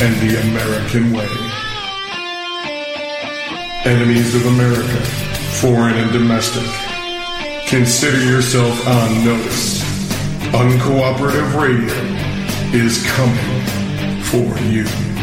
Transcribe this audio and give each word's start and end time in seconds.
and 0.00 0.14
the 0.16 0.40
American 0.40 1.12
way. 1.12 1.28
Enemies 3.84 4.34
of 4.34 4.46
America, 4.46 5.00
foreign 5.60 5.94
and 5.94 6.12
domestic, 6.12 6.64
consider 7.68 8.24
yourself 8.24 8.86
on 8.88 9.24
notice. 9.24 9.82
Uncooperative 10.52 11.60
Radio 11.60 11.94
is 12.72 13.04
coming 13.12 14.22
for 14.22 14.58
you. 14.64 15.13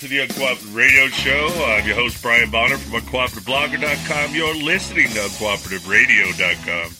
To 0.00 0.06
the 0.06 0.18
Uncooperative 0.18 0.76
Radio 0.76 1.08
Show. 1.08 1.48
I'm 1.66 1.84
your 1.84 1.96
host, 1.96 2.22
Brian 2.22 2.50
Bonner 2.50 2.76
from 2.76 3.00
UncooperativeBlogger.com. 3.00 4.32
You're 4.32 4.54
listening 4.54 5.08
to 5.08 5.18
UncooperativeRadio.com. 5.18 6.92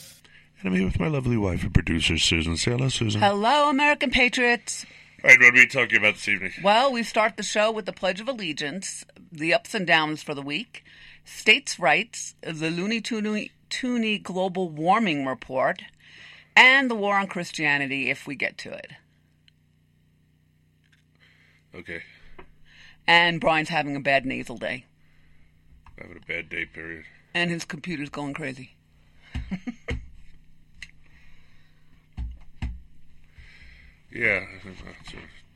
And 0.59 0.65
I'm 0.65 0.75
here 0.75 0.85
with 0.85 0.99
my 0.99 1.07
lovely 1.07 1.37
wife 1.37 1.63
and 1.63 1.73
producer, 1.73 2.19
Susan. 2.19 2.57
Say 2.57 2.73
hello, 2.73 2.89
Susan. 2.89 3.21
Hello, 3.21 3.71
American 3.71 4.11
Patriots. 4.11 4.85
All 5.23 5.31
right, 5.31 5.39
what 5.39 5.51
are 5.51 5.53
we 5.53 5.69
talking 5.69 5.97
about 5.97 6.15
this 6.15 6.27
evening? 6.27 6.51
Well, 6.61 6.93
we 6.93 7.05
start 7.05 7.37
the 7.37 7.45
show 7.45 7.71
with 7.71 7.87
the 7.87 7.93
Pledge 7.93 8.21
of 8.21 8.29
Allegiance, 8.29 9.05
the 9.31 9.55
ups 9.55 9.77
and 9.77 9.87
downs 9.87 10.25
for 10.25 10.35
the 10.35 10.43
week, 10.43 10.85
states' 11.25 11.79
rights, 11.79 12.35
the 12.41 12.69
Looney 12.69 13.01
Tooney, 13.01 14.23
Global 14.25 14.71
Warming 14.71 15.25
Report, 15.25 15.83
and 16.57 16.91
the 16.91 16.97
war 16.97 17.17
on 17.17 17.29
Christianity 17.29 18.11
if 18.11 18.27
we 18.27 18.35
get 18.35 18.59
to 18.59 18.73
it. 18.73 18.91
Okay, 21.77 22.03
And 23.09 23.41
Brian's 23.41 23.71
having 23.71 23.97
a 23.97 24.01
bad 24.01 24.25
nasal 24.27 24.59
day, 24.59 24.85
having 25.99 26.19
a 26.19 26.27
bad 26.27 26.49
day, 26.51 26.67
period. 26.67 27.05
and 27.35 27.51
his 27.51 27.65
computer's 27.65 28.11
going 28.11 28.35
crazy. 28.35 28.77
Yeah, 34.11 34.47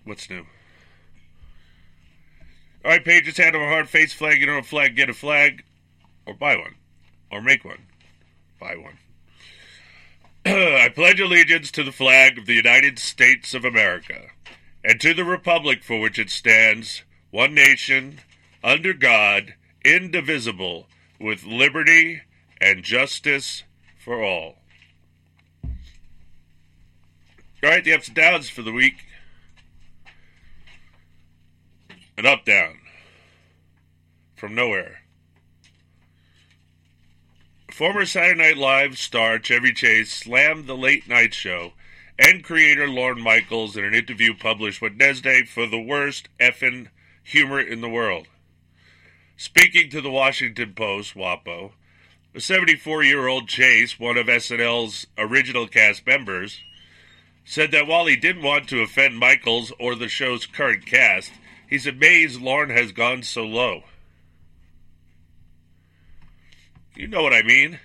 what's 0.04 0.28
new? 0.28 0.44
All 2.84 2.90
right, 2.90 3.04
Paige, 3.04 3.28
it's 3.28 3.38
hand 3.38 3.56
over 3.56 3.66
heart, 3.66 3.88
face 3.88 4.12
flag, 4.12 4.40
you 4.40 4.46
know 4.46 4.58
a 4.58 4.62
flag, 4.62 4.94
get 4.94 5.08
a 5.08 5.14
flag, 5.14 5.64
or 6.26 6.34
buy 6.34 6.56
one, 6.56 6.74
or 7.30 7.40
make 7.40 7.64
one. 7.64 7.86
Buy 8.60 8.76
one. 8.76 8.98
I 10.46 10.90
pledge 10.94 11.18
allegiance 11.20 11.70
to 11.72 11.82
the 11.82 11.92
flag 11.92 12.36
of 12.38 12.46
the 12.46 12.54
United 12.54 12.98
States 12.98 13.54
of 13.54 13.64
America 13.64 14.26
and 14.84 15.00
to 15.00 15.14
the 15.14 15.24
republic 15.24 15.82
for 15.82 15.98
which 16.00 16.18
it 16.18 16.28
stands, 16.28 17.02
one 17.32 17.54
nation, 17.54 18.20
under 18.62 18.92
God, 18.92 19.54
indivisible, 19.84 20.86
with 21.18 21.44
liberty 21.44 22.20
and 22.60 22.84
justice 22.84 23.64
for 23.98 24.22
all. 24.22 24.58
All 25.64 25.70
right, 27.70 27.82
the 27.82 27.94
ups 27.94 28.08
and 28.08 28.16
downs 28.16 28.48
for 28.48 28.62
the 28.62 28.72
week. 28.72 29.06
An 32.18 32.26
up 32.26 32.44
down 32.44 32.78
from 34.36 34.54
nowhere. 34.54 35.00
Former 37.70 38.04
Saturday 38.04 38.38
Night 38.38 38.58
Live 38.58 38.98
star 38.98 39.38
Chevy 39.38 39.72
Chase 39.72 40.12
slammed 40.12 40.66
the 40.66 40.76
late 40.76 41.08
night 41.08 41.32
show 41.32 41.72
and 42.18 42.44
creator 42.44 42.86
Lorne 42.86 43.22
Michaels 43.22 43.76
in 43.76 43.84
an 43.84 43.94
interview 43.94 44.34
published 44.36 44.82
Wednesday 44.82 45.44
for 45.44 45.66
the 45.66 45.80
worst 45.80 46.28
effing 46.38 46.88
humor 47.22 47.60
in 47.60 47.80
the 47.80 47.88
world. 47.88 48.26
Speaking 49.36 49.90
to 49.90 50.00
the 50.00 50.10
Washington 50.10 50.74
Post, 50.74 51.14
WAPO, 51.14 51.72
the 52.32 52.40
74 52.40 53.04
year 53.04 53.26
old 53.26 53.48
Chase, 53.48 53.98
one 53.98 54.16
of 54.16 54.26
SNL's 54.26 55.06
original 55.18 55.66
cast 55.66 56.06
members, 56.06 56.60
said 57.44 57.70
that 57.72 57.86
while 57.86 58.06
he 58.06 58.16
didn't 58.16 58.42
want 58.42 58.68
to 58.68 58.82
offend 58.82 59.18
Michaels 59.18 59.72
or 59.78 59.94
the 59.94 60.08
show's 60.08 60.46
current 60.46 60.86
cast, 60.86 61.32
he's 61.68 61.86
amazed 61.86 62.40
Lorne 62.40 62.70
has 62.70 62.92
gone 62.92 63.22
so 63.22 63.44
low. 63.44 63.82
You 66.94 67.08
know 67.08 67.22
what 67.22 67.32
I 67.32 67.42
mean? 67.42 67.80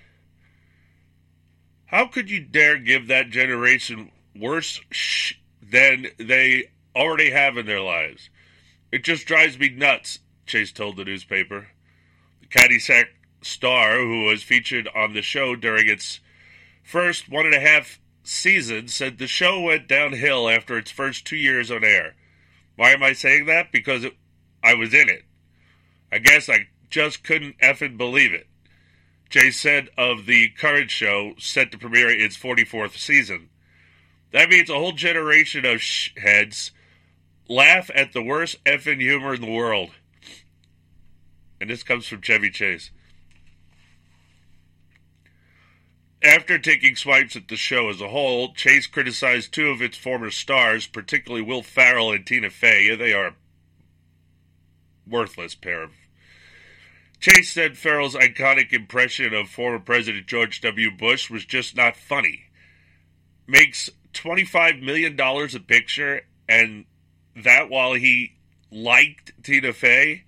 How 1.88 2.06
could 2.08 2.30
you 2.30 2.42
dare 2.42 2.78
give 2.78 3.08
that 3.08 3.30
generation 3.30 4.12
worse 4.36 4.82
sh- 4.92 5.36
than 5.62 6.08
they 6.18 6.72
already 6.96 7.32
have 7.32 7.58
in 7.58 7.66
their 7.66 7.82
lives? 7.82 8.30
It 8.92 9.04
just 9.04 9.26
drives 9.26 9.60
me 9.60 9.70
nuts, 9.70 10.20
Chase 10.46 10.72
told 10.72 10.98
the 10.98 11.06
newspaper. 11.06 11.70
The 12.42 12.48
Caddyshack 12.48 13.08
star, 13.42 13.98
who 14.00 14.26
was 14.26 14.44
featured 14.44 14.88
on 14.96 15.14
the 15.14 15.22
show 15.22 15.56
during 15.56 15.88
its 15.88 16.20
first 16.84 17.30
one 17.30 17.46
and 17.46 17.56
a 17.56 17.60
half 17.60 18.00
seasons, 18.24 18.94
said 18.94 19.18
the 19.18 19.28
show 19.28 19.62
went 19.62 19.88
downhill 19.88 20.50
after 20.50 20.78
its 20.78 20.92
first 20.92 21.26
two 21.26 21.36
years 21.36 21.70
on 21.70 21.84
air. 21.84 22.16
Why 22.76 22.92
am 22.92 23.04
I 23.04 23.14
saying 23.14 23.46
that? 23.48 23.72
Because 23.72 24.04
it, 24.04 24.16
I 24.64 24.74
was 24.74 24.94
in 24.94 25.10
it. 25.10 25.24
I 26.12 26.20
guess 26.20 26.48
I 26.50 26.68
just 26.90 27.24
couldn't 27.24 27.60
effing 27.60 27.98
believe 27.98 28.34
it. 28.34 28.48
Jay 29.30 29.52
said 29.52 29.90
of 29.98 30.26
the 30.26 30.50
current 30.50 30.90
show, 30.90 31.34
set 31.38 31.72
to 31.72 31.78
premiere 31.78 32.10
its 32.10 32.38
44th 32.38 32.98
season. 32.98 33.50
That 34.32 34.50
means 34.50 34.70
a 34.70 34.76
whole 34.76 34.94
generation 34.94 35.66
of 35.66 35.82
sh- 35.82 36.12
heads 36.16 36.72
laugh 37.50 37.90
at 37.94 38.14
the 38.14 38.22
worst 38.22 38.64
effing 38.66 39.02
humor 39.02 39.34
in 39.34 39.42
the 39.42 39.52
world. 39.52 39.92
And 41.60 41.70
this 41.70 41.84
comes 41.84 42.08
from 42.08 42.22
Chevy 42.22 42.50
Chase. 42.50 42.92
After 46.24 46.58
taking 46.58 46.96
swipes 46.96 47.36
at 47.36 47.48
the 47.48 47.56
show 47.56 47.90
as 47.90 48.02
a 48.02 48.10
whole, 48.10 48.54
Chase 48.54 48.88
criticized 48.88 49.54
two 49.54 49.70
of 49.70 49.82
its 49.82 49.98
former 49.98 50.32
stars, 50.32 50.88
particularly 50.88 51.44
Will 51.44 51.62
Ferrell 51.62 52.12
and 52.12 52.26
Tina 52.26 52.50
Fey. 52.50 52.96
They 52.96 53.14
are 53.14 53.36
worthless 55.08 55.56
pair 55.56 55.84
of. 55.84 55.92
Chase 57.20 57.52
said 57.52 57.78
Ferrell's 57.78 58.16
iconic 58.16 58.74
impression 58.74 59.34
of 59.34 59.50
former 59.50 59.80
President 59.80 60.28
George 60.28 60.62
W. 60.62 60.92
Bush 60.92 61.30
was 61.30 61.46
just 61.46 61.76
not 61.76 61.96
funny. 61.96 62.46
Makes 63.48 63.90
$25 64.14 64.82
million 64.82 65.20
a 65.20 65.60
picture, 65.60 66.22
and 66.50 66.86
that 67.44 67.70
while 67.70 67.94
he 67.94 68.34
liked 68.72 69.32
Tina 69.44 69.74
Fey, 69.74 70.24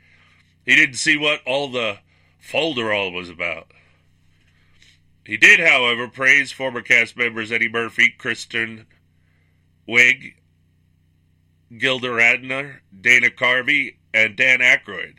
he 0.66 0.76
didn't 0.76 0.96
see 0.96 1.18
what 1.18 1.42
all 1.46 1.70
the 1.70 2.00
folderol 2.42 3.14
was 3.14 3.30
about. 3.30 3.72
He 5.26 5.38
did, 5.38 5.60
however, 5.60 6.08
praise 6.08 6.52
former 6.52 6.82
cast 6.82 7.16
members 7.16 7.52
Eddie 7.52 7.70
Murphy, 7.70 8.14
Kristen 8.18 8.88
Wiig, 9.88 10.34
Gilda 11.78 12.08
Radner, 12.08 12.80
Dana 13.00 13.30
Carvey, 13.30 13.98
and 14.14 14.36
Dan 14.36 14.60
Aykroyd. 14.60 15.18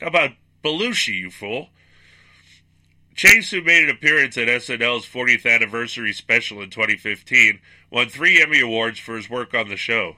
How 0.00 0.06
about 0.06 0.30
Belushi, 0.64 1.14
you 1.14 1.30
fool? 1.30 1.68
Chase, 3.14 3.50
who 3.50 3.62
made 3.62 3.84
an 3.84 3.90
appearance 3.90 4.38
at 4.38 4.48
SNL's 4.48 5.06
40th 5.06 5.44
anniversary 5.44 6.14
special 6.14 6.62
in 6.62 6.70
2015, 6.70 7.60
won 7.90 8.08
three 8.08 8.42
Emmy 8.42 8.60
Awards 8.60 8.98
for 8.98 9.16
his 9.16 9.28
work 9.28 9.54
on 9.54 9.68
the 9.68 9.76
show. 9.76 10.16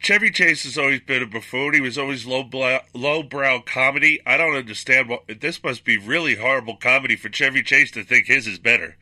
Chevy 0.00 0.32
Chase 0.32 0.64
has 0.64 0.76
always 0.76 1.00
been 1.00 1.22
a 1.22 1.26
buffoon. 1.26 1.74
He 1.74 1.80
was 1.80 1.96
always 1.96 2.26
low 2.26 2.42
brow 2.42 3.60
comedy. 3.64 4.20
I 4.26 4.36
don't 4.36 4.56
understand 4.56 5.08
what 5.08 5.22
this 5.40 5.62
must 5.62 5.84
be 5.84 5.96
really 5.96 6.34
horrible 6.34 6.74
comedy 6.76 7.14
for 7.14 7.28
Chevy 7.28 7.62
Chase 7.62 7.92
to 7.92 8.02
think 8.02 8.26
his 8.26 8.48
is 8.48 8.58
better. 8.58 8.96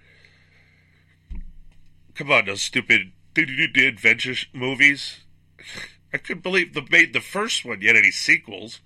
Come 2.14 2.30
on, 2.30 2.44
those 2.44 2.60
stupid 2.60 3.12
adventure 3.34 4.34
movies. 4.52 5.20
I 6.12 6.18
couldn't 6.18 6.42
believe 6.42 6.74
they 6.74 6.84
made 6.90 7.14
the 7.14 7.22
first 7.22 7.64
one 7.64 7.80
yet 7.80 7.96
any 7.96 8.10
sequels. 8.10 8.80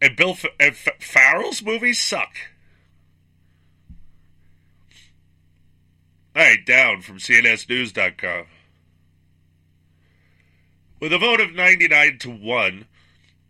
And 0.00 0.16
Bill 0.16 0.30
F- 0.30 0.44
and 0.60 0.72
F- 0.72 1.00
Ferrell's 1.00 1.62
movies 1.62 2.00
suck. 2.00 2.34
All 6.34 6.42
right, 6.42 6.64
down 6.66 7.00
from 7.00 7.18
CNSNews.com. 7.18 8.44
With 11.00 11.12
a 11.12 11.18
vote 11.18 11.40
of 11.40 11.54
99 11.54 12.18
to 12.18 12.30
1, 12.30 12.86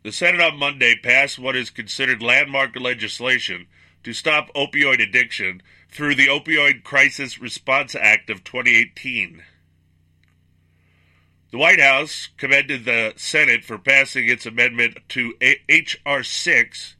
the 0.04 0.12
Senate 0.12 0.40
on 0.40 0.56
Monday 0.56 0.94
passed 0.94 1.38
what 1.38 1.56
is 1.56 1.70
considered 1.70 2.22
landmark 2.22 2.78
legislation 2.78 3.66
to 4.04 4.12
stop 4.12 4.52
opioid 4.54 5.02
addiction 5.02 5.62
through 5.90 6.14
the 6.14 6.28
Opioid 6.28 6.84
Crisis 6.84 7.40
Response 7.40 7.96
Act 7.96 8.30
of 8.30 8.44
2018. 8.44 9.42
The 11.50 11.58
White 11.58 11.80
House 11.80 12.28
commended 12.36 12.84
the 12.84 13.12
Senate 13.16 13.64
for 13.64 13.78
passing 13.78 14.28
its 14.28 14.46
amendment 14.46 14.98
to 15.10 15.34
H.R. 15.40 16.22
6, 16.22 16.96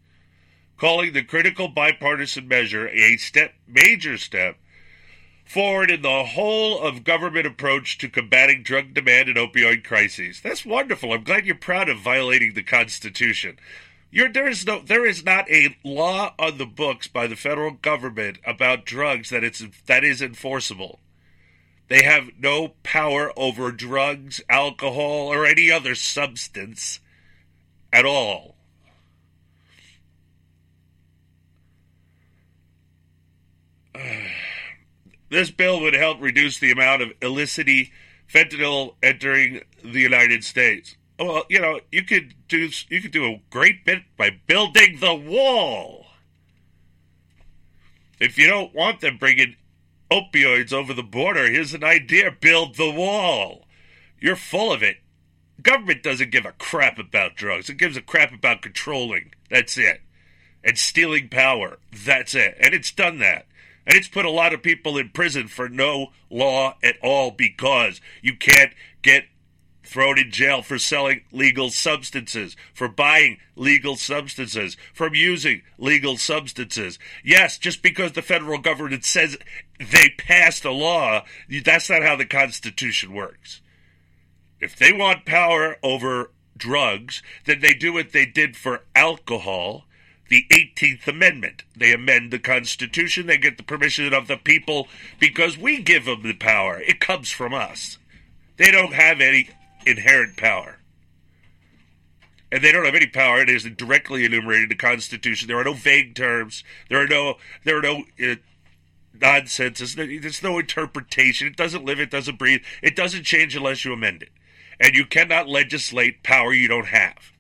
calling 0.79 1.13
the 1.13 1.25
critical 1.25 1.69
bipartisan 1.69 2.47
measure 2.47 2.89
a 2.89 3.17
step, 3.17 3.55
major 3.67 4.17
step 4.17 4.57
forward 5.47 5.91
in 5.91 6.03
the 6.03 6.25
whole 6.25 6.81
of 6.81 7.05
government 7.05 7.47
approach 7.47 7.99
to 7.99 8.09
combating 8.09 8.63
drug 8.63 8.93
demand 8.93 9.29
and 9.29 9.39
opioid 9.39 9.85
crises. 9.85 10.41
That's 10.43 10.67
wonderful. 10.67 11.13
I'm 11.13 11.25
glad 11.25 11.47
you're 11.47 11.55
proud 11.55 11.89
of 11.89 11.99
violating 11.99 12.55
the 12.55 12.63
Constitution. 12.63 13.59
You're, 14.11 14.33
there 14.33 14.49
is 14.49 14.67
no, 14.67 14.81
there 14.81 15.07
is 15.07 15.25
not 15.25 15.51
a 15.51 15.77
law 15.85 16.35
on 16.39 16.59
the 16.59 16.67
books 16.67 17.07
by 17.07 17.27
the 17.27 17.37
federal 17.37 17.73
government 17.73 18.39
about 18.47 18.87
drugs 18.87 19.31
that 19.31 19.45
it's 19.45 19.65
that 19.87 20.05
is 20.05 20.23
enforceable. 20.23 21.01
They 21.89 22.03
have 22.03 22.31
no 22.39 22.75
power 22.83 23.33
over 23.37 23.71
drugs, 23.71 24.41
alcohol, 24.49 25.33
or 25.33 25.47
any 25.47 25.71
other 25.71 25.95
substance 25.95 27.01
at 27.93 28.05
all. 28.05 28.57
This 35.29 35.51
bill 35.51 35.81
would 35.81 35.95
help 35.95 36.21
reduce 36.21 36.61
the 36.61 36.71
amount 36.71 37.03
of 37.03 37.11
illicit 37.21 37.67
fentanyl 38.33 38.95
entering 39.03 39.61
the 39.83 40.01
United 40.01 40.45
States. 40.45 40.97
Well, 41.19 41.45
you 41.49 41.61
know, 41.61 41.81
you 41.91 42.05
could 42.05 42.35
do 42.47 42.71
you 42.89 43.03
could 43.03 43.11
do 43.11 43.25
a 43.25 43.41
great 43.51 43.85
bit 43.85 44.03
by 44.17 44.31
building 44.47 44.99
the 45.01 45.17
wall. 45.17 46.07
If 48.21 48.39
you 48.39 48.47
don't 48.47 48.73
want 48.73 49.01
them 49.01 49.17
bringing 49.19 49.57
opioids 50.11 50.73
over 50.73 50.93
the 50.93 51.03
border, 51.03 51.51
here's 51.51 51.75
an 51.75 51.85
idea: 51.85 52.31
build 52.31 52.77
the 52.77 52.91
wall. 52.91 53.67
You're 54.21 54.37
full 54.37 54.73
of 54.73 54.83
it. 54.83 54.99
Government 55.63 56.03
doesn't 56.03 56.31
give 56.31 56.45
a 56.45 56.53
crap 56.53 56.99
about 56.99 57.37
drugs. 57.37 57.69
It 57.69 57.77
gives 57.77 57.97
a 57.97 58.03
crap 58.03 58.33
about 58.33 58.63
controlling. 58.63 59.33
That's 59.51 59.77
it. 59.79 60.01
And 60.63 60.79
stealing 60.79 61.29
power. 61.29 61.79
That's 61.93 62.35
it. 62.35 62.57
And 62.61 62.75
it's 62.75 62.91
done 62.91 63.19
that. 63.19 63.47
And 63.87 63.97
it's 63.97 64.09
put 64.09 64.25
a 64.25 64.31
lot 64.31 64.53
of 64.53 64.63
people 64.63 64.99
in 64.99 65.11
prison 65.11 65.49
for 65.49 65.69
no 65.69 66.09
law 66.29 66.77
at 66.83 66.97
all 67.03 67.31
because 67.31 68.01
you 68.21 68.37
can't 68.37 68.73
get 69.03 69.27
thrown 69.87 70.19
in 70.19 70.31
jail 70.31 70.63
for 70.63 70.79
selling 70.79 71.23
legal 71.33 71.71
substances, 71.71 72.57
for 72.75 72.89
buying 72.89 73.39
legal 73.55 73.97
substances, 73.97 74.77
from 74.93 75.15
using 75.15 75.63
legal 75.79 76.17
substances. 76.17 76.99
Yes, 77.25 77.59
just 77.59 77.83
because 77.83 78.13
the 78.13 78.23
federal 78.23 78.59
government 78.59 79.05
says 79.05 79.37
they 79.79 80.11
passed 80.19 80.65
a 80.65 80.71
law, 80.71 81.25
that's 81.65 81.91
not 81.91 82.03
how 82.03 82.17
the 82.17 82.27
Constitution 82.27 83.13
works. 83.13 83.61
If 84.61 84.77
they 84.77 84.93
want 84.93 85.27
power 85.27 85.77
over 85.83 86.31
drugs, 86.57 87.23
then 87.45 87.61
they 87.61 87.75
do 87.75 87.93
what 87.93 88.13
they 88.13 88.27
did 88.27 88.57
for 88.57 88.85
alcohol 88.95 89.85
the 90.29 90.47
18th 90.51 91.07
Amendment. 91.07 91.63
They 91.77 91.93
amend 91.93 92.33
the 92.33 92.39
Constitution, 92.39 93.27
they 93.27 93.39
get 93.39 93.57
the 93.57 93.63
permission 93.63 94.13
of 94.13 94.27
the 94.27 94.37
people 94.37 94.89
because 95.21 95.57
we 95.57 95.83
give 95.83 96.05
them 96.07 96.23
the 96.23 96.35
power. 96.35 96.81
It 96.81 97.01
comes 97.01 97.31
from 97.31 97.55
us. 97.55 97.99
They 98.57 98.71
don't 98.71 98.95
have 98.95 99.21
any 99.21 99.51
inherent 99.87 100.37
power. 100.37 100.79
And 102.51 102.63
they 102.63 102.73
don't 102.73 102.85
have 102.85 102.95
any 102.95 103.07
power. 103.07 103.41
It 103.41 103.51
isn't 103.51 103.77
directly 103.77 104.25
enumerated 104.25 104.65
in 104.65 104.69
the 104.71 104.77
Constitution. 104.77 105.49
There 105.49 105.59
are 105.59 105.65
no 105.65 105.73
vague 105.73 106.15
terms. 106.15 106.63
There 106.89 107.03
are 107.03 107.09
no 107.09 107.37
there 107.65 107.79
are 107.79 107.83
no 107.83 108.05
uh, 108.23 108.37
nonsense. 109.21 109.79
There's, 109.95 110.43
no 110.43 110.59
interpretation. 110.59 111.49
It 111.49 111.57
doesn't 111.57 111.85
live. 111.85 111.99
It 111.99 112.11
doesn't 112.11 112.39
breathe. 112.39 112.63
It 112.83 112.95
doesn't 112.95 113.25
change 113.25 113.57
unless 113.57 113.85
you 113.85 113.93
amend 113.93 114.23
it. 114.23 114.31
And 114.79 114.95
you 114.95 115.07
cannot 115.07 115.49
legislate 115.49 116.23
power 116.23 116.53
you 116.53 116.69
don't 116.69 116.87
have. 116.87 117.33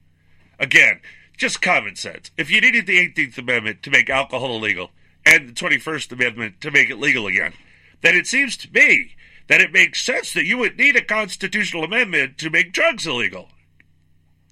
Again, 0.58 1.00
just 1.36 1.60
common 1.60 1.96
sense. 1.96 2.30
If 2.36 2.50
you 2.50 2.60
needed 2.60 2.86
the 2.86 2.98
18th 2.98 3.38
Amendment 3.38 3.82
to 3.82 3.90
make 3.90 4.08
alcohol 4.08 4.56
illegal 4.56 4.90
and 5.24 5.50
the 5.50 5.52
21st 5.52 6.12
Amendment 6.12 6.60
to 6.62 6.70
make 6.70 6.88
it 6.88 6.98
legal 6.98 7.26
again, 7.26 7.52
then 8.00 8.16
it 8.16 8.26
seems 8.26 8.56
to 8.58 8.72
me 8.72 9.14
that 9.48 9.60
it 9.60 9.72
makes 9.72 10.02
sense 10.02 10.32
that 10.32 10.44
you 10.44 10.58
would 10.58 10.76
need 10.76 10.96
a 10.96 11.04
constitutional 11.04 11.84
amendment 11.84 12.38
to 12.38 12.50
make 12.50 12.72
drugs 12.72 13.06
illegal. 13.06 13.48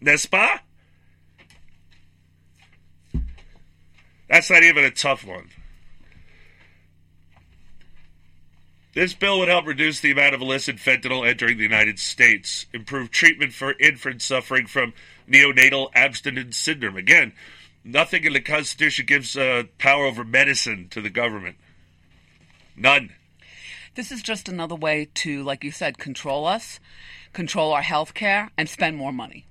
N'est-ce 0.01 0.27
pas? 0.27 0.61
That's 4.29 4.51
not 4.51 4.63
even 4.63 4.85
a 4.85 4.91
tough 4.91 5.25
one. 5.25 5.51
This 8.95 9.13
bill 9.13 9.41
would 9.41 9.49
help 9.49 9.67
reduce 9.67 9.99
the 9.99 10.13
amount 10.13 10.37
of 10.37 10.41
illicit 10.41 10.77
fentanyl 10.77 11.29
entering 11.29 11.57
the 11.57 11.65
United 11.65 11.99
States, 11.99 12.67
improve 12.73 13.11
treatment 13.11 13.53
for 13.53 13.75
infants 13.81 14.25
suffering 14.25 14.67
from 14.67 14.95
neonatal 15.29 15.91
abstinence 15.95 16.57
syndrome. 16.57 16.97
Again, 16.97 17.33
nothing 17.83 18.25
in 18.25 18.33
the 18.33 18.41
Constitution 18.41 19.05
gives 19.05 19.37
uh, 19.37 19.65
power 19.79 20.05
over 20.05 20.23
medicine 20.23 20.87
to 20.91 21.01
the 21.01 21.11
government. 21.11 21.57
None. 22.77 23.11
This 23.95 24.11
is 24.11 24.23
just 24.23 24.49
another 24.49 24.75
way 24.75 25.09
to, 25.15 25.43
like 25.45 25.63
you 25.63 25.71
said, 25.71 25.99
control 25.99 26.47
us, 26.47 26.81
control 27.33 27.73
our 27.73 27.83
health 27.83 28.13
care, 28.13 28.51
and 28.59 28.69
spend 28.69 28.97
more 28.97 29.13
money. 29.13 29.47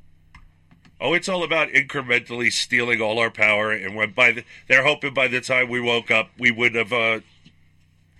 Oh, 0.99 1.13
it's 1.13 1.29
all 1.29 1.43
about 1.43 1.69
incrementally 1.69 2.51
stealing 2.51 3.01
all 3.01 3.19
our 3.19 3.31
power, 3.31 3.71
and 3.71 3.95
when 3.95 4.11
by 4.11 4.31
the, 4.31 4.43
they're 4.67 4.85
hoping 4.85 5.13
by 5.13 5.27
the 5.27 5.41
time 5.41 5.69
we 5.69 5.79
woke 5.79 6.11
up, 6.11 6.29
we 6.37 6.51
would 6.51 6.75
have 6.75 6.91
uh, 6.91 7.21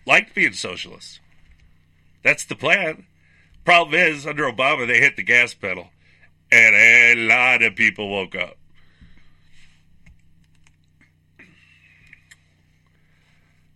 liked 0.06 0.34
being 0.34 0.54
socialists. 0.54 1.20
That's 2.24 2.46
the 2.46 2.56
plan. 2.56 3.06
Problem 3.66 4.00
is, 4.00 4.26
under 4.26 4.44
Obama, 4.44 4.88
they 4.88 5.00
hit 5.00 5.18
the 5.18 5.24
gas 5.24 5.54
pedal, 5.54 5.90
and 6.52 6.76
a 6.76 7.16
lot 7.28 7.62
of 7.62 7.76
people 7.76 8.10
woke 8.10 8.36
up. 8.36 8.58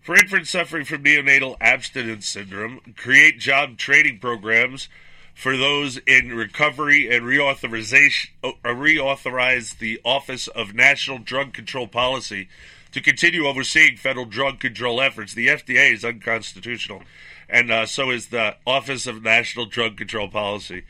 For 0.08 0.16
infants 0.16 0.52
suffering 0.52 0.86
from 0.86 1.04
neonatal 1.04 1.58
abstinence 1.60 2.28
syndrome, 2.28 2.80
create 2.96 3.40
job 3.40 3.78
training 3.78 4.20
programs 4.20 4.88
for 5.36 5.58
those 5.58 5.98
in 5.98 6.34
recovery 6.34 7.14
and 7.14 7.26
reauthorization, 7.26 8.30
uh, 8.42 8.54
reauthorize 8.64 9.80
the 9.80 10.00
Office 10.06 10.48
of 10.48 10.74
National 10.74 11.18
Drug 11.18 11.52
Control 11.52 11.90
Policy 11.90 12.48
to 12.94 13.02
continue 13.02 13.46
overseeing 13.48 13.98
federal 13.98 14.24
drug 14.24 14.62
control 14.62 15.02
efforts. 15.02 15.34
The 15.34 15.50
FDA 15.50 15.92
is 15.92 16.06
unconstitutional, 16.06 17.02
and 17.50 17.70
uh, 17.70 17.86
so 17.86 18.10
is 18.10 18.28
the 18.28 18.56
Office 18.66 19.08
of 19.08 19.22
National 19.22 19.66
Drug 19.66 19.98
Control 19.98 20.30
Policy. 20.30 20.86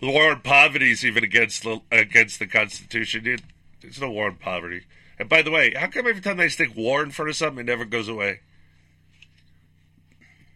The 0.00 0.10
war 0.10 0.32
on 0.32 0.40
poverty 0.40 0.90
is 0.90 1.04
even 1.04 1.22
against 1.22 1.62
the, 1.62 1.82
against 1.92 2.40
the 2.40 2.48
Constitution. 2.48 3.28
It, 3.28 3.42
there's 3.80 4.00
no 4.00 4.10
war 4.10 4.26
on 4.26 4.34
poverty. 4.34 4.86
And 5.20 5.28
by 5.28 5.42
the 5.42 5.50
way, 5.50 5.74
how 5.76 5.86
come 5.86 6.06
every 6.06 6.22
time 6.22 6.38
they 6.38 6.48
stick 6.48 6.74
war 6.74 7.02
in 7.02 7.10
front 7.10 7.28
of 7.28 7.36
something, 7.36 7.60
it 7.60 7.70
never 7.70 7.84
goes 7.84 8.08
away? 8.08 8.40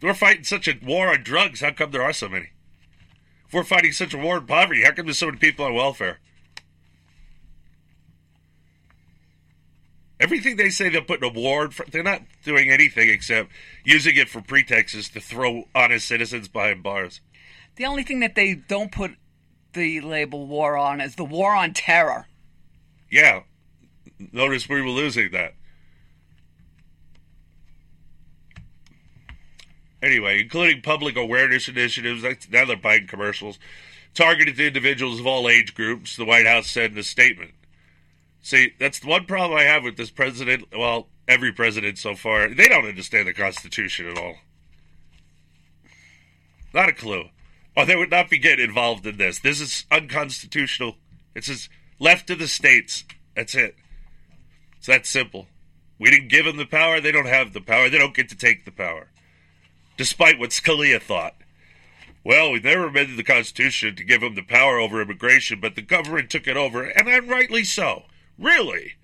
we're 0.01 0.13
fighting 0.13 0.45
such 0.45 0.69
a 0.69 0.79
war 0.83 1.09
on 1.09 1.23
drugs, 1.23 1.61
how 1.61 1.71
come 1.71 1.91
there 1.91 2.03
are 2.03 2.13
so 2.13 2.29
many? 2.29 2.51
If 3.47 3.55
we're 3.55 3.65
fighting 3.65 3.93
such 3.93 4.13
a 4.13 4.19
war 4.19 4.37
on 4.37 4.47
poverty, 4.47 4.83
how 4.83 4.93
come 4.93 5.07
there's 5.07 5.19
so 5.19 5.27
many 5.27 5.39
people 5.39 5.65
on 5.65 5.75
welfare? 5.75 6.19
Everything 10.21 10.57
they 10.57 10.71
say 10.71 10.89
they're 10.89 11.03
putting 11.03 11.29
a 11.29 11.33
war, 11.33 11.71
they're 11.91 12.03
not 12.03 12.23
doing 12.43 12.71
anything 12.71 13.09
except 13.09 13.51
using 13.85 14.17
it 14.17 14.29
for 14.29 14.43
pretexts 14.43 15.09
to 15.11 15.21
throw 15.21 15.65
honest 15.75 16.07
citizens 16.07 16.49
behind 16.49 16.83
bars. 16.83 17.21
The 17.77 17.87
only 17.87 18.03
thing 18.03 18.21
that 18.21 18.35
they 18.35 18.55
don't 18.55 18.93
put 18.93 19.13
the 19.73 20.01
label 20.01 20.47
war 20.47 20.77
on 20.77 21.01
is 21.01 21.17
the 21.17 21.25
war 21.25 21.55
on 21.55 21.73
terror. 21.73 22.27
Yeah. 23.11 23.43
Notice 24.33 24.69
we 24.69 24.81
were 24.81 24.89
losing 24.89 25.31
that. 25.33 25.55
Anyway, 30.03 30.41
including 30.43 30.83
public 30.83 31.17
awareness 31.17 31.67
initiatives. 31.69 32.23
Now 32.51 32.67
they're 32.67 32.77
buying 32.77 33.07
commercials 33.07 33.59
targeted 34.15 34.57
to 34.57 34.67
individuals 34.67 35.19
of 35.19 35.27
all 35.27 35.49
age 35.49 35.75
groups, 35.75 36.17
the 36.17 36.25
White 36.25 36.47
House 36.47 36.71
said 36.71 36.93
in 36.93 36.99
a 36.99 37.03
statement. 37.03 37.53
See, 38.43 38.73
that's 38.79 39.01
the 39.01 39.09
one 39.09 39.25
problem 39.25 39.59
I 39.59 39.65
have 39.65 39.83
with 39.83 39.97
this 39.97 40.11
president. 40.11 40.67
Well, 40.77 41.09
every 41.27 41.53
president 41.53 41.99
so 41.99 42.15
far. 42.15 42.49
They 42.49 42.69
don't 42.69 42.87
understand 42.87 43.27
the 43.27 43.33
Constitution 43.33 44.09
at 44.09 44.19
all. 44.19 44.37
Not 46.73 46.91
a 46.91 46.93
clue. 46.93 47.31
Or 47.77 47.87
they 47.87 47.97
would 47.97 48.11
not 48.11 48.31
be 48.31 48.39
getting 48.39 48.67
involved 48.67 49.07
in 49.07 49.17
this. 49.17 49.41
This 49.41 49.61
is 49.61 49.87
unconstitutional. 49.91 50.97
It's 51.35 51.47
just 51.47 51.69
left 51.99 52.27
to 52.29 52.37
the 52.37 52.47
states. 52.47 53.05
That's 53.35 53.55
it. 53.55 53.77
It's 54.85 54.89
that 54.89 55.07
simple. 55.07 55.47
We 55.99 56.11
didn't 56.11 56.29
give 56.29 56.45
them 56.45 56.59
the 56.59 56.67
power. 56.67 57.01
They 57.01 57.11
don't 57.11 57.25
have 57.25 57.55
the 57.55 57.63
power. 57.63 57.89
They 57.89 57.97
don't 57.97 58.13
get 58.13 58.29
to 58.29 58.37
take 58.37 58.67
the 58.67 58.71
power. 58.71 59.09
Despite 59.97 60.39
what 60.39 60.51
Scalia 60.51 61.01
thought. 61.01 61.37
Well, 62.23 62.53
we 62.53 62.61
never 62.61 62.89
amended 62.89 63.17
the 63.17 63.25
Constitution 63.25 63.97
to 63.97 64.05
give 64.05 64.21
them 64.21 64.35
the 64.35 64.43
power 64.43 64.79
over 64.79 65.01
immigration, 65.01 65.59
but 65.59 65.75
the 65.75 65.81
government 65.81 66.29
took 66.29 66.47
it 66.47 66.59
over, 66.59 66.85
and 66.85 67.09
then 67.09 67.29
rightly 67.29 67.65
so. 67.65 68.03
Really? 68.39 68.97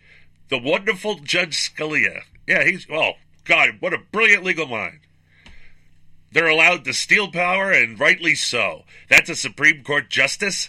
The 0.50 0.58
wonderful 0.58 1.14
Judge 1.14 1.56
Scalia. 1.56 2.25
Yeah, 2.46 2.62
he's, 2.64 2.87
oh, 2.92 3.12
God, 3.46 3.78
what 3.80 3.94
a 3.94 4.02
brilliant 4.12 4.44
legal 4.44 4.66
mind. 4.66 5.00
They're 6.30 6.46
allowed 6.46 6.84
to 6.84 6.92
steal 6.92 7.32
power, 7.32 7.72
and 7.72 7.99
rightly 7.99 8.34
so. 8.34 8.84
That's 9.08 9.30
a 9.30 9.34
Supreme 9.34 9.82
Court 9.82 10.10
justice? 10.10 10.68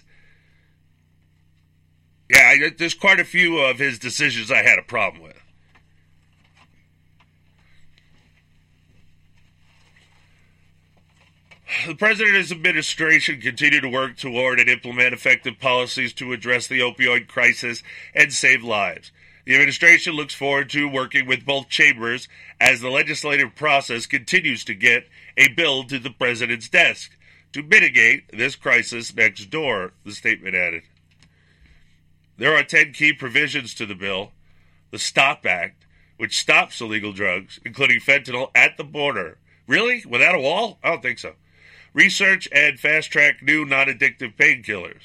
I, 2.51 2.69
there's 2.77 2.93
quite 2.93 3.19
a 3.19 3.25
few 3.25 3.59
of 3.59 3.79
his 3.79 3.97
decisions 3.97 4.51
I 4.51 4.63
had 4.63 4.77
a 4.77 4.83
problem 4.83 5.23
with. 5.23 5.41
The 11.87 11.95
president 11.95 12.35
and 12.35 12.37
his 12.37 12.51
administration 12.51 13.39
continue 13.39 13.79
to 13.79 13.87
work 13.87 14.17
toward 14.17 14.59
and 14.59 14.69
implement 14.69 15.13
effective 15.13 15.59
policies 15.59 16.11
to 16.13 16.33
address 16.33 16.67
the 16.67 16.79
opioid 16.79 17.29
crisis 17.29 17.81
and 18.13 18.33
save 18.33 18.63
lives. 18.63 19.11
The 19.45 19.53
administration 19.53 20.13
looks 20.13 20.33
forward 20.33 20.69
to 20.71 20.89
working 20.89 21.27
with 21.27 21.45
both 21.45 21.69
chambers 21.69 22.27
as 22.59 22.81
the 22.81 22.89
legislative 22.89 23.55
process 23.55 24.05
continues 24.05 24.65
to 24.65 24.75
get 24.75 25.07
a 25.37 25.47
bill 25.47 25.85
to 25.85 25.97
the 25.97 26.11
president's 26.11 26.67
desk 26.67 27.17
to 27.53 27.63
mitigate 27.63 28.29
this 28.37 28.57
crisis 28.57 29.15
next 29.15 29.45
door, 29.45 29.93
the 30.05 30.11
statement 30.11 30.55
added. 30.55 30.83
There 32.41 32.55
are 32.55 32.63
10 32.63 32.93
key 32.93 33.13
provisions 33.13 33.75
to 33.75 33.85
the 33.85 33.93
bill. 33.93 34.31
The 34.89 34.97
STOP 34.97 35.45
Act, 35.45 35.85
which 36.17 36.39
stops 36.39 36.81
illegal 36.81 37.13
drugs, 37.13 37.59
including 37.63 37.99
fentanyl, 37.99 38.49
at 38.55 38.77
the 38.77 38.83
border. 38.83 39.37
Really? 39.67 40.03
Without 40.09 40.33
a 40.33 40.39
wall? 40.39 40.79
I 40.83 40.89
don't 40.89 41.03
think 41.03 41.19
so. 41.19 41.33
Research 41.93 42.49
and 42.51 42.79
fast 42.79 43.11
track 43.11 43.43
new 43.43 43.63
non 43.63 43.85
addictive 43.85 44.35
painkillers. 44.37 45.01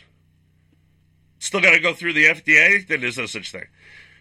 Still 1.39 1.61
got 1.61 1.73
to 1.73 1.79
go 1.79 1.93
through 1.93 2.15
the 2.15 2.25
FDA? 2.25 2.89
Then 2.89 3.03
there's 3.03 3.19
no 3.19 3.27
such 3.27 3.53
thing. 3.53 3.67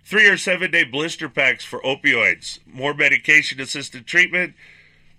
Three 0.03 0.27
or 0.27 0.35
seven 0.35 0.71
day 0.71 0.83
blister 0.83 1.29
packs 1.29 1.63
for 1.63 1.79
opioids, 1.83 2.59
more 2.65 2.93
medication 2.93 3.61
assisted 3.61 4.05
treatment, 4.05 4.55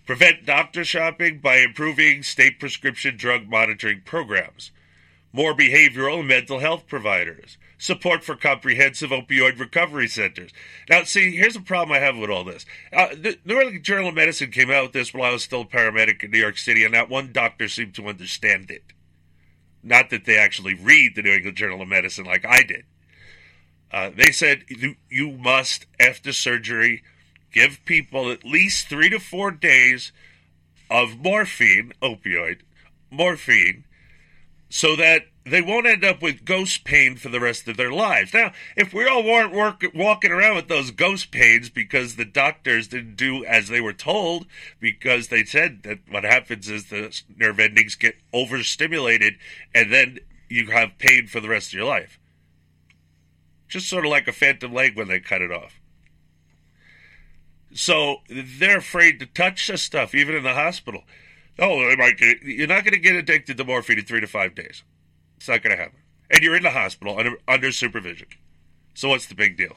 prevent 0.05 0.45
doctor 0.45 0.85
shopping 0.85 1.39
by 1.39 1.61
improving 1.61 2.23
state 2.23 2.61
prescription 2.61 3.17
drug 3.17 3.49
monitoring 3.49 4.03
programs, 4.05 4.71
more 5.33 5.55
behavioral 5.55 6.19
and 6.19 6.29
mental 6.29 6.59
health 6.59 6.87
providers, 6.87 7.57
support 7.79 8.25
for 8.25 8.37
comprehensive 8.37 9.11
opioid 9.11 9.59
recovery 9.59 10.09
centers. 10.09 10.51
Now, 10.89 11.05
see, 11.05 11.37
here's 11.37 11.55
the 11.55 11.61
problem 11.61 11.97
I 11.97 12.01
have 12.01 12.17
with 12.17 12.31
all 12.31 12.45
this. 12.45 12.65
Uh, 12.93 13.09
the 13.09 13.39
New 13.45 13.61
England 13.61 13.85
Journal 13.85 14.09
of 14.09 14.15
Medicine 14.15 14.51
came 14.51 14.71
out 14.71 14.85
with 14.85 14.93
this 14.93 15.13
while 15.13 15.31
I 15.31 15.33
was 15.33 15.45
still 15.45 15.63
a 15.63 15.67
paramedic 15.67 16.23
in 16.23 16.31
New 16.31 16.39
York 16.39 16.59
City, 16.59 16.85
and 16.85 16.93
not 16.93 17.11
one 17.11 17.33
doctor 17.33 17.69
seemed 17.69 17.95
to 17.97 18.09
understand 18.09 18.71
it. 18.71 18.85
Not 19.83 20.11
that 20.11 20.25
they 20.25 20.39
actually 20.39 20.75
read 20.75 21.15
the 21.15 21.23
New 21.23 21.33
England 21.33 21.57
Journal 21.57 21.83
of 21.83 21.89
Medicine 21.89 22.25
like 22.25 22.45
I 22.45 22.63
did. 22.63 22.85
Uh, 23.93 24.11
they 24.15 24.33
said 24.33 24.65
you, 24.69 24.97
you 25.09 25.33
must, 25.33 25.87
after 26.01 26.33
surgery, 26.33 27.03
give 27.53 27.85
people 27.85 28.31
at 28.31 28.45
least 28.45 28.89
three 28.89 29.09
to 29.11 29.21
four 29.21 29.51
days 29.51 30.13
of 30.91 31.19
morphine, 31.19 31.93
opioid, 32.03 32.61
morphine, 33.11 33.85
so 34.69 34.97
that 34.97 35.27
they 35.47 35.63
won't 35.63 35.87
end 35.87 36.05
up 36.05 36.21
with 36.21 36.45
ghost 36.45 36.83
pain 36.83 37.17
for 37.17 37.29
the 37.29 37.39
rest 37.39 37.69
of 37.69 37.77
their 37.77 37.93
lives. 37.93 38.35
Now, 38.35 38.53
if 38.77 38.93
we 38.93 39.07
all 39.07 39.23
weren't 39.23 39.55
work, 39.55 39.85
walking 39.95 40.33
around 40.33 40.57
with 40.57 40.67
those 40.67 40.91
ghost 40.91 41.31
pains 41.31 41.71
because 41.71 42.17
the 42.17 42.25
doctors 42.25 42.89
didn't 42.89 43.15
do 43.15 43.45
as 43.45 43.69
they 43.69 43.81
were 43.81 43.93
told, 43.93 44.47
because 44.81 45.29
they 45.29 45.45
said 45.45 45.85
that 45.85 46.01
what 46.11 46.25
happens 46.25 46.69
is 46.69 46.87
the 46.87 47.17
nerve 47.37 47.61
endings 47.61 47.95
get 47.95 48.17
overstimulated 48.33 49.35
and 49.73 49.93
then 49.93 50.19
you 50.49 50.67
have 50.73 50.99
pain 50.99 51.29
for 51.29 51.41
the 51.41 51.49
rest 51.49 51.69
of 51.69 51.75
your 51.75 51.87
life. 51.87 52.19
Just 53.69 53.89
sort 53.89 54.05
of 54.05 54.11
like 54.11 54.27
a 54.27 54.33
phantom 54.33 54.75
leg 54.75 54.97
when 54.97 55.09
they 55.09 55.21
cut 55.21 55.43
it 55.43 55.53
off. 55.53 55.81
So 57.73 58.23
they're 58.29 58.79
afraid 58.79 59.21
to 59.21 59.27
touch 59.27 59.69
this 59.69 59.83
stuff, 59.83 60.15
even 60.15 60.35
in 60.35 60.43
the 60.43 60.55
hospital. 60.55 61.05
Oh, 61.59 61.89
they 61.89 61.97
might 61.97 62.19
get, 62.19 62.43
you're 62.43 62.67
not 62.67 62.85
going 62.85 62.95
to 62.95 62.99
get 62.99 63.15
addicted 63.15 63.57
to 63.57 63.65
morphine 63.65 63.99
in 63.99 64.05
three 64.05 64.21
to 64.21 64.27
five 64.27 64.55
days. 64.55 64.83
It's 65.37 65.49
not 65.49 65.63
going 65.63 65.77
to 65.77 65.83
happen. 65.83 65.99
And 66.31 66.43
you're 66.43 66.57
in 66.57 66.63
the 66.63 66.71
hospital 66.71 67.19
under, 67.19 67.37
under 67.47 67.73
supervision. 67.73 68.29
So 68.95 69.11
what's 69.11 69.27
the 69.27 69.35
big 69.35 69.57
deal? 69.57 69.77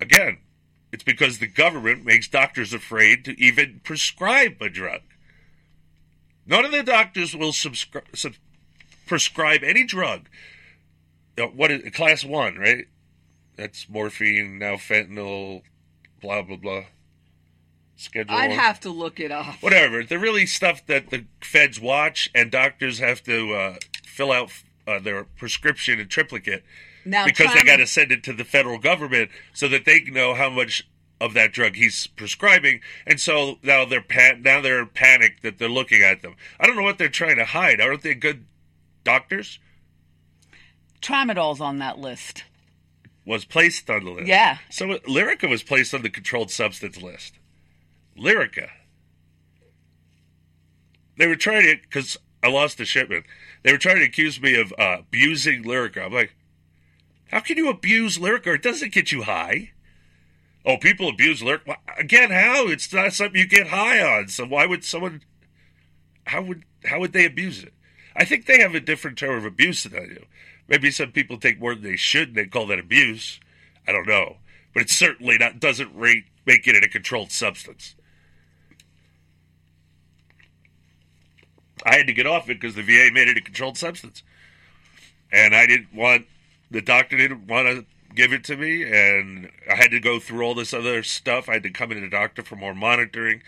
Again, 0.00 0.38
it's 0.92 1.04
because 1.04 1.38
the 1.38 1.46
government 1.46 2.04
makes 2.04 2.28
doctors 2.28 2.72
afraid 2.72 3.24
to 3.24 3.40
even 3.40 3.80
prescribe 3.84 4.56
a 4.60 4.68
drug. 4.68 5.02
None 6.46 6.64
of 6.64 6.72
the 6.72 6.82
doctors 6.82 7.34
will 7.34 7.52
subscri- 7.52 8.16
sub- 8.16 8.34
prescribe 9.06 9.62
any 9.62 9.84
drug. 9.84 10.28
What 11.36 11.70
is 11.70 11.94
class 11.94 12.24
one, 12.24 12.56
right? 12.56 12.86
That's 13.56 13.88
morphine, 13.88 14.58
now 14.58 14.76
fentanyl, 14.76 15.62
blah 16.20 16.42
blah 16.42 16.56
blah 16.56 16.84
schedule? 17.96 18.34
I'd 18.34 18.52
have 18.52 18.80
to 18.80 18.90
look 18.90 19.18
it 19.20 19.32
up. 19.32 19.62
Whatever. 19.62 20.04
They're 20.04 20.18
really 20.18 20.46
stuff 20.46 20.84
that 20.86 21.10
the 21.10 21.24
feds 21.40 21.80
watch, 21.80 22.30
and 22.34 22.50
doctors 22.50 22.98
have 22.98 23.22
to 23.24 23.54
uh, 23.54 23.76
fill 24.04 24.32
out 24.32 24.50
uh, 24.86 24.98
their 25.00 25.24
prescription 25.24 25.98
in 25.98 26.08
triplicate 26.08 26.64
now, 27.04 27.24
because 27.24 27.52
they 27.54 27.64
got 27.64 27.78
to 27.78 27.86
send 27.86 28.12
it 28.12 28.22
to 28.24 28.32
the 28.32 28.44
federal 28.44 28.78
government 28.78 29.30
so 29.52 29.68
that 29.68 29.84
they 29.84 30.00
know 30.00 30.34
how 30.34 30.50
much 30.50 30.88
of 31.20 31.32
that 31.34 31.52
drug 31.52 31.76
he's 31.76 32.06
prescribing, 32.08 32.80
and 33.06 33.18
so 33.18 33.58
now 33.62 33.84
they're 33.86 34.02
pan- 34.02 34.42
now 34.42 34.60
they're 34.60 34.84
panicked 34.84 35.42
that 35.42 35.58
they're 35.58 35.68
looking 35.68 36.02
at 36.02 36.20
them. 36.20 36.36
I 36.60 36.66
don't 36.66 36.76
know 36.76 36.82
what 36.82 36.98
they're 36.98 37.08
trying 37.08 37.36
to 37.36 37.46
hide. 37.46 37.80
Aren't 37.80 38.02
they 38.02 38.14
good 38.14 38.44
doctors? 39.02 39.58
Tramadol's 41.00 41.60
on 41.60 41.78
that 41.78 41.98
list. 41.98 42.44
Was 43.24 43.44
placed 43.44 43.88
on 43.88 44.04
the 44.04 44.10
list. 44.10 44.28
Yeah. 44.28 44.58
So 44.70 44.86
Lyrica 44.86 45.48
was 45.48 45.62
placed 45.62 45.94
on 45.94 46.02
the 46.02 46.10
controlled 46.10 46.50
substance 46.50 47.00
list. 47.00 47.35
Lyrica. 48.18 48.68
They 51.18 51.26
were 51.26 51.36
trying 51.36 51.62
to, 51.62 51.76
because 51.82 52.16
I 52.42 52.48
lost 52.48 52.78
the 52.78 52.84
shipment, 52.84 53.26
they 53.62 53.72
were 53.72 53.78
trying 53.78 53.96
to 53.96 54.04
accuse 54.04 54.40
me 54.40 54.58
of 54.60 54.72
uh, 54.78 54.98
abusing 55.00 55.64
Lyrica. 55.64 56.04
I'm 56.04 56.12
like, 56.12 56.34
how 57.30 57.40
can 57.40 57.56
you 57.56 57.68
abuse 57.68 58.18
Lyrica? 58.18 58.54
It 58.54 58.62
doesn't 58.62 58.92
get 58.92 59.12
you 59.12 59.22
high. 59.22 59.72
Oh, 60.64 60.76
people 60.76 61.08
abuse 61.08 61.42
Lyrica. 61.42 61.76
Again, 61.98 62.30
how? 62.30 62.68
It's 62.68 62.92
not 62.92 63.12
something 63.12 63.40
you 63.40 63.46
get 63.46 63.68
high 63.68 64.00
on. 64.00 64.28
So 64.28 64.46
why 64.46 64.66
would 64.66 64.84
someone, 64.84 65.22
how 66.24 66.42
would, 66.42 66.64
how 66.84 67.00
would 67.00 67.12
they 67.12 67.24
abuse 67.24 67.62
it? 67.62 67.72
I 68.14 68.24
think 68.24 68.46
they 68.46 68.60
have 68.60 68.74
a 68.74 68.80
different 68.80 69.18
term 69.18 69.36
of 69.36 69.44
abuse 69.44 69.82
than 69.82 69.94
I 69.94 70.06
do. 70.06 70.24
Maybe 70.68 70.90
some 70.90 71.12
people 71.12 71.38
take 71.38 71.60
more 71.60 71.74
than 71.74 71.84
they 71.84 71.96
should 71.96 72.28
and 72.28 72.36
they 72.36 72.46
call 72.46 72.66
that 72.68 72.78
abuse. 72.78 73.40
I 73.88 73.92
don't 73.92 74.06
know. 74.06 74.36
But 74.72 74.84
it 74.84 74.90
certainly 74.90 75.38
not, 75.38 75.58
doesn't 75.58 75.96
rate, 75.96 76.26
make 76.46 76.68
it 76.68 76.84
a 76.84 76.88
controlled 76.88 77.32
substance. 77.32 77.95
I 81.84 81.96
had 81.96 82.06
to 82.06 82.12
get 82.12 82.26
off 82.26 82.48
it 82.48 82.60
because 82.60 82.74
the 82.74 82.82
VA 82.82 83.10
made 83.12 83.28
it 83.28 83.36
a 83.36 83.42
controlled 83.42 83.76
substance, 83.76 84.22
and 85.30 85.54
I 85.54 85.66
didn't 85.66 85.92
want 85.92 86.26
the 86.70 86.82
doctor 86.82 87.16
didn't 87.16 87.46
want 87.46 87.68
to 87.68 87.84
give 88.14 88.32
it 88.32 88.44
to 88.44 88.56
me, 88.56 88.82
and 88.82 89.50
I 89.70 89.76
had 89.76 89.90
to 89.90 90.00
go 90.00 90.18
through 90.18 90.42
all 90.42 90.54
this 90.54 90.72
other 90.72 91.02
stuff. 91.02 91.48
I 91.48 91.54
had 91.54 91.62
to 91.64 91.70
come 91.70 91.92
in 91.92 92.00
the 92.00 92.08
doctor 92.08 92.42
for 92.42 92.56
more 92.56 92.74
monitoring. 92.74 93.42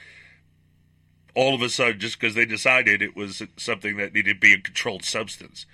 All 1.35 1.54
of 1.54 1.62
a 1.62 1.68
sudden, 1.68 2.00
just 2.00 2.20
because 2.20 2.35
they 2.35 2.44
decided 2.44 3.00
it 3.00 3.16
was 3.16 3.42
something 3.56 3.97
that 3.97 4.12
needed 4.12 4.35
to 4.35 4.40
be 4.40 4.54
a 4.54 4.61
controlled 4.61 5.04
substance. 5.04 5.66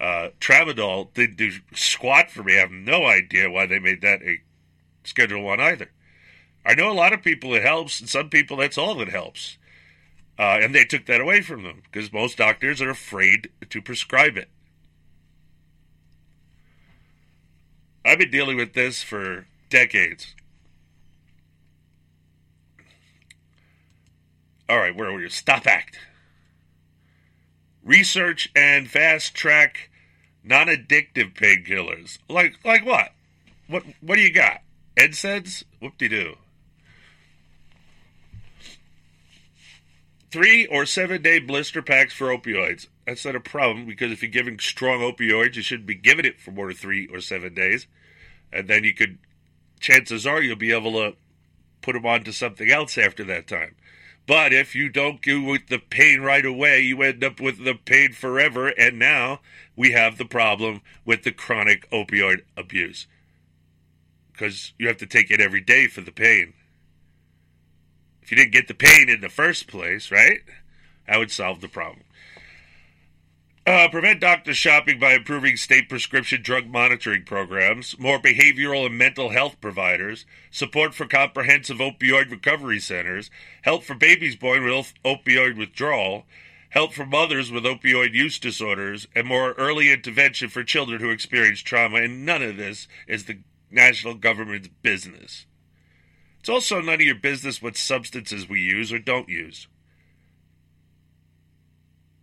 Uh, 0.00 0.30
Tramadol 0.40 1.12
didn't 1.14 1.36
do 1.36 1.52
squat 1.74 2.30
for 2.30 2.42
me. 2.42 2.56
I 2.56 2.60
have 2.60 2.70
no 2.70 3.06
idea 3.06 3.50
why 3.50 3.66
they 3.66 3.78
made 3.78 4.00
that 4.02 4.22
a 4.22 4.40
Schedule 5.04 5.42
One 5.42 5.60
either. 5.60 5.90
I 6.64 6.74
know 6.74 6.90
a 6.90 6.92
lot 6.92 7.12
of 7.12 7.22
people 7.22 7.54
it 7.54 7.62
helps, 7.62 8.00
and 8.00 8.08
some 8.08 8.28
people 8.28 8.56
that's 8.56 8.78
all 8.78 8.94
that 8.96 9.08
helps. 9.08 9.56
Uh, 10.38 10.58
and 10.62 10.74
they 10.74 10.84
took 10.84 11.06
that 11.06 11.20
away 11.20 11.40
from 11.40 11.64
them 11.64 11.82
because 11.84 12.12
most 12.12 12.38
doctors 12.38 12.80
are 12.80 12.90
afraid 12.90 13.50
to 13.68 13.82
prescribe 13.82 14.36
it. 14.36 14.48
I've 18.04 18.18
been 18.18 18.30
dealing 18.30 18.56
with 18.56 18.72
this 18.72 19.02
for 19.02 19.46
decades. 19.68 20.34
All 24.68 24.78
right, 24.78 24.94
where 24.94 25.08
are 25.08 25.14
we? 25.14 25.28
Stop 25.28 25.66
Act. 25.66 25.98
Research 27.82 28.50
and 28.54 28.88
fast 28.88 29.34
track 29.34 29.90
non-addictive 30.44 31.34
painkillers. 31.34 32.18
Like 32.28 32.54
like 32.64 32.84
what? 32.84 33.12
What 33.66 33.82
what 34.00 34.16
do 34.16 34.22
you 34.22 34.32
got? 34.32 34.60
NSAIDs? 34.96 35.64
Whoop 35.80 35.96
de 35.98 36.08
doo. 36.08 36.36
Three 40.30 40.66
or 40.66 40.84
seven 40.84 41.22
day 41.22 41.38
blister 41.38 41.80
packs 41.80 42.12
for 42.12 42.28
opioids. 42.28 42.86
That's 43.06 43.24
not 43.24 43.36
a 43.36 43.40
problem 43.40 43.86
because 43.86 44.12
if 44.12 44.22
you're 44.22 44.30
giving 44.30 44.58
strong 44.58 45.00
opioids, 45.00 45.56
you 45.56 45.62
shouldn't 45.62 45.86
be 45.86 45.94
giving 45.94 46.26
it 46.26 46.40
for 46.40 46.50
more 46.50 46.66
than 46.66 46.76
three 46.76 47.06
or 47.06 47.20
seven 47.20 47.54
days. 47.54 47.86
And 48.52 48.68
then 48.68 48.84
you 48.84 48.94
could, 48.94 49.18
chances 49.80 50.26
are, 50.26 50.42
you'll 50.42 50.56
be 50.56 50.72
able 50.72 50.92
to 50.92 51.16
put 51.80 51.94
them 51.94 52.04
onto 52.04 52.32
something 52.32 52.70
else 52.70 52.98
after 52.98 53.24
that 53.24 53.46
time. 53.46 53.74
But 54.26 54.52
if 54.52 54.74
you 54.74 54.90
don't 54.90 55.22
go 55.22 55.40
with 55.40 55.68
the 55.68 55.78
pain 55.78 56.20
right 56.20 56.44
away, 56.44 56.82
you 56.82 57.00
end 57.02 57.24
up 57.24 57.40
with 57.40 57.64
the 57.64 57.74
pain 57.74 58.12
forever. 58.12 58.68
And 58.68 58.98
now 58.98 59.40
we 59.74 59.92
have 59.92 60.18
the 60.18 60.26
problem 60.26 60.82
with 61.06 61.22
the 61.22 61.32
chronic 61.32 61.90
opioid 61.90 62.42
abuse 62.54 63.06
because 64.30 64.74
you 64.78 64.86
have 64.86 64.98
to 64.98 65.06
take 65.06 65.30
it 65.30 65.40
every 65.40 65.62
day 65.62 65.88
for 65.88 66.02
the 66.02 66.12
pain. 66.12 66.52
If 68.28 68.32
you 68.32 68.36
didn't 68.36 68.52
get 68.52 68.68
the 68.68 68.74
pain 68.74 69.08
in 69.08 69.22
the 69.22 69.30
first 69.30 69.68
place, 69.68 70.10
right? 70.10 70.40
That 71.06 71.16
would 71.16 71.30
solve 71.30 71.62
the 71.62 71.68
problem. 71.68 72.04
Uh, 73.66 73.88
prevent 73.88 74.20
doctor 74.20 74.52
shopping 74.52 74.98
by 74.98 75.14
improving 75.14 75.56
state 75.56 75.88
prescription 75.88 76.42
drug 76.42 76.66
monitoring 76.66 77.24
programs, 77.24 77.98
more 77.98 78.18
behavioral 78.18 78.84
and 78.84 78.98
mental 78.98 79.30
health 79.30 79.58
providers, 79.62 80.26
support 80.50 80.92
for 80.92 81.06
comprehensive 81.06 81.78
opioid 81.78 82.30
recovery 82.30 82.78
centers, 82.78 83.30
help 83.62 83.82
for 83.82 83.94
babies 83.94 84.36
born 84.36 84.62
with 84.62 84.92
opioid 85.06 85.56
withdrawal, 85.56 86.26
help 86.68 86.92
for 86.92 87.06
mothers 87.06 87.50
with 87.50 87.64
opioid 87.64 88.12
use 88.12 88.38
disorders, 88.38 89.08
and 89.14 89.26
more 89.26 89.52
early 89.52 89.90
intervention 89.90 90.50
for 90.50 90.62
children 90.62 91.00
who 91.00 91.08
experience 91.08 91.62
trauma. 91.62 91.96
And 92.02 92.26
none 92.26 92.42
of 92.42 92.58
this 92.58 92.88
is 93.06 93.24
the 93.24 93.38
national 93.70 94.16
government's 94.16 94.68
business. 94.82 95.46
It's 96.40 96.48
also 96.48 96.80
none 96.80 96.94
of 96.94 97.00
your 97.00 97.14
business 97.14 97.62
what 97.62 97.76
substances 97.76 98.48
we 98.48 98.60
use 98.60 98.92
or 98.92 98.98
don't 98.98 99.28
use. 99.28 99.66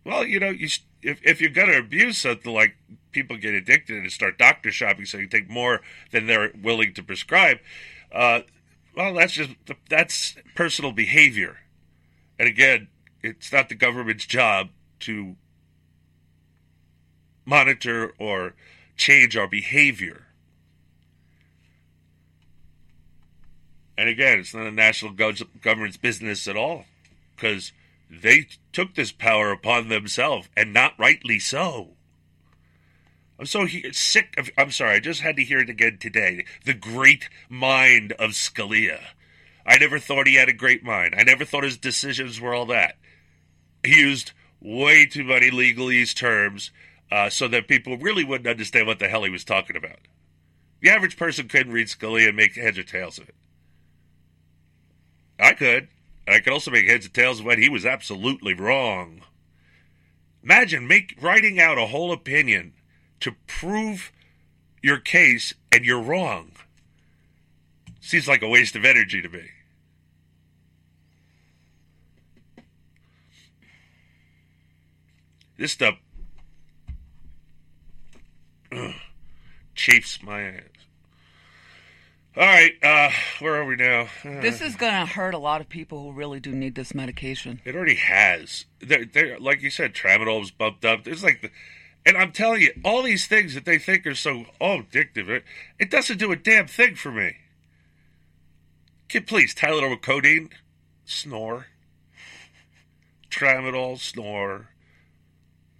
Well, 0.04 0.24
you 0.24 0.38
know, 0.38 0.50
you 0.50 0.68
if 1.02 1.20
if 1.24 1.40
you're 1.40 1.50
going 1.50 1.68
to 1.68 1.78
abuse 1.78 2.18
something 2.18 2.52
like 2.52 2.76
people 3.12 3.36
get 3.36 3.54
addicted 3.54 3.96
and 3.96 4.10
start 4.12 4.38
doctor 4.38 4.70
shopping, 4.70 5.04
so 5.04 5.18
you 5.18 5.26
take 5.26 5.50
more 5.50 5.80
than 6.12 6.26
they're 6.26 6.52
willing 6.62 6.94
to 6.94 7.02
prescribe. 7.02 7.58
Uh, 8.12 8.40
well, 8.96 9.14
that's 9.14 9.32
just 9.32 9.50
that's 9.90 10.36
personal 10.54 10.92
behavior, 10.92 11.58
and 12.38 12.48
again, 12.48 12.88
it's 13.22 13.52
not 13.52 13.68
the 13.68 13.74
government's 13.74 14.26
job 14.26 14.68
to 15.00 15.36
monitor 17.44 18.12
or 18.18 18.54
change 18.96 19.36
our 19.36 19.48
behavior. 19.48 20.25
And 23.98 24.08
again, 24.08 24.40
it's 24.40 24.54
not 24.54 24.64
the 24.64 24.70
national 24.70 25.12
government's 25.12 25.96
business 25.96 26.46
at 26.46 26.56
all, 26.56 26.84
because 27.34 27.72
they 28.10 28.46
took 28.72 28.94
this 28.94 29.12
power 29.12 29.52
upon 29.52 29.88
themselves, 29.88 30.48
and 30.56 30.72
not 30.72 30.98
rightly 30.98 31.38
so. 31.38 31.96
I'm 33.38 33.46
so 33.46 33.64
he- 33.64 33.92
sick 33.92 34.34
of. 34.38 34.50
I'm 34.56 34.70
sorry, 34.70 34.96
I 34.96 35.00
just 35.00 35.20
had 35.20 35.36
to 35.36 35.44
hear 35.44 35.58
it 35.58 35.70
again 35.70 35.98
today. 35.98 36.44
The 36.64 36.74
great 36.74 37.28
mind 37.48 38.12
of 38.12 38.30
Scalia. 38.30 39.00
I 39.66 39.78
never 39.78 39.98
thought 39.98 40.26
he 40.26 40.36
had 40.36 40.48
a 40.48 40.54
great 40.54 40.84
mind. 40.84 41.14
I 41.16 41.24
never 41.24 41.44
thought 41.44 41.64
his 41.64 41.76
decisions 41.76 42.40
were 42.40 42.54
all 42.54 42.66
that. 42.66 42.96
He 43.84 44.00
used 44.00 44.32
way 44.60 45.06
too 45.06 45.24
many 45.24 45.50
legalese 45.50 46.14
terms 46.14 46.70
uh, 47.10 47.28
so 47.30 47.48
that 47.48 47.68
people 47.68 47.98
really 47.98 48.24
wouldn't 48.24 48.48
understand 48.48 48.86
what 48.86 49.00
the 49.00 49.08
hell 49.08 49.24
he 49.24 49.30
was 49.30 49.44
talking 49.44 49.76
about. 49.76 49.98
The 50.80 50.90
average 50.90 51.16
person 51.16 51.48
couldn't 51.48 51.72
read 51.72 51.88
Scalia 51.88 52.28
and 52.28 52.36
make 52.36 52.54
heads 52.54 52.78
or 52.78 52.84
tails 52.84 53.18
of 53.18 53.28
it. 53.28 53.34
I 55.38 55.52
could. 55.52 55.88
I 56.28 56.40
could 56.40 56.52
also 56.52 56.70
make 56.70 56.88
heads 56.88 57.06
or 57.06 57.10
tails 57.10 57.40
of 57.40 57.46
when 57.46 57.60
he 57.60 57.68
was 57.68 57.86
absolutely 57.86 58.54
wrong. 58.54 59.22
Imagine 60.42 60.86
make, 60.86 61.16
writing 61.20 61.60
out 61.60 61.78
a 61.78 61.86
whole 61.86 62.12
opinion 62.12 62.72
to 63.20 63.32
prove 63.46 64.12
your 64.82 64.98
case 64.98 65.54
and 65.72 65.84
you're 65.84 66.02
wrong. 66.02 66.52
Seems 68.00 68.28
like 68.28 68.42
a 68.42 68.48
waste 68.48 68.76
of 68.76 68.84
energy 68.84 69.20
to 69.20 69.28
me. 69.28 69.50
This 75.58 75.72
stuff 75.72 75.96
chafes 79.74 80.22
my 80.22 80.42
ass. 80.42 80.75
All 82.38 82.44
right, 82.44 82.72
uh, 82.82 83.10
where 83.38 83.54
are 83.54 83.64
we 83.64 83.76
now? 83.76 84.08
Uh, 84.22 84.40
This 84.42 84.60
is 84.60 84.76
going 84.76 84.92
to 84.92 85.06
hurt 85.06 85.32
a 85.32 85.38
lot 85.38 85.62
of 85.62 85.70
people 85.70 86.02
who 86.02 86.12
really 86.12 86.38
do 86.38 86.52
need 86.52 86.74
this 86.74 86.94
medication. 86.94 87.62
It 87.64 87.74
already 87.74 87.94
has. 87.94 88.66
They're, 88.78 89.06
they're, 89.06 89.38
like 89.40 89.62
you 89.62 89.70
said, 89.70 89.94
tramadol's 89.94 90.50
bumped 90.50 90.84
up. 90.84 91.06
It's 91.08 91.22
like, 91.22 91.40
the, 91.40 91.50
and 92.04 92.14
I'm 92.14 92.32
telling 92.32 92.60
you, 92.60 92.72
all 92.84 93.02
these 93.02 93.26
things 93.26 93.54
that 93.54 93.64
they 93.64 93.78
think 93.78 94.06
are 94.06 94.14
so 94.14 94.44
oh 94.60 94.82
addictive, 94.82 95.30
it, 95.30 95.44
it 95.78 95.90
doesn't 95.90 96.18
do 96.18 96.30
a 96.30 96.36
damn 96.36 96.66
thing 96.66 96.94
for 96.94 97.10
me. 97.10 97.36
Kid, 99.08 99.26
please, 99.26 99.54
Tylenol 99.54 99.88
with 99.88 100.02
codeine, 100.02 100.50
snore. 101.06 101.68
Tramadol, 103.30 103.98
snore. 103.98 104.68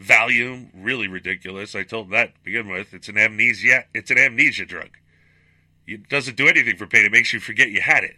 Valium, 0.00 0.70
really 0.74 1.06
ridiculous. 1.06 1.74
I 1.74 1.82
told 1.82 2.06
them 2.06 2.12
that 2.12 2.34
to 2.34 2.40
begin 2.42 2.68
with. 2.70 2.94
It's 2.94 3.08
an 3.08 3.18
amnesia. 3.18 3.84
It's 3.92 4.10
an 4.10 4.16
amnesia 4.16 4.64
drug. 4.64 4.90
It 5.86 6.08
doesn't 6.08 6.36
do 6.36 6.48
anything 6.48 6.76
for 6.76 6.86
pain. 6.86 7.04
It 7.04 7.12
makes 7.12 7.32
you 7.32 7.40
forget 7.40 7.70
you 7.70 7.80
had 7.80 8.04
it, 8.04 8.16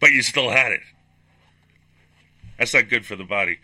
but 0.00 0.10
you 0.10 0.22
still 0.22 0.50
had 0.50 0.72
it. 0.72 0.80
That's 2.58 2.72
not 2.72 2.88
good 2.88 3.04
for 3.04 3.16
the 3.16 3.24
body. 3.24 3.58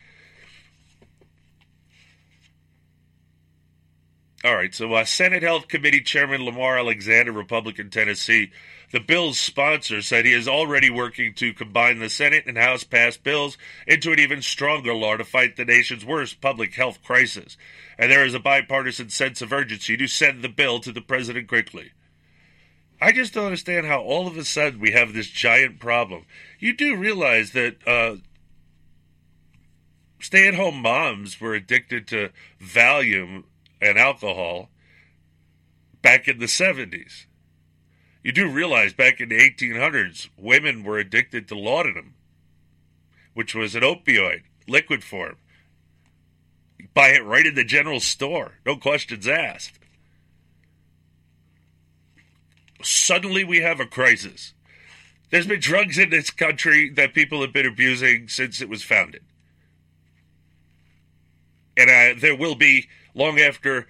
All 4.44 4.56
right, 4.56 4.74
so 4.74 4.92
uh, 4.92 5.04
Senate 5.04 5.44
Health 5.44 5.68
Committee 5.68 6.00
Chairman 6.00 6.44
Lamar 6.44 6.76
Alexander, 6.76 7.30
Republican 7.30 7.90
Tennessee, 7.90 8.50
the 8.90 8.98
bill's 8.98 9.38
sponsor, 9.38 10.02
said 10.02 10.24
he 10.24 10.32
is 10.32 10.48
already 10.48 10.90
working 10.90 11.32
to 11.34 11.54
combine 11.54 12.00
the 12.00 12.10
Senate 12.10 12.44
and 12.48 12.58
House 12.58 12.82
passed 12.82 13.22
bills 13.22 13.56
into 13.86 14.10
an 14.10 14.18
even 14.18 14.42
stronger 14.42 14.94
law 14.94 15.16
to 15.16 15.24
fight 15.24 15.54
the 15.54 15.64
nation's 15.64 16.04
worst 16.04 16.40
public 16.40 16.74
health 16.74 17.04
crisis. 17.04 17.56
And 17.96 18.10
there 18.10 18.26
is 18.26 18.34
a 18.34 18.40
bipartisan 18.40 19.10
sense 19.10 19.42
of 19.42 19.52
urgency 19.52 19.96
to 19.96 20.08
send 20.08 20.42
the 20.42 20.48
bill 20.48 20.80
to 20.80 20.90
the 20.90 21.00
president 21.00 21.46
quickly. 21.46 21.92
I 23.02 23.10
just 23.10 23.34
don't 23.34 23.46
understand 23.46 23.86
how 23.86 24.00
all 24.00 24.28
of 24.28 24.36
a 24.36 24.44
sudden 24.44 24.78
we 24.78 24.92
have 24.92 25.12
this 25.12 25.26
giant 25.26 25.80
problem. 25.80 26.24
You 26.60 26.72
do 26.72 26.94
realize 26.94 27.50
that 27.50 27.76
uh, 27.84 28.18
stay 30.20 30.46
at 30.46 30.54
home 30.54 30.80
moms 30.80 31.40
were 31.40 31.52
addicted 31.52 32.06
to 32.08 32.30
Valium 32.62 33.42
and 33.80 33.98
alcohol 33.98 34.70
back 36.00 36.28
in 36.28 36.38
the 36.38 36.46
70s. 36.46 37.26
You 38.22 38.30
do 38.30 38.48
realize 38.48 38.92
back 38.92 39.18
in 39.20 39.30
the 39.30 39.50
1800s, 39.50 40.28
women 40.38 40.84
were 40.84 40.98
addicted 40.98 41.48
to 41.48 41.58
laudanum, 41.58 42.14
which 43.34 43.52
was 43.52 43.74
an 43.74 43.82
opioid, 43.82 44.42
liquid 44.68 45.02
form. 45.02 45.38
You 46.78 46.86
buy 46.94 47.08
it 47.08 47.24
right 47.24 47.46
in 47.46 47.56
the 47.56 47.64
general 47.64 47.98
store, 47.98 48.58
no 48.64 48.76
questions 48.76 49.26
asked. 49.26 49.80
Suddenly 52.82 53.44
we 53.44 53.60
have 53.60 53.80
a 53.80 53.86
crisis. 53.86 54.54
There's 55.30 55.46
been 55.46 55.60
drugs 55.60 55.98
in 55.98 56.10
this 56.10 56.30
country 56.30 56.90
that 56.90 57.14
people 57.14 57.40
have 57.40 57.52
been 57.52 57.66
abusing 57.66 58.28
since 58.28 58.60
it 58.60 58.68
was 58.68 58.82
founded. 58.82 59.22
And 61.76 61.88
uh, 61.88 62.20
there 62.20 62.36
will 62.36 62.54
be 62.54 62.88
long 63.14 63.38
after 63.38 63.86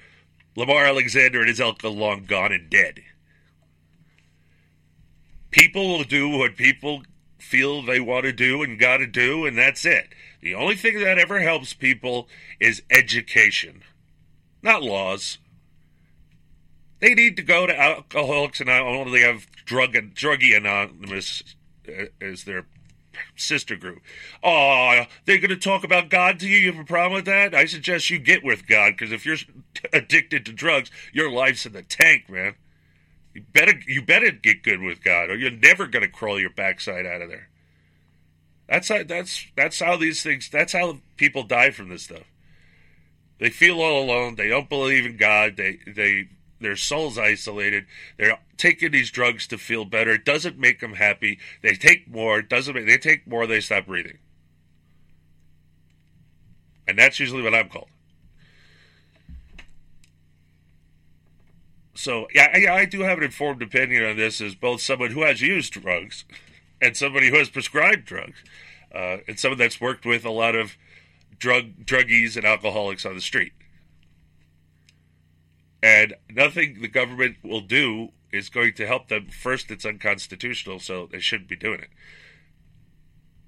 Lamar 0.55 0.85
Alexander 0.85 1.41
and 1.41 1.49
his 1.49 1.61
ilk 1.61 1.83
are 1.85 1.89
long 1.89 2.25
gone 2.25 2.53
and 2.53 2.71
dead. 2.71 3.01
People 5.51 5.89
will 5.89 6.05
do 6.05 6.29
what 6.29 6.57
people 6.57 7.03
feel 7.39 7.83
they 7.83 8.01
want 8.01 8.25
to 8.25 8.33
do 8.33 8.63
and 8.63 8.79
got 8.79 8.99
to 8.99 9.07
do, 9.07 9.45
and 9.45 9.59
that's 9.59 9.85
it. 9.85 10.15
The 10.41 10.55
only 10.55 10.77
thing 10.77 11.01
that 11.01 11.19
ever 11.19 11.41
helps 11.41 11.73
people 11.73 12.29
is 12.61 12.83
education, 12.91 13.83
not 14.63 14.83
laws. 14.83 15.39
They 17.03 17.15
need 17.15 17.37
to 17.37 17.43
go 17.43 17.67
to 17.67 17.77
Alcoholics 17.77 18.61
Anonymous. 18.61 19.13
They 19.13 19.23
have 19.23 19.51
Drug 19.65 19.97
and 19.97 20.15
Druggy 20.15 20.57
Anonymous 20.57 21.43
uh, 21.89 22.05
as 22.21 22.45
their 22.45 22.67
sister 23.35 23.75
group. 23.75 24.01
Oh, 24.41 25.03
they're 25.25 25.39
going 25.39 25.51
to 25.51 25.57
talk 25.57 25.83
about 25.83 26.11
God 26.11 26.39
to 26.39 26.49
you. 26.49 26.59
You 26.59 26.73
have 26.73 26.81
a 26.81 26.87
problem 26.87 27.15
with 27.15 27.25
that? 27.25 27.57
I 27.57 27.65
suggest 27.65 28.09
you 28.09 28.21
get 28.21 28.45
with 28.45 28.69
God 28.69 28.93
because 28.93 29.11
if 29.11 29.27
you're 29.27 29.39
addicted 29.93 30.47
to 30.47 30.53
drugs, 30.53 30.93
your 31.13 31.29
life's 31.29 31.67
in 31.67 31.73
the 31.73 31.83
tank, 31.83 32.31
man. 32.31 32.55
You 33.35 33.43
better 33.53 33.75
you 33.89 34.03
better 34.03 34.31
get 34.31 34.63
good 34.63 34.81
with 34.81 35.03
God, 35.03 35.29
or 35.29 35.35
you're 35.35 35.51
never 35.51 35.89
going 35.89 36.05
to 36.05 36.09
crawl 36.09 36.39
your 36.39 36.51
backside 36.51 37.05
out 37.05 37.21
of 37.21 37.29
there. 37.29 37.49
That's 38.69 38.89
how 38.89 39.03
that's 39.03 39.47
that's 39.57 39.81
how 39.81 39.97
these 39.97 40.23
things. 40.23 40.49
That's 40.51 40.73
how 40.73 40.99
people 41.17 41.43
die 41.43 41.73
from 41.73 41.89
this 41.89 42.05
stuff. 42.05 42.31
They 43.41 43.51
feel 43.51 43.81
all 43.81 44.05
alone. 44.05 44.37
They 44.37 44.49
don't 44.49 44.69
believe 44.69 45.05
in 45.05 45.17
God. 45.17 45.57
They 45.57 45.79
they 45.85 46.29
their 46.63 46.77
soul's 46.77 47.19
isolated. 47.19 47.87
They're 48.17 48.39
taking 48.57 48.93
these 48.93 49.11
drugs 49.11 49.47
to 49.49 49.59
feel 49.59 49.85
better. 49.85 50.13
It 50.13 50.25
doesn't 50.25 50.59
make 50.59 50.81
them 50.81 50.95
happy. 50.95 51.39
They 51.63 51.75
take 51.75 52.09
more. 52.09 52.39
It 52.39 52.49
doesn't 52.49 52.75
make, 52.75 52.87
they 52.87 52.99
take 52.99 53.27
more. 53.27 53.47
They 53.47 53.61
stop 53.61 53.87
breathing. 53.87 54.19
And 56.87 56.99
that's 56.99 57.21
usually 57.21 57.43
what 57.43 57.55
I'm 57.55 57.69
called. 57.69 57.89
So 61.95 62.27
yeah, 62.35 62.57
yeah, 62.59 62.75
I 62.75 62.85
do 62.85 63.03
have 63.03 63.19
an 63.19 63.25
informed 63.25 63.63
opinion 63.63 64.05
on 64.05 64.17
this 64.17 64.41
as 64.41 64.55
both 64.55 64.81
someone 64.81 65.13
who 65.13 65.23
has 65.23 65.41
used 65.41 65.75
drugs 65.75 66.25
and 66.81 66.97
somebody 66.97 67.29
who 67.29 67.37
has 67.37 67.49
prescribed 67.49 68.07
drugs, 68.07 68.43
uh, 68.93 69.19
and 69.29 69.39
someone 69.39 69.59
that's 69.59 69.81
worked 69.81 70.05
with 70.05 70.25
a 70.25 70.31
lot 70.31 70.57
of 70.57 70.77
drug 71.39 71.85
druggies 71.85 72.37
and 72.37 72.45
alcoholics 72.45 73.07
on 73.07 73.15
the 73.15 73.21
street. 73.21 73.53
And 75.83 76.15
nothing 76.31 76.81
the 76.81 76.89
government 76.89 77.39
will 77.43 77.61
do 77.61 78.11
is 78.31 78.49
going 78.49 78.75
to 78.75 78.87
help 78.87 79.09
them. 79.09 79.27
First, 79.29 79.71
it's 79.71 79.85
unconstitutional, 79.85 80.79
so 80.79 81.07
they 81.11 81.19
shouldn't 81.19 81.49
be 81.49 81.57
doing 81.57 81.81
it. 81.81 81.91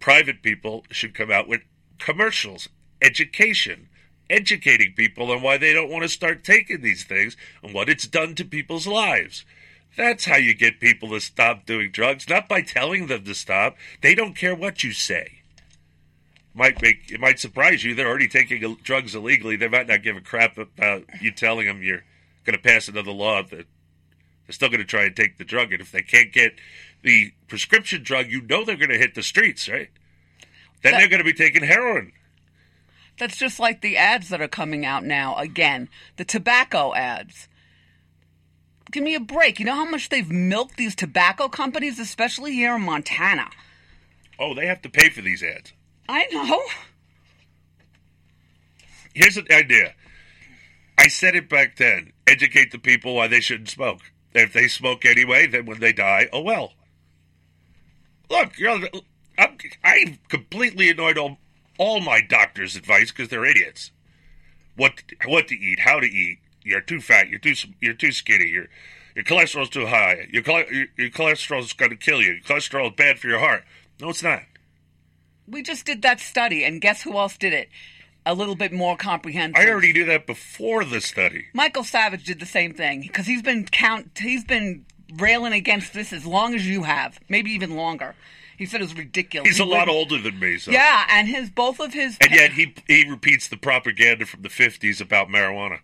Private 0.00 0.42
people 0.42 0.84
should 0.90 1.14
come 1.14 1.30
out 1.30 1.48
with 1.48 1.62
commercials, 1.98 2.68
education, 3.00 3.88
educating 4.28 4.92
people 4.94 5.30
on 5.30 5.42
why 5.42 5.56
they 5.56 5.72
don't 5.72 5.90
want 5.90 6.02
to 6.02 6.08
start 6.08 6.44
taking 6.44 6.82
these 6.82 7.04
things 7.04 7.36
and 7.62 7.72
what 7.72 7.88
it's 7.88 8.06
done 8.06 8.34
to 8.34 8.44
people's 8.44 8.86
lives. 8.86 9.44
That's 9.96 10.24
how 10.24 10.36
you 10.36 10.54
get 10.54 10.80
people 10.80 11.10
to 11.10 11.20
stop 11.20 11.66
doing 11.66 11.92
drugs, 11.92 12.28
not 12.28 12.48
by 12.48 12.62
telling 12.62 13.06
them 13.06 13.24
to 13.24 13.34
stop. 13.34 13.76
They 14.02 14.14
don't 14.14 14.34
care 14.36 14.54
what 14.54 14.82
you 14.82 14.92
say. 14.92 15.40
Might 16.52 16.82
make 16.82 17.10
it 17.10 17.20
might 17.20 17.40
surprise 17.40 17.84
you. 17.84 17.94
They're 17.94 18.08
already 18.08 18.28
taking 18.28 18.76
drugs 18.82 19.14
illegally. 19.14 19.56
They 19.56 19.68
might 19.68 19.88
not 19.88 20.02
give 20.02 20.16
a 20.16 20.20
crap 20.20 20.58
about 20.58 21.04
you 21.20 21.32
telling 21.32 21.66
them 21.66 21.82
you're 21.82 22.04
going 22.44 22.56
to 22.56 22.62
pass 22.62 22.88
another 22.88 23.10
law 23.12 23.42
that 23.42 23.66
they're 24.46 24.52
still 24.52 24.68
going 24.68 24.80
to 24.80 24.86
try 24.86 25.04
and 25.04 25.16
take 25.16 25.38
the 25.38 25.44
drug. 25.44 25.72
And 25.72 25.80
if 25.80 25.90
they 25.92 26.02
can't 26.02 26.32
get 26.32 26.54
the 27.02 27.32
prescription 27.48 28.02
drug, 28.02 28.30
you 28.30 28.42
know 28.42 28.64
they're 28.64 28.76
going 28.76 28.90
to 28.90 28.98
hit 28.98 29.14
the 29.14 29.22
streets, 29.22 29.68
right? 29.68 29.88
Then 30.82 30.92
That- 30.92 30.98
they're 30.98 31.08
going 31.08 31.24
to 31.24 31.24
be 31.24 31.32
taking 31.32 31.62
heroin. 31.62 32.12
That's 33.18 33.36
just 33.36 33.60
like 33.60 33.80
the 33.80 33.96
ads 33.96 34.28
that 34.30 34.40
are 34.40 34.48
coming 34.48 34.84
out 34.84 35.04
now 35.04 35.36
again, 35.36 35.88
the 36.16 36.24
tobacco 36.24 36.92
ads. 36.94 37.46
Give 38.90 39.04
me 39.04 39.14
a 39.14 39.20
break. 39.20 39.60
You 39.60 39.66
know 39.66 39.74
how 39.76 39.84
much 39.88 40.08
they've 40.08 40.28
milked 40.28 40.76
these 40.76 40.96
tobacco 40.96 41.48
companies, 41.48 41.98
especially 42.00 42.52
here 42.52 42.74
in 42.74 42.82
Montana? 42.82 43.50
Oh, 44.38 44.52
they 44.54 44.66
have 44.66 44.82
to 44.82 44.88
pay 44.88 45.10
for 45.10 45.20
these 45.20 45.44
ads. 45.44 45.72
I 46.08 46.26
know. 46.32 46.60
Here's 49.14 49.36
an 49.36 49.46
idea. 49.50 49.94
I 50.96 51.08
said 51.08 51.34
it 51.34 51.48
back 51.48 51.76
then. 51.76 52.12
Educate 52.26 52.70
the 52.72 52.78
people 52.78 53.14
why 53.14 53.28
they 53.28 53.40
shouldn't 53.40 53.68
smoke. 53.68 54.00
If 54.32 54.52
they 54.52 54.68
smoke 54.68 55.04
anyway, 55.04 55.46
then 55.46 55.66
when 55.66 55.80
they 55.80 55.92
die, 55.92 56.28
oh 56.32 56.40
well. 56.40 56.72
Look, 58.30 58.58
you're, 58.58 58.80
I'm, 59.38 59.58
I 59.84 60.18
completely 60.28 60.90
annoyed 60.90 61.18
all, 61.18 61.38
all 61.78 62.00
my 62.00 62.20
doctor's 62.20 62.76
advice 62.76 63.10
because 63.10 63.28
they're 63.28 63.44
idiots. 63.44 63.90
What 64.76 65.02
what 65.26 65.48
to 65.48 65.54
eat, 65.54 65.80
how 65.80 66.00
to 66.00 66.06
eat. 66.06 66.38
You're 66.64 66.80
too 66.80 67.00
fat. 67.00 67.28
You're 67.28 67.38
too 67.38 67.54
you're 67.80 67.94
too 67.94 68.10
skinny. 68.10 68.48
Your 68.48 68.66
your 69.14 69.24
cholesterol's 69.24 69.68
too 69.68 69.86
high. 69.86 70.26
Your 70.32 70.42
your, 70.72 71.10
cholesterol's 71.10 71.72
going 71.72 71.90
to 71.90 71.96
kill 71.96 72.20
you. 72.20 72.32
Your 72.32 72.42
cholesterol 72.42 72.88
is 72.88 72.96
bad 72.96 73.18
for 73.18 73.28
your 73.28 73.38
heart. 73.38 73.64
No, 74.00 74.08
it's 74.08 74.22
not. 74.22 74.42
We 75.46 75.62
just 75.62 75.86
did 75.86 76.02
that 76.02 76.20
study, 76.20 76.64
and 76.64 76.80
guess 76.80 77.02
who 77.02 77.16
else 77.16 77.36
did 77.36 77.52
it? 77.52 77.68
A 78.26 78.34
little 78.34 78.54
bit 78.54 78.72
more 78.72 78.96
comprehensive. 78.96 79.62
I 79.62 79.68
already 79.68 79.92
knew 79.92 80.06
that 80.06 80.26
before 80.26 80.84
the 80.84 81.00
study. 81.00 81.46
Michael 81.52 81.84
Savage 81.84 82.24
did 82.24 82.40
the 82.40 82.46
same 82.46 82.72
thing 82.72 83.02
because 83.02 83.26
he's 83.26 83.42
been 83.42 83.66
count. 83.66 84.18
He's 84.18 84.44
been 84.44 84.86
railing 85.18 85.52
against 85.52 85.92
this 85.92 86.12
as 86.12 86.24
long 86.24 86.54
as 86.54 86.66
you 86.66 86.84
have, 86.84 87.20
maybe 87.28 87.50
even 87.50 87.76
longer. 87.76 88.14
He 88.56 88.66
said 88.66 88.80
it 88.80 88.84
was 88.84 88.96
ridiculous. 88.96 89.48
He's 89.48 89.58
He 89.58 89.62
a 89.62 89.66
lot 89.66 89.88
older 89.88 90.18
than 90.18 90.38
me, 90.38 90.58
so 90.58 90.70
Yeah, 90.70 91.04
and 91.10 91.28
his 91.28 91.50
both 91.50 91.80
of 91.80 91.92
his 91.92 92.16
And 92.20 92.30
yet 92.30 92.52
he 92.52 92.74
he 92.86 93.08
repeats 93.08 93.48
the 93.48 93.56
propaganda 93.56 94.26
from 94.26 94.42
the 94.42 94.48
fifties 94.48 95.00
about 95.00 95.28
marijuana. 95.28 95.80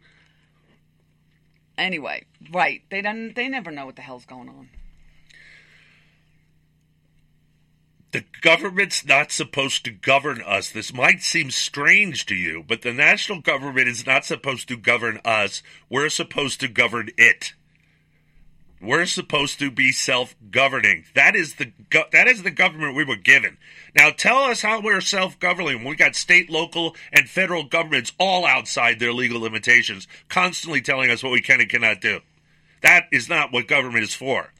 anyway, 1.76 2.24
right? 2.52 2.82
They 2.90 3.02
don't. 3.02 3.34
They 3.34 3.48
never 3.48 3.70
know 3.70 3.86
what 3.86 3.96
the 3.96 4.02
hell's 4.02 4.24
going 4.24 4.48
on. 4.48 4.68
The 8.12 8.24
government's 8.40 9.06
not 9.06 9.30
supposed 9.30 9.84
to 9.84 9.90
govern 9.92 10.42
us. 10.42 10.70
This 10.70 10.92
might 10.92 11.22
seem 11.22 11.50
strange 11.50 12.26
to 12.26 12.34
you, 12.34 12.64
but 12.66 12.82
the 12.82 12.92
national 12.92 13.40
government 13.40 13.86
is 13.86 14.04
not 14.04 14.24
supposed 14.24 14.66
to 14.68 14.76
govern 14.76 15.20
us. 15.24 15.62
We're 15.88 16.08
supposed 16.08 16.58
to 16.60 16.68
govern 16.68 17.10
it. 17.16 17.54
We're 18.82 19.06
supposed 19.06 19.58
to 19.58 19.70
be 19.70 19.92
self-governing. 19.92 21.04
That 21.14 21.36
is 21.36 21.56
the 21.56 21.66
go- 21.90 22.08
that 22.12 22.26
is 22.26 22.42
the 22.42 22.50
government 22.50 22.96
we 22.96 23.04
were 23.04 23.14
given. 23.14 23.58
Now 23.94 24.10
tell 24.10 24.38
us 24.38 24.62
how 24.62 24.80
we're 24.80 25.02
self-governing. 25.02 25.84
We 25.84 25.96
got 25.96 26.16
state, 26.16 26.48
local, 26.48 26.96
and 27.12 27.28
federal 27.28 27.64
governments 27.64 28.12
all 28.18 28.46
outside 28.46 28.98
their 28.98 29.12
legal 29.12 29.40
limitations, 29.40 30.08
constantly 30.28 30.80
telling 30.80 31.10
us 31.10 31.22
what 31.22 31.32
we 31.32 31.42
can 31.42 31.60
and 31.60 31.68
cannot 31.68 32.00
do. 32.00 32.20
That 32.80 33.04
is 33.12 33.28
not 33.28 33.52
what 33.52 33.68
government 33.68 34.02
is 34.02 34.14
for. 34.14 34.52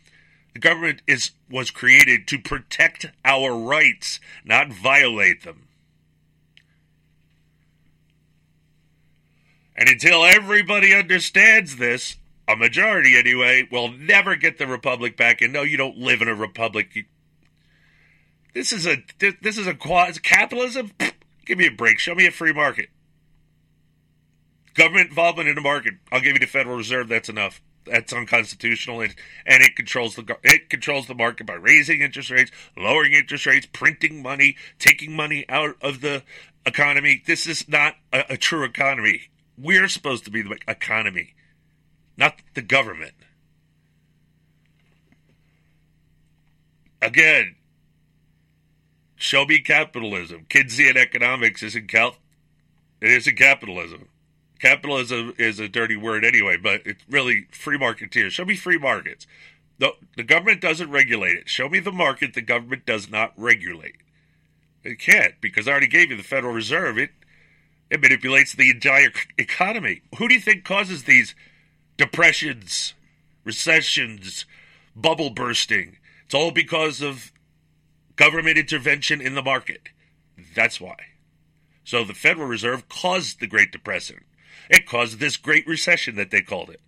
The 0.52 0.58
government 0.58 1.02
is 1.06 1.30
was 1.48 1.70
created 1.70 2.26
to 2.28 2.38
protect 2.38 3.06
our 3.24 3.56
rights, 3.56 4.20
not 4.44 4.72
violate 4.72 5.44
them. 5.44 5.68
And 9.76 9.88
until 9.88 10.24
everybody 10.24 10.92
understands 10.92 11.76
this, 11.76 12.16
a 12.46 12.56
majority 12.56 13.16
anyway, 13.16 13.66
will 13.70 13.90
never 13.90 14.36
get 14.36 14.58
the 14.58 14.66
republic 14.66 15.16
back. 15.16 15.40
And 15.40 15.52
no, 15.52 15.62
you 15.62 15.76
don't 15.76 15.96
live 15.96 16.20
in 16.20 16.28
a 16.28 16.34
republic. 16.34 17.06
This 18.52 18.72
is 18.72 18.86
a 18.86 18.96
this 19.18 19.56
is 19.56 19.66
a 19.66 19.74
quasi 19.74 20.20
capitalism. 20.20 20.92
Give 21.46 21.58
me 21.58 21.66
a 21.66 21.72
break. 21.72 21.98
Show 21.98 22.14
me 22.14 22.26
a 22.26 22.30
free 22.30 22.52
market. 22.52 22.90
Government 24.74 25.08
involvement 25.08 25.48
in 25.48 25.54
the 25.54 25.60
market. 25.60 25.94
I'll 26.12 26.20
give 26.20 26.34
you 26.34 26.40
the 26.40 26.46
Federal 26.46 26.76
Reserve. 26.76 27.08
That's 27.08 27.28
enough. 27.28 27.60
That's 27.90 28.12
unconstitutional, 28.12 29.00
and, 29.00 29.14
and 29.44 29.62
it 29.64 29.74
controls 29.74 30.14
the 30.14 30.36
it 30.44 30.70
controls 30.70 31.08
the 31.08 31.14
market 31.14 31.46
by 31.46 31.54
raising 31.54 32.02
interest 32.02 32.30
rates, 32.30 32.52
lowering 32.76 33.12
interest 33.12 33.46
rates, 33.46 33.66
printing 33.66 34.22
money, 34.22 34.56
taking 34.78 35.14
money 35.16 35.44
out 35.48 35.74
of 35.82 36.00
the 36.00 36.22
economy. 36.64 37.20
This 37.26 37.48
is 37.48 37.68
not 37.68 37.96
a, 38.12 38.34
a 38.34 38.36
true 38.36 38.62
economy. 38.62 39.22
We're 39.58 39.88
supposed 39.88 40.24
to 40.26 40.30
be 40.30 40.40
the 40.40 40.56
economy, 40.68 41.34
not 42.16 42.36
the 42.54 42.62
government. 42.62 43.14
Again, 47.02 47.56
show 49.16 49.44
me 49.46 49.60
capitalism. 49.60 50.46
Keynesian 50.48 50.96
economics 50.96 51.62
isn't 51.64 51.88
cal- 51.88 52.16
it 53.00 53.10
isn't 53.10 53.36
capitalism. 53.36 54.08
Capitalism 54.60 55.34
is 55.38 55.58
a 55.58 55.68
dirty 55.68 55.96
word 55.96 56.24
anyway, 56.24 56.56
but 56.56 56.82
it's 56.84 57.02
really 57.08 57.46
free 57.50 57.78
marketeers. 57.78 58.30
Show 58.30 58.44
me 58.44 58.56
free 58.56 58.78
markets. 58.78 59.26
The, 59.78 59.92
the 60.16 60.22
government 60.22 60.60
doesn't 60.60 60.90
regulate 60.90 61.36
it. 61.36 61.48
Show 61.48 61.68
me 61.68 61.80
the 61.80 61.90
market 61.90 62.34
the 62.34 62.42
government 62.42 62.84
does 62.84 63.10
not 63.10 63.32
regulate. 63.36 63.96
It 64.84 64.98
can't 64.98 65.40
because 65.40 65.66
I 65.66 65.70
already 65.72 65.86
gave 65.86 66.10
you 66.10 66.16
the 66.16 66.22
Federal 66.22 66.52
Reserve. 66.52 66.98
It 66.98 67.10
it 67.90 68.00
manipulates 68.00 68.52
the 68.52 68.70
entire 68.70 69.10
economy. 69.36 70.02
Who 70.18 70.28
do 70.28 70.34
you 70.34 70.40
think 70.40 70.64
causes 70.64 71.04
these 71.04 71.34
depressions, 71.96 72.94
recessions, 73.44 74.46
bubble 74.94 75.30
bursting? 75.30 75.96
It's 76.24 76.34
all 76.34 76.52
because 76.52 77.02
of 77.02 77.32
government 78.14 78.58
intervention 78.58 79.20
in 79.20 79.34
the 79.34 79.42
market. 79.42 79.88
That's 80.54 80.80
why. 80.80 80.96
So 81.82 82.04
the 82.04 82.14
Federal 82.14 82.46
Reserve 82.46 82.88
caused 82.88 83.40
the 83.40 83.48
Great 83.48 83.72
Depression. 83.72 84.24
It 84.70 84.86
caused 84.86 85.18
this 85.18 85.36
Great 85.36 85.66
Recession 85.66 86.14
that 86.14 86.30
they 86.30 86.40
called 86.42 86.70
it. 86.70 86.80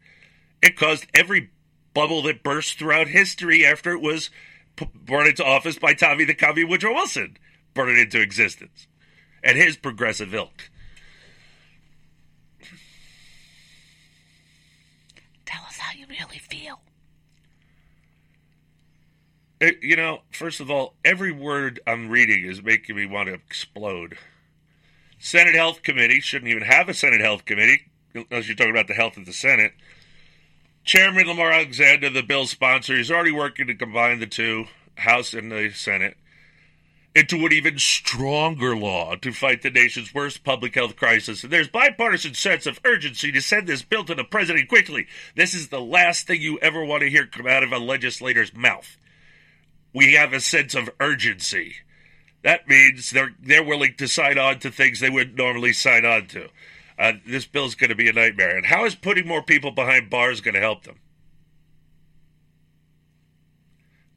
It 0.63 0.77
caused 0.77 1.07
every 1.13 1.51
bubble 1.93 2.23
that 2.23 2.45
burst 2.45 2.79
throughout 2.79 3.09
history 3.09 3.67
after 3.67 3.91
it 3.91 4.01
was 4.01 4.31
p- 4.77 4.89
brought 4.95 5.27
into 5.27 5.45
office 5.45 5.79
by 5.79 5.93
Tommy 5.93 6.25
the 6.25 6.33
Commie 6.33 6.65
Woodrow 6.65 6.95
Wilson, 6.95 7.37
brought 7.75 7.89
it 7.89 7.99
into 7.99 8.21
existence, 8.21 8.87
and 9.43 9.59
his 9.59 9.77
progressive 9.77 10.33
ilk. 10.33 10.71
Tell 15.45 15.63
us 15.65 15.77
how 15.79 15.99
you 15.99 16.07
really 16.09 16.39
feel. 16.39 16.81
It- 19.61 19.83
you 19.83 19.97
know, 19.97 20.23
first 20.31 20.61
of 20.61 20.71
all, 20.71 20.95
every 21.05 21.33
word 21.33 21.81
I'm 21.87 22.09
reading 22.09 22.45
is 22.45 22.63
making 22.63 22.95
me 22.95 23.07
want 23.07 23.27
to 23.27 23.35
explode. 23.35 24.19
Senate 25.25 25.55
Health 25.55 25.85
Committee 25.85 26.19
shouldn't 26.19 26.51
even 26.51 26.65
have 26.65 26.89
a 26.89 26.95
Senate 26.95 27.21
Health 27.21 27.45
Committee 27.45 27.83
unless 28.13 28.49
you're 28.49 28.57
talking 28.57 28.73
about 28.73 28.89
the 28.89 28.95
health 28.95 29.17
of 29.17 29.25
the 29.25 29.33
Senate. 29.33 29.73
Chairman 30.85 31.29
Lamar 31.29 31.53
Alexander, 31.53 32.11
the 32.11 32.25
bill's 32.25 32.51
sponsor, 32.51 32.95
is 32.95 33.09
already 33.09 33.31
working 33.31 33.69
to 33.69 33.75
combine 33.77 34.19
the 34.19 34.27
two, 34.27 34.65
House 34.97 35.33
and 35.33 35.53
the 35.53 35.71
Senate. 35.71 36.17
into 37.15 37.45
an 37.45 37.53
even 37.53 37.79
stronger 37.79 38.75
law 38.77 39.15
to 39.17 39.33
fight 39.33 39.63
the 39.63 39.71
nation's 39.71 40.15
worst 40.15 40.45
public 40.45 40.75
health 40.75 40.97
crisis. 40.97 41.45
And 41.45 41.53
there's 41.53 41.69
bipartisan 41.69 42.35
sense 42.35 42.67
of 42.67 42.81
urgency 42.85 43.31
to 43.33 43.41
send 43.41 43.67
this 43.67 43.83
bill 43.83 44.05
to 44.05 44.15
the 44.15 44.25
president 44.25 44.69
quickly. 44.69 45.07
This 45.37 45.55
is 45.55 45.69
the 45.69 45.81
last 45.81 46.27
thing 46.27 46.41
you 46.41 46.59
ever 46.59 46.85
want 46.85 47.03
to 47.03 47.11
hear 47.11 47.27
come 47.27 47.47
out 47.47 47.63
of 47.63 47.73
a 47.73 47.79
legislator's 47.79 48.55
mouth. 48.55 48.97
We 49.95 50.15
have 50.15 50.33
a 50.33 50.41
sense 50.41 50.75
of 50.75 50.91
urgency. 51.01 51.77
That 52.43 52.69
means 52.69 53.11
they're 53.11 53.35
they're 53.41 53.65
willing 53.65 53.95
to 53.99 54.09
sign 54.09 54.39
on 54.39 54.59
to 54.61 54.71
things 54.71 55.01
they 55.01 55.11
wouldn't 55.11 55.37
normally 55.37 55.73
sign 55.73 56.05
on 56.05 56.27
to. 56.29 56.49
Uh, 56.99 57.13
this 57.27 57.47
bill's 57.47 57.75
going 57.75 57.91
to 57.91 57.97
be 57.97 58.09
a 58.09 58.13
nightmare. 58.13 58.57
And 58.57 58.67
how 58.67 58.85
is 58.85 58.95
putting 58.95 59.27
more 59.27 59.43
people 59.43 59.71
behind 59.71 60.11
bars 60.11 60.41
going 60.41 60.55
to 60.55 60.61
help 60.61 60.85
them? 60.85 60.99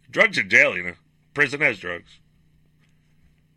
Drugs 0.09 0.37
in 0.37 0.49
jail, 0.49 0.75
you 0.75 0.83
know. 0.83 0.93
Prison 1.33 1.61
has 1.61 1.79
drugs. 1.79 2.19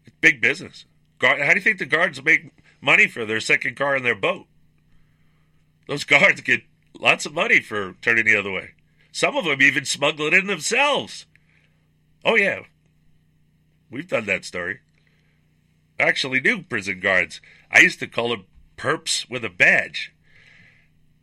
It's 0.07 0.16
big 0.20 0.40
business. 0.40 0.85
Guard, 1.18 1.40
how 1.40 1.50
do 1.50 1.57
you 1.57 1.61
think 1.61 1.78
the 1.78 1.87
guards 1.87 2.22
make 2.22 2.52
money 2.81 3.07
for 3.07 3.24
their 3.24 3.40
second 3.40 3.76
car 3.76 3.96
and 3.96 4.04
their 4.04 4.14
boat? 4.14 4.46
Those 5.87 6.04
guards 6.04 6.40
get 6.40 6.62
lots 6.98 7.26
of 7.26 7.35
money 7.35 7.61
for 7.61 7.94
turning 8.02 8.24
the 8.24 8.37
other 8.37 8.50
way. 8.50 8.70
Some 9.12 9.37
of 9.37 9.44
them 9.44 9.62
even 9.62 9.85
smuggle 9.85 10.26
it 10.26 10.35
in 10.35 10.46
themselves. 10.46 11.26
Oh, 12.24 12.37
yeah. 12.37 12.61
We've 13.90 14.09
done 14.09 14.27
that 14.27 14.44
story. 14.44 14.81
I 15.98 16.05
actually 16.05 16.40
knew 16.40 16.62
prison 16.62 17.01
guards. 17.01 17.40
I 17.70 17.81
used 17.81 17.98
to 18.01 18.07
call 18.07 18.29
them 18.31 18.44
perps 18.77 19.29
with 19.29 19.44
a 19.44 19.51
badge. 19.51 20.14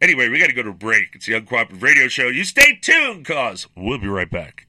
Anyway, 0.02 0.28
we 0.30 0.40
got 0.40 0.48
to 0.48 0.54
go 0.54 0.64
to 0.64 0.70
a 0.70 0.74
break. 0.74 1.10
It's 1.14 1.26
the 1.26 1.40
Uncooperative 1.40 1.82
Radio 1.82 2.08
Show. 2.08 2.28
You 2.28 2.44
stay 2.44 2.78
tuned, 2.82 3.26
cause 3.26 3.68
we'll 3.76 3.98
be 3.98 4.08
right 4.08 4.30
back. 4.30 4.68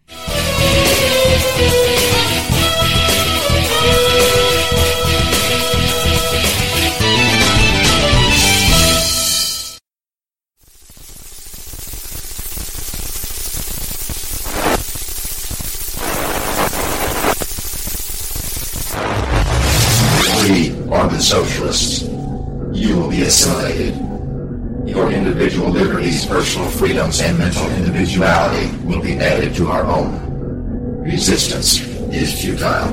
The 21.09 21.23
socialists. 21.23 22.03
You 22.73 22.97
will 22.97 23.09
be 23.09 23.23
assimilated. 23.23 23.95
Your 24.87 25.11
individual 25.11 25.71
liberties, 25.71 26.27
personal 26.27 26.69
freedoms, 26.69 27.21
and 27.21 27.39
mental 27.39 27.67
individuality 27.71 28.77
will 28.85 29.01
be 29.01 29.15
added 29.15 29.55
to 29.55 29.69
our 29.69 29.85
own. 29.85 31.01
Resistance 31.03 31.81
is 32.13 32.39
futile. 32.39 32.93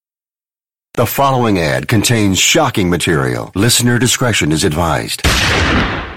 The 0.95 1.05
following 1.05 1.57
ad 1.57 1.87
contains 1.87 2.37
shocking 2.37 2.89
material. 2.89 3.49
Listener 3.55 3.97
discretion 3.97 4.51
is 4.51 4.65
advised. 4.65 5.21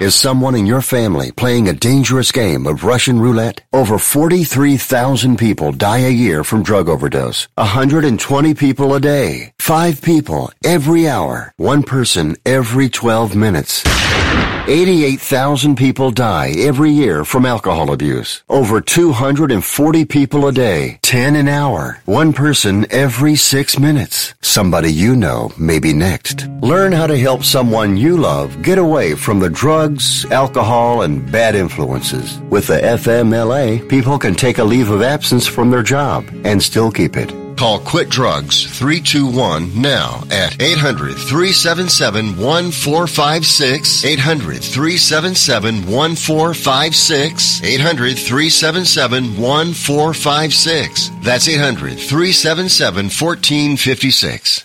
Is 0.01 0.17
someone 0.17 0.57
in 0.57 0.67
your 0.67 0.83
family 0.83 1.31
playing 1.31 1.69
a 1.69 1.73
dangerous 1.73 2.33
game 2.33 2.67
of 2.67 2.83
Russian 2.83 3.21
roulette? 3.21 3.61
Over 3.73 3.99
43,000 3.99 5.39
people 5.39 5.71
die 5.71 5.99
a 6.01 6.11
year 6.11 6.43
from 6.43 6.65
drug 6.65 6.89
overdose. 6.89 7.47
120 7.55 8.55
people 8.55 8.95
a 8.95 9.01
day. 9.01 9.53
Five 9.61 10.03
people 10.03 10.51
every 10.65 11.07
hour. 11.09 11.53
One 11.57 11.85
person 11.85 12.35
every 12.45 12.89
12 12.89 13.37
minutes. 13.37 13.85
88,000 14.67 15.77
people 15.77 16.11
die 16.11 16.55
every 16.57 16.91
year 16.91 17.23
from 17.27 17.45
alcohol 17.45 17.93
abuse. 17.93 18.43
Over 18.49 18.81
240 18.81 20.05
people 20.07 20.47
a 20.49 20.53
day. 20.53 20.99
10 21.03 21.37
an 21.37 21.49
hour. 21.49 22.01
One 22.07 22.33
person 22.33 22.87
every 22.91 23.37
six 23.37 23.79
minutes. 23.79 24.33
Somebody 24.65 24.95
you 24.95 25.15
know 25.15 25.53
may 25.59 25.79
be 25.79 25.93
next. 25.93 26.49
Learn 26.63 26.91
how 26.91 27.07
to 27.07 27.19
help 27.19 27.45
someone 27.45 27.99
you 27.99 28.17
love 28.17 28.63
get 28.63 28.79
away 28.79 29.15
from 29.15 29.39
the 29.39 29.51
drugs, 29.51 30.25
alcohol, 30.31 31.03
and 31.03 31.31
bad 31.31 31.55
influences. 31.55 32.39
With 32.49 32.69
the 32.69 32.81
FMLA, 32.81 33.87
people 33.91 34.19
can 34.19 34.35
take 34.35 34.57
a 34.57 34.65
leave 34.65 34.89
of 34.89 35.03
absence 35.03 35.47
from 35.47 35.71
their 35.71 35.83
job 35.83 36.25
and 36.45 36.63
still 36.63 36.91
keep 36.91 37.15
it. 37.19 37.44
Call 37.57 37.79
Quit 37.81 38.09
Drugs 38.09 38.65
321 38.79 39.81
now 39.81 40.25
at 40.31 40.61
800 40.61 41.15
377 41.15 42.37
1456. 42.37 44.05
800 44.05 44.63
377 44.63 45.87
1456. 45.87 47.63
800 47.63 48.19
377 48.19 49.37
1456. 49.37 51.11
That's 51.23 51.49
800 51.49 51.99
377 51.99 53.05
1456. 53.07 54.65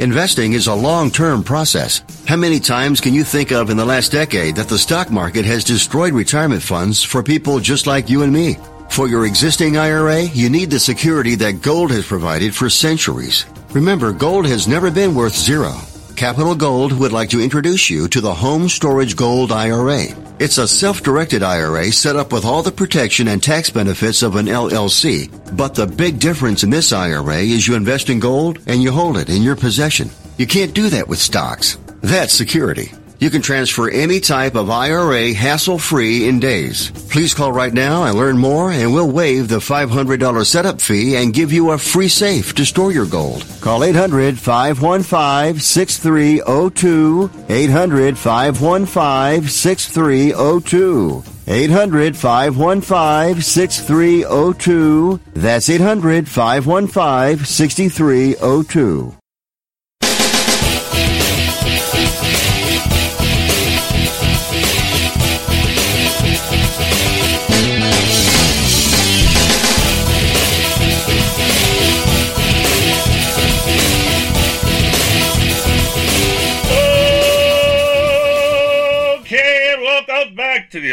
Investing 0.00 0.52
is 0.52 0.68
a 0.68 0.74
long-term 0.74 1.42
process. 1.42 2.02
How 2.24 2.36
many 2.36 2.60
times 2.60 3.00
can 3.00 3.14
you 3.14 3.24
think 3.24 3.50
of 3.50 3.68
in 3.68 3.76
the 3.76 3.84
last 3.84 4.12
decade 4.12 4.54
that 4.54 4.68
the 4.68 4.78
stock 4.78 5.10
market 5.10 5.44
has 5.44 5.64
destroyed 5.64 6.12
retirement 6.12 6.62
funds 6.62 7.02
for 7.02 7.20
people 7.20 7.58
just 7.58 7.88
like 7.88 8.08
you 8.08 8.22
and 8.22 8.32
me? 8.32 8.58
For 8.90 9.06
your 9.06 9.26
existing 9.26 9.76
IRA, 9.76 10.22
you 10.22 10.50
need 10.50 10.70
the 10.70 10.80
security 10.80 11.34
that 11.36 11.62
gold 11.62 11.90
has 11.92 12.06
provided 12.06 12.54
for 12.54 12.68
centuries. 12.68 13.46
Remember, 13.70 14.12
gold 14.12 14.46
has 14.46 14.66
never 14.66 14.90
been 14.90 15.14
worth 15.14 15.36
zero. 15.36 15.74
Capital 16.16 16.56
Gold 16.56 16.92
would 16.98 17.12
like 17.12 17.30
to 17.30 17.40
introduce 17.40 17.88
you 17.88 18.08
to 18.08 18.20
the 18.20 18.34
Home 18.34 18.68
Storage 18.68 19.14
Gold 19.14 19.52
IRA. 19.52 20.06
It's 20.40 20.58
a 20.58 20.66
self-directed 20.66 21.44
IRA 21.44 21.92
set 21.92 22.16
up 22.16 22.32
with 22.32 22.44
all 22.44 22.64
the 22.64 22.72
protection 22.72 23.28
and 23.28 23.40
tax 23.40 23.70
benefits 23.70 24.22
of 24.22 24.34
an 24.34 24.46
LLC. 24.46 25.30
But 25.56 25.76
the 25.76 25.86
big 25.86 26.18
difference 26.18 26.64
in 26.64 26.70
this 26.70 26.92
IRA 26.92 27.36
is 27.36 27.68
you 27.68 27.76
invest 27.76 28.10
in 28.10 28.18
gold 28.18 28.58
and 28.66 28.82
you 28.82 28.90
hold 28.90 29.16
it 29.16 29.28
in 29.28 29.42
your 29.42 29.54
possession. 29.54 30.10
You 30.38 30.48
can't 30.48 30.74
do 30.74 30.88
that 30.88 31.06
with 31.06 31.20
stocks. 31.20 31.78
That's 32.02 32.32
security. 32.32 32.90
You 33.18 33.30
can 33.30 33.42
transfer 33.42 33.90
any 33.90 34.20
type 34.20 34.54
of 34.54 34.70
IRA 34.70 35.34
hassle 35.34 35.78
free 35.78 36.28
in 36.28 36.38
days. 36.38 36.92
Please 37.10 37.34
call 37.34 37.52
right 37.52 37.72
now 37.72 38.04
and 38.04 38.16
learn 38.16 38.38
more, 38.38 38.70
and 38.70 38.94
we'll 38.94 39.10
waive 39.10 39.48
the 39.48 39.58
$500 39.58 40.46
setup 40.46 40.80
fee 40.80 41.16
and 41.16 41.34
give 41.34 41.52
you 41.52 41.72
a 41.72 41.78
free 41.78 42.06
safe 42.06 42.54
to 42.54 42.64
store 42.64 42.92
your 42.92 43.06
gold. 43.06 43.44
Call 43.60 43.82
800 43.82 44.38
515 44.38 45.58
6302. 45.58 47.30
800 47.48 48.16
515 48.16 49.48
6302. 49.48 51.24
800 51.48 52.16
515 52.16 53.42
6302. 53.42 55.20
That's 55.34 55.68
800 55.68 56.28
515 56.28 57.44
6302. 57.44 59.17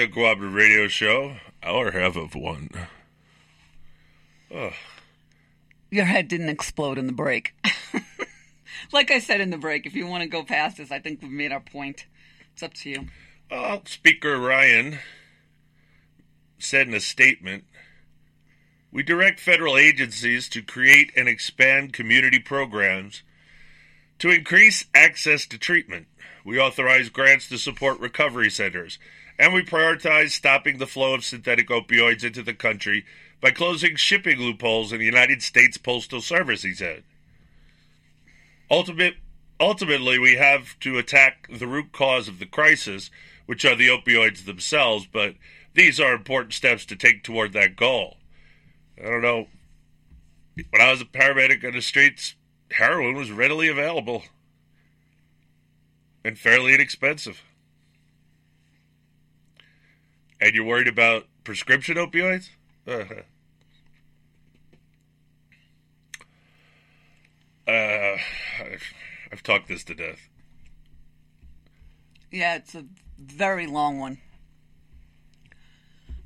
The 0.06 0.12
Uncooperative 0.12 0.54
Radio 0.54 0.88
Show. 0.88 1.38
Our 1.64 1.92
half 1.92 2.16
of 2.16 2.36
one. 2.36 2.70
Your 5.90 6.06
head 6.06 6.28
didn't 6.28 6.50
explode 6.50 6.98
in 6.98 7.08
the 7.08 7.14
break. 7.14 7.56
like 8.92 9.10
I 9.10 9.20
said 9.20 9.42
in 9.42 9.50
the 9.50 9.58
break, 9.58 9.86
if 9.86 9.96
you 9.96 10.06
want 10.06 10.22
to 10.22 10.30
go 10.30 10.44
past 10.44 10.78
this, 10.78 10.92
I 10.92 11.00
think 11.00 11.22
we've 11.22 11.32
made 11.32 11.52
our 11.52 11.60
point. 11.60 12.06
It's 12.54 12.62
up 12.62 12.74
to 12.76 12.90
you. 12.90 13.08
Well, 13.50 13.82
Speaker 13.86 14.38
Ryan 14.38 15.00
said 16.60 16.88
in 16.88 16.94
a 16.94 17.00
statement 17.00 17.66
We 18.92 19.04
direct 19.04 19.40
federal 19.40 19.78
agencies 19.78 20.48
to 20.50 20.62
create 20.62 21.12
and 21.16 21.28
expand 21.28 21.94
community 21.94 22.40
programs 22.40 23.24
to 24.20 24.30
increase 24.30 24.86
access 24.94 25.46
to 25.48 25.58
treatment. 25.58 26.08
We 26.46 26.60
authorize 26.60 27.10
grants 27.10 27.50
to 27.50 27.58
support 27.58 28.00
recovery 28.00 28.52
centers, 28.52 29.00
and 29.38 29.54
we 29.54 29.64
prioritize 29.64 30.32
stopping 30.32 30.78
the 30.78 30.88
flow 30.88 31.14
of 31.14 31.26
synthetic 31.26 31.70
opioids 31.70 32.24
into 32.24 32.42
the 32.42 32.54
country 32.54 33.06
by 33.42 33.52
closing 33.52 33.96
shipping 33.96 34.40
loopholes 34.40 34.92
in 34.92 35.00
the 35.00 35.06
United 35.06 35.44
States 35.44 35.78
Postal 35.78 36.22
Service, 36.22 36.64
he 36.64 36.74
said. 36.74 37.04
Ultimate, 38.72 39.16
ultimately, 39.60 40.18
we 40.18 40.36
have 40.36 40.80
to 40.80 40.98
attack 40.98 41.48
the 41.52 41.68
root 41.68 41.92
cause 41.92 42.28
of 42.28 42.40
the 42.40 42.46
crisis, 42.46 43.12
which 43.46 43.66
are 43.66 43.76
the 43.76 43.90
opioids 43.90 44.46
themselves, 44.46 45.08
but 45.12 45.36
these 45.74 46.00
are 46.00 46.14
important 46.14 46.54
steps 46.54 46.86
to 46.86 46.96
take 46.96 47.24
toward 47.24 47.54
that 47.54 47.76
goal. 47.76 48.18
I 48.98 49.10
don't 49.10 49.22
know. 49.22 49.48
When 50.56 50.82
I 50.82 50.90
was 50.90 51.02
a 51.02 51.06
paramedic 51.06 51.66
on 51.66 51.74
the 51.74 51.82
streets, 51.82 52.36
heroin 52.72 53.16
was 53.16 53.30
readily 53.30 53.68
available 53.68 54.24
and 56.24 56.40
fairly 56.40 56.74
inexpensive. 56.74 57.44
And 60.46 60.54
you're 60.54 60.64
worried 60.64 60.88
about 60.88 61.26
prescription 61.44 61.98
opioids? 61.98 62.50
Uh-huh. 62.88 63.16
Uh, 67.68 68.18
I've, 68.60 68.84
I've 69.32 69.42
talked 69.42 69.68
this 69.68 69.84
to 69.86 69.96
death. 69.96 70.30
Yeah, 72.30 72.58
it's 72.58 72.76
a 72.76 72.86
very 73.18 73.66
long 73.66 73.98
one. 73.98 74.20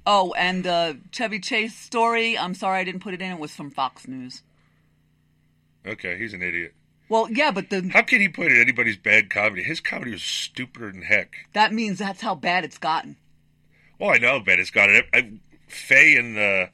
Oh, 0.05 0.33
and 0.37 0.65
the 0.65 0.99
Chevy 1.13 1.39
Chase 1.39 1.73
story, 1.77 2.37
I'm 2.37 2.53
sorry 2.53 2.79
I 2.81 2.83
didn't 2.83 2.99
put 2.99 3.13
it 3.13 3.21
in. 3.21 3.31
It 3.31 3.39
was 3.39 3.55
from 3.55 3.71
Fox 3.71 4.05
News. 4.05 4.43
Okay, 5.87 6.17
he's 6.17 6.33
an 6.33 6.41
idiot. 6.41 6.73
Well, 7.07 7.31
yeah, 7.31 7.51
but 7.51 7.69
the 7.69 7.89
How 7.93 8.01
can 8.01 8.19
he 8.19 8.27
point 8.27 8.51
at 8.51 8.57
anybody's 8.59 8.97
bad 8.97 9.29
comedy? 9.29 9.63
His 9.63 9.79
comedy 9.79 10.11
was 10.11 10.21
stupider 10.21 10.91
than 10.91 11.03
heck. 11.03 11.47
that 11.53 11.71
means 11.71 11.99
that's 11.99 12.19
how 12.19 12.35
bad 12.35 12.65
it's 12.65 12.77
gotten. 12.77 13.15
Well, 13.99 14.11
I 14.11 14.17
know, 14.17 14.39
but 14.39 14.59
it's 14.59 14.71
got 14.71 14.89
it. 14.89 15.05
I, 15.13 15.33
Fey 15.67 16.15
and 16.15 16.37
uh, 16.37 16.67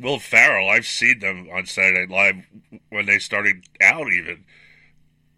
Will 0.00 0.18
Ferrell, 0.18 0.68
I've 0.68 0.86
seen 0.86 1.20
them 1.20 1.48
on 1.52 1.66
Saturday 1.66 2.06
Night 2.06 2.10
Live 2.10 2.80
when 2.90 3.06
they 3.06 3.18
started 3.18 3.64
out. 3.80 4.12
Even 4.12 4.44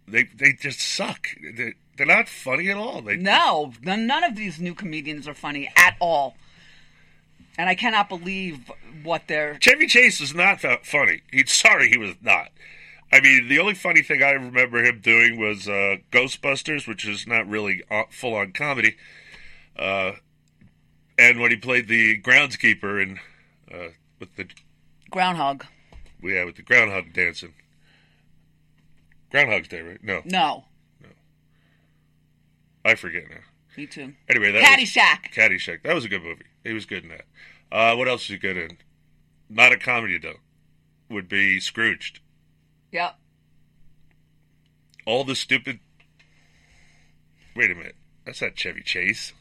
they 0.08 0.24
they 0.24 0.54
just 0.54 0.80
suck. 0.80 1.28
They, 1.42 1.74
they're 1.96 2.06
not 2.06 2.28
funny 2.28 2.70
at 2.70 2.76
all. 2.76 3.02
They 3.02 3.16
No, 3.16 3.72
none 3.82 4.24
of 4.24 4.34
these 4.34 4.60
new 4.60 4.74
comedians 4.74 5.28
are 5.28 5.34
funny 5.34 5.70
at 5.76 5.96
all. 6.00 6.36
And 7.56 7.68
I 7.68 7.76
cannot 7.76 8.08
believe 8.08 8.72
what 9.04 9.28
they're. 9.28 9.58
Chevy 9.60 9.86
Chase 9.86 10.20
is 10.20 10.34
not 10.34 10.62
that 10.62 10.84
funny. 10.86 11.20
He's 11.30 11.52
sorry 11.52 11.88
he 11.88 11.98
was 11.98 12.14
not. 12.20 12.48
I 13.12 13.20
mean, 13.20 13.46
the 13.46 13.60
only 13.60 13.74
funny 13.74 14.02
thing 14.02 14.24
I 14.24 14.30
remember 14.30 14.82
him 14.82 15.00
doing 15.00 15.38
was 15.38 15.68
uh, 15.68 15.98
Ghostbusters, 16.10 16.88
which 16.88 17.06
is 17.06 17.28
not 17.28 17.48
really 17.48 17.82
full 18.10 18.34
on 18.34 18.50
comedy. 18.50 18.96
Uh, 19.78 20.12
and 21.18 21.40
when 21.40 21.50
he 21.50 21.56
played 21.56 21.88
the 21.88 22.20
groundskeeper 22.20 23.02
and 23.02 23.18
uh, 23.72 23.88
with 24.20 24.34
the 24.36 24.46
Groundhog. 25.10 25.64
yeah 26.22 26.44
with 26.44 26.56
the 26.56 26.62
groundhog 26.62 27.12
dancing. 27.12 27.54
Groundhog's 29.30 29.68
Day, 29.68 29.80
right? 29.82 30.02
No, 30.02 30.22
No. 30.24 30.64
I 32.84 32.94
forget 32.94 33.24
now. 33.30 33.38
Me 33.76 33.86
too. 33.86 34.12
Anyway, 34.28 34.52
that 34.52 34.62
Caddyshack. 34.62 35.22
was 35.22 35.30
Caddyshack. 35.34 35.82
That 35.82 35.94
was 35.94 36.04
a 36.04 36.08
good 36.08 36.22
movie. 36.22 36.44
He 36.62 36.72
was 36.72 36.84
good 36.86 37.02
in 37.04 37.08
that. 37.10 37.24
Uh, 37.72 37.96
what 37.96 38.06
else 38.08 38.22
is 38.22 38.28
he 38.28 38.36
good 38.38 38.56
in? 38.56 38.78
Not 39.48 39.72
a 39.72 39.78
comedy 39.78 40.18
though. 40.18 40.36
Would 41.10 41.28
be 41.28 41.58
Scrooged. 41.60 42.20
Yep. 42.92 43.16
All 45.06 45.24
the 45.24 45.34
stupid. 45.34 45.80
Wait 47.56 47.70
a 47.70 47.74
minute. 47.74 47.96
That's 48.24 48.40
not 48.42 48.54
Chevy 48.56 48.82
Chase. 48.82 49.32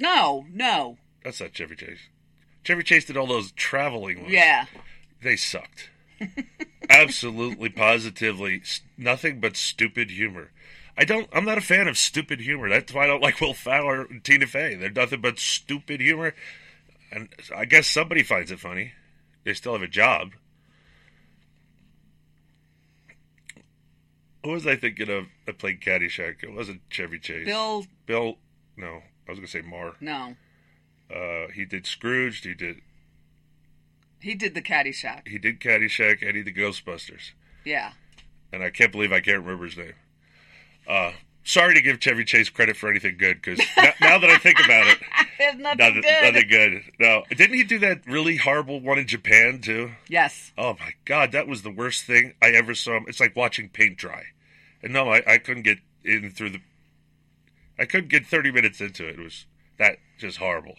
No, 0.00 0.46
no. 0.50 0.96
That's 1.22 1.40
not 1.40 1.52
Chevy 1.52 1.76
Chase. 1.76 2.08
Chevy 2.64 2.82
Chase 2.82 3.04
did 3.04 3.16
all 3.16 3.26
those 3.26 3.52
traveling 3.52 4.22
ones. 4.22 4.32
Yeah. 4.32 4.66
They 5.22 5.36
sucked. 5.36 5.90
absolutely 6.90 7.68
positively 7.68 8.62
nothing 8.98 9.40
but 9.40 9.56
stupid 9.56 10.10
humor. 10.10 10.50
I 10.96 11.04
don't. 11.04 11.28
I'm 11.32 11.44
not 11.44 11.58
a 11.58 11.62
fan 11.62 11.88
of 11.88 11.96
stupid 11.96 12.40
humor. 12.40 12.68
That's 12.68 12.92
why 12.92 13.04
I 13.04 13.06
don't 13.06 13.22
like 13.22 13.40
Will 13.40 13.54
Fowler 13.54 14.02
and 14.02 14.22
Tina 14.22 14.46
Fey. 14.46 14.74
They're 14.74 14.90
nothing 14.90 15.20
but 15.20 15.38
stupid 15.38 16.00
humor, 16.00 16.34
and 17.10 17.28
I 17.54 17.64
guess 17.64 17.86
somebody 17.86 18.22
finds 18.22 18.50
it 18.50 18.60
funny. 18.60 18.92
They 19.44 19.54
still 19.54 19.72
have 19.72 19.82
a 19.82 19.88
job. 19.88 20.32
What 24.42 24.52
was 24.52 24.66
I 24.66 24.76
thinking 24.76 25.08
of? 25.10 25.26
I 25.46 25.52
played 25.52 25.80
Caddyshack. 25.80 26.42
It 26.42 26.52
wasn't 26.52 26.82
Chevy 26.90 27.18
Chase. 27.18 27.46
Bill, 27.46 27.86
Bill. 28.06 28.36
No, 28.76 29.02
I 29.30 29.32
was 29.32 29.38
gonna 29.38 29.46
say 29.48 29.62
Marr. 29.62 29.94
no, 30.00 30.36
Uh, 31.14 31.48
he 31.54 31.64
did 31.64 31.86
Scrooge. 31.86 32.42
He 32.42 32.54
did. 32.54 32.80
he 34.20 34.34
did 34.34 34.54
the 34.54 34.62
Caddyshack. 34.62 35.26
He 35.28 35.38
did 35.38 35.60
Caddyshack, 35.60 36.20
and 36.26 36.36
he 36.36 36.42
did 36.42 36.54
the 36.54 36.60
Ghostbusters. 36.60 37.32
Yeah. 37.64 37.92
and 38.52 38.62
I 38.62 38.70
can't 38.70 38.90
believe 38.92 39.12
I 39.12 39.20
can't 39.20 39.38
remember 39.38 39.66
his 39.66 39.76
name. 39.76 39.92
Uh, 40.88 41.12
sorry 41.44 41.74
to 41.74 41.80
give 41.80 42.00
Chevy 42.00 42.24
Chase 42.24 42.48
credit 42.50 42.76
for 42.76 42.90
anything 42.90 43.16
good 43.18 43.40
because 43.40 43.58
now, 43.76 43.92
now 44.00 44.18
that 44.18 44.30
I 44.30 44.38
think 44.38 44.58
about 44.64 44.86
it, 44.88 44.98
There's 45.38 45.56
nothing 45.56 45.78
nothing, 45.78 46.02
good. 46.02 46.22
nothing 46.34 46.48
good. 46.48 46.82
No, 46.98 47.22
didn't 47.30 47.54
he 47.56 47.62
do 47.64 47.78
that 47.78 48.04
really 48.06 48.36
horrible 48.36 48.80
one 48.80 48.98
in 48.98 49.06
Japan 49.06 49.60
too? 49.60 49.92
Yes. 50.08 50.52
Oh 50.58 50.74
my 50.80 50.92
god, 51.04 51.32
that 51.32 51.46
was 51.46 51.62
the 51.62 51.70
worst 51.70 52.04
thing 52.04 52.34
I 52.42 52.48
ever 52.50 52.74
saw. 52.74 53.00
It's 53.06 53.20
like 53.20 53.34
watching 53.36 53.68
paint 53.68 53.96
dry. 53.96 54.24
And 54.82 54.92
no, 54.92 55.10
I, 55.10 55.22
I 55.26 55.38
couldn't 55.38 55.62
get 55.62 55.78
in 56.04 56.30
through 56.30 56.50
the. 56.50 56.60
I 57.80 57.86
couldn't 57.86 58.10
get 58.10 58.26
thirty 58.26 58.52
minutes 58.52 58.80
into 58.80 59.08
it. 59.08 59.18
It 59.18 59.22
was 59.22 59.46
that 59.78 59.96
just 60.18 60.36
horrible. 60.36 60.76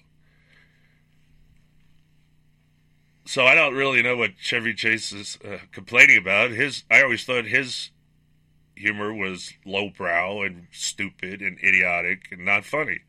So 3.26 3.46
I 3.46 3.56
don't 3.56 3.76
really 3.76 4.02
know 4.02 4.18
what 4.18 4.38
Chevy 4.40 4.74
Chase 4.74 5.12
is 5.12 5.38
uh, 5.46 5.60
complaining 5.72 6.18
about. 6.18 6.52
His, 6.52 6.84
I 6.92 7.02
always 7.02 7.24
thought 7.24 7.46
his 7.46 7.92
humor 8.76 9.14
was 9.14 9.54
lowbrow 9.66 10.42
and 10.42 10.68
stupid 10.72 11.42
and 11.42 11.58
idiotic 11.64 12.28
and 12.32 12.44
not 12.44 12.66
funny. 12.66 13.02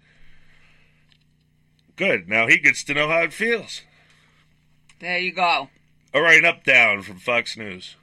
Good. 1.96 2.28
Now 2.28 2.46
he 2.46 2.58
gets 2.58 2.84
to 2.84 2.94
know 2.94 3.08
how 3.08 3.22
it 3.22 3.32
feels. 3.32 3.82
There 5.00 5.18
you 5.18 5.32
go. 5.32 5.68
All 6.14 6.22
right, 6.22 6.44
up 6.44 6.62
down 6.62 7.02
from 7.02 7.18
Fox 7.18 7.56
News. 7.56 7.96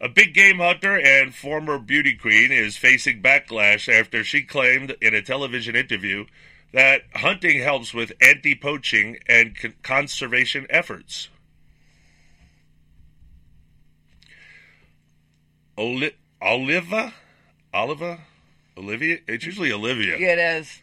A 0.00 0.08
big 0.08 0.32
game 0.32 0.58
hunter 0.58 0.98
and 0.98 1.34
former 1.34 1.78
beauty 1.78 2.14
queen 2.16 2.50
is 2.50 2.76
facing 2.78 3.20
backlash 3.20 3.86
after 3.92 4.24
she 4.24 4.42
claimed 4.42 4.96
in 5.02 5.14
a 5.14 5.20
television 5.20 5.76
interview 5.76 6.24
that 6.72 7.02
hunting 7.16 7.60
helps 7.60 7.92
with 7.92 8.12
anti 8.20 8.54
poaching 8.54 9.18
and 9.28 9.54
con- 9.56 9.74
conservation 9.82 10.66
efforts. 10.70 11.28
Oli- 15.76 16.16
Oliva? 16.40 17.12
Oliva? 17.74 18.20
Olivia? 18.78 19.18
It's 19.28 19.44
usually 19.44 19.72
Olivia, 19.72 20.16
It 20.16 20.38
is. 20.38 20.80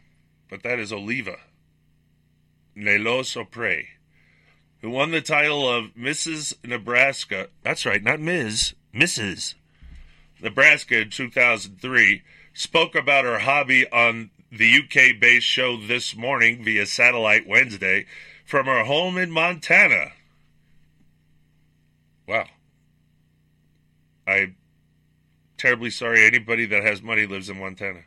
but 0.49 0.61
that 0.63 0.78
is 0.80 0.93
Oliva. 0.93 1.38
Nalos 2.76 3.36
Opre 3.36 3.88
who 4.82 4.89
won 4.91 5.11
the 5.11 5.22
title 5.22 5.68
of 5.68 5.95
Mrs. 5.95 6.53
Nebraska. 6.63 7.49
That's 7.63 7.86
right, 7.86 8.03
not 8.03 8.20
Ms., 8.20 8.74
Mrs. 8.98 9.54
Nebraska 10.41 11.02
in 11.02 11.10
2003, 11.10 12.24
spoke 12.54 12.95
about 12.95 13.26
her 13.26 13.39
hobby 13.39 13.89
on 13.91 14.32
the 14.52 14.80
UK 14.80 15.20
based 15.20 15.45
show 15.45 15.78
This 15.78 16.16
Morning 16.16 16.64
via 16.64 16.86
satellite 16.86 17.48
Wednesday 17.48 18.06
from 18.45 18.66
her 18.66 18.84
home 18.86 19.18
in 19.18 19.30
Montana. 19.30 20.14
Wow. 22.28 22.48
I'm 24.26 24.56
terribly 25.58 25.89
sorry 25.89 26.26
anybody 26.26 26.66
that 26.66 26.84
has 26.84 27.02
money 27.02 27.26
lives 27.26 27.50
in 27.50 27.60
Montana. 27.60 28.02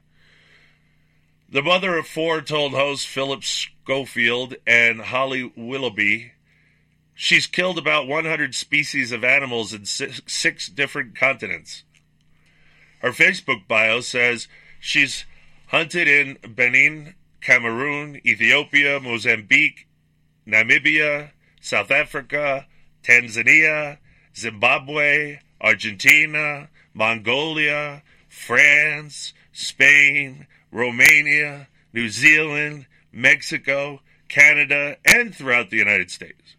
The 1.48 1.62
mother 1.62 1.96
of 1.98 2.06
four 2.06 2.40
told 2.42 2.72
host 2.72 3.06
Philip 3.06 3.44
Schofield 3.44 4.54
and 4.66 5.00
Holly 5.00 5.52
Willoughby 5.56 6.32
She's 7.22 7.46
killed 7.46 7.76
about 7.76 8.08
100 8.08 8.54
species 8.54 9.12
of 9.12 9.24
animals 9.24 9.74
in 9.74 9.84
six, 9.84 10.68
different 10.70 11.14
continents. 11.14 11.84
Her 13.00 13.10
Facebook 13.10 13.68
bio 13.68 14.00
says 14.00 14.48
she's 14.80 15.26
hunted 15.66 16.08
in 16.08 16.38
Benin, 16.54 17.16
Cameroon, 17.42 18.22
Ethiopia, 18.24 19.00
Mozambique, 19.00 19.86
Namibia, 20.46 21.32
South 21.60 21.90
Africa, 21.90 22.66
Tanzania, 23.02 23.98
Zimbabwe, 24.34 25.40
Argentina, 25.60 26.70
Mongolia, 26.94 28.02
France, 28.30 29.34
Spain, 29.52 30.46
Romania, 30.72 31.68
New 31.92 32.08
Zealand, 32.08 32.86
Mexico, 33.12 34.00
Canada, 34.28 34.96
and 35.04 35.34
throughout 35.34 35.68
the 35.68 35.76
United 35.76 36.10
States. 36.10 36.56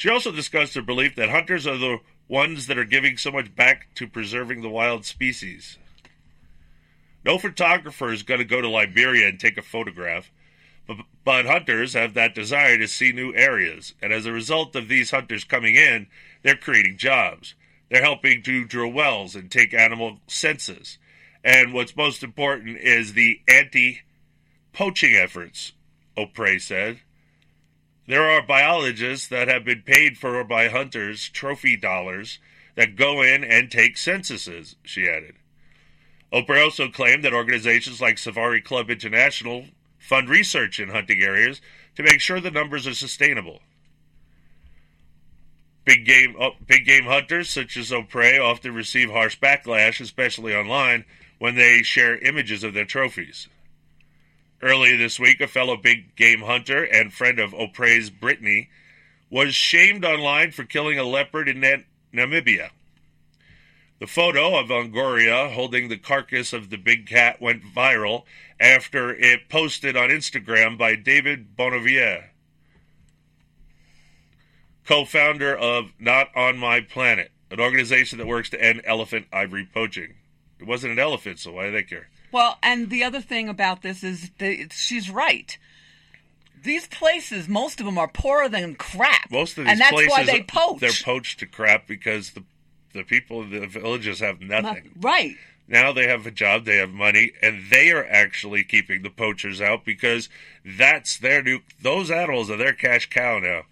She 0.00 0.08
also 0.08 0.32
discussed 0.32 0.74
her 0.76 0.80
belief 0.80 1.14
that 1.16 1.28
hunters 1.28 1.66
are 1.66 1.76
the 1.76 1.98
ones 2.26 2.68
that 2.68 2.78
are 2.78 2.86
giving 2.86 3.18
so 3.18 3.30
much 3.30 3.54
back 3.54 3.88
to 3.96 4.08
preserving 4.08 4.62
the 4.62 4.70
wild 4.70 5.04
species. 5.04 5.76
No 7.22 7.36
photographer 7.36 8.10
is 8.10 8.22
going 8.22 8.38
to 8.38 8.46
go 8.46 8.62
to 8.62 8.68
Liberia 8.70 9.28
and 9.28 9.38
take 9.38 9.58
a 9.58 9.62
photograph, 9.62 10.32
but, 10.86 10.96
but 11.22 11.44
hunters 11.44 11.92
have 11.92 12.14
that 12.14 12.34
desire 12.34 12.78
to 12.78 12.88
see 12.88 13.12
new 13.12 13.34
areas, 13.34 13.92
and 14.00 14.10
as 14.10 14.24
a 14.24 14.32
result 14.32 14.74
of 14.74 14.88
these 14.88 15.10
hunters 15.10 15.44
coming 15.44 15.74
in, 15.74 16.06
they're 16.42 16.56
creating 16.56 16.96
jobs. 16.96 17.54
They're 17.90 18.00
helping 18.00 18.42
to 18.44 18.64
drill 18.64 18.92
wells 18.92 19.36
and 19.36 19.50
take 19.50 19.74
animal 19.74 20.20
census. 20.26 20.96
And 21.44 21.74
what's 21.74 21.94
most 21.94 22.22
important 22.22 22.78
is 22.78 23.12
the 23.12 23.42
anti 23.46 24.00
poaching 24.72 25.14
efforts, 25.14 25.72
Opre 26.16 26.58
said. 26.58 27.00
There 28.10 28.28
are 28.28 28.42
biologists 28.42 29.28
that 29.28 29.46
have 29.46 29.64
been 29.64 29.82
paid 29.82 30.18
for 30.18 30.42
by 30.42 30.66
hunters 30.66 31.28
trophy 31.28 31.76
dollars 31.76 32.40
that 32.74 32.96
go 32.96 33.22
in 33.22 33.44
and 33.44 33.70
take 33.70 33.96
censuses, 33.96 34.74
she 34.82 35.08
added. 35.08 35.36
Opre 36.32 36.60
also 36.60 36.88
claimed 36.88 37.22
that 37.22 37.32
organizations 37.32 38.00
like 38.00 38.18
Safari 38.18 38.60
Club 38.60 38.90
International 38.90 39.66
fund 39.96 40.28
research 40.28 40.80
in 40.80 40.88
hunting 40.88 41.22
areas 41.22 41.60
to 41.94 42.02
make 42.02 42.20
sure 42.20 42.40
the 42.40 42.50
numbers 42.50 42.84
are 42.84 42.94
sustainable. 42.94 43.60
Big 45.84 46.04
game, 46.04 46.34
oh, 46.36 46.54
big 46.66 46.84
game 46.84 47.04
hunters 47.04 47.48
such 47.48 47.76
as 47.76 47.92
Opre 47.92 48.40
often 48.40 48.74
receive 48.74 49.12
harsh 49.12 49.38
backlash, 49.38 50.00
especially 50.00 50.52
online, 50.52 51.04
when 51.38 51.54
they 51.54 51.84
share 51.84 52.18
images 52.18 52.64
of 52.64 52.74
their 52.74 52.84
trophies. 52.84 53.46
Earlier 54.62 54.98
this 54.98 55.18
week, 55.18 55.40
a 55.40 55.48
fellow 55.48 55.76
big 55.76 56.14
game 56.16 56.40
hunter 56.42 56.84
and 56.84 57.12
friend 57.12 57.38
of 57.38 57.54
Opre's, 57.54 58.10
Brittany, 58.10 58.68
was 59.30 59.54
shamed 59.54 60.04
online 60.04 60.50
for 60.50 60.64
killing 60.64 60.98
a 60.98 61.04
leopard 61.04 61.48
in 61.48 61.60
Nam- 61.60 61.86
Namibia. 62.12 62.70
The 64.00 64.06
photo 64.06 64.58
of 64.58 64.68
Longoria 64.68 65.52
holding 65.52 65.88
the 65.88 65.96
carcass 65.96 66.52
of 66.52 66.68
the 66.68 66.76
big 66.76 67.06
cat 67.06 67.40
went 67.40 67.62
viral 67.62 68.24
after 68.58 69.14
it 69.14 69.48
posted 69.48 69.96
on 69.96 70.10
Instagram 70.10 70.76
by 70.76 70.94
David 70.94 71.56
Bonavier, 71.56 72.30
co-founder 74.86 75.56
of 75.56 75.92
Not 75.98 76.28
on 76.36 76.58
My 76.58 76.80
Planet, 76.80 77.30
an 77.50 77.60
organization 77.60 78.18
that 78.18 78.26
works 78.26 78.50
to 78.50 78.62
end 78.62 78.82
elephant 78.84 79.26
ivory 79.32 79.68
poaching. 79.72 80.14
It 80.58 80.66
wasn't 80.66 80.92
an 80.92 80.98
elephant, 80.98 81.38
so 81.38 81.52
why 81.52 81.66
do 81.66 81.72
they 81.72 81.82
care? 81.82 82.08
Well, 82.32 82.58
and 82.62 82.90
the 82.90 83.02
other 83.04 83.20
thing 83.20 83.48
about 83.48 83.82
this 83.82 84.04
is 84.04 84.30
that 84.38 84.72
she's 84.72 85.10
right. 85.10 85.56
These 86.62 86.86
places, 86.88 87.48
most 87.48 87.80
of 87.80 87.86
them 87.86 87.98
are 87.98 88.08
poorer 88.08 88.48
than 88.48 88.74
crap. 88.74 89.30
Most 89.30 89.56
of 89.56 89.64
these 89.64 89.72
and 89.72 89.80
that's 89.80 89.92
places, 89.92 90.10
why 90.10 90.24
they 90.24 90.42
poach. 90.42 90.80
They're 90.80 90.90
poached 91.02 91.40
to 91.40 91.46
crap 91.46 91.86
because 91.86 92.30
the 92.32 92.44
the 92.92 93.04
people 93.04 93.42
in 93.42 93.50
the 93.50 93.66
villages 93.66 94.20
have 94.20 94.40
nothing. 94.40 94.90
right. 95.00 95.36
Now 95.68 95.92
they 95.92 96.08
have 96.08 96.26
a 96.26 96.32
job, 96.32 96.64
they 96.64 96.78
have 96.78 96.90
money, 96.90 97.30
and 97.40 97.70
they 97.70 97.92
are 97.92 98.04
actually 98.04 98.64
keeping 98.64 99.02
the 99.02 99.10
poachers 99.10 99.60
out 99.60 99.84
because 99.84 100.28
that's 100.64 101.16
their 101.16 101.42
new. 101.44 101.60
Those 101.80 102.10
animals 102.10 102.50
are 102.50 102.56
their 102.56 102.72
cash 102.72 103.08
cow 103.08 103.38
now, 103.38 103.62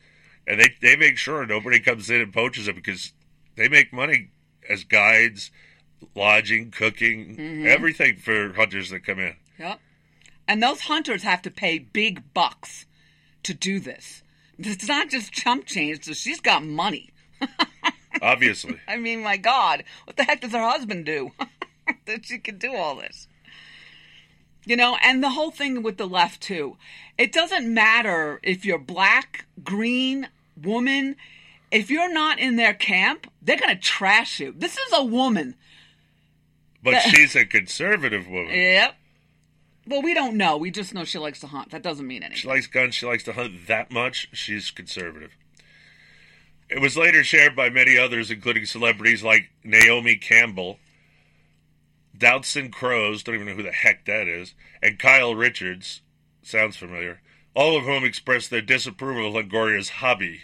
and 0.47 0.61
they 0.61 0.75
they 0.81 0.95
make 0.97 1.19
sure 1.19 1.45
nobody 1.45 1.81
comes 1.81 2.09
in 2.09 2.21
and 2.21 2.33
poaches 2.33 2.67
them 2.67 2.77
because 2.77 3.13
they 3.57 3.69
make 3.69 3.93
money 3.93 4.31
as 4.69 4.85
guides, 4.85 5.51
lodging, 6.15 6.71
cooking, 6.71 7.37
Mhm. 7.37 7.67
everything 7.67 8.17
for 8.17 8.53
hunters 8.55 8.91
that 8.91 9.01
come 9.01 9.19
in. 9.19 9.37
Yep. 9.59 9.81
And 10.47 10.63
those 10.63 10.83
hunters 10.83 11.23
have 11.25 11.43
to 11.43 11.51
pay 11.51 11.79
big 11.79 12.33
bucks 12.35 12.87
to 13.43 13.53
do 13.55 13.81
this. 13.81 14.23
It's 14.59 14.89
not 14.89 15.11
just 15.11 15.33
chump 15.33 15.67
change, 15.67 16.05
so 16.05 16.13
she's 16.15 16.41
got 16.41 16.65
money. 16.65 17.11
Obviously, 18.23 18.81
I 18.89 18.97
mean, 18.97 19.23
my 19.23 19.37
God, 19.37 19.85
what 20.05 20.17
the 20.17 20.25
heck 20.25 20.41
does 20.41 20.53
her 20.53 20.59
husband 20.69 21.05
do 21.07 21.33
that 22.07 22.25
she 22.27 22.39
can 22.39 22.59
do 22.59 22.75
all 22.75 22.97
this? 22.97 23.29
You 24.65 24.77
know, 24.77 24.97
and 25.03 25.23
the 25.23 25.31
whole 25.31 25.51
thing 25.51 25.83
with 25.83 25.97
the 25.99 26.09
left, 26.09 26.41
too. 26.41 26.77
It 27.17 27.33
doesn't 27.33 27.73
matter 27.73 28.41
if 28.43 28.65
you're 28.65 28.79
black, 28.79 29.47
green, 29.63 30.29
woman. 30.61 31.17
If 31.71 31.91
you're 31.91 32.13
not 32.13 32.39
in 32.39 32.57
their 32.57 32.75
camp, 32.75 33.31
they're 33.41 33.57
going 33.57 33.75
to 33.75 33.81
trash 33.81 34.41
you. 34.41 34.53
This 34.57 34.77
is 34.77 34.93
a 34.93 35.05
woman. 35.05 35.55
But 36.83 37.01
she's 37.01 37.35
a 37.35 37.45
conservative 37.45 38.29
woman. 38.29 38.55
Yep. 38.55 38.95
Well, 39.87 40.03
we 40.03 40.14
don't 40.14 40.37
know. 40.37 40.57
We 40.57 40.70
just 40.70 40.93
know 40.95 41.05
she 41.05 41.18
likes 41.18 41.41
to 41.41 41.47
hunt. 41.47 41.70
That 41.70 41.83
doesn't 41.83 42.07
mean 42.07 42.22
anything. 42.22 42.41
She 42.41 42.49
likes 42.49 42.66
guns. 42.66 42.95
She 42.95 43.07
likes 43.07 43.24
to 43.24 43.33
hunt 43.33 43.66
that 43.66 43.91
much. 43.91 44.29
She's 44.33 44.70
conservative. 44.70 45.37
It 46.68 46.81
was 46.83 46.97
later 46.97 47.24
shared 47.24 47.57
by 47.57 47.70
many 47.70 47.97
others, 47.97 48.31
including 48.31 48.66
celebrities 48.66 49.22
like 49.22 49.51
Naomi 49.64 50.16
Campbell, 50.16 50.79
Dowdson 52.16 52.70
Crows, 52.70 53.22
don't 53.22 53.37
even 53.37 53.47
know 53.47 53.55
who 53.55 53.62
the 53.62 53.72
heck 53.72 54.05
that 54.05 54.29
is, 54.29 54.55
and 54.83 54.99
Kyle 54.99 55.35
Richards, 55.35 56.03
sounds 56.43 56.76
familiar, 56.76 57.22
all 57.55 57.76
of 57.79 57.85
whom 57.85 58.05
expressed 58.05 58.51
their 58.51 58.61
disapproval 58.61 59.29
of 59.29 59.35
Longoria's 59.35 59.89
hobby. 59.89 60.43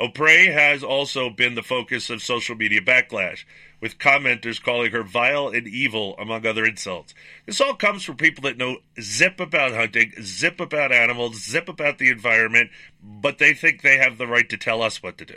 Opre 0.00 0.52
has 0.52 0.82
also 0.82 1.30
been 1.30 1.54
the 1.54 1.62
focus 1.62 2.10
of 2.10 2.22
social 2.22 2.56
media 2.56 2.80
backlash, 2.80 3.44
with 3.84 3.98
commenters 3.98 4.62
calling 4.62 4.92
her 4.92 5.02
vile 5.02 5.48
and 5.48 5.68
evil, 5.68 6.16
among 6.18 6.46
other 6.46 6.64
insults. 6.64 7.12
This 7.44 7.60
all 7.60 7.74
comes 7.74 8.02
from 8.02 8.16
people 8.16 8.40
that 8.44 8.56
know 8.56 8.78
zip 8.98 9.38
about 9.38 9.74
hunting, 9.74 10.14
zip 10.22 10.58
about 10.58 10.90
animals, 10.90 11.44
zip 11.44 11.68
about 11.68 11.98
the 11.98 12.08
environment, 12.08 12.70
but 13.02 13.36
they 13.36 13.52
think 13.52 13.82
they 13.82 13.98
have 13.98 14.16
the 14.16 14.26
right 14.26 14.48
to 14.48 14.56
tell 14.56 14.80
us 14.80 15.02
what 15.02 15.18
to 15.18 15.26
do. 15.26 15.36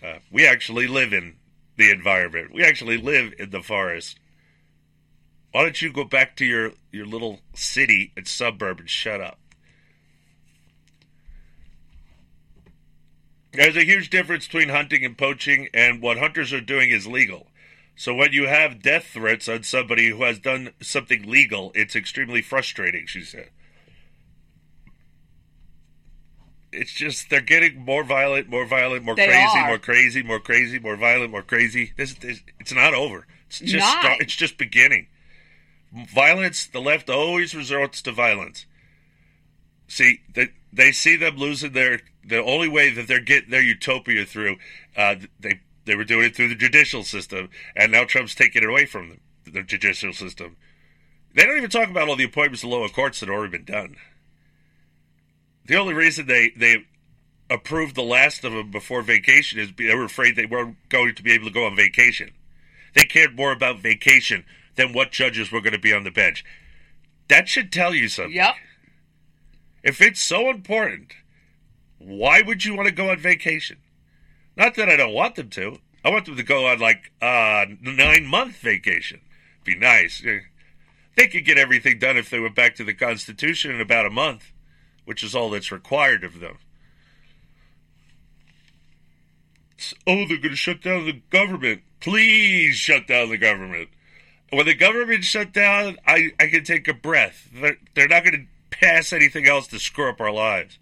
Uh, 0.00 0.18
we 0.30 0.46
actually 0.46 0.86
live 0.86 1.12
in 1.12 1.34
the 1.76 1.90
environment. 1.90 2.54
We 2.54 2.64
actually 2.64 2.98
live 2.98 3.34
in 3.40 3.50
the 3.50 3.60
forest. 3.60 4.20
Why 5.50 5.62
don't 5.62 5.82
you 5.82 5.92
go 5.92 6.04
back 6.04 6.36
to 6.36 6.44
your, 6.44 6.74
your 6.92 7.06
little 7.06 7.40
city 7.54 8.12
and 8.16 8.28
suburb 8.28 8.78
and 8.78 8.88
shut 8.88 9.20
up? 9.20 9.40
There's 13.52 13.76
a 13.76 13.84
huge 13.84 14.10
difference 14.10 14.46
between 14.46 14.68
hunting 14.68 15.04
and 15.04 15.18
poaching, 15.18 15.68
and 15.74 16.00
what 16.00 16.18
hunters 16.18 16.52
are 16.52 16.60
doing 16.60 16.90
is 16.90 17.06
legal. 17.06 17.48
So 17.96 18.14
when 18.14 18.32
you 18.32 18.46
have 18.46 18.82
death 18.82 19.08
threats 19.12 19.48
on 19.48 19.64
somebody 19.64 20.08
who 20.10 20.22
has 20.22 20.38
done 20.38 20.72
something 20.80 21.28
legal, 21.28 21.72
it's 21.74 21.96
extremely 21.96 22.42
frustrating, 22.42 23.06
she 23.06 23.22
said. 23.22 23.50
It's 26.72 26.92
just 26.92 27.28
they're 27.28 27.40
getting 27.40 27.84
more 27.84 28.04
violent, 28.04 28.48
more 28.48 28.64
violent, 28.64 29.04
more 29.04 29.16
They 29.16 29.26
crazy, 29.26 29.58
are. 29.58 29.66
more 29.66 29.78
crazy, 29.78 30.22
more 30.22 30.38
crazy, 30.38 30.78
more 30.78 30.96
violent, 30.96 31.32
more 31.32 31.42
crazy. 31.42 31.92
This, 31.96 32.14
this 32.14 32.40
it's 32.60 32.72
not 32.72 32.94
over. 32.94 33.26
It's 33.48 33.58
just 33.58 33.86
start, 33.86 34.20
it's 34.20 34.36
just 34.36 34.56
beginning. 34.56 35.08
Violence, 35.92 36.66
the 36.66 36.80
left 36.80 37.10
always 37.10 37.54
resorts 37.54 38.00
to 38.02 38.12
violence. 38.12 38.66
See, 39.88 40.20
they, 40.32 40.50
they 40.72 40.92
see 40.92 41.16
them 41.16 41.36
losing 41.36 41.72
their 41.72 42.00
the 42.24 42.42
only 42.42 42.68
way 42.68 42.90
that 42.90 43.08
they're 43.08 43.20
getting 43.20 43.50
their 43.50 43.62
utopia 43.62 44.24
through. 44.24 44.56
Uh, 44.96 45.16
they 45.38 45.60
they 45.84 45.96
were 45.96 46.04
doing 46.04 46.26
it 46.26 46.36
through 46.36 46.48
the 46.48 46.54
judicial 46.54 47.02
system, 47.02 47.48
and 47.74 47.92
now 47.92 48.04
Trump's 48.04 48.34
taking 48.34 48.62
it 48.62 48.68
away 48.68 48.86
from 48.86 49.08
them, 49.08 49.20
the 49.44 49.62
judicial 49.62 50.12
system. 50.12 50.56
They 51.34 51.44
don't 51.44 51.56
even 51.56 51.70
talk 51.70 51.88
about 51.88 52.08
all 52.08 52.16
the 52.16 52.24
appointments 52.24 52.60
to 52.62 52.68
lower 52.68 52.88
courts 52.88 53.20
that 53.20 53.28
have 53.28 53.34
already 53.36 53.58
been 53.58 53.64
done. 53.64 53.96
The 55.66 55.76
only 55.76 55.94
reason 55.94 56.26
they 56.26 56.52
they 56.56 56.84
approved 57.48 57.96
the 57.96 58.02
last 58.02 58.44
of 58.44 58.52
them 58.52 58.70
before 58.70 59.02
vacation 59.02 59.58
is 59.58 59.72
they 59.76 59.94
were 59.94 60.04
afraid 60.04 60.36
they 60.36 60.46
weren't 60.46 60.76
going 60.88 61.14
to 61.14 61.22
be 61.22 61.32
able 61.32 61.46
to 61.46 61.52
go 61.52 61.66
on 61.66 61.74
vacation. 61.74 62.30
They 62.94 63.04
cared 63.04 63.36
more 63.36 63.52
about 63.52 63.80
vacation 63.80 64.44
than 64.76 64.92
what 64.92 65.10
judges 65.10 65.50
were 65.50 65.60
going 65.60 65.72
to 65.72 65.78
be 65.78 65.92
on 65.92 66.04
the 66.04 66.10
bench. 66.10 66.44
That 67.28 67.48
should 67.48 67.72
tell 67.72 67.94
you 67.94 68.08
something. 68.08 68.34
Yep. 68.34 68.54
If 69.82 70.00
it's 70.00 70.20
so 70.20 70.50
important, 70.50 71.14
why 71.98 72.42
would 72.42 72.64
you 72.64 72.74
want 72.74 72.88
to 72.88 72.94
go 72.94 73.10
on 73.10 73.18
vacation? 73.18 73.78
Not 74.56 74.74
that 74.74 74.88
I 74.88 74.96
don't 74.96 75.14
want 75.14 75.36
them 75.36 75.48
to. 75.50 75.78
I 76.04 76.10
want 76.10 76.26
them 76.26 76.36
to 76.36 76.42
go 76.42 76.66
on 76.66 76.78
like 76.78 77.12
uh 77.20 77.66
nine 77.80 78.26
month 78.26 78.56
vacation. 78.56 79.20
Be 79.64 79.76
nice. 79.76 80.22
They 81.16 81.28
could 81.28 81.44
get 81.44 81.58
everything 81.58 81.98
done 81.98 82.16
if 82.16 82.30
they 82.30 82.40
went 82.40 82.54
back 82.54 82.74
to 82.76 82.84
the 82.84 82.94
Constitution 82.94 83.70
in 83.70 83.80
about 83.80 84.06
a 84.06 84.10
month, 84.10 84.52
which 85.04 85.22
is 85.22 85.34
all 85.34 85.50
that's 85.50 85.72
required 85.72 86.24
of 86.24 86.40
them. 86.40 86.58
Oh, 90.06 90.26
they're 90.26 90.36
going 90.36 90.50
to 90.50 90.56
shut 90.56 90.82
down 90.82 91.06
the 91.06 91.22
government. 91.30 91.82
Please 92.00 92.76
shut 92.76 93.06
down 93.06 93.30
the 93.30 93.38
government. 93.38 93.88
When 94.50 94.66
the 94.66 94.74
government 94.74 95.24
shut 95.24 95.52
down, 95.52 95.98
I, 96.06 96.32
I 96.38 96.48
can 96.48 96.64
take 96.64 96.88
a 96.88 96.94
breath. 96.94 97.48
They're, 97.52 97.76
they're 97.94 98.08
not 98.08 98.24
going 98.24 98.34
to 98.34 98.46
pass 98.70 99.12
anything 99.12 99.46
else 99.46 99.66
to 99.68 99.78
screw 99.78 100.08
up 100.08 100.20
our 100.20 100.32
lives. 100.32 100.78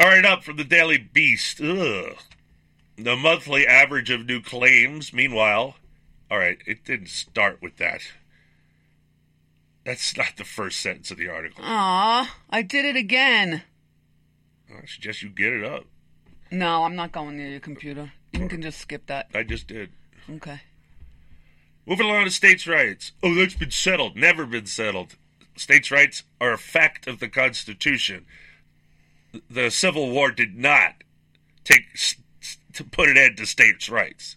All 0.00 0.08
right, 0.08 0.24
up 0.24 0.42
from 0.42 0.56
the 0.56 0.64
Daily 0.64 0.98
Beast. 0.98 1.60
Ugh. 1.60 2.16
The 2.96 3.16
monthly 3.16 3.66
average 3.66 4.10
of 4.10 4.26
new 4.26 4.40
claims, 4.40 5.12
meanwhile, 5.12 5.76
all 6.30 6.38
right, 6.38 6.58
it 6.66 6.84
didn't 6.84 7.08
start 7.08 7.60
with 7.60 7.76
that. 7.76 8.00
That's 9.84 10.16
not 10.16 10.36
the 10.36 10.44
first 10.44 10.80
sentence 10.80 11.10
of 11.10 11.18
the 11.18 11.28
article. 11.28 11.62
Aw, 11.64 12.36
I 12.50 12.62
did 12.62 12.84
it 12.84 12.96
again. 12.96 13.62
I 14.70 14.86
suggest 14.86 15.22
you 15.22 15.28
get 15.28 15.52
it 15.52 15.64
up. 15.64 15.84
No, 16.50 16.84
I'm 16.84 16.96
not 16.96 17.12
going 17.12 17.36
near 17.36 17.48
your 17.48 17.60
computer. 17.60 18.12
You 18.32 18.48
can 18.48 18.62
just 18.62 18.80
skip 18.80 19.06
that. 19.06 19.28
I 19.34 19.42
just 19.42 19.66
did. 19.66 19.90
Okay. 20.28 20.60
Moving 21.86 22.06
along 22.06 22.24
to 22.24 22.30
states' 22.30 22.66
rights. 22.66 23.12
Oh, 23.22 23.34
that's 23.34 23.54
been 23.54 23.70
settled. 23.70 24.16
Never 24.16 24.46
been 24.46 24.66
settled. 24.66 25.16
States' 25.56 25.90
rights 25.90 26.24
are 26.40 26.52
a 26.52 26.58
fact 26.58 27.06
of 27.06 27.20
the 27.20 27.28
Constitution. 27.28 28.26
The 29.48 29.70
Civil 29.70 30.10
War 30.10 30.30
did 30.30 30.56
not 30.56 31.04
take 31.64 31.84
to 32.72 32.84
put 32.84 33.08
an 33.08 33.16
end 33.16 33.36
to 33.36 33.46
states' 33.46 33.88
rights. 33.88 34.36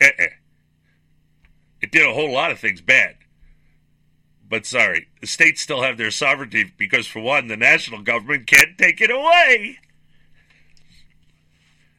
Uh-uh. 0.00 0.26
It 1.80 1.90
did 1.90 2.06
a 2.06 2.14
whole 2.14 2.32
lot 2.32 2.50
of 2.50 2.58
things 2.58 2.80
bad. 2.80 3.16
But 4.48 4.66
sorry, 4.66 5.08
the 5.20 5.26
states 5.26 5.60
still 5.60 5.82
have 5.82 5.96
their 5.96 6.10
sovereignty 6.10 6.72
because, 6.76 7.06
for 7.06 7.20
one, 7.20 7.48
the 7.48 7.56
national 7.56 8.02
government 8.02 8.46
can't 8.46 8.78
take 8.78 9.00
it 9.00 9.10
away. 9.10 9.78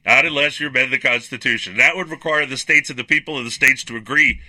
Not 0.06 0.26
unless 0.26 0.60
you 0.60 0.68
amend 0.68 0.94
the 0.94 1.00
Constitution. 1.00 1.78
That 1.78 1.96
would 1.96 2.10
require 2.10 2.46
the 2.46 2.58
states 2.58 2.90
and 2.90 3.00
the 3.00 3.04
people 3.04 3.38
of 3.38 3.44
the 3.44 3.52
states 3.52 3.84
to 3.86 3.98
agree 3.98 4.40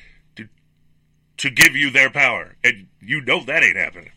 to 1.38 1.50
give 1.50 1.76
you 1.76 1.90
their 1.90 2.10
power, 2.10 2.56
and 2.64 2.86
you 3.00 3.20
know 3.20 3.44
that 3.44 3.62
ain't 3.62 3.76
happening. 3.76 4.10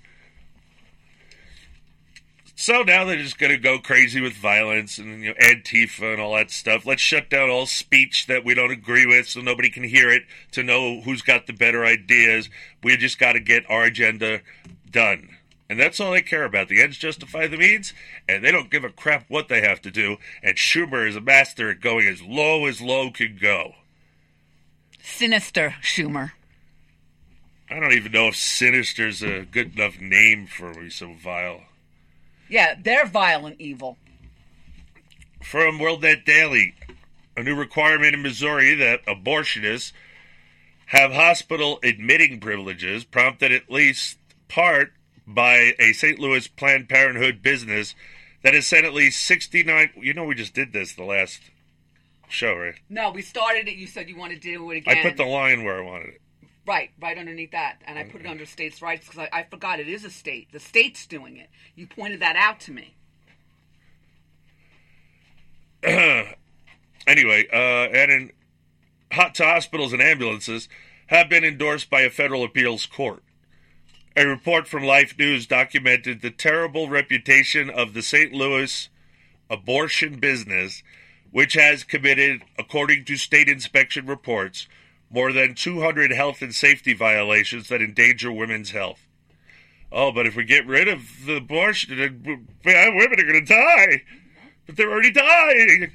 So 2.61 2.81
now 2.81 3.05
they're 3.05 3.15
just 3.15 3.39
going 3.39 3.53
to 3.53 3.57
go 3.57 3.79
crazy 3.79 4.19
with 4.19 4.33
violence 4.33 4.97
and 4.97 5.23
you 5.23 5.29
know, 5.29 5.35
Antifa 5.41 6.11
and 6.11 6.21
all 6.21 6.35
that 6.35 6.51
stuff. 6.51 6.85
Let's 6.85 7.01
shut 7.01 7.29
down 7.29 7.49
all 7.49 7.65
speech 7.65 8.27
that 8.27 8.43
we 8.43 8.53
don't 8.53 8.69
agree 8.69 9.05
with 9.05 9.29
so 9.29 9.39
nobody 9.39 9.69
can 9.69 9.85
hear 9.85 10.09
it 10.09 10.23
to 10.51 10.61
know 10.61 10.99
who's 10.99 11.21
got 11.21 11.47
the 11.47 11.53
better 11.53 11.85
ideas. 11.85 12.49
We 12.83 12.97
just 12.97 13.17
got 13.17 13.31
to 13.31 13.39
get 13.39 13.63
our 13.69 13.83
agenda 13.83 14.41
done. 14.91 15.29
And 15.69 15.79
that's 15.79 16.01
all 16.01 16.11
they 16.11 16.21
care 16.21 16.43
about. 16.43 16.67
The 16.67 16.83
ends 16.83 16.97
justify 16.97 17.47
the 17.47 17.55
means, 17.55 17.93
and 18.27 18.43
they 18.43 18.51
don't 18.51 18.69
give 18.69 18.83
a 18.83 18.89
crap 18.89 19.23
what 19.29 19.47
they 19.47 19.61
have 19.61 19.81
to 19.83 19.89
do. 19.89 20.17
And 20.43 20.57
Schumer 20.57 21.07
is 21.07 21.15
a 21.15 21.21
master 21.21 21.69
at 21.69 21.79
going 21.79 22.09
as 22.09 22.21
low 22.21 22.65
as 22.65 22.81
low 22.81 23.09
can 23.09 23.37
go. 23.41 23.75
Sinister 25.01 25.75
Schumer. 25.81 26.31
I 27.69 27.79
don't 27.79 27.93
even 27.93 28.11
know 28.11 28.29
if 28.29 28.35
Sinister's 28.35 29.21
a 29.21 29.45
good 29.45 29.75
enough 29.75 29.99
name 29.99 30.47
for 30.47 30.73
me, 30.73 30.89
so 30.89 31.13
vile. 31.13 31.61
Yeah, 32.49 32.75
they're 32.81 33.05
violent 33.05 33.57
evil. 33.59 33.97
From 35.43 35.77
WorldNet 35.77 36.25
Daily, 36.25 36.73
a 37.37 37.43
new 37.43 37.55
requirement 37.55 38.15
in 38.15 38.23
Missouri 38.23 38.73
that 38.75 39.05
abortionists 39.05 39.91
have 40.87 41.11
hospital 41.11 41.79
admitting 41.83 42.39
privileges 42.39 43.03
prompted 43.03 43.51
at 43.51 43.69
least 43.69 44.17
part 44.47 44.91
by 45.27 45.75
a 45.77 45.93
St. 45.93 46.17
Louis 46.17 46.47
Planned 46.47 46.89
Parenthood 46.89 47.43
business 47.43 47.93
that 48.41 48.55
has 48.55 48.65
sent 48.65 48.85
at 48.85 48.93
least 48.93 49.21
69. 49.25 49.91
You 49.95 50.15
know, 50.15 50.25
we 50.25 50.33
just 50.33 50.55
did 50.55 50.73
this 50.73 50.93
the 50.93 51.03
last 51.03 51.39
show, 52.27 52.55
right? 52.55 52.75
No, 52.89 53.11
we 53.11 53.21
started 53.21 53.67
it. 53.67 53.75
You 53.75 53.85
said 53.85 54.09
you 54.09 54.17
wanted 54.17 54.41
to 54.41 54.51
do 54.51 54.71
it 54.71 54.77
again. 54.77 54.97
I 54.97 55.03
put 55.03 55.17
the 55.17 55.25
line 55.25 55.63
where 55.63 55.77
I 55.77 55.85
wanted 55.85 56.09
it. 56.09 56.21
Right, 56.69 56.91
right 57.01 57.17
underneath 57.17 57.49
that. 57.49 57.81
And 57.87 57.97
I 57.97 58.03
put 58.03 58.21
it 58.21 58.27
under 58.27 58.45
states' 58.45 58.79
rights 58.79 59.07
because 59.07 59.27
I, 59.33 59.39
I 59.39 59.43
forgot 59.49 59.79
it 59.79 59.89
is 59.89 60.05
a 60.05 60.11
state. 60.11 60.51
The 60.51 60.59
state's 60.59 61.07
doing 61.07 61.35
it. 61.35 61.49
You 61.73 61.87
pointed 61.87 62.19
that 62.19 62.35
out 62.35 62.59
to 62.61 62.71
me. 62.71 62.95
Anyway, 67.07 67.47
uh, 67.51 67.89
and 67.91 68.11
in 68.11 68.31
hot 69.11 69.33
to 69.33 69.43
hospitals 69.43 69.93
and 69.93 70.01
ambulances 70.01 70.69
have 71.07 71.27
been 71.27 71.43
endorsed 71.43 71.89
by 71.89 72.01
a 72.01 72.09
federal 72.09 72.43
appeals 72.43 72.85
court. 72.85 73.23
A 74.15 74.27
report 74.27 74.67
from 74.67 74.83
Life 74.83 75.17
News 75.17 75.47
documented 75.47 76.21
the 76.21 76.29
terrible 76.29 76.87
reputation 76.87 77.67
of 77.67 77.95
the 77.95 78.03
St. 78.03 78.31
Louis 78.31 78.89
abortion 79.49 80.19
business, 80.19 80.83
which 81.31 81.53
has 81.55 81.83
committed, 81.83 82.43
according 82.59 83.05
to 83.05 83.17
state 83.17 83.49
inspection 83.49 84.05
reports, 84.05 84.67
more 85.09 85.33
than 85.33 85.55
200 85.55 86.11
health 86.11 86.41
and 86.41 86.53
safety 86.53 86.93
violations 86.93 87.67
that 87.69 87.81
endanger 87.81 88.31
women's 88.31 88.71
health. 88.71 89.05
Oh, 89.91 90.11
but 90.11 90.27
if 90.27 90.35
we 90.35 90.43
get 90.43 90.67
rid 90.67 90.87
of 90.87 91.25
the 91.25 91.37
abortion, 91.37 91.97
women 92.63 93.19
are 93.19 93.31
going 93.31 93.45
to 93.45 93.53
die. 93.53 94.03
but 94.65 94.75
they're 94.75 94.91
already 94.91 95.11
dying. 95.11 95.91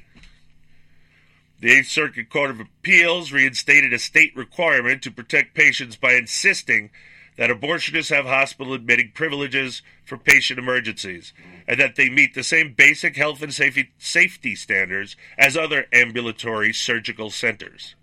The 1.61 1.71
Eighth 1.71 1.87
Circuit 1.87 2.29
Court 2.29 2.51
of 2.51 2.59
Appeals 2.59 3.31
reinstated 3.31 3.93
a 3.93 3.99
state 3.99 4.35
requirement 4.35 5.01
to 5.03 5.11
protect 5.11 5.55
patients 5.55 5.95
by 5.95 6.13
insisting 6.13 6.89
that 7.37 7.49
abortionists 7.49 8.13
have 8.13 8.25
hospital 8.25 8.73
admitting 8.73 9.11
privileges 9.13 9.81
for 10.05 10.17
patient 10.17 10.59
emergencies 10.59 11.33
and 11.67 11.79
that 11.79 11.95
they 11.95 12.09
meet 12.09 12.33
the 12.33 12.43
same 12.43 12.73
basic 12.73 13.15
health 13.15 13.41
and 13.41 13.53
safety, 13.53 13.91
safety 13.97 14.55
standards 14.55 15.15
as 15.37 15.57
other 15.57 15.85
ambulatory 15.91 16.73
surgical 16.73 17.29
centers. 17.29 17.94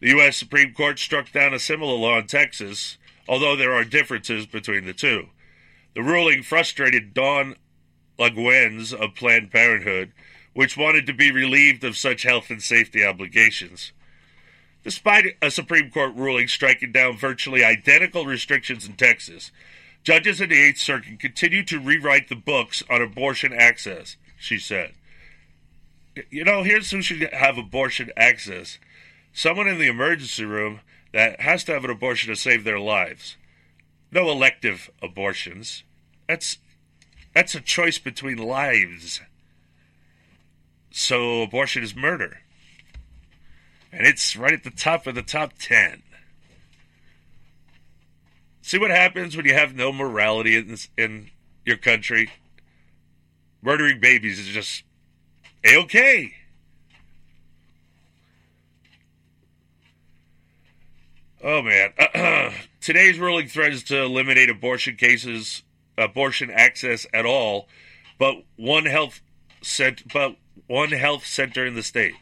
The 0.00 0.10
U.S. 0.10 0.36
Supreme 0.36 0.72
Court 0.72 0.98
struck 0.98 1.32
down 1.32 1.52
a 1.52 1.58
similar 1.58 1.94
law 1.94 2.18
in 2.18 2.26
Texas, 2.26 2.98
although 3.28 3.56
there 3.56 3.72
are 3.72 3.84
differences 3.84 4.46
between 4.46 4.84
the 4.84 4.92
two. 4.92 5.28
The 5.94 6.02
ruling 6.02 6.42
frustrated 6.42 7.14
Dawn 7.14 7.56
Laguens 8.18 8.92
of 8.92 9.14
Planned 9.14 9.50
Parenthood, 9.50 10.12
which 10.54 10.76
wanted 10.76 11.06
to 11.06 11.12
be 11.12 11.32
relieved 11.32 11.82
of 11.82 11.96
such 11.96 12.22
health 12.22 12.50
and 12.50 12.62
safety 12.62 13.04
obligations. 13.04 13.92
Despite 14.84 15.36
a 15.42 15.50
Supreme 15.50 15.90
Court 15.90 16.14
ruling 16.14 16.46
striking 16.46 16.92
down 16.92 17.16
virtually 17.16 17.64
identical 17.64 18.24
restrictions 18.24 18.86
in 18.86 18.94
Texas, 18.94 19.50
judges 20.04 20.40
in 20.40 20.50
the 20.50 20.62
Eighth 20.62 20.78
Circuit 20.78 21.18
continue 21.18 21.64
to 21.64 21.80
rewrite 21.80 22.28
the 22.28 22.36
books 22.36 22.84
on 22.88 23.02
abortion 23.02 23.52
access, 23.52 24.16
she 24.38 24.58
said. 24.58 24.92
You 26.30 26.44
know, 26.44 26.62
here's 26.62 26.90
who 26.90 27.02
should 27.02 27.32
have 27.32 27.58
abortion 27.58 28.10
access 28.16 28.78
someone 29.32 29.68
in 29.68 29.78
the 29.78 29.88
emergency 29.88 30.44
room 30.44 30.80
that 31.12 31.40
has 31.40 31.64
to 31.64 31.72
have 31.72 31.84
an 31.84 31.90
abortion 31.90 32.28
to 32.28 32.36
save 32.36 32.64
their 32.64 32.80
lives. 32.80 33.36
No 34.10 34.30
elective 34.30 34.90
abortions. 35.02 35.82
That's 36.28 36.58
that's 37.34 37.54
a 37.54 37.60
choice 37.60 37.98
between 37.98 38.38
lives. 38.38 39.20
So 40.90 41.42
abortion 41.42 41.82
is 41.82 41.94
murder. 41.94 42.38
And 43.92 44.06
it's 44.06 44.36
right 44.36 44.52
at 44.52 44.64
the 44.64 44.70
top 44.70 45.06
of 45.06 45.14
the 45.14 45.22
top 45.22 45.52
10. 45.58 46.02
See 48.60 48.78
what 48.78 48.90
happens 48.90 49.36
when 49.36 49.46
you 49.46 49.54
have 49.54 49.74
no 49.74 49.92
morality 49.92 50.56
in, 50.56 50.68
this, 50.68 50.88
in 50.98 51.30
your 51.64 51.76
country? 51.76 52.30
Murdering 53.62 54.00
babies 54.00 54.38
is 54.38 54.48
just 54.48 54.82
a-okay. 55.64 56.34
Oh 61.42 61.62
man, 61.62 61.92
today's 62.80 63.18
ruling 63.18 63.46
threatens 63.46 63.84
to 63.84 64.02
eliminate 64.02 64.50
abortion 64.50 64.96
cases, 64.96 65.62
abortion 65.96 66.50
access 66.50 67.06
at 67.14 67.24
all, 67.24 67.68
but 68.18 68.42
one 68.56 68.86
health 68.86 69.20
cent- 69.62 70.12
but 70.12 70.36
one 70.66 70.90
health 70.90 71.24
center 71.24 71.64
in 71.64 71.76
the 71.76 71.82
state. 71.84 72.14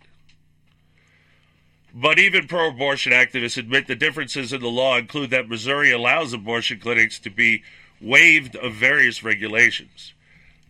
But 1.95 2.19
even 2.19 2.47
pro 2.47 2.69
abortion 2.69 3.13
activists 3.13 3.57
admit 3.57 3.87
the 3.87 3.95
differences 3.95 4.53
in 4.53 4.61
the 4.61 4.69
law 4.69 4.99
include 4.99 5.31
that 5.31 5.49
Missouri 5.49 5.91
allows 5.91 6.35
abortion 6.35 6.79
clinics 6.79 7.19
to 7.21 7.31
be 7.31 7.63
waived 8.03 8.55
of 8.55 8.75
various 8.75 9.23
regulations. 9.25 10.13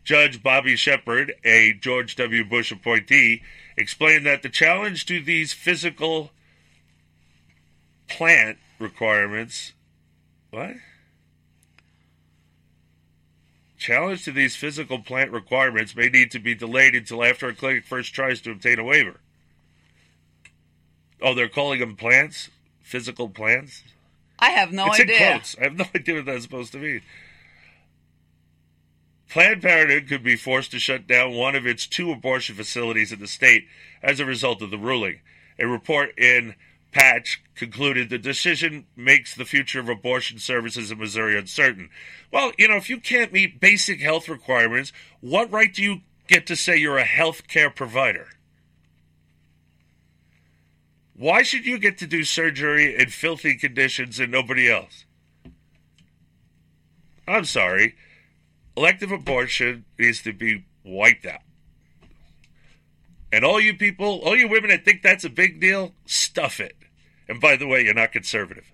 Judge 0.05 0.41
Bobby 0.41 0.77
Shepherd, 0.77 1.35
a 1.45 1.73
George 1.73 2.15
W. 2.15 2.45
Bush 2.45 2.71
appointee, 2.71 3.43
explained 3.77 4.25
that 4.25 4.43
the 4.43 4.49
challenge 4.49 5.05
to 5.07 5.21
these 5.21 5.53
physical 5.53 6.31
plant 8.09 8.59
requirements. 8.79 9.73
What? 10.51 10.77
Challenge 13.79 14.25
to 14.25 14.33
these 14.33 14.57
physical 14.57 14.99
plant 15.01 15.31
requirements 15.31 15.95
may 15.95 16.09
need 16.09 16.31
to 16.31 16.39
be 16.39 16.55
delayed 16.55 16.95
until 16.95 17.23
after 17.23 17.49
a 17.49 17.55
clinic 17.55 17.85
first 17.85 18.15
tries 18.15 18.41
to 18.43 18.51
obtain 18.51 18.79
a 18.79 18.85
waiver. 18.85 19.21
Oh, 21.21 21.35
they're 21.35 21.49
calling 21.49 21.81
them 21.81 21.97
plants? 21.97 22.51
Physical 22.83 23.29
plants? 23.29 23.83
I 24.39 24.51
have 24.51 24.73
no 24.73 24.87
it's 24.87 25.01
idea. 25.01 25.15
in 25.15 25.33
quotes. 25.33 25.57
I 25.59 25.65
have 25.65 25.77
no 25.77 25.85
idea 25.95 26.17
what 26.17 26.27
that's 26.27 26.43
supposed 26.43 26.73
to 26.73 26.79
mean. 26.79 27.03
Planned 29.29 29.63
Parenthood 29.63 30.09
could 30.09 30.23
be 30.23 30.37
forced 30.37 30.71
to 30.71 30.79
shut 30.79 31.07
down 31.07 31.35
one 31.35 31.55
of 31.55 31.67
its 31.67 31.87
two 31.87 32.13
abortion 32.13 32.55
facilities 32.55 33.13
in 33.13 33.19
the 33.19 33.27
state 33.27 33.67
as 34.03 34.21
a 34.21 34.25
result 34.25 34.63
of 34.63 34.71
the 34.71 34.79
ruling. 34.79 35.21
A 35.59 35.67
report 35.67 36.17
in 36.19 36.55
Patch 36.93 37.43
concluded 37.55 38.09
the 38.09 38.19
decision 38.19 38.87
makes 38.97 39.35
the 39.35 39.45
future 39.45 39.81
of 39.81 39.89
abortion 39.89 40.39
services 40.39 40.91
in 40.91 40.99
Missouri 40.99 41.39
uncertain. 41.39 41.91
Well, 42.33 42.53
you 42.59 42.69
know, 42.69 42.77
if 42.77 42.89
you 42.89 43.01
can't 43.01 43.33
meet 43.33 43.61
basic 43.61 44.01
health 44.01 44.29
requirements, 44.29 44.93
what 45.21 45.51
right 45.53 45.73
do 45.73 45.83
you 45.83 46.01
get 46.27 46.47
to 46.47 46.57
say 46.57 46.77
you're 46.77 46.99
a 46.99 47.05
health 47.05 47.49
care 47.49 47.71
provider? 47.71 48.29
Why 51.15 51.43
should 51.43 51.65
you 51.65 51.79
get 51.79 51.97
to 51.99 52.07
do 52.07 52.25
surgery 52.25 52.95
in 52.95 53.09
filthy 53.09 53.57
conditions 53.57 54.21
and 54.21 54.31
nobody 54.31 54.71
else? 54.71 55.07
I'm 57.27 57.45
sorry. 57.45 57.95
Elective 58.77 59.11
abortion 59.11 59.87
needs 59.99 60.23
to 60.23 60.33
be 60.33 60.67
wiped 60.85 61.25
out. 61.25 61.41
And 63.33 63.45
all 63.45 63.61
you 63.61 63.75
people, 63.75 64.21
all 64.25 64.37
you 64.37 64.49
women 64.49 64.71
that 64.71 64.85
think 64.85 65.03
that's 65.03 65.25
a 65.25 65.31
big 65.31 65.61
deal, 65.61 65.93
stuff 66.05 66.61
it. 66.61 66.77
And 67.29 67.41
by 67.41 67.57
the 67.57 67.67
way, 67.67 67.83
you're 67.83 67.95
not 67.95 68.13
conservative. 68.13 68.65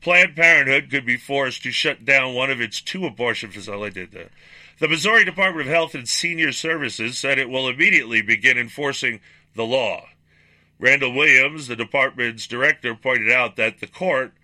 Planned 0.00 0.36
Parenthood 0.36 0.90
could 0.90 1.06
be 1.06 1.16
forced 1.16 1.62
to 1.62 1.70
shut 1.70 2.04
down 2.04 2.34
one 2.34 2.50
of 2.50 2.60
its 2.60 2.82
two 2.82 3.06
abortion 3.06 3.50
facilities. 3.50 4.08
Oh, 4.12 4.18
the, 4.18 4.28
the 4.78 4.88
Missouri 4.88 5.24
Department 5.24 5.66
of 5.66 5.72
Health 5.72 5.94
and 5.94 6.06
Senior 6.06 6.52
Services 6.52 7.16
said 7.16 7.38
it 7.38 7.48
will 7.48 7.68
immediately 7.68 8.20
begin 8.20 8.58
enforcing 8.58 9.20
the 9.54 9.64
law. 9.64 10.08
Randall 10.78 11.14
Williams, 11.14 11.68
the 11.68 11.76
department's 11.76 12.46
director, 12.46 12.94
pointed 12.94 13.32
out 13.32 13.56
that 13.56 13.80
the 13.80 13.86
court 13.86 14.34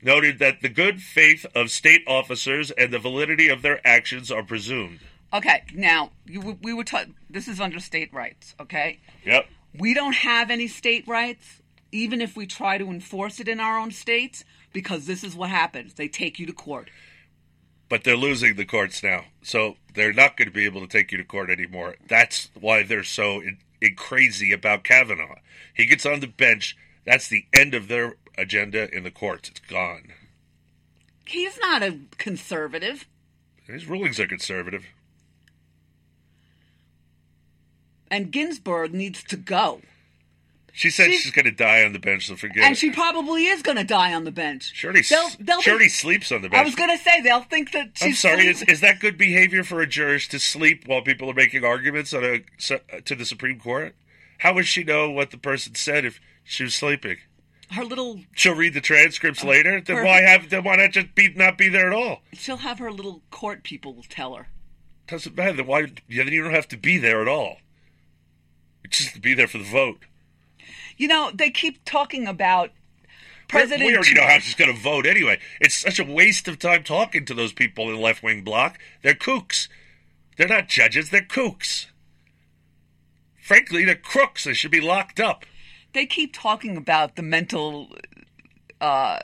noted 0.00 0.38
that 0.38 0.62
the 0.62 0.70
good 0.70 1.02
faith 1.02 1.44
of 1.54 1.70
state 1.70 2.02
officers 2.06 2.70
and 2.70 2.90
the 2.90 2.98
validity 2.98 3.48
of 3.48 3.60
their 3.60 3.86
actions 3.86 4.30
are 4.30 4.42
presumed. 4.42 5.00
Okay, 5.32 5.62
now 5.74 6.10
you, 6.26 6.58
we 6.62 6.72
were 6.72 6.84
taught 6.84 7.06
this 7.28 7.46
is 7.46 7.60
under 7.60 7.78
state 7.80 8.12
rights. 8.12 8.54
Okay, 8.60 8.98
Yep. 9.24 9.46
we 9.78 9.94
don't 9.94 10.14
have 10.16 10.50
any 10.50 10.66
state 10.66 11.06
rights, 11.06 11.62
even 11.92 12.20
if 12.20 12.36
we 12.36 12.46
try 12.46 12.78
to 12.78 12.90
enforce 12.90 13.38
it 13.38 13.46
in 13.48 13.60
our 13.60 13.78
own 13.78 13.92
states, 13.92 14.44
because 14.72 15.06
this 15.06 15.22
is 15.22 15.36
what 15.36 15.50
happens: 15.50 15.94
they 15.94 16.08
take 16.08 16.38
you 16.38 16.46
to 16.46 16.52
court. 16.52 16.90
But 17.88 18.04
they're 18.04 18.16
losing 18.16 18.56
the 18.56 18.64
courts 18.64 19.02
now. 19.02 19.24
So 19.42 19.76
they're 19.94 20.12
not 20.12 20.36
going 20.36 20.46
to 20.48 20.54
be 20.54 20.64
able 20.64 20.80
to 20.80 20.86
take 20.86 21.10
you 21.10 21.18
to 21.18 21.24
court 21.24 21.50
anymore. 21.50 21.96
That's 22.08 22.48
why 22.58 22.82
they're 22.84 23.02
so 23.02 23.40
in, 23.40 23.58
in 23.80 23.96
crazy 23.96 24.52
about 24.52 24.84
Kavanaugh. 24.84 25.36
He 25.74 25.86
gets 25.86 26.06
on 26.06 26.20
the 26.20 26.28
bench. 26.28 26.76
That's 27.04 27.28
the 27.28 27.46
end 27.52 27.74
of 27.74 27.88
their 27.88 28.14
agenda 28.38 28.94
in 28.94 29.02
the 29.02 29.10
courts. 29.10 29.48
It's 29.48 29.60
gone. 29.60 30.12
He's 31.26 31.58
not 31.58 31.82
a 31.82 31.98
conservative. 32.18 33.06
His 33.66 33.86
rulings 33.88 34.20
are 34.20 34.26
conservative. 34.26 34.84
And 38.10 38.30
Ginsburg 38.32 38.92
needs 38.92 39.22
to 39.24 39.36
go. 39.36 39.82
She 40.72 40.90
said 40.90 41.06
She's- 41.10 41.22
she's, 41.22 41.32
going 41.32 41.44
to 41.46 41.50
die 41.50 41.82
on 41.84 41.92
the 41.92 41.98
bench, 41.98 42.26
so 42.28 42.36
forget 42.36 42.62
And 42.64 42.72
it. 42.72 42.78
she 42.78 42.90
probably 42.90 43.46
is 43.46 43.60
going 43.60 43.76
to 43.76 43.84
die 43.84 44.14
on 44.14 44.22
the 44.24 44.30
bench. 44.30 44.72
She 44.74 44.86
already, 44.86 45.02
They'll- 45.02 45.30
they'll 45.40 45.60
she 45.60 45.70
already 45.70 45.86
think- 45.86 45.94
sleeps 45.94 46.30
on 46.32 46.42
the 46.42 46.48
bench. 46.48 46.60
I 46.60 46.64
was 46.64 46.74
going 46.76 46.96
to 46.96 47.02
say 47.02 47.20
they'll 47.20 47.42
think 47.42 47.72
that 47.72 47.90
she's. 47.94 48.24
I'm 48.24 48.30
sorry. 48.30 48.46
Is, 48.46 48.62
is 48.62 48.80
that 48.80 49.00
good 49.00 49.18
behavior 49.18 49.64
for 49.64 49.80
a 49.80 49.86
jurist 49.86 50.30
to 50.30 50.38
sleep 50.38 50.84
while 50.86 51.02
people 51.02 51.28
are 51.28 51.34
making 51.34 51.64
arguments 51.64 52.14
on 52.14 52.24
a, 52.24 53.00
to 53.00 53.14
the 53.14 53.24
Supreme 53.24 53.58
Court? 53.58 53.96
How 54.38 54.54
would 54.54 54.66
she 54.66 54.84
know 54.84 55.10
what 55.10 55.32
the 55.32 55.38
person 55.38 55.74
said 55.74 56.04
if 56.04 56.20
she 56.44 56.62
was 56.64 56.74
sleeping? 56.74 57.16
her 57.72 57.84
little? 57.84 58.20
She'll 58.34 58.54
read 58.54 58.74
the 58.74 58.80
transcripts 58.80 59.44
oh, 59.44 59.48
later. 59.48 59.80
Then 59.80 59.96
her- 59.98 60.04
why 60.04 60.22
have? 60.22 60.50
Then 60.50 60.64
why 60.64 60.76
not 60.76 60.90
just 60.92 61.14
be 61.14 61.32
not 61.34 61.58
be 61.58 61.68
there 61.68 61.88
at 61.88 61.92
all? 61.92 62.22
She'll 62.32 62.56
have 62.58 62.78
her 62.78 62.90
little 62.92 63.22
court 63.30 63.62
people 63.64 64.04
tell 64.08 64.34
her. 64.34 64.48
Doesn't 65.08 65.36
matter. 65.36 65.52
Then 65.54 65.66
why? 65.66 65.80
Yeah, 66.08 66.24
then 66.24 66.32
you 66.32 66.42
don't 66.42 66.54
have 66.54 66.68
to 66.68 66.76
be 66.76 66.96
there 66.98 67.20
at 67.22 67.28
all. 67.28 67.58
Just 68.88 69.14
to 69.14 69.20
be 69.20 69.34
there 69.34 69.46
for 69.46 69.58
the 69.58 69.64
vote. 69.64 69.98
You 70.96 71.08
know, 71.08 71.30
they 71.32 71.50
keep 71.50 71.84
talking 71.84 72.26
about 72.26 72.70
President. 73.50 73.84
We 73.84 73.94
already 73.94 74.14
know 74.14 74.26
how 74.26 74.38
she's 74.38 74.54
going 74.54 74.72
to 74.72 74.80
vote 74.80 75.06
anyway. 75.06 75.40
It's 75.60 75.76
such 75.76 75.98
a 75.98 76.04
waste 76.04 76.46
of 76.46 76.58
time 76.58 76.84
talking 76.84 77.24
to 77.24 77.34
those 77.34 77.52
people 77.52 77.88
in 77.88 77.96
the 77.96 78.00
left 78.00 78.22
wing 78.22 78.42
bloc. 78.42 78.78
They're 79.02 79.14
kooks. 79.14 79.68
They're 80.36 80.48
not 80.48 80.68
judges. 80.68 81.10
They're 81.10 81.20
kooks. 81.20 81.86
Frankly, 83.42 83.84
they're 83.84 83.96
crooks. 83.96 84.44
They 84.44 84.54
should 84.54 84.70
be 84.70 84.80
locked 84.80 85.18
up. 85.18 85.44
They 85.92 86.06
keep 86.06 86.32
talking 86.32 86.76
about 86.76 87.16
the 87.16 87.22
mental. 87.22 87.88
Uh, 88.80 89.18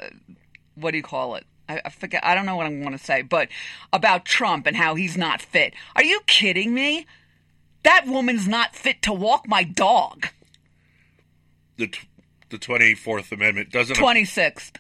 what 0.75 0.91
do 0.91 0.97
you 0.97 1.05
call 1.05 1.37
it? 1.37 1.45
I, 1.69 1.81
I 1.85 1.91
forget. 1.91 2.25
I 2.25 2.35
don't 2.35 2.47
know 2.47 2.57
what 2.57 2.67
I'm 2.67 2.81
going 2.81 2.99
to 2.99 2.99
say, 2.99 3.23
but 3.23 3.49
about 3.93 4.25
Trump 4.25 4.67
and 4.67 4.77
how 4.77 4.97
he's 4.97 5.17
not 5.17 5.41
fit. 5.41 5.75
Are 5.95 6.03
you 6.03 6.21
kidding 6.27 6.75
me? 6.75 7.07
That 7.87 8.07
woman's 8.09 8.49
not 8.49 8.75
fit 8.75 9.01
to 9.03 9.13
walk 9.13 9.47
my 9.47 9.63
dog. 9.63 10.27
The 11.77 11.87
t- 11.87 12.09
the 12.51 12.59
twenty 12.59 12.95
fourth 12.97 13.31
Amendment 13.31 13.71
doesn't. 13.71 13.95
Twenty 13.95 14.25
sixth. 14.25 14.77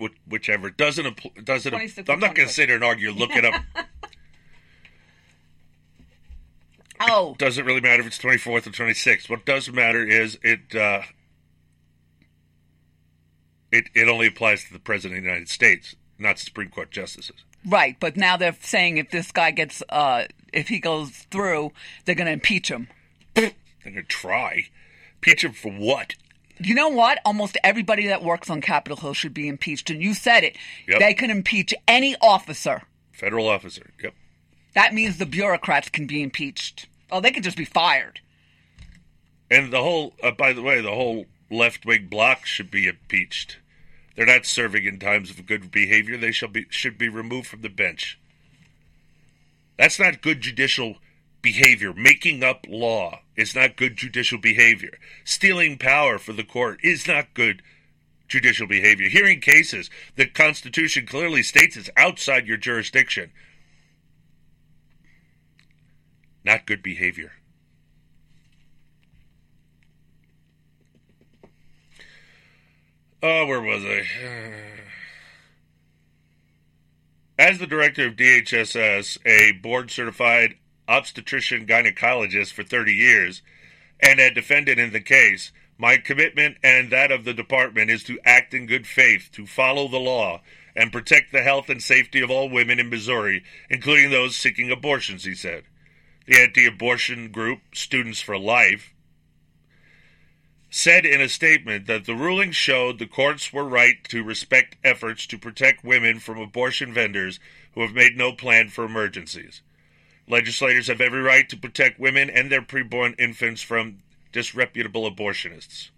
Wh- 0.00 0.06
whichever 0.28 0.68
doesn't 0.68 1.04
appl- 1.06 1.44
doesn't. 1.44 1.70
26 1.70 2.10
I'm 2.10 2.18
not 2.18 2.34
going 2.34 2.48
to 2.48 2.52
sit 2.54 2.68
here 2.68 2.74
and 2.76 2.84
argue. 2.84 3.10
Look 3.12 3.30
it 3.36 3.44
up. 3.44 3.62
Oh, 7.00 7.36
Doesn't 7.38 7.64
really 7.64 7.80
matter 7.80 8.00
if 8.00 8.08
it's 8.08 8.18
24th 8.18 8.66
or 8.66 8.70
26th. 8.72 9.30
What 9.30 9.46
does 9.46 9.70
matter 9.70 10.04
is 10.04 10.36
it 10.42 10.74
uh, 10.74 11.02
it 13.70 13.84
it 13.94 14.08
only 14.08 14.26
applies 14.26 14.64
to 14.64 14.72
the 14.72 14.80
president 14.80 15.18
of 15.18 15.22
the 15.22 15.28
United 15.28 15.48
States, 15.48 15.94
not 16.18 16.40
Supreme 16.40 16.70
Court 16.70 16.90
justices. 16.90 17.44
right. 17.64 17.96
But 18.00 18.16
now 18.16 18.36
they're 18.36 18.56
saying 18.62 18.96
if 18.98 19.10
this 19.12 19.30
guy 19.30 19.52
gets, 19.52 19.80
uh, 19.90 20.24
if 20.52 20.68
he 20.68 20.78
goes 20.78 21.10
through, 21.30 21.72
they're 22.04 22.14
going 22.14 22.26
to 22.26 22.32
impeach 22.32 22.70
him. 22.70 22.88
They're 23.34 23.52
gonna 23.84 24.02
try. 24.02 24.66
Impeach 25.16 25.44
him 25.44 25.52
for 25.52 25.72
what? 25.72 26.14
You 26.60 26.74
know 26.74 26.88
what? 26.88 27.20
Almost 27.24 27.56
everybody 27.62 28.08
that 28.08 28.22
works 28.22 28.50
on 28.50 28.60
Capitol 28.60 28.96
Hill 28.96 29.14
should 29.14 29.34
be 29.34 29.48
impeached. 29.48 29.90
And 29.90 30.02
you 30.02 30.14
said 30.14 30.44
it. 30.44 30.56
Yep. 30.88 30.98
They 30.98 31.14
can 31.14 31.30
impeach 31.30 31.72
any 31.86 32.16
officer. 32.20 32.82
Federal 33.12 33.48
officer. 33.48 33.90
Yep. 34.02 34.14
That 34.74 34.94
means 34.94 35.18
the 35.18 35.26
bureaucrats 35.26 35.88
can 35.88 36.06
be 36.06 36.22
impeached. 36.22 36.86
Oh, 37.10 37.20
they 37.20 37.30
could 37.30 37.44
just 37.44 37.56
be 37.56 37.64
fired. 37.64 38.20
And 39.50 39.72
the 39.72 39.82
whole, 39.82 40.14
uh, 40.22 40.32
by 40.32 40.52
the 40.52 40.62
way, 40.62 40.80
the 40.80 40.94
whole 40.94 41.26
left 41.50 41.86
wing 41.86 42.08
bloc 42.08 42.44
should 42.44 42.70
be 42.70 42.86
impeached. 42.86 43.58
They're 44.14 44.26
not 44.26 44.44
serving 44.44 44.84
in 44.84 44.98
times 44.98 45.30
of 45.30 45.46
good 45.46 45.70
behavior. 45.70 46.16
They 46.16 46.32
shall 46.32 46.48
be 46.48 46.66
should 46.70 46.98
be 46.98 47.08
removed 47.08 47.46
from 47.46 47.62
the 47.62 47.68
bench. 47.68 48.18
That's 49.78 49.98
not 49.98 50.20
good 50.20 50.40
judicial 50.40 50.96
behavior. 51.40 51.94
Making 51.94 52.42
up 52.42 52.66
law 52.68 53.20
is 53.36 53.54
not 53.54 53.76
good 53.76 53.96
judicial 53.96 54.38
behavior. 54.38 54.98
Stealing 55.24 55.78
power 55.78 56.18
for 56.18 56.32
the 56.32 56.44
court 56.44 56.80
is 56.82 57.06
not 57.06 57.32
good 57.32 57.62
judicial 58.26 58.66
behavior. 58.66 59.08
Hearing 59.08 59.40
cases, 59.40 59.88
the 60.16 60.26
Constitution 60.26 61.06
clearly 61.06 61.42
states 61.42 61.76
it's 61.76 61.90
outside 61.96 62.46
your 62.46 62.56
jurisdiction. 62.56 63.30
Not 66.44 66.66
good 66.66 66.82
behavior. 66.82 67.32
Oh, 73.22 73.46
where 73.46 73.60
was 73.60 73.84
I? 73.84 74.04
As 77.38 77.58
the 77.58 77.68
director 77.68 78.08
of 78.08 78.16
DHSS, 78.16 79.16
a 79.24 79.52
board 79.52 79.92
certified 79.92 80.56
obstetrician 80.88 81.66
gynecologist 81.66 82.52
for 82.52 82.64
30 82.64 82.92
years, 82.92 83.42
and 84.00 84.18
a 84.18 84.34
defendant 84.34 84.80
in 84.80 84.92
the 84.92 85.00
case, 85.00 85.52
my 85.78 85.98
commitment 85.98 86.56
and 86.64 86.90
that 86.90 87.12
of 87.12 87.24
the 87.24 87.32
department 87.32 87.92
is 87.92 88.02
to 88.04 88.18
act 88.24 88.54
in 88.54 88.66
good 88.66 88.88
faith, 88.88 89.28
to 89.34 89.46
follow 89.46 89.86
the 89.86 90.00
law, 90.00 90.42
and 90.74 90.90
protect 90.90 91.30
the 91.30 91.42
health 91.42 91.68
and 91.68 91.80
safety 91.80 92.20
of 92.20 92.30
all 92.30 92.50
women 92.50 92.80
in 92.80 92.90
Missouri, 92.90 93.44
including 93.70 94.10
those 94.10 94.34
seeking 94.34 94.72
abortions, 94.72 95.22
he 95.22 95.36
said. 95.36 95.62
The 96.26 96.40
anti 96.40 96.66
abortion 96.66 97.30
group, 97.30 97.60
Students 97.72 98.20
for 98.20 98.36
Life, 98.36 98.92
said 100.70 101.06
in 101.06 101.20
a 101.20 101.28
statement 101.28 101.86
that 101.86 102.04
the 102.04 102.14
ruling 102.14 102.52
showed 102.52 102.98
the 102.98 103.06
courts 103.06 103.52
were 103.52 103.64
right 103.64 104.04
to 104.04 104.22
respect 104.22 104.76
efforts 104.84 105.26
to 105.26 105.38
protect 105.38 105.84
women 105.84 106.18
from 106.18 106.38
abortion 106.38 106.92
vendors 106.92 107.40
who 107.72 107.80
have 107.80 107.94
made 107.94 108.16
no 108.16 108.32
plan 108.32 108.68
for 108.68 108.84
emergencies. 108.84 109.62
Legislators 110.28 110.88
have 110.88 111.00
every 111.00 111.22
right 111.22 111.48
to 111.48 111.56
protect 111.56 111.98
women 111.98 112.28
and 112.28 112.52
their 112.52 112.60
preborn 112.60 113.18
infants 113.18 113.62
from 113.62 113.98
disreputable 114.30 115.10
abortionists. 115.10 115.88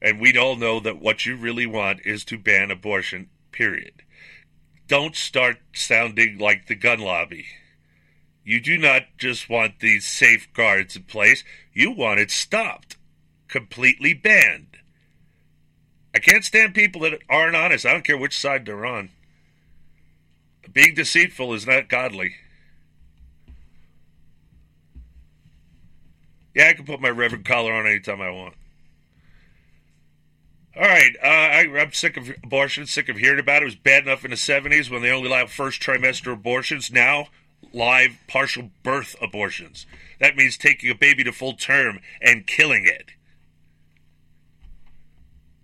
And 0.00 0.18
we 0.18 0.36
all 0.36 0.56
know 0.56 0.80
that 0.80 1.00
what 1.00 1.24
you 1.24 1.36
really 1.36 1.66
want 1.66 2.00
is 2.04 2.24
to 2.26 2.38
ban 2.38 2.72
abortion, 2.72 3.30
period. 3.52 4.02
Don't 4.88 5.14
start 5.14 5.58
sounding 5.72 6.38
like 6.38 6.66
the 6.66 6.74
gun 6.74 6.98
lobby. 6.98 7.46
You 8.44 8.60
do 8.60 8.76
not 8.76 9.02
just 9.18 9.48
want 9.48 9.78
these 9.78 10.04
safeguards 10.04 10.96
in 10.96 11.04
place, 11.04 11.44
you 11.72 11.92
want 11.92 12.18
it 12.18 12.32
stopped 12.32 12.96
completely 13.52 14.14
banned. 14.14 14.78
I 16.14 16.18
can't 16.18 16.44
stand 16.44 16.74
people 16.74 17.02
that 17.02 17.20
aren't 17.28 17.54
honest. 17.54 17.86
I 17.86 17.92
don't 17.92 18.04
care 18.04 18.18
which 18.18 18.38
side 18.38 18.64
they're 18.64 18.86
on. 18.86 19.10
Being 20.72 20.94
deceitful 20.94 21.52
is 21.52 21.66
not 21.66 21.90
godly. 21.90 22.36
Yeah, 26.54 26.68
I 26.68 26.72
can 26.72 26.86
put 26.86 27.00
my 27.00 27.10
Reverend 27.10 27.44
collar 27.44 27.72
on 27.72 27.86
anytime 27.86 28.22
I 28.22 28.30
want. 28.30 28.54
All 30.74 30.82
right, 30.82 31.14
uh, 31.22 31.26
I, 31.26 31.80
I'm 31.80 31.92
sick 31.92 32.16
of 32.16 32.30
abortion, 32.42 32.86
sick 32.86 33.10
of 33.10 33.18
hearing 33.18 33.40
about 33.40 33.62
it. 33.62 33.64
It 33.64 33.66
was 33.66 33.74
bad 33.76 34.04
enough 34.04 34.24
in 34.24 34.30
the 34.30 34.36
70s 34.36 34.90
when 34.90 35.02
they 35.02 35.10
only 35.10 35.28
allowed 35.28 35.50
first 35.50 35.82
trimester 35.82 36.32
abortions. 36.32 36.90
Now, 36.90 37.26
live 37.74 38.18
partial 38.28 38.70
birth 38.82 39.14
abortions. 39.20 39.84
That 40.20 40.36
means 40.36 40.56
taking 40.56 40.90
a 40.90 40.94
baby 40.94 41.24
to 41.24 41.32
full 41.32 41.54
term 41.54 42.00
and 42.22 42.46
killing 42.46 42.86
it. 42.86 43.10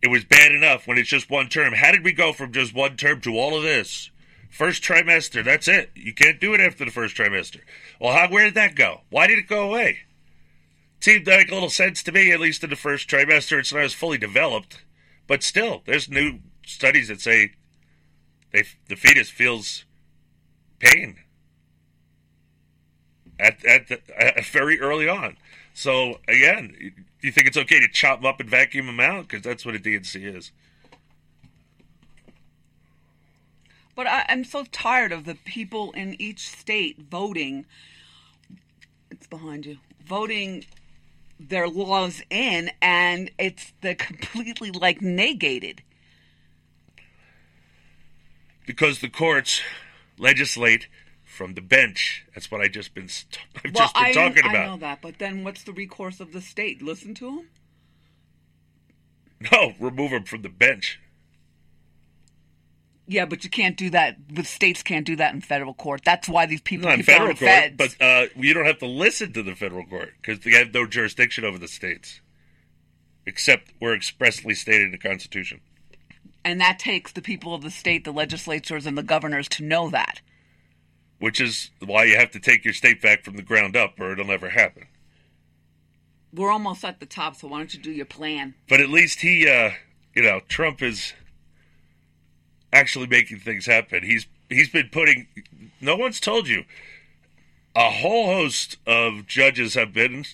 It 0.02 0.08
was 0.08 0.24
bad 0.24 0.52
enough 0.52 0.86
when 0.86 0.98
it's 0.98 1.08
just 1.08 1.30
one 1.30 1.48
term. 1.48 1.74
How 1.74 1.90
did 1.90 2.04
we 2.04 2.12
go 2.12 2.32
from 2.32 2.52
just 2.52 2.74
one 2.74 2.96
term 2.96 3.20
to 3.22 3.36
all 3.36 3.56
of 3.56 3.62
this? 3.62 4.10
First 4.50 4.82
trimester, 4.82 5.44
that's 5.44 5.68
it. 5.68 5.90
You 5.94 6.14
can't 6.14 6.40
do 6.40 6.54
it 6.54 6.60
after 6.60 6.84
the 6.84 6.90
first 6.90 7.16
trimester. 7.16 7.60
Well, 8.00 8.14
how, 8.14 8.28
where 8.30 8.44
did 8.44 8.54
that 8.54 8.76
go? 8.76 9.02
Why 9.10 9.26
did 9.26 9.38
it 9.38 9.48
go 9.48 9.68
away? 9.68 9.98
seemed 11.00 11.24
to 11.24 11.36
make 11.36 11.50
a 11.50 11.54
little 11.54 11.70
sense 11.70 12.02
to 12.02 12.12
me, 12.12 12.32
at 12.32 12.40
least 12.40 12.64
in 12.64 12.70
the 12.70 12.76
first 12.76 13.08
trimester. 13.08 13.58
It's 13.58 13.72
not 13.72 13.82
as 13.82 13.92
fully 13.92 14.18
developed, 14.18 14.84
but 15.26 15.42
still, 15.42 15.82
there's 15.86 16.08
new 16.08 16.40
studies 16.66 17.08
that 17.08 17.20
say 17.20 17.52
they, 18.52 18.64
the 18.88 18.96
fetus 18.96 19.30
feels 19.30 19.84
pain 20.78 21.18
at 23.38 23.64
at, 23.64 23.88
the, 23.88 24.00
at 24.18 24.44
very 24.46 24.80
early 24.80 25.08
on. 25.08 25.36
So 25.78 26.18
again, 26.26 26.74
do 26.76 27.26
you 27.28 27.30
think 27.30 27.46
it's 27.46 27.56
okay 27.56 27.78
to 27.78 27.86
chop 27.86 28.18
them 28.18 28.26
up 28.26 28.40
and 28.40 28.50
vacuum 28.50 28.86
them 28.86 28.98
out? 28.98 29.28
Because 29.28 29.44
that's 29.44 29.64
what 29.64 29.76
a 29.76 29.78
D&C 29.78 30.24
is. 30.24 30.50
But 33.94 34.08
I, 34.08 34.24
I'm 34.28 34.42
so 34.42 34.64
tired 34.72 35.12
of 35.12 35.24
the 35.24 35.36
people 35.36 35.92
in 35.92 36.20
each 36.20 36.48
state 36.48 36.98
voting. 37.08 37.64
It's 39.08 39.28
behind 39.28 39.66
you. 39.66 39.78
Voting 40.04 40.64
their 41.38 41.68
laws 41.68 42.22
in, 42.28 42.72
and 42.82 43.30
it's 43.38 43.72
the 43.80 43.94
completely 43.94 44.72
like 44.72 45.00
negated. 45.00 45.84
Because 48.66 48.98
the 48.98 49.08
courts 49.08 49.60
legislate 50.18 50.88
from 51.38 51.54
the 51.54 51.62
bench. 51.62 52.26
That's 52.34 52.50
what 52.50 52.60
I 52.60 52.68
just 52.68 52.94
been 52.94 53.08
I've 53.64 53.72
well, 53.74 53.84
just 53.84 53.94
been 53.94 54.04
I, 54.04 54.12
talking 54.12 54.44
I 54.44 54.50
about. 54.50 54.66
know 54.66 54.76
that, 54.78 55.00
but 55.00 55.18
then 55.18 55.44
what's 55.44 55.62
the 55.64 55.72
recourse 55.72 56.20
of 56.20 56.32
the 56.34 56.42
state? 56.42 56.82
Listen 56.82 57.14
to 57.14 57.28
him. 57.38 57.48
No, 59.52 59.72
remove 59.80 60.10
him 60.12 60.24
from 60.24 60.42
the 60.42 60.48
bench. 60.50 61.00
Yeah, 63.06 63.24
but 63.24 63.42
you 63.44 63.48
can't 63.50 63.76
do 63.76 63.88
that. 63.90 64.16
The 64.30 64.44
states 64.44 64.82
can't 64.82 65.06
do 65.06 65.16
that 65.16 65.32
in 65.32 65.40
federal 65.40 65.72
court. 65.72 66.02
That's 66.04 66.28
why 66.28 66.44
these 66.44 66.60
people 66.60 66.88
Not 66.88 66.96
keep 66.96 67.06
federal 67.06 67.28
court, 67.28 67.38
feds. 67.38 67.76
but 67.78 67.96
uh, 68.04 68.26
you 68.36 68.52
don't 68.52 68.66
have 68.66 68.78
to 68.80 68.86
listen 68.86 69.32
to 69.32 69.42
the 69.42 69.54
federal 69.54 69.86
court 69.86 70.10
because 70.20 70.40
they 70.40 70.50
have 70.50 70.74
no 70.74 70.86
jurisdiction 70.86 71.44
over 71.44 71.56
the 71.56 71.68
states, 71.68 72.20
except 73.24 73.72
we're 73.80 73.94
expressly 73.94 74.54
stated 74.54 74.86
in 74.86 74.90
the 74.90 74.98
Constitution. 74.98 75.60
and 76.44 76.60
that 76.60 76.78
takes 76.78 77.12
the 77.12 77.22
people 77.22 77.54
of 77.54 77.62
the 77.62 77.70
state, 77.70 78.04
the 78.04 78.12
legislatures, 78.12 78.84
and 78.86 78.98
the 78.98 79.02
governors 79.02 79.48
to 79.48 79.64
know 79.64 79.88
that. 79.88 80.20
Which 81.18 81.40
is 81.40 81.70
why 81.84 82.04
you 82.04 82.16
have 82.16 82.30
to 82.32 82.40
take 82.40 82.64
your 82.64 82.74
state 82.74 83.02
back 83.02 83.24
from 83.24 83.36
the 83.36 83.42
ground 83.42 83.76
up, 83.76 83.98
or 83.98 84.12
it'll 84.12 84.24
never 84.24 84.50
happen. 84.50 84.86
We're 86.32 86.50
almost 86.50 86.84
at 86.84 87.00
the 87.00 87.06
top, 87.06 87.36
so 87.36 87.48
why 87.48 87.58
don't 87.58 87.74
you 87.74 87.80
do 87.80 87.90
your 87.90 88.06
plan? 88.06 88.54
But 88.68 88.80
at 88.80 88.88
least 88.88 89.20
he, 89.20 89.48
uh, 89.48 89.70
you 90.14 90.22
know, 90.22 90.40
Trump 90.48 90.82
is 90.82 91.14
actually 92.72 93.06
making 93.06 93.40
things 93.40 93.66
happen. 93.66 94.02
He's 94.02 94.26
he's 94.48 94.68
been 94.68 94.88
putting. 94.90 95.26
No 95.80 95.96
one's 95.96 96.20
told 96.20 96.48
you. 96.48 96.64
A 97.74 97.90
whole 97.90 98.26
host 98.26 98.76
of 98.86 99.26
judges 99.26 99.74
have 99.74 99.92
been 99.92 100.24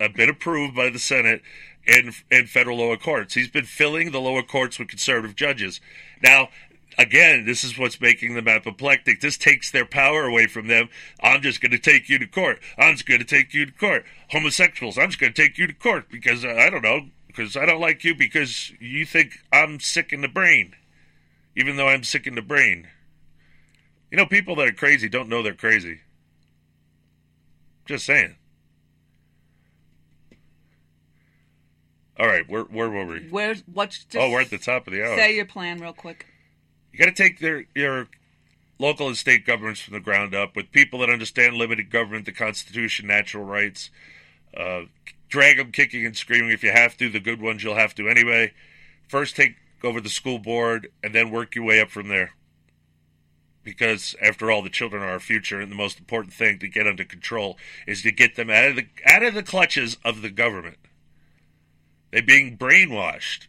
have 0.00 0.14
been 0.14 0.28
approved 0.28 0.74
by 0.74 0.90
the 0.90 0.98
Senate 0.98 1.42
in 1.86 2.12
in 2.30 2.46
federal 2.46 2.78
lower 2.78 2.96
courts. 2.96 3.34
He's 3.34 3.50
been 3.50 3.64
filling 3.64 4.10
the 4.10 4.20
lower 4.20 4.42
courts 4.42 4.78
with 4.78 4.88
conservative 4.88 5.36
judges. 5.36 5.80
Now, 6.22 6.48
again, 6.98 7.44
this 7.44 7.64
is 7.64 7.78
what's 7.78 8.00
making 8.00 8.34
them 8.34 8.48
apoplectic. 8.48 9.20
This 9.20 9.36
takes 9.36 9.70
their 9.70 9.84
power 9.84 10.24
away 10.24 10.46
from 10.46 10.68
them. 10.68 10.88
I'm 11.20 11.42
just 11.42 11.60
going 11.60 11.72
to 11.72 11.78
take 11.78 12.08
you 12.08 12.18
to 12.18 12.26
court. 12.26 12.58
I'm 12.78 12.94
just 12.94 13.06
going 13.06 13.20
to 13.20 13.26
take 13.26 13.54
you 13.54 13.66
to 13.66 13.72
court. 13.72 14.04
Homosexuals, 14.30 14.98
I'm 14.98 15.08
just 15.08 15.20
going 15.20 15.32
to 15.32 15.42
take 15.42 15.58
you 15.58 15.66
to 15.66 15.74
court 15.74 16.08
because 16.10 16.44
uh, 16.44 16.48
I 16.48 16.70
don't 16.70 16.82
know 16.82 17.06
because 17.26 17.56
I 17.56 17.66
don't 17.66 17.80
like 17.80 18.04
you 18.04 18.14
because 18.14 18.72
you 18.80 19.04
think 19.04 19.32
I'm 19.52 19.80
sick 19.80 20.12
in 20.12 20.22
the 20.22 20.28
brain, 20.28 20.74
even 21.54 21.76
though 21.76 21.88
I'm 21.88 22.04
sick 22.04 22.26
in 22.26 22.34
the 22.34 22.42
brain. 22.42 22.88
You 24.10 24.16
know, 24.16 24.26
people 24.26 24.56
that 24.56 24.68
are 24.68 24.72
crazy 24.72 25.08
don't 25.08 25.28
know 25.28 25.42
they're 25.42 25.54
crazy. 25.54 26.00
Just 27.84 28.06
saying. 28.06 28.36
All 32.18 32.26
right, 32.26 32.48
where 32.48 32.62
where 32.62 32.88
were 32.88 33.04
we? 33.04 33.28
Where's 33.28 33.62
what's 33.70 34.06
oh, 34.16 34.30
we're 34.30 34.40
at 34.40 34.50
the 34.50 34.56
top 34.56 34.86
of 34.86 34.94
the 34.94 35.04
hour. 35.04 35.16
say 35.16 35.36
your 35.36 35.44
plan 35.44 35.80
real 35.80 35.92
quick. 35.92 36.26
You 36.96 37.04
got 37.04 37.14
to 37.14 37.22
take 37.22 37.40
their 37.40 37.66
your 37.74 38.08
local 38.78 39.06
and 39.06 39.18
state 39.18 39.44
governments 39.44 39.82
from 39.82 39.92
the 39.92 40.00
ground 40.00 40.34
up 40.34 40.56
with 40.56 40.72
people 40.72 41.00
that 41.00 41.10
understand 41.10 41.54
limited 41.54 41.90
government, 41.90 42.24
the 42.24 42.32
Constitution, 42.32 43.06
natural 43.06 43.44
rights. 43.44 43.90
Uh, 44.56 44.84
drag 45.28 45.58
them 45.58 45.72
kicking 45.72 46.06
and 46.06 46.16
screaming 46.16 46.52
if 46.52 46.62
you 46.62 46.72
have 46.72 46.96
to. 46.96 47.10
The 47.10 47.20
good 47.20 47.42
ones 47.42 47.62
you'll 47.62 47.74
have 47.74 47.94
to 47.96 48.08
anyway. 48.08 48.54
First, 49.08 49.36
take 49.36 49.56
over 49.84 50.00
the 50.00 50.08
school 50.08 50.38
board 50.38 50.88
and 51.04 51.14
then 51.14 51.30
work 51.30 51.54
your 51.54 51.66
way 51.66 51.82
up 51.82 51.90
from 51.90 52.08
there. 52.08 52.30
Because 53.62 54.16
after 54.22 54.50
all, 54.50 54.62
the 54.62 54.70
children 54.70 55.02
are 55.02 55.10
our 55.10 55.20
future, 55.20 55.60
and 55.60 55.70
the 55.70 55.76
most 55.76 55.98
important 55.98 56.32
thing 56.32 56.58
to 56.60 56.66
get 56.66 56.86
under 56.86 57.04
control 57.04 57.58
is 57.86 58.00
to 58.04 58.10
get 58.10 58.36
them 58.36 58.48
out 58.48 58.70
of 58.70 58.76
the 58.76 58.86
out 59.04 59.22
of 59.22 59.34
the 59.34 59.42
clutches 59.42 59.98
of 60.02 60.22
the 60.22 60.30
government. 60.30 60.78
They're 62.10 62.22
being 62.22 62.56
brainwashed 62.56 63.48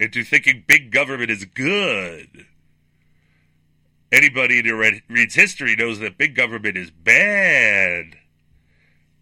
into 0.00 0.24
thinking 0.24 0.64
big 0.66 0.90
government 0.90 1.30
is 1.30 1.44
good. 1.44 2.46
Anybody 4.10 4.62
who 4.62 4.76
read, 4.76 5.02
reads 5.08 5.34
history 5.34 5.76
knows 5.76 6.00
that 6.00 6.18
big 6.18 6.34
government 6.34 6.76
is 6.76 6.90
bad. 6.90 8.16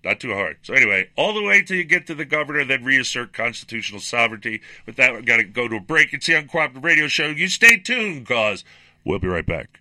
Not 0.04 0.20
too 0.20 0.32
hard. 0.32 0.58
So 0.62 0.72
anyway, 0.72 1.10
all 1.16 1.34
the 1.34 1.42
way 1.42 1.62
till 1.62 1.76
you 1.76 1.84
get 1.84 2.06
to 2.06 2.14
the 2.14 2.24
governor, 2.24 2.64
then 2.64 2.84
reassert 2.84 3.32
constitutional 3.32 4.00
sovereignty. 4.00 4.62
With 4.86 4.96
that, 4.96 5.12
we've 5.12 5.26
got 5.26 5.38
to 5.38 5.44
go 5.44 5.66
to 5.66 5.76
a 5.76 5.80
break. 5.80 6.14
It's 6.14 6.26
the 6.26 6.34
Uncooperative 6.34 6.84
Radio 6.84 7.08
Show. 7.08 7.26
You 7.26 7.48
stay 7.48 7.78
tuned, 7.78 8.26
cause 8.26 8.64
we'll 9.04 9.18
be 9.18 9.28
right 9.28 9.44
back. 9.44 9.80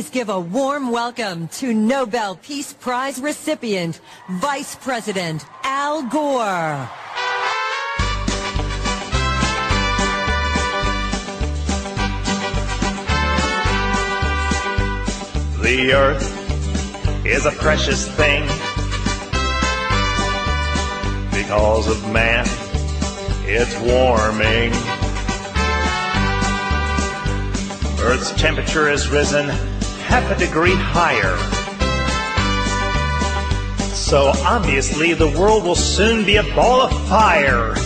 Please 0.00 0.08
give 0.08 0.30
a 0.30 0.40
warm 0.40 0.90
welcome 0.90 1.46
to 1.48 1.74
Nobel 1.74 2.34
Peace 2.36 2.72
Prize 2.72 3.20
recipient, 3.20 4.00
Vice 4.30 4.74
President 4.76 5.44
Al 5.62 6.00
Gore. 6.04 6.88
The 15.60 15.92
earth 15.92 17.26
is 17.26 17.44
a 17.44 17.52
precious 17.52 18.08
thing 18.08 18.44
because 21.30 21.88
of 21.88 22.10
man. 22.10 22.46
It's 23.44 23.78
warming. 23.80 24.72
Earth's 28.02 28.30
temperature 28.40 28.88
has 28.88 29.10
risen 29.10 29.69
half 30.10 30.28
a 30.28 30.34
degree 30.36 30.74
higher. 30.74 31.36
So 33.94 34.32
obviously 34.44 35.14
the 35.14 35.28
world 35.38 35.62
will 35.62 35.76
soon 35.76 36.26
be 36.26 36.36
a 36.36 36.42
ball 36.42 36.80
of 36.82 37.08
fire. 37.08 37.76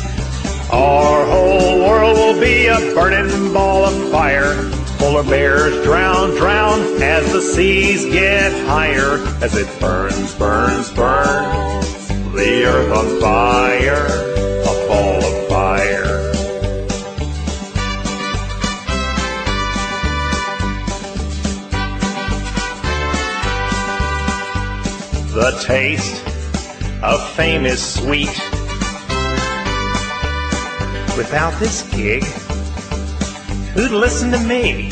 Our 0.72 1.27
whole 1.27 1.81
world 1.81 2.16
will 2.16 2.41
be 2.41 2.66
a 2.66 2.79
burning 2.95 3.53
ball 3.53 3.85
of 3.85 4.11
fire. 4.11 4.55
Polar 4.97 5.22
bears 5.22 5.85
drown, 5.85 6.31
drown 6.31 6.81
as 7.03 7.31
the 7.31 7.43
seas 7.43 8.07
get 8.07 8.53
higher. 8.66 9.18
As 9.43 9.55
it 9.55 9.68
burns, 9.79 10.35
burns, 10.37 10.91
burns. 10.95 12.09
The 12.33 12.64
earth 12.64 12.91
on 12.91 13.20
fire, 13.20 14.07
a 14.62 14.89
ball 14.89 15.22
of 15.22 15.43
The 25.35 25.51
taste 25.64 26.24
of 27.03 27.20
fame 27.30 27.66
is 27.66 27.82
sweet. 27.82 28.28
Without 31.16 31.53
this 31.59 31.82
gig, 31.91 32.22
who'd 33.72 33.91
listen 33.91 34.30
to 34.30 34.39
me? 34.39 34.91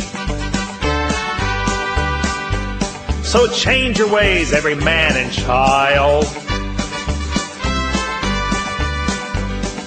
So 3.22 3.46
change 3.52 4.00
your 4.00 4.12
ways, 4.12 4.52
every 4.52 4.74
man 4.74 5.16
and 5.16 5.32
child. 5.32 6.24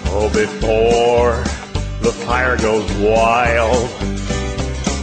Oh, 0.07 0.31
before 0.33 1.43
the 2.01 2.13
fire 2.25 2.55
goes 2.55 2.89
wild, 2.93 3.89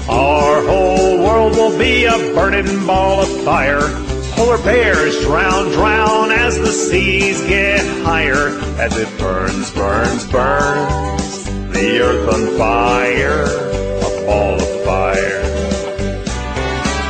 our 0.08 0.62
whole 0.64 1.18
world 1.18 1.56
will 1.56 1.78
be 1.78 2.06
a 2.06 2.16
burning 2.34 2.86
ball 2.86 3.20
of 3.20 3.28
fire. 3.44 4.01
Polar 4.42 4.58
bears 4.64 5.20
drown, 5.20 5.70
drown 5.70 6.32
as 6.32 6.58
the 6.58 6.66
seas 6.66 7.40
get 7.42 7.86
higher, 8.02 8.48
as 8.76 8.96
it 8.98 9.06
burns, 9.16 9.70
burns, 9.70 10.26
burns. 10.26 11.44
The 11.70 12.00
earth 12.00 12.28
on 12.34 12.58
fire, 12.58 13.44
a 13.46 14.26
ball 14.26 14.54
of 14.54 14.84
fire. 14.84 15.44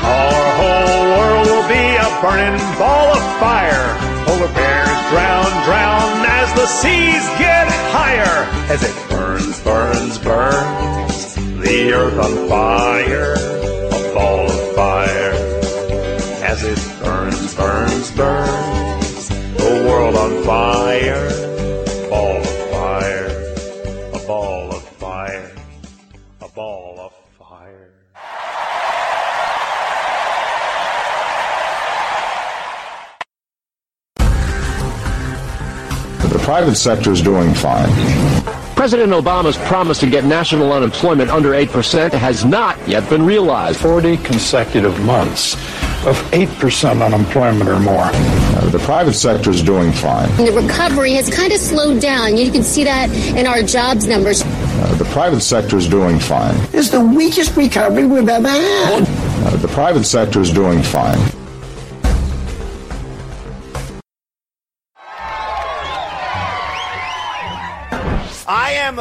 Our 0.05 0.45
whole 0.61 1.03
world 1.17 1.47
will 1.47 1.69
be 1.73 1.97
a 1.97 2.11
burning 2.21 2.61
ball 2.79 3.17
of 3.17 3.25
fire. 3.41 3.97
Polar 4.27 4.53
bears 4.53 5.01
drown, 5.09 5.51
drown 5.65 6.27
as 6.29 6.53
the 6.53 6.67
seas 6.67 7.25
get 7.41 7.67
higher, 7.97 8.45
as 8.71 8.83
it 8.83 9.09
burns, 9.09 9.59
burns, 9.61 10.19
burns. 10.19 11.35
The 11.65 11.95
earth 11.95 12.19
on 12.19 12.47
fire, 12.51 13.42
private 36.53 36.75
sector 36.75 37.11
is 37.11 37.23
doing 37.23 37.55
fine. 37.55 37.89
President 38.77 39.11
Obama's 39.13 39.57
promise 39.57 39.99
to 39.99 40.07
get 40.07 40.23
national 40.27 40.71
unemployment 40.71 41.31
under 41.31 41.53
8% 41.53 42.13
has 42.13 42.45
not 42.45 42.77
yet 42.87 43.09
been 43.09 43.25
realized. 43.25 43.81
40 43.81 44.19
consecutive 44.19 45.01
months 45.03 45.55
of 46.05 46.15
8% 46.31 47.03
unemployment 47.03 47.71
or 47.71 47.81
more. 47.81 48.05
Uh, 48.05 48.69
the 48.69 48.79
private 48.81 49.15
sector 49.15 49.49
is 49.49 49.63
doing 49.63 49.93
fine. 49.93 50.29
The 50.37 50.53
recovery 50.53 51.13
has 51.13 51.35
kind 51.35 51.55
of 51.55 51.59
slowed 51.59 52.03
down. 52.03 52.37
You 52.37 52.53
can 52.53 52.63
see 52.63 52.85
that 52.85 53.09
in 53.35 53.47
our 53.47 53.63
jobs 53.63 54.07
numbers. 54.07 54.43
Uh, 54.43 54.95
the 54.99 55.07
private 55.07 55.41
sector 55.41 55.79
is 55.79 55.89
doing 55.89 56.19
fine. 56.19 56.55
It's 56.75 56.91
the 56.91 57.01
weakest 57.01 57.57
recovery 57.57 58.05
we've 58.05 58.29
ever 58.29 58.49
had. 58.49 59.05
Uh, 59.09 59.57
the 59.57 59.69
private 59.69 60.05
sector 60.05 60.43
is 60.43 60.53
doing 60.53 60.83
fine. 60.83 61.42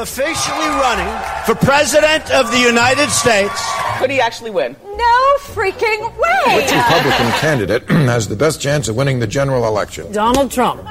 Officially 0.02 0.68
running 0.68 1.08
for 1.46 1.54
President 1.54 2.32
of 2.32 2.52
the 2.52 2.58
United 2.58 3.10
States. 3.10 3.54
Could 4.00 4.10
he 4.10 4.20
actually 4.20 4.50
win? 4.50 4.76
No 4.84 5.36
freaking 5.40 6.02
way! 6.18 6.56
Which 6.56 6.72
Republican 6.72 7.32
candidate 7.40 7.84
has 7.90 8.28
the 8.28 8.36
best 8.36 8.60
chance 8.60 8.88
of 8.88 8.96
winning 8.96 9.20
the 9.20 9.28
general 9.28 9.68
election? 9.68 10.12
Donald 10.12 10.52
Trump. 10.52 10.82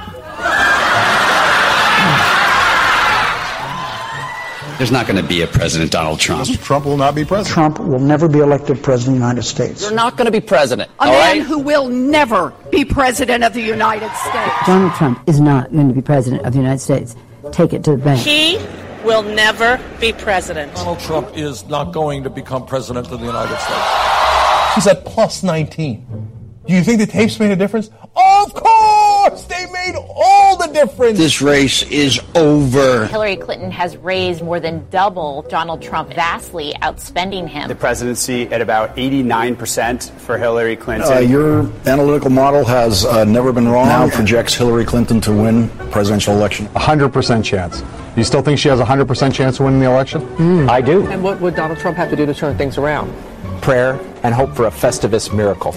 There's 4.78 4.92
not 4.92 5.06
going 5.06 5.20
to 5.20 5.28
be 5.28 5.42
a 5.42 5.46
President 5.46 5.90
Donald 5.90 6.20
Trump. 6.20 6.48
Trump 6.60 6.86
will 6.86 6.96
not 6.96 7.14
be 7.14 7.24
president. 7.24 7.52
Trump 7.52 7.78
will 7.80 7.98
never 7.98 8.28
be 8.28 8.38
elected 8.38 8.82
president 8.82 9.16
of 9.16 9.20
the 9.20 9.26
United 9.26 9.42
States. 9.42 9.82
You're 9.82 9.92
not 9.92 10.16
going 10.16 10.24
to 10.24 10.30
be 10.30 10.40
president. 10.40 10.90
A 11.00 11.06
man 11.06 11.38
right? 11.38 11.42
who 11.42 11.58
will 11.58 11.88
never 11.88 12.54
be 12.70 12.86
president 12.86 13.44
of 13.44 13.52
the 13.52 13.60
United 13.60 14.10
States. 14.14 14.54
Donald 14.66 14.94
Trump 14.94 15.28
is 15.28 15.38
not 15.38 15.70
going 15.72 15.88
to 15.88 15.94
be 15.94 16.00
president 16.00 16.46
of 16.46 16.52
the 16.54 16.60
United 16.60 16.78
States. 16.78 17.14
Take 17.52 17.74
it 17.74 17.84
to 17.84 17.90
the 17.90 17.98
bank. 17.98 18.20
He 18.20 18.56
will 19.04 19.22
never 19.22 19.80
be 20.00 20.12
president. 20.12 20.74
Donald 20.74 21.00
Trump 21.00 21.36
is 21.36 21.66
not 21.66 21.92
going 21.92 22.22
to 22.24 22.30
become 22.30 22.66
president 22.66 23.10
of 23.10 23.20
the 23.20 23.26
United 23.26 23.56
States. 23.58 24.74
She's 24.74 24.86
at 24.86 25.04
plus 25.04 25.42
19. 25.42 26.39
Do 26.70 26.76
you 26.76 26.84
think 26.84 27.00
the 27.00 27.06
tapes 27.06 27.40
made 27.40 27.50
a 27.50 27.56
difference? 27.56 27.90
Of 28.14 28.54
course! 28.54 29.10
course, 29.20 29.44
they 29.44 29.66
made 29.70 29.94
all 29.96 30.56
the 30.56 30.68
difference. 30.68 31.18
This 31.18 31.40
race 31.40 31.82
is 31.84 32.20
over. 32.34 33.06
Hillary 33.06 33.36
Clinton 33.36 33.70
has 33.70 33.96
raised 33.98 34.42
more 34.42 34.60
than 34.60 34.88
double 34.90 35.42
Donald 35.42 35.82
Trump, 35.82 36.12
vastly 36.12 36.74
outspending 36.82 37.48
him. 37.48 37.68
The 37.68 37.74
presidency 37.74 38.44
at 38.48 38.60
about 38.60 38.96
89% 38.96 40.10
for 40.20 40.38
Hillary 40.38 40.76
Clinton. 40.76 41.12
Uh, 41.12 41.18
your 41.20 41.70
analytical 41.86 42.30
model 42.30 42.64
has 42.64 43.04
uh, 43.04 43.24
never 43.24 43.52
been 43.52 43.68
wrong. 43.68 43.86
Now 43.86 44.08
projects 44.08 44.54
Hillary 44.54 44.84
Clinton 44.84 45.20
to 45.22 45.32
win 45.32 45.68
presidential 45.90 46.34
election. 46.34 46.66
100% 46.68 47.44
chance. 47.44 47.82
You 48.16 48.24
still 48.24 48.42
think 48.42 48.58
she 48.58 48.68
has 48.68 48.80
a 48.80 48.84
100% 48.84 49.32
chance 49.32 49.60
of 49.60 49.66
winning 49.66 49.80
the 49.80 49.86
election? 49.86 50.68
I 50.68 50.80
do. 50.80 51.06
And 51.06 51.22
what 51.22 51.40
would 51.40 51.54
Donald 51.54 51.78
Trump 51.78 51.96
have 51.96 52.10
to 52.10 52.16
do 52.16 52.26
to 52.26 52.34
turn 52.34 52.56
things 52.56 52.76
around? 52.76 53.12
Prayer 53.60 54.00
and 54.22 54.34
hope 54.34 54.54
for 54.56 54.66
a 54.66 54.70
Festivus 54.70 55.34
miracle. 55.34 55.72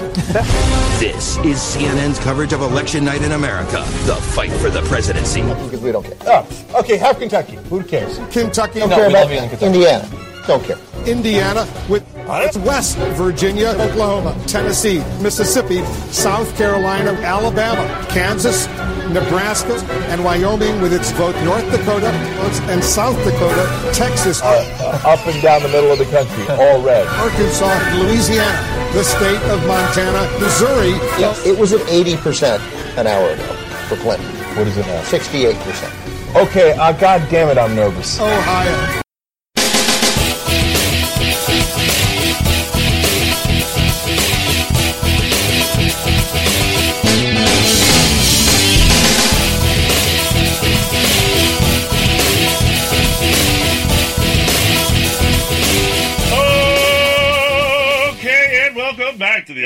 This 0.99 1.37
is 1.39 1.57
CNN's 1.57 2.17
coverage 2.19 2.53
of 2.53 2.61
election 2.61 3.03
night 3.03 3.21
in 3.21 3.33
America. 3.33 3.83
The 4.05 4.15
fight 4.15 4.51
for 4.53 4.69
the 4.69 4.81
presidency. 4.83 5.41
Because 5.41 5.81
we 5.81 5.91
don't 5.91 6.03
care. 6.03 6.15
Oh, 6.27 6.47
okay, 6.79 6.97
half 6.97 7.19
Kentucky. 7.19 7.55
Who 7.69 7.83
cares? 7.83 8.17
Kentucky. 8.31 8.79
Don't 8.79 8.89
No, 8.89 8.95
care 8.95 9.07
we 9.07 9.13
about 9.13 9.23
love 9.23 9.31
you 9.31 9.37
in 9.39 9.49
Kentucky. 9.49 9.65
Indiana. 9.65 10.32
Don't 10.47 10.63
care. 10.63 10.77
Indiana 11.05 11.67
with 11.89 12.03
West 12.65 12.97
Virginia, 13.15 13.69
Oklahoma, 13.79 14.35
Tennessee, 14.47 14.99
Mississippi, 15.21 15.83
South 16.11 16.55
Carolina, 16.57 17.11
Alabama, 17.21 17.83
Kansas, 18.09 18.67
Nebraska, 19.09 19.75
and 20.09 20.23
Wyoming 20.23 20.81
with 20.81 20.93
its 20.93 21.11
vote, 21.11 21.35
North 21.43 21.69
Dakota 21.71 22.07
and 22.71 22.83
South 22.83 23.17
Dakota, 23.23 23.91
Texas, 23.93 24.41
Up 24.41 25.25
and 25.27 25.41
down 25.41 25.61
the 25.61 25.69
middle 25.69 25.91
of 25.91 25.99
the 25.99 26.05
country, 26.05 26.47
all 26.49 26.81
red. 26.81 27.05
Arkansas, 27.07 27.97
Louisiana, 28.01 28.93
the 28.93 29.03
state 29.03 29.41
of 29.51 29.65
Montana, 29.67 30.29
Missouri. 30.39 30.91
Yes. 31.19 31.45
It 31.45 31.57
was 31.57 31.73
at 31.73 31.81
80% 31.81 32.59
an 32.97 33.07
hour 33.07 33.29
ago 33.29 33.43
for 33.87 33.95
Clinton. 33.97 34.27
What 34.57 34.67
is 34.67 34.77
it 34.77 34.85
now? 34.87 35.01
68%. 35.03 36.35
Okay, 36.35 36.71
uh, 36.73 36.91
God 36.93 37.27
damn 37.29 37.49
it, 37.49 37.57
I'm 37.57 37.75
nervous. 37.75 38.19
Ohio. 38.19 39.02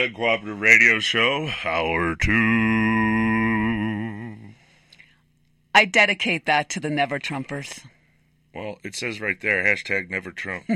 Back 0.08 0.16
to 0.16 0.20
the 0.20 0.24
Uncooperative 0.24 0.62
Radio 0.62 1.00
Show, 1.00 1.50
Hour 1.64 2.16
2. 2.16 4.54
I 5.74 5.86
dedicate 5.86 6.46
that 6.46 6.70
to 6.70 6.80
the 6.80 6.90
Never 6.90 7.20
Trumpers. 7.20 7.84
Well, 8.54 8.80
it 8.84 8.96
says 8.96 9.20
right 9.22 9.40
there, 9.40 9.64
hashtag 9.64 10.10
never 10.10 10.32
Trump. 10.32 10.68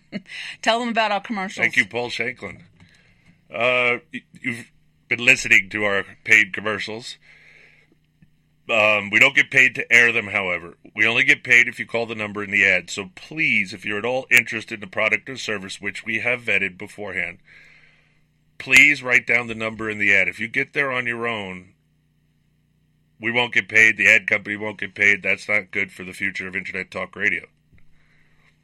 Tell 0.62 0.80
them 0.80 0.88
about 0.88 1.12
our 1.12 1.20
commercials. 1.20 1.62
Thank 1.62 1.76
you, 1.76 1.86
Paul 1.86 2.10
Shanklin. 2.10 2.64
Uh, 3.54 3.98
you've 4.40 4.72
been 5.08 5.24
listening 5.24 5.68
to 5.70 5.84
our 5.84 6.04
paid 6.24 6.52
commercials. 6.52 7.18
Um, 8.68 9.10
we 9.10 9.20
don't 9.20 9.36
get 9.36 9.50
paid 9.50 9.74
to 9.76 9.92
air 9.92 10.12
them, 10.12 10.28
however. 10.28 10.76
We 10.96 11.06
only 11.06 11.24
get 11.24 11.44
paid 11.44 11.68
if 11.68 11.78
you 11.78 11.86
call 11.86 12.06
the 12.06 12.16
number 12.16 12.42
in 12.42 12.50
the 12.50 12.66
ad. 12.66 12.90
So 12.90 13.10
please, 13.14 13.72
if 13.72 13.84
you're 13.84 13.98
at 13.98 14.04
all 14.04 14.26
interested 14.30 14.74
in 14.74 14.80
the 14.80 14.88
product 14.88 15.28
or 15.28 15.36
service, 15.36 15.80
which 15.80 16.04
we 16.04 16.18
have 16.20 16.42
vetted 16.42 16.78
beforehand, 16.78 17.38
please 18.60 19.02
write 19.02 19.26
down 19.26 19.48
the 19.48 19.54
number 19.54 19.90
in 19.90 19.98
the 19.98 20.14
ad. 20.14 20.28
If 20.28 20.38
you 20.38 20.46
get 20.46 20.74
there 20.74 20.92
on 20.92 21.06
your 21.06 21.26
own, 21.26 21.72
we 23.18 23.32
won't 23.32 23.54
get 23.54 23.68
paid. 23.68 23.96
The 23.96 24.08
ad 24.08 24.28
company 24.28 24.56
won't 24.56 24.78
get 24.78 24.94
paid. 24.94 25.22
That's 25.22 25.48
not 25.48 25.72
good 25.72 25.90
for 25.90 26.04
the 26.04 26.12
future 26.12 26.46
of 26.46 26.54
Internet 26.54 26.90
Talk 26.90 27.16
Radio. 27.16 27.46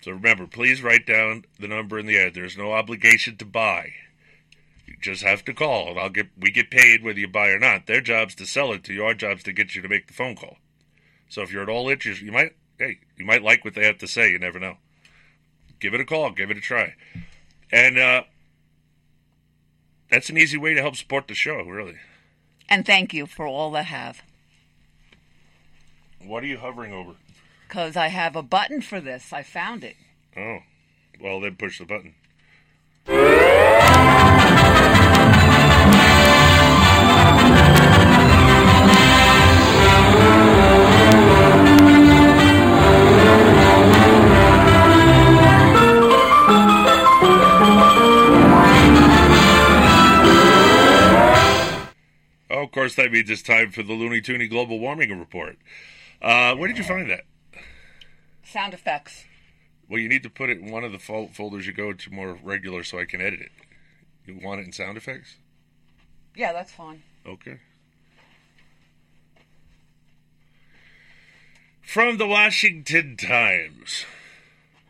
So 0.03 0.13
remember, 0.13 0.47
please 0.47 0.83
write 0.83 1.07
down 1.07 1.47
the 1.59 1.67
number 1.67 1.99
in 1.99 2.07
the 2.07 2.19
ad. 2.19 2.35
There's 2.35 2.57
no 2.57 2.73
obligation 2.73 3.37
to 3.39 3.45
buy. 3.45 3.95
You 4.87 4.95
just 5.01 5.23
have 5.23 5.45
to 5.47 5.55
call, 5.55 5.91
and 5.91 5.99
I'll 5.99 6.11
get. 6.11 6.29
We 6.39 6.51
get 6.51 6.71
paid 6.71 7.03
whether 7.03 7.19
you 7.19 7.27
buy 7.27 7.49
or 7.49 7.59
not. 7.59 7.87
Their 7.87 8.01
job's 8.01 8.35
to 8.37 8.47
sell 8.47 8.73
it 8.73 8.85
to 8.85 8.95
you. 8.95 9.03
Our 9.05 9.15
job's 9.15 9.43
to 9.45 9.53
get 9.53 9.75
you 9.75 9.83
to 9.83 9.89
make 9.89 10.07
the 10.07 10.15
phone 10.15 10.37
call. 10.37 10.59
So 11.29 11.43
if 11.43 11.53
you're 11.53 11.63
at 11.63 11.69
all 11.69 11.89
interested, 11.89 12.25
you 12.25 12.33
might. 12.33 12.55
Hey, 12.79 12.99
you 13.17 13.25
might 13.25 13.43
like 13.43 13.65
what 13.65 13.75
they 13.75 13.87
have 13.87 13.99
to 13.99 14.07
say. 14.07 14.31
You 14.31 14.39
never 14.39 14.61
know. 14.61 14.77
Give 15.81 15.95
it 15.95 16.01
a 16.01 16.05
call. 16.05 16.31
Give 16.31 16.51
it 16.51 16.59
a 16.59 16.61
try. 16.61 16.95
And 17.73 17.99
uh, 17.99 18.23
that's 20.11 20.31
an 20.31 20.39
easy 20.39 20.57
way 20.57 20.75
to 20.75 20.83
help 20.83 20.97
support 20.97 21.29
the 21.29 21.35
show. 21.35 21.63
Really. 21.63 21.97
And 22.69 22.85
thank 22.85 23.15
you 23.15 23.27
for 23.27 23.47
all 23.47 23.71
that 23.73 23.87
have. 23.87 24.23
What 26.25 26.43
are 26.43 26.47
you 26.47 26.59
hovering 26.59 26.93
over? 26.93 27.13
Because 27.69 27.97
I 27.97 28.09
have 28.09 28.35
a 28.35 28.43
button 28.43 28.81
for 28.81 29.01
this. 29.01 29.33
I 29.33 29.43
found 29.43 29.85
it. 29.85 29.97
Oh, 30.37 30.59
well 31.21 31.41
then 31.41 31.57
push 31.57 31.79
the 31.79 31.85
button. 31.85 32.15
Of 52.67 52.73
course, 52.73 52.97
that 52.97 53.13
means 53.13 53.31
it's 53.31 53.43
time 53.43 53.71
for 53.71 53.85
the 53.85 53.93
Looney 53.93 54.21
Tooney 54.21 54.51
Global 54.51 54.81
Warming 54.81 55.17
Report. 55.17 55.57
Uh, 56.21 56.55
where 56.57 56.67
did 56.67 56.79
you 56.79 56.85
find 56.85 57.09
that? 57.09 57.23
Sound 58.45 58.75
effects. 58.75 59.25
Well, 59.89 60.01
you 60.01 60.09
need 60.09 60.25
to 60.25 60.31
put 60.31 60.51
it 60.51 60.59
in 60.59 60.73
one 60.73 60.83
of 60.83 60.91
the 60.91 60.99
fol- 60.99 61.29
folders 61.29 61.67
you 61.67 61.73
go 61.73 61.93
to 61.93 62.11
more 62.13 62.37
regular 62.43 62.83
so 62.83 62.99
I 62.99 63.05
can 63.05 63.21
edit 63.21 63.41
it. 63.41 63.53
You 64.27 64.41
want 64.43 64.61
it 64.61 64.67
in 64.67 64.73
sound 64.73 64.97
effects? 64.97 65.37
Yeah, 66.35 66.53
that's 66.53 66.73
fine. 66.73 67.05
Okay. 67.25 67.59
From 71.83 72.19
the 72.19 72.27
Washington 72.27 73.17
Times. 73.17 74.05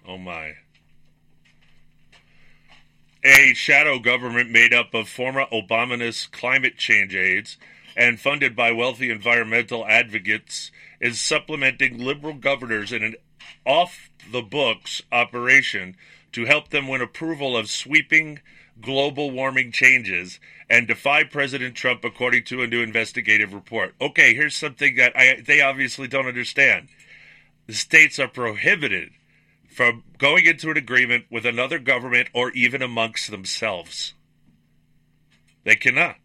Oh 0.08 0.16
my. 0.16 0.54
A 3.26 3.54
shadow 3.54 3.98
government 3.98 4.50
made 4.50 4.72
up 4.72 4.94
of 4.94 5.08
former 5.08 5.46
Obamanist 5.52 6.30
climate 6.30 6.76
change 6.76 7.12
aides 7.12 7.58
and 7.96 8.20
funded 8.20 8.54
by 8.54 8.70
wealthy 8.70 9.10
environmental 9.10 9.84
advocates 9.84 10.70
is 11.00 11.20
supplementing 11.20 11.98
liberal 11.98 12.34
governors 12.34 12.92
in 12.92 13.02
an 13.02 13.16
off 13.64 14.10
the 14.30 14.42
books 14.42 15.02
operation 15.10 15.96
to 16.30 16.44
help 16.44 16.68
them 16.68 16.86
win 16.86 17.00
approval 17.00 17.56
of 17.56 17.68
sweeping 17.68 18.38
global 18.80 19.32
warming 19.32 19.72
changes 19.72 20.38
and 20.70 20.86
defy 20.86 21.24
President 21.24 21.74
Trump, 21.74 22.04
according 22.04 22.44
to 22.44 22.62
a 22.62 22.68
new 22.68 22.80
investigative 22.80 23.52
report. 23.52 23.96
Okay, 24.00 24.34
here's 24.34 24.54
something 24.54 24.94
that 24.94 25.12
I, 25.16 25.42
they 25.44 25.60
obviously 25.60 26.06
don't 26.06 26.28
understand. 26.28 26.86
The 27.66 27.74
states 27.74 28.20
are 28.20 28.28
prohibited 28.28 29.10
from 29.76 30.02
going 30.16 30.46
into 30.46 30.70
an 30.70 30.76
agreement 30.78 31.26
with 31.30 31.44
another 31.44 31.78
government 31.78 32.30
or 32.32 32.50
even 32.52 32.80
amongst 32.80 33.30
themselves. 33.30 34.14
They 35.64 35.74
cannot. 35.76 36.16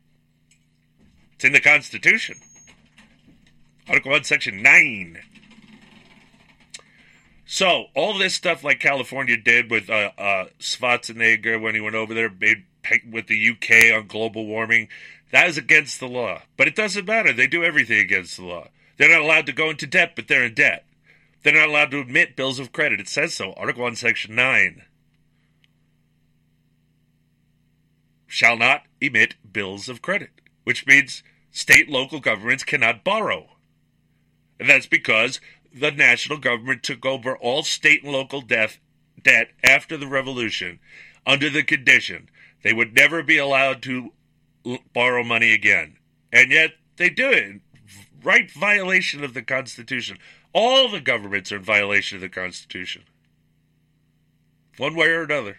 It's 1.33 1.43
in 1.43 1.51
the 1.51 1.59
Constitution. 1.59 2.37
Article 3.89 4.11
1, 4.11 4.23
Section 4.23 4.63
9. 4.63 5.19
So, 7.45 7.87
all 7.93 8.17
this 8.17 8.33
stuff 8.33 8.63
like 8.63 8.79
California 8.79 9.35
did 9.35 9.69
with 9.69 9.89
uh, 9.89 10.11
uh, 10.17 10.45
Schwarzenegger 10.57 11.61
when 11.61 11.75
he 11.75 11.81
went 11.81 11.95
over 11.95 12.13
there, 12.13 12.29
made 12.29 12.63
with 13.11 13.27
the 13.27 13.49
UK 13.49 13.93
on 13.93 14.07
global 14.07 14.45
warming, 14.45 14.87
that 15.33 15.49
is 15.49 15.57
against 15.57 15.99
the 15.99 16.07
law. 16.07 16.41
But 16.55 16.69
it 16.69 16.75
doesn't 16.77 17.05
matter. 17.05 17.33
They 17.33 17.47
do 17.47 17.65
everything 17.65 17.99
against 17.99 18.37
the 18.37 18.45
law. 18.45 18.69
They're 18.95 19.11
not 19.11 19.23
allowed 19.23 19.47
to 19.47 19.51
go 19.51 19.69
into 19.69 19.87
debt, 19.87 20.13
but 20.15 20.29
they're 20.29 20.45
in 20.45 20.53
debt. 20.53 20.85
They're 21.43 21.53
not 21.53 21.69
allowed 21.69 21.91
to 21.91 21.99
admit 21.99 22.35
bills 22.35 22.59
of 22.59 22.71
credit. 22.71 22.99
It 22.99 23.07
says 23.07 23.33
so. 23.33 23.53
Article 23.53 23.83
1, 23.83 23.95
Section 23.95 24.35
9. 24.35 24.83
Shall 28.27 28.57
not 28.57 28.83
emit 28.99 29.35
bills 29.51 29.89
of 29.89 30.01
credit, 30.01 30.29
which 30.63 30.85
means 30.85 31.23
state 31.51 31.89
local 31.89 32.19
governments 32.19 32.63
cannot 32.63 33.03
borrow. 33.03 33.49
And 34.59 34.69
that's 34.69 34.85
because 34.85 35.41
the 35.73 35.91
national 35.91 36.37
government 36.37 36.83
took 36.83 37.05
over 37.05 37.35
all 37.35 37.63
state 37.63 38.03
and 38.03 38.13
local 38.13 38.41
debt, 38.41 38.77
debt 39.21 39.49
after 39.63 39.97
the 39.97 40.07
revolution 40.07 40.79
under 41.25 41.49
the 41.49 41.63
condition 41.63 42.29
they 42.63 42.73
would 42.73 42.93
never 42.93 43.23
be 43.23 43.37
allowed 43.37 43.81
to 43.83 44.13
borrow 44.93 45.23
money 45.23 45.53
again. 45.53 45.97
And 46.31 46.51
yet 46.51 46.71
they 46.97 47.09
do 47.09 47.29
it. 47.29 47.61
Right 48.23 48.51
violation 48.51 49.23
of 49.23 49.33
the 49.33 49.41
Constitution. 49.41 50.17
All 50.53 50.89
the 50.89 50.99
governments 50.99 51.51
are 51.51 51.57
in 51.57 51.63
violation 51.63 52.17
of 52.17 52.21
the 52.21 52.29
Constitution. 52.29 53.03
One 54.77 54.95
way 54.95 55.07
or 55.07 55.23
another. 55.23 55.57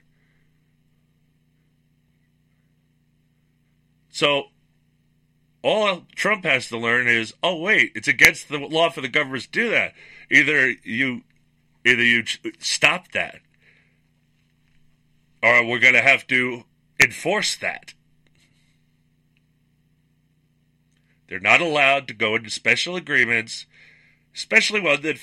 So, 4.10 4.44
all 5.62 6.02
Trump 6.14 6.44
has 6.44 6.68
to 6.68 6.78
learn 6.78 7.08
is, 7.08 7.32
oh 7.42 7.56
wait, 7.56 7.92
it's 7.94 8.08
against 8.08 8.48
the 8.48 8.58
law 8.58 8.90
for 8.90 9.00
the 9.00 9.08
governments 9.08 9.46
to 9.46 9.52
do 9.52 9.70
that. 9.70 9.94
Either 10.30 10.74
you, 10.82 11.22
either 11.84 12.02
you 12.02 12.24
stop 12.58 13.12
that, 13.12 13.40
or 15.42 15.64
we're 15.64 15.78
going 15.78 15.94
to 15.94 16.02
have 16.02 16.26
to 16.28 16.64
enforce 17.02 17.56
that. 17.56 17.94
They're 21.28 21.40
not 21.40 21.62
allowed 21.62 22.08
to 22.08 22.14
go 22.14 22.34
into 22.36 22.50
special 22.50 22.94
agreements, 22.94 23.66
especially 24.34 24.80
one 24.80 25.02
that, 25.02 25.18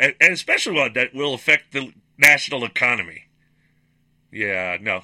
and 0.00 0.32
especially 0.32 0.74
one 0.74 0.92
that 0.94 1.14
will 1.14 1.34
affect 1.34 1.72
the 1.72 1.92
national 2.18 2.64
economy. 2.64 3.24
Yeah, 4.30 4.78
no. 4.80 5.02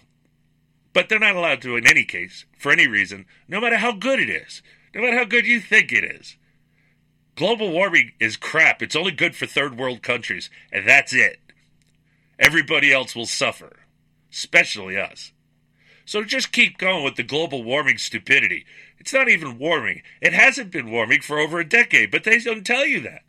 But 0.92 1.08
they're 1.08 1.18
not 1.18 1.36
allowed 1.36 1.62
to 1.62 1.76
in 1.76 1.86
any 1.86 2.04
case, 2.04 2.44
for 2.58 2.70
any 2.70 2.86
reason, 2.86 3.26
no 3.48 3.60
matter 3.60 3.78
how 3.78 3.92
good 3.92 4.20
it 4.20 4.28
is, 4.28 4.62
no 4.94 5.00
matter 5.00 5.16
how 5.16 5.24
good 5.24 5.46
you 5.46 5.60
think 5.60 5.92
it 5.92 6.04
is. 6.04 6.36
Global 7.34 7.70
warming 7.70 8.12
is 8.20 8.36
crap. 8.36 8.82
It's 8.82 8.96
only 8.96 9.12
good 9.12 9.34
for 9.34 9.46
third 9.46 9.78
world 9.78 10.02
countries, 10.02 10.50
and 10.70 10.86
that's 10.86 11.14
it. 11.14 11.40
Everybody 12.38 12.92
else 12.92 13.16
will 13.16 13.26
suffer, 13.26 13.80
especially 14.30 14.98
us. 14.98 15.32
So 16.04 16.24
just 16.24 16.52
keep 16.52 16.76
going 16.76 17.04
with 17.04 17.16
the 17.16 17.22
global 17.22 17.62
warming 17.62 17.96
stupidity. 17.96 18.66
It's 18.98 19.14
not 19.14 19.28
even 19.28 19.58
warming. 19.58 20.02
It 20.20 20.34
hasn't 20.34 20.70
been 20.70 20.90
warming 20.90 21.22
for 21.22 21.38
over 21.38 21.58
a 21.58 21.68
decade, 21.68 22.10
but 22.10 22.24
they 22.24 22.38
don't 22.38 22.66
tell 22.66 22.84
you 22.84 23.00
that. 23.00 23.22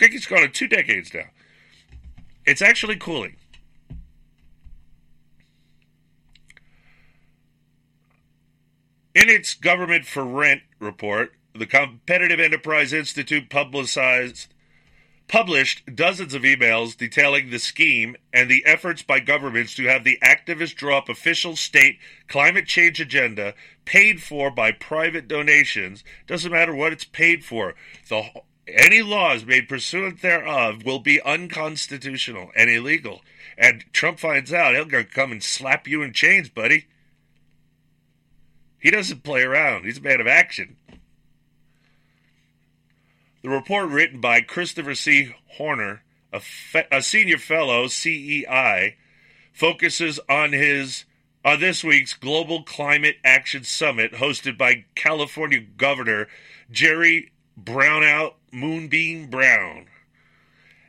It's 0.00 0.26
gone 0.26 0.42
on 0.42 0.52
two 0.52 0.68
decades 0.68 1.12
now. 1.12 1.24
It's 2.46 2.62
actually 2.62 2.96
cooling. 2.96 3.36
In 9.14 9.28
its 9.28 9.54
Government 9.54 10.06
for 10.06 10.24
Rent 10.24 10.62
report, 10.78 11.32
the 11.54 11.66
Competitive 11.66 12.38
Enterprise 12.38 12.92
Institute 12.92 13.50
publicized 13.50 14.54
published 15.26 15.94
dozens 15.94 16.32
of 16.32 16.42
emails 16.42 16.96
detailing 16.96 17.50
the 17.50 17.58
scheme 17.58 18.16
and 18.32 18.50
the 18.50 18.64
efforts 18.64 19.02
by 19.02 19.20
governments 19.20 19.74
to 19.74 19.84
have 19.84 20.02
the 20.02 20.18
activists 20.22 20.74
draw 20.74 20.98
up 20.98 21.08
official 21.08 21.54
state 21.54 21.98
climate 22.28 22.66
change 22.66 22.98
agenda 22.98 23.54
paid 23.84 24.22
for 24.22 24.50
by 24.50 24.72
private 24.72 25.28
donations. 25.28 26.02
Doesn't 26.26 26.52
matter 26.52 26.74
what 26.74 26.92
it's 26.92 27.04
paid 27.04 27.44
for. 27.44 27.74
The, 28.08 28.30
any 28.68 29.02
laws 29.02 29.44
made 29.44 29.68
pursuant 29.68 30.20
thereof 30.20 30.84
will 30.84 30.98
be 30.98 31.20
unconstitutional 31.22 32.50
and 32.54 32.70
illegal. 32.70 33.22
And 33.56 33.84
Trump 33.92 34.18
finds 34.18 34.52
out, 34.52 34.74
he'll 34.74 35.04
come 35.04 35.32
and 35.32 35.42
slap 35.42 35.88
you 35.88 36.02
in 36.02 36.12
chains, 36.12 36.48
buddy. 36.48 36.86
He 38.78 38.90
doesn't 38.90 39.24
play 39.24 39.42
around. 39.42 39.84
He's 39.84 39.98
a 39.98 40.02
man 40.02 40.20
of 40.20 40.26
action. 40.26 40.76
The 43.42 43.48
report, 43.48 43.88
written 43.88 44.20
by 44.20 44.40
Christopher 44.40 44.94
C. 44.94 45.34
Horner, 45.56 46.02
a, 46.32 46.40
fe- 46.40 46.86
a 46.92 47.02
senior 47.02 47.38
fellow, 47.38 47.86
CEI, 47.86 48.96
focuses 49.52 50.20
on 50.28 50.52
his 50.52 51.04
on 51.44 51.60
this 51.60 51.82
week's 51.84 52.14
Global 52.14 52.62
Climate 52.62 53.16
Action 53.24 53.64
Summit, 53.64 54.14
hosted 54.14 54.58
by 54.58 54.84
California 54.94 55.60
Governor 55.60 56.28
Jerry 56.70 57.30
Brownout 57.62 58.34
Moonbeam 58.52 59.28
Brown, 59.28 59.86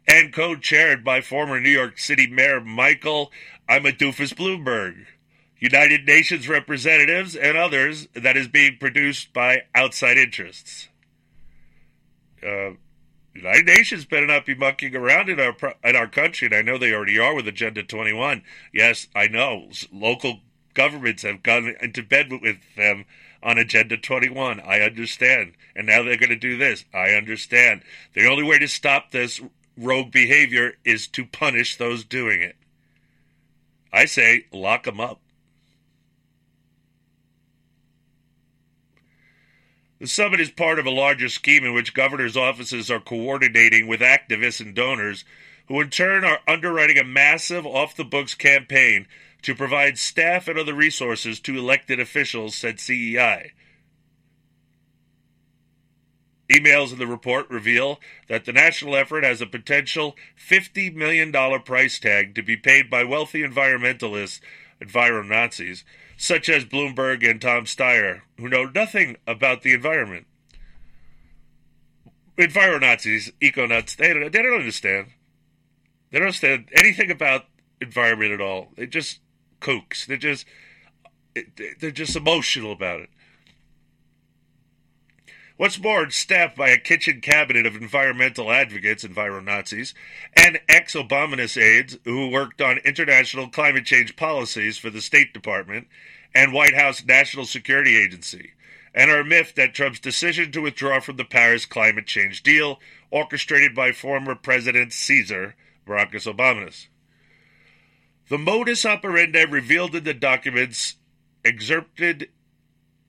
and 0.08 0.34
co-chaired 0.34 1.04
by 1.04 1.22
former 1.22 1.60
New 1.60 1.70
York 1.70 2.00
City 2.00 2.28
Mayor 2.28 2.62
Michael 2.62 3.32
Imadufus 3.68 4.34
Bloomberg. 4.34 5.06
United 5.60 6.06
Nations 6.06 6.48
representatives, 6.48 7.36
and 7.36 7.58
others 7.58 8.08
that 8.14 8.38
is 8.38 8.48
being 8.48 8.78
produced 8.78 9.34
by 9.34 9.64
outside 9.76 10.18
interests. 10.18 10.88
Uh, 12.42 12.72
United 13.34 13.66
Nations 13.66 14.06
better 14.06 14.26
not 14.26 14.46
be 14.46 14.56
mucking 14.56 14.96
around 14.96 15.30
in 15.30 15.40
our 15.40 15.56
in 15.84 15.96
our 15.96 16.08
country, 16.08 16.46
and 16.48 16.56
I 16.56 16.62
know 16.62 16.78
they 16.78 16.94
already 16.94 17.20
are 17.20 17.36
with 17.36 17.48
Agenda 17.48 17.84
21. 17.84 18.42
Yes, 18.74 19.08
I 19.14 19.28
know 19.28 19.70
local 19.92 20.40
governments 20.74 21.24
have 21.24 21.44
gone 21.44 21.76
into 21.82 22.04
bed 22.04 22.32
with 22.32 22.58
them 22.76 23.06
on 23.42 23.58
Agenda 23.58 23.98
21. 23.98 24.60
I 24.62 24.82
understand, 24.82 25.54
and 25.76 25.88
now 25.88 26.04
they're 26.04 26.18
going 26.18 26.30
to 26.30 26.36
do 26.36 26.58
this. 26.58 26.86
I 26.94 27.12
understand. 27.12 27.82
The 28.14 28.28
only 28.28 28.44
way 28.44 28.60
to 28.60 28.68
stop 28.68 29.12
this 29.12 29.42
rogue 29.78 30.12
behavior 30.12 30.74
is 30.84 31.08
to 31.08 31.26
punish 31.26 31.78
those 31.78 32.04
doing 32.04 32.42
it. 32.42 32.56
I 33.92 34.06
say 34.06 34.46
lock 34.52 34.84
them 34.84 35.00
up. 35.00 35.22
The 40.00 40.08
summit 40.08 40.40
is 40.40 40.50
part 40.50 40.80
of 40.80 40.86
a 40.86 40.92
larger 40.92 41.28
scheme 41.28 41.66
in 41.66 41.74
which 41.74 41.94
governors' 41.94 42.38
offices 42.38 42.90
are 42.90 43.02
coordinating 43.02 43.86
with 43.86 44.00
activists 44.00 44.62
and 44.62 44.74
donors, 44.74 45.26
who 45.68 45.82
in 45.82 45.90
turn 45.90 46.24
are 46.24 46.40
underwriting 46.48 46.98
a 46.98 47.04
massive 47.04 47.66
off 47.66 47.96
the 47.96 48.06
books 48.06 48.34
campaign 48.34 49.08
to 49.42 49.56
provide 49.56 49.98
staff 49.98 50.48
and 50.48 50.60
other 50.60 50.74
resources 50.74 51.40
to 51.42 51.58
elected 51.58 52.00
officials, 52.00 52.56
said 52.56 52.80
CEI. 52.80 53.54
Emails 56.50 56.92
in 56.92 56.98
the 56.98 57.08
report 57.08 57.50
reveal 57.50 58.00
that 58.28 58.46
the 58.46 58.52
national 58.52 58.96
effort 58.96 59.24
has 59.24 59.40
a 59.40 59.46
potential 59.46 60.16
$50 60.50 60.96
million 60.96 61.32
price 61.62 62.00
tag 62.00 62.34
to 62.34 62.42
be 62.42 62.58
paid 62.58 62.90
by 62.90 63.04
wealthy 63.04 63.44
environmentalists, 63.44 64.40
enviro 64.82 65.26
Nazis, 65.26 65.86
such 66.18 66.50
as 66.50 66.66
Bloomberg 66.66 67.30
and 67.30 67.40
Tom 67.40 67.66
Steyer, 67.66 68.22
who 68.38 68.50
know 68.50 68.66
nothing 68.66 69.16
about 69.28 69.62
the 69.62 69.74
environment. 69.74 70.26
Enviro 72.36 72.82
Nazis, 72.82 73.32
eco 73.40 73.68
nuts, 73.68 73.96
they 73.96 74.12
don't, 74.14 74.32
they 74.32 74.42
don't 74.42 74.60
understand. 74.60 75.08
They 76.10 76.18
don't 76.18 76.28
understand 76.28 76.70
anything 76.74 77.12
about 77.12 77.46
environment 77.80 78.32
at 78.32 78.42
all. 78.42 78.70
They 78.76 78.88
just 78.88 79.20
kooks. 79.60 80.06
They're 80.06 80.18
just 80.18 80.46
they're 81.80 81.92
just 81.92 82.16
emotional 82.16 82.72
about 82.72 83.02
it. 83.02 83.10
What's 85.60 85.78
more, 85.78 86.04
it's 86.04 86.16
staffed 86.16 86.56
by 86.56 86.70
a 86.70 86.78
kitchen 86.78 87.20
cabinet 87.20 87.66
of 87.66 87.76
environmental 87.76 88.50
advocates, 88.50 89.04
enviro 89.04 89.44
Nazis, 89.44 89.94
and 90.34 90.58
ex 90.70 90.94
Obamanist 90.94 91.62
aides 91.62 91.98
who 92.06 92.30
worked 92.30 92.62
on 92.62 92.78
international 92.86 93.50
climate 93.50 93.84
change 93.84 94.16
policies 94.16 94.78
for 94.78 94.90
the 94.90 95.02
State 95.02 95.34
Department 95.34 95.88
and 96.34 96.54
White 96.54 96.76
House 96.76 97.04
National 97.04 97.44
Security 97.44 97.98
Agency, 97.98 98.54
and 98.94 99.12
are 99.12 99.24
miffed 99.26 99.60
at 99.60 99.74
Trump's 99.74 100.00
decision 100.00 100.50
to 100.54 100.62
withdraw 100.62 101.02
from 101.02 101.18
the 101.18 101.26
Paris 101.26 101.66
climate 101.66 102.08
change 102.08 102.42
deal 102.42 102.80
orchestrated 103.12 103.76
by 103.76 103.92
former 103.92 104.36
President 104.36 104.94
Caesar, 104.94 105.56
Barack 105.86 106.12
Obama. 106.12 106.88
The 108.30 108.38
modus 108.38 108.86
operandi 108.86 109.44
revealed 109.46 109.96
in 109.96 110.04
the 110.04 110.14
documents 110.14 110.96
excerpted 111.44 112.30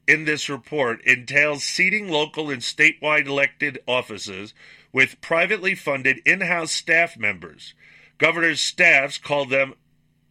in 0.09 0.25
this 0.25 0.49
report 0.49 1.05
entails 1.05 1.63
seating 1.63 2.09
local 2.09 2.49
and 2.49 2.63
statewide 2.63 3.27
elected 3.27 3.79
offices 3.87 4.55
with 4.93 5.21
privately 5.21 5.75
funded 5.75 6.21
in 6.25 6.41
house 6.41 6.73
staff 6.73 7.19
members. 7.19 7.75
Governor's 8.17 8.63
staffs 8.63 9.19
call 9.19 9.45
them 9.45 9.75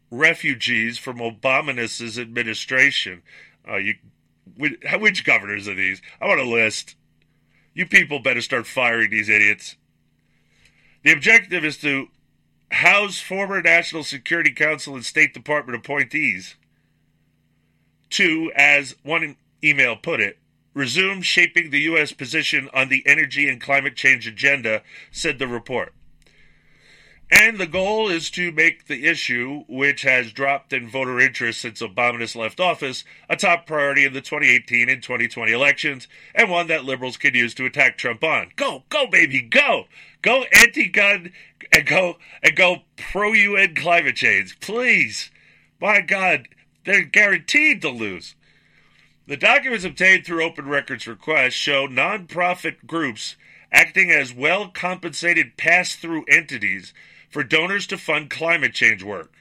refugees 0.09 0.97
from 0.97 1.19
Obama's 1.19 2.17
administration. 2.17 3.21
Uh, 3.67 3.77
you, 3.77 3.93
which 4.57 5.23
governors 5.23 5.67
are 5.67 5.75
these? 5.75 6.01
I 6.19 6.27
want 6.27 6.39
a 6.39 6.43
list. 6.43 6.95
You 7.75 7.85
people 7.85 8.19
better 8.19 8.41
start 8.41 8.65
firing 8.65 9.11
these 9.11 9.29
idiots. 9.29 9.75
The 11.03 11.11
objective 11.11 11.63
is 11.63 11.77
to 11.77 12.07
house 12.71 13.19
former 13.19 13.61
National 13.61 14.03
Security 14.03 14.51
Council 14.51 14.95
and 14.95 15.05
State 15.05 15.33
Department 15.33 15.77
appointees. 15.77 16.55
To, 18.11 18.51
as 18.55 18.95
one 19.03 19.35
email 19.63 19.95
put 19.95 20.19
it, 20.19 20.39
resume 20.73 21.21
shaping 21.21 21.69
the 21.69 21.81
U.S. 21.81 22.11
position 22.11 22.69
on 22.73 22.89
the 22.89 23.03
energy 23.05 23.47
and 23.49 23.61
climate 23.61 23.95
change 23.95 24.27
agenda, 24.27 24.81
said 25.11 25.37
the 25.37 25.47
report. 25.47 25.93
And 27.31 27.59
the 27.59 27.67
goal 27.67 28.09
is 28.09 28.31
to 28.31 28.51
make 28.51 28.87
the 28.87 29.05
issue, 29.05 29.63
which 29.67 30.01
has 30.01 30.31
dropped 30.31 30.73
in 30.73 30.89
voter 30.89 31.19
interest 31.19 31.61
since 31.61 31.79
Obama 31.79 32.35
left 32.35 32.59
office, 32.59 33.03
a 33.29 33.35
top 33.35 33.67
priority 33.67 34.03
in 34.03 34.13
the 34.13 34.21
2018 34.21 34.89
and 34.89 35.03
2020 35.03 35.51
elections, 35.51 36.07
and 36.33 36.49
one 36.49 36.65
that 36.67 36.85
liberals 36.85 37.17
can 37.17 37.35
use 37.35 37.53
to 37.53 37.65
attack 37.65 37.99
Trump 37.99 38.23
on. 38.23 38.51
Go, 38.55 38.83
go, 38.89 39.05
baby, 39.05 39.41
go! 39.41 39.85
Go 40.21 40.43
anti-gun 40.51 41.31
and 41.71 41.85
go 41.85 42.17
and 42.43 42.55
go 42.55 42.83
pro-UN 42.97 43.75
climate 43.75 44.15
change, 44.15 44.59
please. 44.59 45.31
My 45.79 46.01
God, 46.01 46.47
they're 46.85 47.03
guaranteed 47.03 47.81
to 47.81 47.89
lose. 47.89 48.35
The 49.27 49.37
documents 49.37 49.85
obtained 49.85 50.25
through 50.25 50.43
open 50.43 50.67
records 50.67 51.07
requests 51.07 51.53
show 51.53 51.87
nonprofit 51.87 52.87
groups 52.87 53.35
acting 53.71 54.09
as 54.09 54.33
well 54.33 54.69
compensated 54.69 55.55
pass 55.55 55.95
through 55.95 56.25
entities 56.27 56.93
for 57.29 57.43
donors 57.43 57.85
to 57.87 57.97
fund 57.97 58.29
climate 58.29 58.73
change 58.73 59.03
work, 59.03 59.33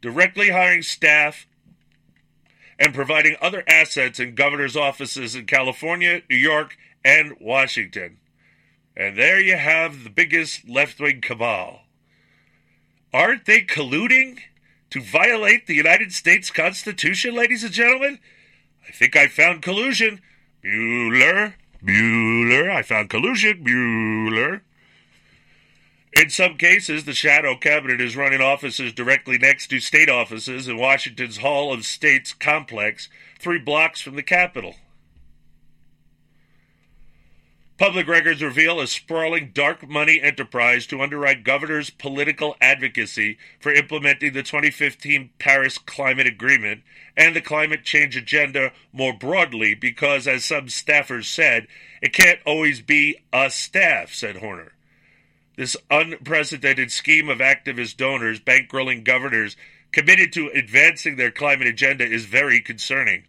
directly 0.00 0.50
hiring 0.50 0.82
staff 0.82 1.46
and 2.78 2.94
providing 2.94 3.36
other 3.40 3.62
assets 3.68 4.18
in 4.18 4.34
governor's 4.34 4.76
offices 4.76 5.34
in 5.34 5.46
California, 5.46 6.22
New 6.30 6.36
York, 6.36 6.76
and 7.04 7.36
Washington. 7.40 8.18
And 8.96 9.18
there 9.18 9.40
you 9.40 9.56
have 9.56 10.04
the 10.04 10.10
biggest 10.10 10.68
left 10.68 11.00
wing 11.00 11.20
cabal. 11.20 11.80
Aren't 13.12 13.46
they 13.46 13.62
colluding 13.62 14.38
to 14.90 15.00
violate 15.00 15.66
the 15.66 15.74
United 15.74 16.12
States 16.12 16.50
Constitution, 16.50 17.34
ladies 17.34 17.64
and 17.64 17.72
gentlemen? 17.72 18.20
I 18.88 18.92
think 18.92 19.16
I 19.16 19.26
found 19.26 19.62
collusion. 19.62 20.20
Mueller, 20.62 21.54
Mueller, 21.82 22.70
I 22.70 22.82
found 22.82 23.10
collusion, 23.10 23.62
Mueller. 23.64 24.62
In 26.12 26.30
some 26.30 26.56
cases, 26.56 27.04
the 27.04 27.12
shadow 27.12 27.56
cabinet 27.56 28.00
is 28.00 28.16
running 28.16 28.40
offices 28.40 28.92
directly 28.92 29.36
next 29.36 29.66
to 29.68 29.80
state 29.80 30.08
offices 30.08 30.68
in 30.68 30.78
Washington's 30.78 31.38
Hall 31.38 31.72
of 31.72 31.84
States 31.84 32.32
complex, 32.32 33.08
three 33.40 33.58
blocks 33.58 34.00
from 34.00 34.14
the 34.14 34.22
Capitol. 34.22 34.76
Public 37.84 38.08
records 38.08 38.42
reveal 38.42 38.80
a 38.80 38.86
sprawling 38.86 39.50
dark 39.52 39.86
money 39.86 40.18
enterprise 40.18 40.86
to 40.86 41.02
underwrite 41.02 41.44
governors' 41.44 41.90
political 41.90 42.56
advocacy 42.58 43.36
for 43.60 43.74
implementing 43.74 44.32
the 44.32 44.42
2015 44.42 45.28
Paris 45.38 45.76
Climate 45.76 46.26
Agreement 46.26 46.82
and 47.14 47.36
the 47.36 47.42
climate 47.42 47.84
change 47.84 48.16
agenda 48.16 48.72
more 48.90 49.12
broadly 49.12 49.74
because, 49.74 50.26
as 50.26 50.46
some 50.46 50.68
staffers 50.68 51.26
said, 51.26 51.66
it 52.00 52.14
can't 52.14 52.40
always 52.46 52.80
be 52.80 53.18
a 53.34 53.50
staff, 53.50 54.14
said 54.14 54.36
Horner. 54.36 54.72
This 55.58 55.76
unprecedented 55.90 56.90
scheme 56.90 57.28
of 57.28 57.40
activist 57.40 57.98
donors 57.98 58.40
bankrolling 58.40 59.04
governors 59.04 59.58
committed 59.92 60.32
to 60.32 60.48
advancing 60.54 61.16
their 61.16 61.30
climate 61.30 61.66
agenda 61.68 62.06
is 62.06 62.24
very 62.24 62.62
concerning. 62.62 63.24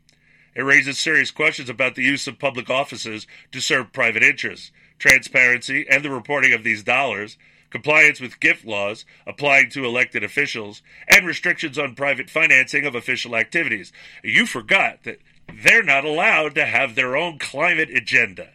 It 0.56 0.64
raises 0.64 0.98
serious 0.98 1.32
questions 1.32 1.70
about 1.70 1.96
the 1.96 2.04
use 2.04 2.28
of 2.28 2.40
public 2.40 2.70
offices 2.70 3.28
to 3.52 3.60
serve 3.60 3.92
private 3.92 4.24
interests, 4.24 4.72
transparency 4.98 5.86
and 5.90 6.04
the 6.04 6.10
reporting 6.10 6.54
of 6.54 6.64
these 6.64 6.84
dollars, 6.84 7.38
compliance 7.70 8.22
with 8.22 8.40
gift 8.40 8.66
laws 8.66 9.06
applying 9.28 9.70
to 9.72 9.84
elected 9.86 10.24
officials, 10.24 10.82
and 11.10 11.28
restrictions 11.28 11.78
on 11.78 11.94
private 11.94 12.30
financing 12.30 12.86
of 12.86 12.96
official 12.96 13.36
activities. 13.36 13.92
You 14.24 14.46
forgot 14.46 15.04
that 15.04 15.20
they're 15.54 15.84
not 15.84 16.06
allowed 16.06 16.56
to 16.56 16.66
have 16.66 16.96
their 16.96 17.18
own 17.18 17.38
climate 17.38 17.90
agenda. 17.90 18.52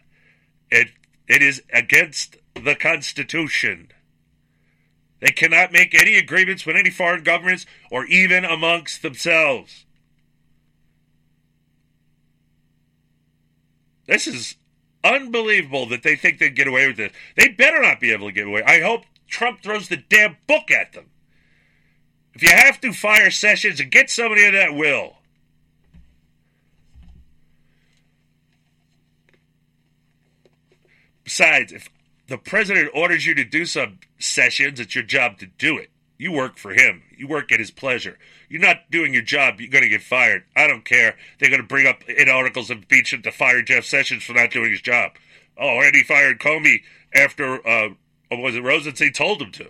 It 0.71 0.89
it 1.27 1.41
is 1.43 1.61
against 1.71 2.37
the 2.55 2.75
Constitution. 2.75 3.89
They 5.19 5.31
cannot 5.31 5.71
make 5.71 5.93
any 5.93 6.17
agreements 6.17 6.65
with 6.65 6.75
any 6.75 6.89
foreign 6.89 7.23
governments 7.23 7.67
or 7.91 8.05
even 8.05 8.43
amongst 8.43 9.03
themselves. 9.03 9.85
This 14.11 14.27
is 14.27 14.57
unbelievable 15.05 15.85
that 15.87 16.03
they 16.03 16.17
think 16.17 16.37
they 16.37 16.47
can 16.47 16.55
get 16.55 16.67
away 16.67 16.85
with 16.85 16.97
this. 16.97 17.13
They 17.37 17.47
better 17.47 17.81
not 17.81 18.01
be 18.01 18.11
able 18.11 18.27
to 18.27 18.33
get 18.33 18.45
away. 18.45 18.61
I 18.61 18.81
hope 18.81 19.05
Trump 19.29 19.63
throws 19.63 19.87
the 19.87 19.95
damn 19.95 20.35
book 20.47 20.69
at 20.69 20.91
them. 20.91 21.05
If 22.33 22.43
you 22.43 22.49
have 22.49 22.81
to 22.81 22.91
fire 22.91 23.31
Sessions 23.31 23.79
and 23.79 23.89
get 23.89 24.09
somebody 24.09 24.45
in 24.45 24.53
that 24.53 24.75
will. 24.75 25.13
Besides, 31.23 31.71
if 31.71 31.87
the 32.27 32.37
president 32.37 32.91
orders 32.93 33.25
you 33.25 33.33
to 33.35 33.45
do 33.45 33.65
some 33.65 33.99
sessions, 34.19 34.81
it's 34.81 34.93
your 34.93 35.05
job 35.05 35.37
to 35.37 35.45
do 35.45 35.77
it. 35.77 35.89
You 36.17 36.33
work 36.33 36.57
for 36.57 36.73
him. 36.73 37.03
You 37.15 37.29
work 37.29 37.53
at 37.53 37.59
his 37.59 37.71
pleasure. 37.71 38.17
You're 38.51 38.59
not 38.59 38.91
doing 38.91 39.13
your 39.13 39.23
job, 39.23 39.61
you're 39.61 39.69
going 39.69 39.85
to 39.85 39.89
get 39.89 40.03
fired. 40.03 40.43
I 40.57 40.67
don't 40.67 40.83
care. 40.83 41.15
They're 41.39 41.49
going 41.49 41.61
to 41.61 41.67
bring 41.67 41.87
up 41.87 42.03
in 42.09 42.27
articles 42.27 42.69
of 42.69 42.79
impeachment 42.79 43.23
to 43.23 43.31
fire 43.31 43.61
Jeff 43.61 43.85
Sessions 43.85 44.23
for 44.23 44.33
not 44.33 44.51
doing 44.51 44.71
his 44.71 44.81
job. 44.81 45.13
Oh, 45.57 45.79
and 45.79 45.95
he 45.95 46.03
fired 46.03 46.39
Comey 46.39 46.81
after, 47.15 47.65
uh, 47.65 47.89
was 48.29 48.55
it 48.55 48.61
Rosenstein 48.61 49.13
told 49.13 49.41
him 49.41 49.53
to? 49.53 49.69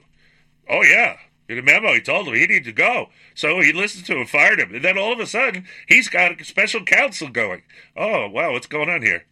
Oh, 0.67 0.81
yeah. 0.81 1.17
In 1.47 1.59
a 1.59 1.61
memo, 1.61 1.93
he 1.93 2.01
told 2.01 2.27
him 2.27 2.33
he 2.33 2.39
needed 2.41 2.63
to 2.63 2.71
go. 2.71 3.09
So 3.35 3.59
he 3.59 3.71
listened 3.71 4.05
to 4.07 4.17
him, 4.17 4.25
fired 4.25 4.59
him. 4.59 4.73
And 4.73 4.83
then 4.83 4.97
all 4.97 5.13
of 5.13 5.19
a 5.19 5.27
sudden, 5.27 5.67
he's 5.87 6.09
got 6.09 6.41
a 6.41 6.43
special 6.43 6.83
counsel 6.83 7.29
going. 7.29 7.61
Oh, 7.95 8.29
wow, 8.29 8.53
what's 8.53 8.67
going 8.67 8.89
on 8.89 9.03
here? 9.03 9.25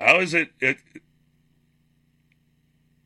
How 0.00 0.20
is 0.20 0.32
it, 0.32 0.50
it 0.60 0.78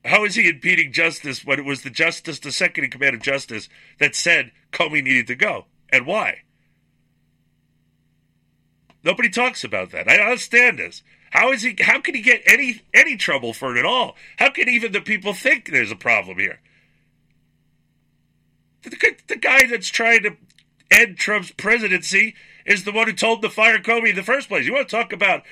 how 0.04 0.24
is 0.24 0.34
he 0.34 0.48
impeding 0.48 0.92
justice 0.92 1.44
when 1.44 1.58
it 1.58 1.64
was 1.64 1.82
the 1.82 1.90
justice, 1.90 2.38
the 2.38 2.52
second 2.52 2.84
in 2.84 2.90
command 2.90 3.14
of 3.14 3.22
justice, 3.22 3.68
that 3.98 4.14
said 4.14 4.52
Comey 4.72 5.02
needed 5.02 5.26
to 5.26 5.34
go? 5.34 5.66
And 5.90 6.06
why? 6.06 6.42
Nobody 9.02 9.28
talks 9.28 9.64
about 9.64 9.90
that. 9.90 10.08
I 10.08 10.16
understand 10.16 10.78
this. 10.78 11.02
How 11.30 11.52
is 11.52 11.62
he 11.62 11.76
how 11.80 12.00
can 12.00 12.14
he 12.14 12.22
get 12.22 12.42
any 12.44 12.82
any 12.92 13.16
trouble 13.16 13.52
for 13.52 13.74
it 13.74 13.78
at 13.78 13.84
all? 13.84 14.16
How 14.38 14.50
can 14.50 14.68
even 14.68 14.92
the 14.92 15.00
people 15.00 15.32
think 15.32 15.70
there's 15.70 15.92
a 15.92 15.96
problem 15.96 16.38
here? 16.38 16.60
The, 18.82 19.16
the 19.28 19.36
guy 19.36 19.66
that's 19.66 19.88
trying 19.88 20.22
to 20.24 20.36
end 20.90 21.18
Trump's 21.18 21.52
presidency 21.52 22.34
is 22.66 22.84
the 22.84 22.92
one 22.92 23.06
who 23.06 23.12
told 23.12 23.42
to 23.42 23.50
fire 23.50 23.78
Comey 23.78 24.10
in 24.10 24.16
the 24.16 24.22
first 24.22 24.48
place. 24.48 24.66
You 24.66 24.74
want 24.74 24.88
to 24.88 24.96
talk 24.96 25.12
about 25.12 25.42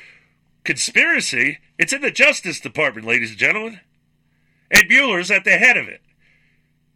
conspiracy? 0.65 1.59
It's 1.79 1.93
in 1.93 2.01
the 2.01 2.11
Justice 2.11 2.59
Department, 2.59 3.07
ladies 3.07 3.31
and 3.31 3.39
gentlemen. 3.39 3.81
And 4.71 4.89
Mueller's 4.89 5.31
at 5.31 5.45
the 5.45 5.59
head 5.59 5.77
of 5.77 5.89
it. 5.89 6.03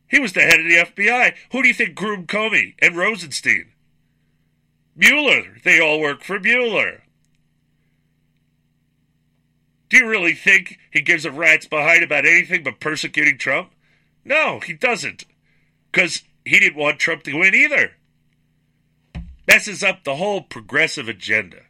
He 0.09 0.19
was 0.19 0.35
the 0.35 0.43
head 0.43 0.61
of 0.61 0.67
the 0.67 0.77
FBI. 0.77 1.35
Who 1.53 1.63
do 1.63 1.69
you 1.69 1.75
think 1.75 1.95
groomed 1.95 2.29
Comey 2.29 2.75
and 2.81 2.97
Rosenstein? 2.97 3.73
Mueller. 4.95 5.57
They 5.65 5.81
all 5.81 6.01
work 6.01 6.23
for 6.23 6.39
Mueller. 6.39 7.03
Do 9.89 9.99
you 9.99 10.09
really 10.09 10.35
think 10.35 10.79
he 10.91 11.01
gives 11.01 11.25
a 11.25 11.31
rat's 11.31 11.67
behind 11.67 12.03
about 12.03 12.27
anything 12.27 12.63
but 12.63 12.81
persecuting 12.81 13.39
Trump? 13.39 13.73
No, 14.25 14.61
he 14.61 14.73
doesn't. 14.73 15.25
Because 15.91 16.23
he 16.45 16.59
didn't 16.59 16.79
want 16.79 16.99
Trump 16.99 17.23
to 17.25 17.39
win 17.39 17.55
either. 17.55 17.93
Messes 19.47 19.83
up 19.83 20.05
the 20.05 20.17
whole 20.17 20.43
progressive 20.43 21.09
agenda. 21.09 21.63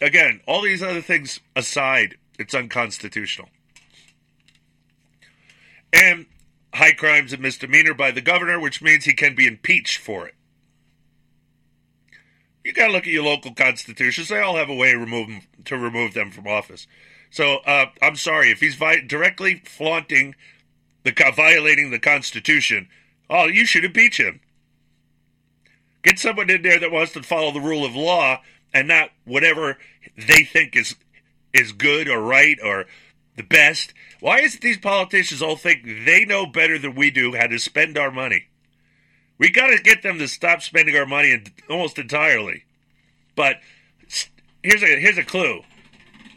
Again, 0.00 0.40
all 0.46 0.62
these 0.62 0.82
other 0.82 1.02
things 1.02 1.40
aside, 1.54 2.16
it's 2.38 2.54
unconstitutional. 2.54 3.48
And 5.92 6.26
high 6.72 6.92
crimes 6.92 7.32
and 7.32 7.42
misdemeanor 7.42 7.94
by 7.94 8.10
the 8.10 8.20
governor, 8.20 8.58
which 8.58 8.80
means 8.80 9.04
he 9.04 9.12
can 9.12 9.34
be 9.34 9.46
impeached 9.46 9.98
for 9.98 10.26
it. 10.26 10.34
You 12.64 12.72
got 12.72 12.88
to 12.88 12.92
look 12.92 13.06
at 13.06 13.12
your 13.12 13.24
local 13.24 13.54
constitutions; 13.54 14.28
they 14.28 14.40
all 14.40 14.56
have 14.56 14.68
a 14.68 14.74
way 14.74 14.92
to 14.92 14.98
remove 14.98 15.28
them, 15.28 15.42
to 15.64 15.76
remove 15.76 16.14
them 16.14 16.30
from 16.30 16.46
office. 16.46 16.86
So 17.30 17.58
uh, 17.58 17.86
I'm 18.02 18.16
sorry 18.16 18.50
if 18.50 18.60
he's 18.60 18.74
vi- 18.74 19.00
directly 19.06 19.62
flaunting 19.64 20.34
the 21.02 21.12
violating 21.34 21.90
the 21.90 21.98
Constitution. 21.98 22.88
Oh, 23.28 23.46
you 23.46 23.64
should 23.64 23.84
impeach 23.84 24.18
him. 24.18 24.40
Get 26.02 26.18
someone 26.18 26.50
in 26.50 26.62
there 26.62 26.78
that 26.78 26.90
wants 26.90 27.12
to 27.12 27.22
follow 27.22 27.52
the 27.52 27.60
rule 27.60 27.84
of 27.84 27.94
law 27.94 28.40
and 28.72 28.88
not 28.88 29.10
whatever 29.24 29.78
they 30.16 30.44
think 30.44 30.76
is 30.76 30.96
is 31.52 31.72
good 31.72 32.08
or 32.08 32.20
right 32.20 32.58
or 32.62 32.86
the 33.36 33.42
best. 33.42 33.92
Why 34.20 34.40
is 34.40 34.54
it 34.54 34.60
these 34.60 34.78
politicians 34.78 35.42
all 35.42 35.56
think 35.56 35.84
they 35.84 36.24
know 36.24 36.46
better 36.46 36.78
than 36.78 36.94
we 36.94 37.10
do 37.10 37.34
how 37.34 37.46
to 37.46 37.58
spend 37.58 37.96
our 37.98 38.10
money? 38.10 38.46
We 39.38 39.50
got 39.50 39.68
to 39.68 39.82
get 39.82 40.02
them 40.02 40.18
to 40.18 40.28
stop 40.28 40.60
spending 40.60 40.94
our 40.96 41.06
money 41.06 41.42
almost 41.68 41.98
entirely. 41.98 42.64
But 43.34 43.56
here's 44.62 44.82
a 44.82 45.00
here's 45.00 45.18
a 45.18 45.24
clue. 45.24 45.62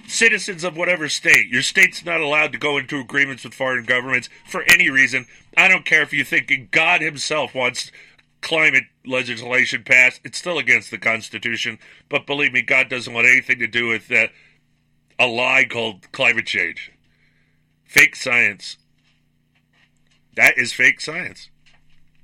Citizens 0.07 0.63
of 0.63 0.75
whatever 0.75 1.07
state, 1.09 1.47
your 1.47 1.61
state's 1.61 2.05
not 2.05 2.19
allowed 2.19 2.51
to 2.51 2.57
go 2.57 2.77
into 2.77 2.99
agreements 2.99 3.43
with 3.43 3.53
foreign 3.53 3.85
governments 3.85 4.29
for 4.45 4.63
any 4.69 4.89
reason. 4.89 5.25
I 5.57 5.67
don't 5.67 5.85
care 5.85 6.01
if 6.01 6.13
you 6.13 6.23
think 6.23 6.71
God 6.71 7.01
Himself 7.01 7.55
wants 7.55 7.91
climate 8.43 8.83
legislation 9.05 9.83
passed. 9.83 10.21
It's 10.23 10.37
still 10.37 10.59
against 10.59 10.91
the 10.91 10.99
Constitution, 10.99 11.79
but 12.09 12.27
believe 12.27 12.53
me, 12.53 12.61
God 12.61 12.89
doesn't 12.89 13.13
want 13.13 13.25
anything 13.25 13.57
to 13.59 13.67
do 13.67 13.87
with 13.87 14.11
uh, 14.11 14.27
a 15.17 15.25
lie 15.25 15.65
called 15.67 16.11
climate 16.11 16.45
change. 16.45 16.91
Fake 17.85 18.15
science. 18.15 18.77
That 20.35 20.57
is 20.57 20.73
fake 20.73 20.99
science. 20.99 21.49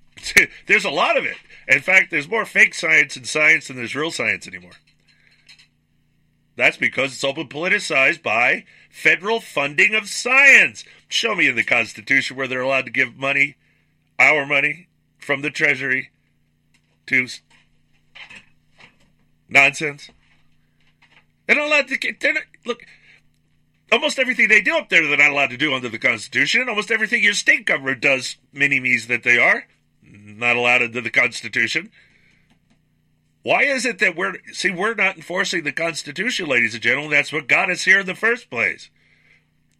there's 0.67 0.85
a 0.85 0.89
lot 0.89 1.17
of 1.17 1.25
it. 1.25 1.37
In 1.67 1.81
fact, 1.81 2.11
there's 2.11 2.27
more 2.27 2.45
fake 2.45 2.73
science 2.73 3.15
in 3.15 3.23
science 3.23 3.67
than 3.67 3.77
there's 3.77 3.95
real 3.95 4.11
science 4.11 4.47
anymore. 4.47 4.73
That's 6.57 6.77
because 6.77 7.13
it's 7.13 7.23
all 7.23 7.33
been 7.33 7.47
politicized 7.47 8.21
by 8.21 8.65
federal 8.89 9.39
funding 9.39 9.95
of 9.95 10.09
science. 10.09 10.83
Show 11.07 11.35
me 11.35 11.47
in 11.47 11.55
the 11.55 11.63
Constitution 11.63 12.35
where 12.35 12.49
they're 12.49 12.61
allowed 12.61 12.85
to 12.85 12.91
give 12.91 13.15
money, 13.15 13.55
our 14.19 14.45
money, 14.45 14.88
from 15.19 15.41
the 15.41 15.49
Treasury 15.49 16.11
to 17.07 17.27
nonsense. 19.47 20.09
They're 21.45 21.55
not 21.55 21.67
allowed 21.67 21.87
to 21.89 21.97
get. 21.97 22.19
They're 22.19 22.33
not, 22.33 22.43
look, 22.65 22.81
almost 23.91 24.19
everything 24.19 24.47
they 24.47 24.61
do 24.61 24.77
up 24.77 24.89
there, 24.89 25.07
they're 25.07 25.17
not 25.17 25.31
allowed 25.31 25.49
to 25.49 25.57
do 25.57 25.73
under 25.73 25.89
the 25.89 25.97
Constitution. 25.97 26.69
Almost 26.69 26.91
everything 26.91 27.23
your 27.23 27.33
state 27.33 27.65
government 27.65 28.01
does, 28.01 28.37
mini 28.53 28.79
me's 28.79 29.07
that 29.07 29.23
they 29.23 29.37
are, 29.37 29.65
not 30.03 30.55
allowed 30.55 30.83
under 30.83 31.01
the 31.01 31.09
Constitution. 31.09 31.91
Why 33.41 33.63
is 33.63 33.85
it 33.85 33.99
that 33.99 34.15
we're 34.15 34.35
see 34.51 34.69
we're 34.69 34.95
not 34.95 35.15
enforcing 35.15 35.63
the 35.63 35.71
Constitution, 35.71 36.47
ladies 36.47 36.73
and 36.73 36.83
gentlemen? 36.83 37.11
That's 37.11 37.33
what 37.33 37.47
got 37.47 37.71
us 37.71 37.83
here 37.83 37.99
in 37.99 38.05
the 38.05 38.15
first 38.15 38.49
place. 38.49 38.89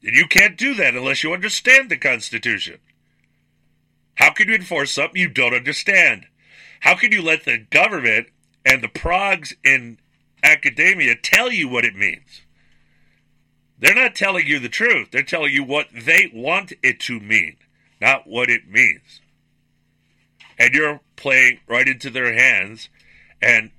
And 0.02 0.16
you 0.16 0.28
can't 0.28 0.58
do 0.58 0.74
that 0.76 0.96
unless 0.96 1.24
you 1.24 1.34
understand 1.34 1.90
the 1.90 1.98
Constitution. 1.98 2.78
How 4.20 4.32
can 4.32 4.50
you 4.50 4.56
enforce 4.56 4.92
something 4.92 5.20
you 5.20 5.30
don't 5.30 5.54
understand? 5.54 6.28
How 6.82 6.96
can 6.96 7.14
you 7.14 7.22
let 7.22 7.46
the 7.46 7.58
government 7.58 8.28
and 8.66 8.84
the 8.84 8.90
progs 8.90 9.54
in 9.64 9.98
academia 10.44 11.16
tell 11.16 11.54
you 11.54 11.70
what 11.70 11.86
it 11.86 11.96
means? 11.96 12.42
They're 13.80 13.96
not 13.96 14.16
telling 14.16 14.46
you 14.46 14.60
the 14.60 14.68
truth. 14.68 15.12
They're 15.12 15.24
telling 15.24 15.54
you 15.54 15.64
what 15.64 15.88
they 15.94 16.30
want 16.34 16.74
it 16.84 17.00
to 17.02 17.22
mean, 17.22 17.56
not 18.02 18.28
what 18.28 18.50
it 18.50 18.68
means. 18.68 19.22
And 20.58 20.74
you're 20.74 21.00
playing 21.16 21.62
right 21.66 21.88
into 21.88 22.10
their 22.10 22.34
hands. 22.34 22.90
And 23.42 23.72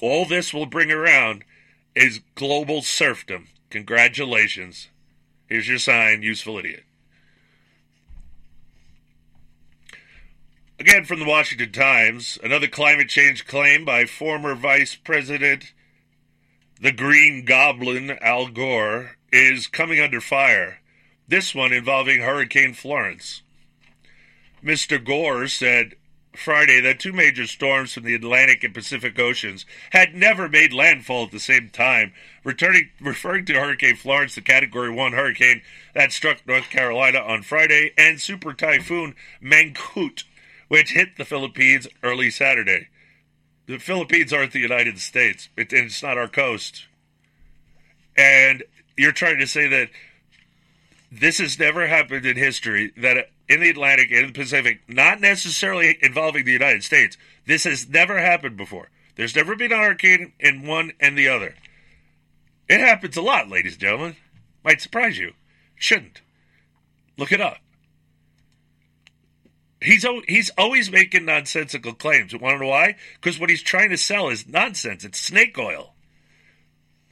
all 0.00 0.24
this 0.24 0.54
will 0.54 0.66
bring 0.66 0.92
around 0.92 1.42
is 1.96 2.20
global 2.36 2.82
serfdom. 2.82 3.48
Congratulations. 3.70 4.86
Here's 5.48 5.68
your 5.68 5.78
sign, 5.78 6.22
useful 6.22 6.58
idiot. 6.58 6.84
Again, 10.80 11.04
from 11.04 11.18
the 11.18 11.26
Washington 11.26 11.72
Times, 11.72 12.38
another 12.40 12.68
climate 12.68 13.08
change 13.08 13.48
claim 13.48 13.84
by 13.84 14.04
former 14.04 14.54
Vice 14.54 14.94
President, 14.94 15.72
the 16.80 16.92
Green 16.92 17.44
Goblin, 17.44 18.12
Al 18.20 18.46
Gore, 18.46 19.16
is 19.32 19.66
coming 19.66 19.98
under 19.98 20.20
fire. 20.20 20.78
This 21.26 21.52
one 21.52 21.72
involving 21.72 22.20
Hurricane 22.20 22.74
Florence. 22.74 23.42
Mr. 24.62 25.04
Gore 25.04 25.48
said 25.48 25.96
Friday 26.36 26.80
that 26.80 27.00
two 27.00 27.12
major 27.12 27.48
storms 27.48 27.92
from 27.92 28.04
the 28.04 28.14
Atlantic 28.14 28.62
and 28.62 28.72
Pacific 28.72 29.18
Oceans 29.18 29.66
had 29.90 30.14
never 30.14 30.48
made 30.48 30.72
landfall 30.72 31.24
at 31.24 31.32
the 31.32 31.40
same 31.40 31.70
time, 31.70 32.12
returning, 32.44 32.90
referring 33.00 33.44
to 33.46 33.54
Hurricane 33.54 33.96
Florence, 33.96 34.36
the 34.36 34.42
Category 34.42 34.90
1 34.90 35.12
hurricane 35.12 35.60
that 35.94 36.12
struck 36.12 36.46
North 36.46 36.70
Carolina 36.70 37.18
on 37.18 37.42
Friday, 37.42 37.90
and 37.98 38.20
Super 38.20 38.52
Typhoon 38.52 39.16
Mangkhut, 39.42 40.22
which 40.68 40.92
hit 40.92 41.16
the 41.16 41.24
Philippines 41.24 41.88
early 42.02 42.30
Saturday. 42.30 42.88
The 43.66 43.78
Philippines 43.78 44.32
aren't 44.32 44.52
the 44.52 44.60
United 44.60 44.98
States, 44.98 45.48
it, 45.56 45.72
it's 45.72 46.02
not 46.02 46.16
our 46.18 46.28
coast. 46.28 46.86
And 48.16 48.64
you're 48.96 49.12
trying 49.12 49.38
to 49.38 49.46
say 49.46 49.68
that 49.68 49.90
this 51.10 51.38
has 51.38 51.58
never 51.58 51.86
happened 51.86 52.26
in 52.26 52.36
history 52.36 52.92
that 52.96 53.30
in 53.48 53.60
the 53.60 53.70
Atlantic 53.70 54.10
and 54.10 54.28
the 54.28 54.32
Pacific, 54.32 54.80
not 54.88 55.20
necessarily 55.20 55.98
involving 56.02 56.44
the 56.44 56.52
United 56.52 56.84
States, 56.84 57.16
this 57.46 57.64
has 57.64 57.88
never 57.88 58.18
happened 58.18 58.56
before. 58.56 58.90
There's 59.16 59.34
never 59.34 59.56
been 59.56 59.72
a 59.72 59.76
hurricane 59.76 60.32
in 60.38 60.66
one 60.66 60.92
and 61.00 61.16
the 61.16 61.28
other. 61.28 61.54
It 62.68 62.80
happens 62.80 63.16
a 63.16 63.22
lot, 63.22 63.48
ladies 63.48 63.72
and 63.72 63.80
gentlemen. 63.80 64.16
Might 64.64 64.80
surprise 64.80 65.18
you. 65.18 65.32
Shouldn't. 65.76 66.20
Look 67.16 67.32
it 67.32 67.40
up. 67.40 67.58
He's 69.80 70.04
he's 70.26 70.50
always 70.58 70.90
making 70.90 71.24
nonsensical 71.24 71.92
claims. 71.92 72.32
You 72.32 72.38
want 72.38 72.56
to 72.56 72.64
know 72.64 72.70
why? 72.70 72.96
Because 73.14 73.38
what 73.38 73.50
he's 73.50 73.62
trying 73.62 73.90
to 73.90 73.96
sell 73.96 74.28
is 74.28 74.48
nonsense. 74.48 75.04
It's 75.04 75.20
snake 75.20 75.56
oil, 75.56 75.94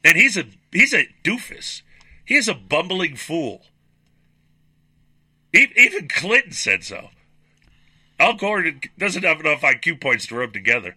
and 0.05 0.17
he's 0.17 0.37
a 0.37 0.47
he's 0.73 0.93
a 0.93 1.09
doofus. 1.23 1.83
He 2.25 2.35
is 2.35 2.49
a 2.49 2.55
bumbling 2.55 3.15
fool. 3.15 3.63
Even 5.53 6.09
Clinton 6.09 6.53
said 6.53 6.83
so. 6.83 7.11
Al 8.19 8.35
Gore 8.35 8.73
doesn't 8.99 9.25
have 9.25 9.41
enough 9.41 9.61
IQ 9.61 10.01
points 10.01 10.27
to 10.27 10.35
rub 10.35 10.53
together. 10.53 10.97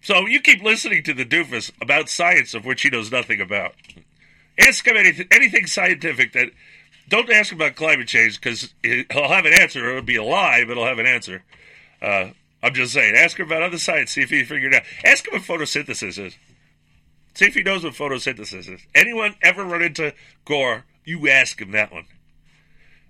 So 0.00 0.26
you 0.26 0.40
keep 0.40 0.62
listening 0.62 1.02
to 1.04 1.14
the 1.14 1.24
doofus 1.24 1.70
about 1.80 2.08
science 2.08 2.54
of 2.54 2.64
which 2.64 2.82
he 2.82 2.90
knows 2.90 3.10
nothing 3.10 3.40
about. 3.40 3.74
Ask 4.58 4.86
him 4.86 4.96
anything, 4.96 5.28
anything 5.30 5.66
scientific 5.66 6.32
that. 6.32 6.50
Don't 7.08 7.30
ask 7.30 7.52
about 7.52 7.74
climate 7.74 8.08
change 8.08 8.40
because 8.40 8.74
he'll 8.82 9.28
have 9.28 9.46
an 9.46 9.54
answer. 9.54 9.88
It'll 9.88 10.02
be 10.02 10.16
a 10.16 10.24
lie, 10.24 10.64
but 10.66 10.76
he'll 10.76 10.86
have 10.86 10.98
an 10.98 11.06
answer. 11.06 11.42
Uh, 12.02 12.30
I'm 12.62 12.74
just 12.74 12.92
saying. 12.92 13.14
Ask 13.16 13.38
him 13.38 13.46
about 13.46 13.62
other 13.62 13.78
science. 13.78 14.12
See 14.12 14.20
if 14.20 14.30
he 14.30 14.44
figured 14.44 14.74
out. 14.74 14.82
Ask 15.04 15.26
him 15.26 15.34
what 15.34 15.42
photosynthesis 15.42 16.18
is. 16.18 16.36
See 17.34 17.46
if 17.46 17.54
he 17.54 17.62
knows 17.62 17.84
what 17.84 17.94
photosynthesis 17.94 18.72
is. 18.72 18.80
Anyone 18.94 19.36
ever 19.42 19.64
run 19.64 19.82
into 19.82 20.12
Gore 20.44 20.84
you 21.08 21.26
ask 21.30 21.60
him 21.60 21.70
that 21.70 21.90
one. 21.90 22.04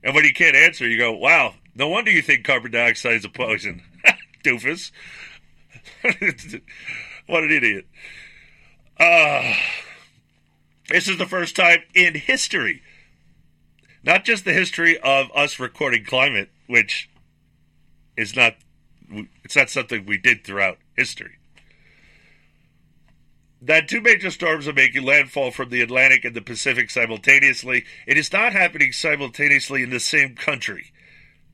And 0.05 0.15
when 0.15 0.25
he 0.25 0.33
can't 0.33 0.55
answer, 0.55 0.89
you 0.89 0.97
go, 0.97 1.13
wow, 1.13 1.55
no 1.75 1.89
wonder 1.89 2.13
you 2.13 2.23
think 2.23 2.45
carbon 2.45 2.71
dioxide 2.71 3.15
is 3.15 3.25
a 3.25 3.29
poison. 3.29 3.83
Doofus. 4.45 4.93
what 7.27 7.43
an 7.43 7.51
idiot. 7.51 7.87
Uh, 9.01 9.53
this 10.89 11.09
is 11.09 11.19
the 11.19 11.27
first 11.27 11.57
time 11.57 11.81
in 11.93 12.15
history, 12.15 12.83
not 14.09 14.25
just 14.25 14.45
the 14.45 14.53
history 14.53 14.99
of 14.99 15.31
us 15.37 15.61
recording 15.61 16.05
climate, 16.05 16.51
which 16.67 17.09
is 18.17 18.35
not, 18.35 18.57
it's 19.45 19.55
not 19.55 19.71
something 19.71 20.05
we 20.05 20.19
did 20.19 20.43
throughout 20.43 20.79
history 20.97 21.39
that 23.61 23.89
two 23.89 24.01
major 24.01 24.31
storms 24.31 24.69
are 24.69 24.73
making 24.73 25.05
landfall 25.05 25.51
from 25.51 25.71
the 25.71 25.83
Atlantic 25.83 26.25
and 26.25 26.35
the 26.35 26.41
Pacific 26.41 26.91
simultaneously. 26.91 27.85
It 28.07 28.17
is 28.17 28.33
not 28.33 28.53
happening 28.53 28.93
simultaneously 28.93 29.83
in 29.83 29.91
the 29.91 30.01
same 30.01 30.35
country. 30.35 30.93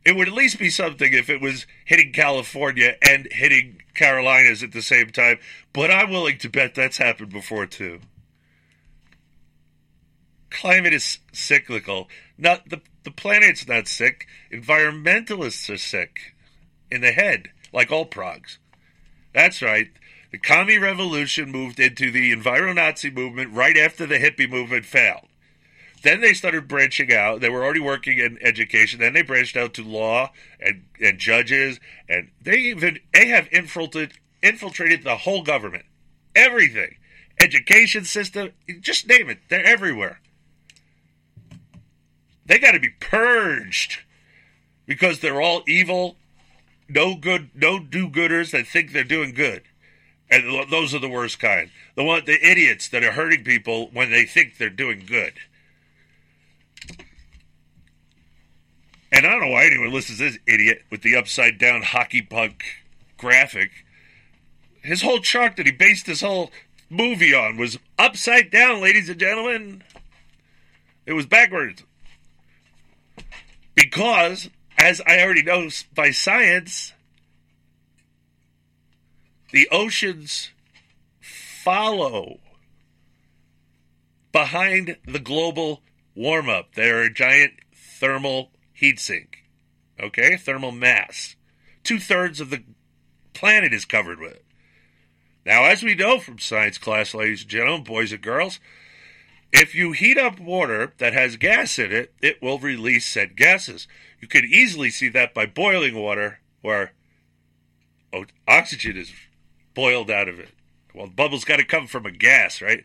It 0.04 0.14
would 0.14 0.28
at 0.28 0.34
least 0.34 0.58
be 0.58 0.68
something 0.68 1.12
if 1.14 1.30
it 1.30 1.40
was 1.40 1.66
hitting 1.86 2.12
California 2.12 2.96
and 3.00 3.26
hitting 3.30 3.80
Carolinas 3.94 4.62
at 4.62 4.72
the 4.72 4.82
same 4.82 5.10
time, 5.10 5.38
but 5.72 5.90
I'm 5.90 6.10
willing 6.10 6.36
to 6.38 6.50
bet 6.50 6.74
that's 6.74 6.98
happened 6.98 7.30
before 7.32 7.64
too. 7.64 8.00
Climate 10.50 10.92
is 10.92 11.18
cyclical. 11.32 12.08
Not 12.36 12.68
the 12.68 12.80
the 13.04 13.10
planet's 13.10 13.68
not 13.68 13.86
sick. 13.86 14.26
Environmentalists 14.50 15.72
are 15.72 15.78
sick 15.78 16.34
in 16.90 17.02
the 17.02 17.12
head, 17.12 17.50
like 17.72 17.92
all 17.92 18.06
progs. 18.06 18.58
That's 19.34 19.60
right. 19.60 19.90
The 20.32 20.38
commie 20.38 20.78
revolution 20.78 21.52
moved 21.52 21.78
into 21.78 22.10
the 22.10 22.34
enviro-Nazi 22.34 23.10
movement 23.10 23.52
right 23.52 23.76
after 23.76 24.06
the 24.06 24.18
hippie 24.18 24.50
movement 24.50 24.84
failed. 24.84 25.28
Then 26.02 26.20
they 26.20 26.34
started 26.34 26.66
branching 26.68 27.12
out. 27.12 27.40
They 27.40 27.48
were 27.48 27.64
already 27.64 27.80
working 27.80 28.18
in 28.18 28.38
education. 28.42 29.00
Then 29.00 29.12
they 29.14 29.22
branched 29.22 29.56
out 29.56 29.74
to 29.74 29.82
law 29.82 30.32
and, 30.60 30.84
and 31.00 31.18
judges, 31.18 31.78
and 32.08 32.30
they 32.42 32.58
even 32.58 32.98
they 33.12 33.28
have 33.28 33.48
infiltrated 33.52 34.18
infiltrated 34.42 35.02
the 35.02 35.16
whole 35.18 35.42
government, 35.42 35.84
everything, 36.34 36.96
education 37.40 38.04
system, 38.04 38.50
just 38.80 39.08
name 39.08 39.30
it. 39.30 39.38
They're 39.48 39.64
everywhere. 39.64 40.20
They 42.46 42.58
got 42.58 42.72
to 42.72 42.80
be 42.80 42.90
purged 43.00 44.00
because 44.86 45.20
they're 45.20 45.40
all 45.40 45.62
evil, 45.66 46.16
no 46.88 47.14
good, 47.14 47.50
no 47.54 47.78
do-gooders 47.78 48.50
that 48.50 48.66
think 48.66 48.92
they're 48.92 49.04
doing 49.04 49.32
good. 49.32 49.62
And 50.30 50.70
those 50.70 50.94
are 50.94 50.98
the 50.98 51.08
worst 51.08 51.38
kind. 51.38 51.70
The 51.96 52.04
one, 52.04 52.24
the 52.24 52.38
idiots 52.44 52.88
that 52.88 53.04
are 53.04 53.12
hurting 53.12 53.44
people 53.44 53.88
when 53.92 54.10
they 54.10 54.24
think 54.24 54.58
they're 54.58 54.70
doing 54.70 55.04
good. 55.06 55.34
And 59.12 59.24
I 59.24 59.30
don't 59.30 59.42
know 59.42 59.50
why 59.52 59.66
anyone 59.66 59.92
listens 59.92 60.18
to 60.18 60.24
this 60.24 60.38
idiot 60.46 60.82
with 60.90 61.02
the 61.02 61.14
upside 61.14 61.56
down 61.58 61.82
hockey 61.82 62.20
puck 62.20 62.64
graphic. 63.16 63.70
His 64.82 65.02
whole 65.02 65.20
chart 65.20 65.56
that 65.56 65.66
he 65.66 65.72
based 65.72 66.06
his 66.06 66.20
whole 66.20 66.50
movie 66.90 67.32
on 67.32 67.56
was 67.56 67.78
upside 67.98 68.50
down, 68.50 68.82
ladies 68.82 69.08
and 69.08 69.20
gentlemen. 69.20 69.84
It 71.06 71.12
was 71.12 71.26
backwards. 71.26 71.84
Because, 73.74 74.50
as 74.78 75.00
I 75.06 75.20
already 75.20 75.42
know 75.42 75.68
by 75.94 76.10
science, 76.10 76.92
the 79.52 79.68
oceans 79.70 80.50
follow 81.20 82.38
behind 84.32 84.96
the 85.06 85.20
global 85.20 85.82
warm 86.14 86.48
up. 86.48 86.74
They're 86.74 87.02
a 87.02 87.12
giant 87.12 87.54
thermal 87.74 88.50
heat 88.72 88.98
sink. 88.98 89.44
Okay? 90.00 90.36
Thermal 90.36 90.72
mass. 90.72 91.36
Two 91.82 91.98
thirds 91.98 92.40
of 92.40 92.50
the 92.50 92.64
planet 93.32 93.72
is 93.72 93.84
covered 93.84 94.18
with 94.18 94.32
it. 94.32 94.44
Now, 95.46 95.64
as 95.64 95.82
we 95.82 95.94
know 95.94 96.18
from 96.18 96.38
science 96.38 96.78
class, 96.78 97.14
ladies 97.14 97.42
and 97.42 97.50
gentlemen, 97.50 97.84
boys 97.84 98.12
and 98.12 98.22
girls, 98.22 98.58
if 99.56 99.72
you 99.72 99.92
heat 99.92 100.18
up 100.18 100.40
water 100.40 100.92
that 100.98 101.12
has 101.12 101.36
gas 101.36 101.78
in 101.78 101.92
it, 101.92 102.12
it 102.20 102.42
will 102.42 102.58
release 102.58 103.06
said 103.06 103.36
gases. 103.36 103.86
You 104.20 104.26
can 104.26 104.44
easily 104.44 104.90
see 104.90 105.08
that 105.10 105.32
by 105.32 105.46
boiling 105.46 105.94
water 105.94 106.40
where 106.60 106.92
oxygen 108.48 108.96
is 108.96 109.12
boiled 109.72 110.10
out 110.10 110.28
of 110.28 110.40
it. 110.40 110.48
Well, 110.92 111.06
bubbles 111.06 111.44
got 111.44 111.58
to 111.58 111.64
come 111.64 111.86
from 111.86 112.04
a 112.04 112.10
gas, 112.10 112.60
right? 112.60 112.82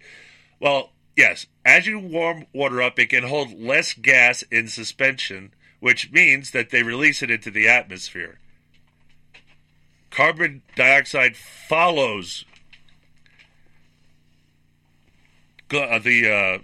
Well, 0.59 0.91
yes. 1.17 1.47
As 1.65 1.87
you 1.87 1.97
warm 1.97 2.45
water 2.53 2.83
up, 2.83 2.99
it 2.99 3.09
can 3.09 3.23
hold 3.23 3.59
less 3.59 3.93
gas 3.93 4.43
in 4.51 4.67
suspension, 4.67 5.55
which 5.79 6.11
means 6.11 6.51
that 6.51 6.69
they 6.69 6.83
release 6.83 7.23
it 7.23 7.31
into 7.31 7.49
the 7.49 7.67
atmosphere. 7.67 8.37
Carbon 10.11 10.61
dioxide 10.75 11.35
follows 11.35 12.45
uh, 15.73 15.99
the 15.99 16.31
uh, 16.31 16.57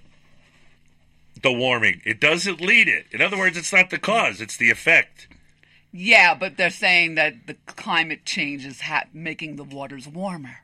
the 1.42 1.52
warming. 1.52 2.02
It 2.06 2.20
doesn't 2.20 2.62
lead 2.62 2.88
it. 2.88 3.08
In 3.12 3.22
other 3.22 3.38
words, 3.38 3.58
it's 3.58 3.74
not 3.74 3.90
the 3.90 4.00
cause; 4.00 4.42
it's 4.42 4.58
the 4.58 4.70
effect. 4.70 5.28
Yeah, 5.92 6.36
but 6.36 6.58
they're 6.58 6.70
saying 6.70 7.16
that 7.16 7.48
the 7.48 7.56
climate 7.68 8.26
change 8.26 8.66
is 8.66 8.82
ha- 8.82 9.06
making 9.14 9.56
the 9.56 9.64
waters 9.64 10.08
warmer. 10.08 10.58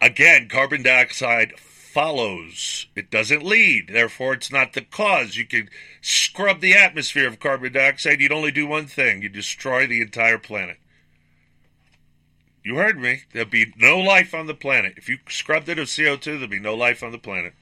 Again, 0.00 0.48
carbon 0.48 0.82
dioxide 0.82 1.56
follows. 1.58 2.86
It 2.96 3.08
doesn't 3.08 3.44
lead. 3.44 3.90
Therefore, 3.92 4.32
it's 4.32 4.50
not 4.50 4.72
the 4.72 4.80
cause. 4.80 5.36
You 5.36 5.44
could 5.44 5.68
scrub 6.00 6.60
the 6.60 6.74
atmosphere 6.74 7.28
of 7.28 7.38
carbon 7.38 7.72
dioxide. 7.72 8.20
You'd 8.20 8.32
only 8.32 8.50
do 8.50 8.66
one 8.66 8.86
thing 8.86 9.22
you 9.22 9.28
destroy 9.28 9.86
the 9.86 10.00
entire 10.00 10.38
planet. 10.38 10.78
You 12.64 12.76
heard 12.76 12.98
me. 12.98 13.22
There'll 13.32 13.48
be 13.48 13.72
no 13.76 13.98
life 13.98 14.34
on 14.34 14.46
the 14.46 14.54
planet. 14.54 14.94
If 14.96 15.08
you 15.08 15.18
scrubbed 15.28 15.68
it 15.68 15.78
of 15.78 15.88
CO2, 15.88 16.24
there'll 16.24 16.46
be 16.48 16.60
no 16.60 16.74
life 16.74 17.02
on 17.02 17.12
the 17.12 17.18
planet. 17.18 17.54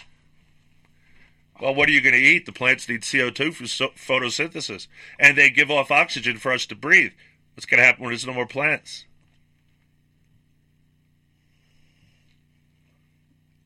Well, 1.60 1.74
what 1.74 1.89
are 1.89 1.93
you 1.93 2.01
going 2.01 2.14
to 2.14 2.20
eat? 2.20 2.47
The 2.47 2.52
plants 2.52 2.89
need 2.89 3.02
CO2 3.02 3.55
for 3.55 3.66
so- 3.66 3.93
photosynthesis, 3.97 4.89
and 5.18 5.36
they 5.36 5.51
give 5.51 5.70
off 5.70 5.90
oxygen 5.90 6.39
for 6.39 6.52
us 6.52 6.66
to 6.66 6.74
breathe. 6.74 7.12
What's 7.55 7.66
going 7.66 7.78
to 7.78 7.85
happen 7.85 8.02
when 8.02 8.12
there's 8.12 8.27
no 8.27 8.32
more 8.32 8.47
plants? 8.47 9.05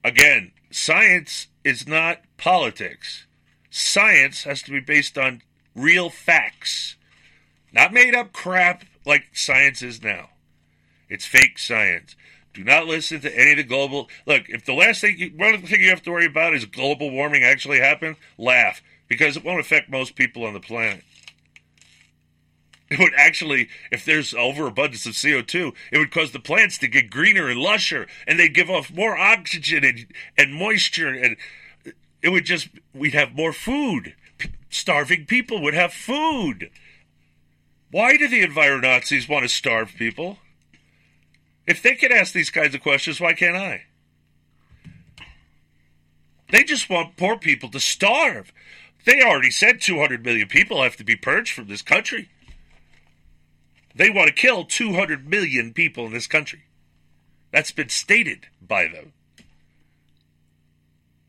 Again, 0.02 0.52
science 0.70 1.48
is 1.62 1.86
not 1.86 2.20
politics. 2.36 3.27
Science 3.70 4.44
has 4.44 4.62
to 4.62 4.70
be 4.70 4.81
based 4.81 5.16
on 5.16 5.43
real 5.74 6.11
facts, 6.11 6.97
not 7.73 7.93
made 7.93 8.15
up 8.15 8.32
crap 8.32 8.85
like 9.06 9.24
science 9.32 9.82
is 9.82 10.02
now. 10.02 10.28
It's 11.09 11.26
fake 11.26 11.59
science. 11.59 12.16
Do 12.52 12.62
not 12.62 12.86
listen 12.86 13.20
to 13.20 13.39
any 13.39 13.52
of 13.52 13.56
the 13.56 13.64
global. 13.64 14.09
Look, 14.26 14.48
if 14.48 14.64
the 14.64 14.74
last 14.74 15.01
thing, 15.01 15.18
you, 15.18 15.32
one 15.36 15.60
thing 15.62 15.81
you 15.81 15.90
have 15.90 16.02
to 16.02 16.12
worry 16.12 16.26
about 16.26 16.55
is 16.55 16.64
global 16.64 17.10
warming 17.10 17.43
actually 17.43 17.81
happen, 17.81 18.16
laugh 18.39 18.81
because 19.09 19.36
it 19.36 19.44
won't 19.44 19.60
affect 19.60 19.90
most 19.90 20.16
people 20.16 20.44
on 20.44 20.55
the 20.55 20.60
planet. 20.60 21.05
It 22.90 22.98
would 22.98 23.14
actually, 23.16 23.68
if 23.90 24.05
there's 24.05 24.35
overabundance 24.35 25.06
of 25.06 25.14
CO2, 25.14 25.72
it 25.90 25.98
would 25.98 26.10
cause 26.10 26.32
the 26.32 26.39
plants 26.39 26.78
to 26.78 26.89
get 26.89 27.10
greener 27.10 27.48
and 27.48 27.59
lusher, 27.59 28.06
and 28.26 28.39
they'd 28.39 28.55
give 28.55 28.70
off 28.70 28.93
more 28.93 29.16
oxygen 29.16 29.85
and, 29.85 30.06
and 30.36 30.55
moisture, 30.55 31.09
and 31.09 31.36
it 32.22 32.28
would 32.28 32.44
just, 32.44 32.68
we'd 32.93 33.14
have 33.14 33.35
more 33.35 33.52
food. 33.52 34.14
P- 34.39 34.51
starving 34.68 35.26
people 35.26 35.62
would 35.62 35.74
have 35.74 35.93
food. 35.93 36.70
Why 37.90 38.16
do 38.16 38.28
the 38.28 38.44
enviro 38.44 38.81
Nazis 38.81 39.28
want 39.28 39.44
to 39.44 39.48
starve 39.48 39.94
people? 39.97 40.39
If 41.66 41.82
they 41.82 41.95
can 41.95 42.12
ask 42.12 42.32
these 42.32 42.51
kinds 42.51 42.74
of 42.74 42.82
questions, 42.82 43.20
why 43.20 43.32
can't 43.32 43.57
I? 43.57 43.85
They 46.51 46.62
just 46.62 46.91
want 46.91 47.16
poor 47.16 47.39
people 47.39 47.70
to 47.70 47.81
starve. 47.81 48.53
They 49.07 49.23
already 49.23 49.51
said 49.51 49.81
200 49.81 50.24
million 50.24 50.49
people 50.49 50.82
have 50.82 50.97
to 50.97 51.05
be 51.05 51.16
purged 51.16 51.53
from 51.53 51.69
this 51.69 51.82
country. 51.82 52.28
They 53.95 54.11
want 54.11 54.28
to 54.28 54.35
kill 54.35 54.65
200 54.65 55.28
million 55.28 55.73
people 55.73 56.07
in 56.07 56.12
this 56.12 56.27
country. 56.27 56.65
That's 57.53 57.70
been 57.70 57.89
stated 57.89 58.49
by 58.61 58.89
them. 58.89 59.12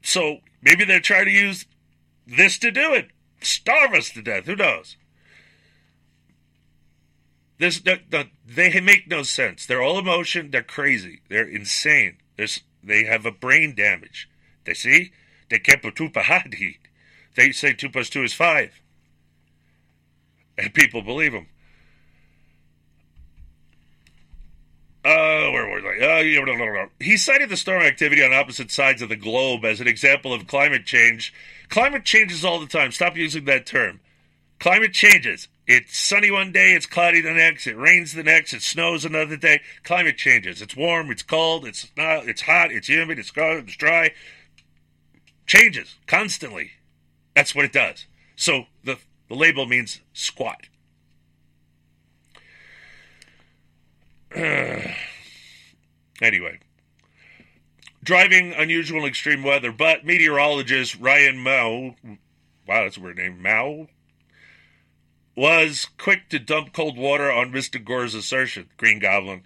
So 0.01 0.39
maybe 0.61 0.85
they're 0.85 0.99
trying 0.99 1.25
to 1.25 1.31
use 1.31 1.65
this 2.25 2.57
to 2.59 2.71
do 2.71 2.93
it. 2.93 3.09
Starve 3.41 3.93
us 3.93 4.09
to 4.11 4.21
death. 4.21 4.45
Who 4.45 4.55
knows? 4.55 4.97
This, 7.57 7.81
no, 7.85 8.25
they 8.45 8.79
make 8.79 9.07
no 9.07 9.23
sense. 9.23 9.65
They're 9.65 9.81
all 9.81 9.97
emotion. 9.97 10.51
They're 10.51 10.63
crazy. 10.63 11.21
They're 11.29 11.47
insane. 11.47 12.17
They 12.83 13.05
have 13.05 13.25
a 13.25 13.31
brain 13.31 13.73
damage. 13.75 14.29
They 14.65 14.73
see? 14.73 15.11
They 15.49 15.59
can't 15.59 15.81
put 15.81 15.95
two 15.95 16.09
pahadi. 16.09 16.77
They 17.35 17.51
say 17.51 17.73
two 17.73 17.89
plus 17.89 18.09
two 18.09 18.23
is 18.23 18.31
five. 18.31 18.81
And 20.57 20.73
people 20.73 21.01
believe 21.01 21.33
them. 21.33 21.47
Uh, 25.03 25.51
where 25.51 25.67
was 25.67 25.83
I? 25.83 26.03
Uh, 26.03 26.19
yeah, 26.21 26.45
blah, 26.45 26.55
blah, 26.55 26.71
blah. 26.71 26.85
He 26.99 27.17
cited 27.17 27.49
the 27.49 27.57
storm 27.57 27.83
activity 27.83 28.23
on 28.23 28.33
opposite 28.33 28.71
sides 28.71 29.01
of 29.01 29.09
the 29.09 29.17
globe 29.17 29.65
as 29.65 29.81
an 29.81 29.87
example 29.87 30.33
of 30.33 30.47
climate 30.47 30.85
change. 30.85 31.33
Climate 31.67 32.05
changes 32.05 32.45
all 32.45 32.59
the 32.59 32.65
time. 32.67 32.91
Stop 32.91 33.17
using 33.17 33.43
that 33.45 33.65
term. 33.65 33.99
Climate 34.59 34.93
changes. 34.93 35.49
It's 35.67 35.97
sunny 35.97 36.29
one 36.29 36.51
day, 36.51 36.73
it's 36.73 36.85
cloudy 36.85 37.21
the 37.21 37.33
next, 37.33 37.65
it 37.65 37.75
rains 37.75 38.13
the 38.13 38.21
next, 38.21 38.53
it 38.53 38.61
snows 38.61 39.03
another 39.03 39.35
day. 39.35 39.61
Climate 39.83 40.15
changes. 40.17 40.61
It's 40.61 40.75
warm, 40.75 41.09
it's 41.09 41.23
cold, 41.23 41.65
it's 41.65 41.87
not, 41.97 42.27
it's 42.27 42.41
hot, 42.41 42.71
it's 42.71 42.87
humid, 42.87 43.17
it's 43.17 43.31
it's 43.35 43.75
dry. 43.75 44.11
Changes 45.47 45.95
constantly. 46.05 46.71
That's 47.35 47.55
what 47.55 47.65
it 47.65 47.73
does. 47.73 48.05
So 48.35 48.65
the 48.83 48.97
the 49.27 49.35
label 49.35 49.65
means 49.65 50.01
squat. 50.13 50.67
anyway, 56.21 56.59
driving 58.03 58.53
unusual 58.53 59.05
extreme 59.05 59.41
weather, 59.43 59.71
but 59.71 60.05
meteorologist 60.05 60.99
Ryan 60.99 61.39
Maue, 61.39 61.95
wow, 62.67 62.83
that's 62.83 62.97
a 62.97 63.01
weird 63.01 63.17
name, 63.17 63.41
Maue, 63.41 63.87
was 65.35 65.87
quick 65.97 66.29
to 66.29 66.39
dump 66.39 66.73
cold 66.73 66.97
water 66.97 67.31
on 67.31 67.51
Mr. 67.51 67.83
Gore's 67.83 68.15
assertion, 68.15 68.69
Green 68.77 68.99
Goblin. 68.99 69.43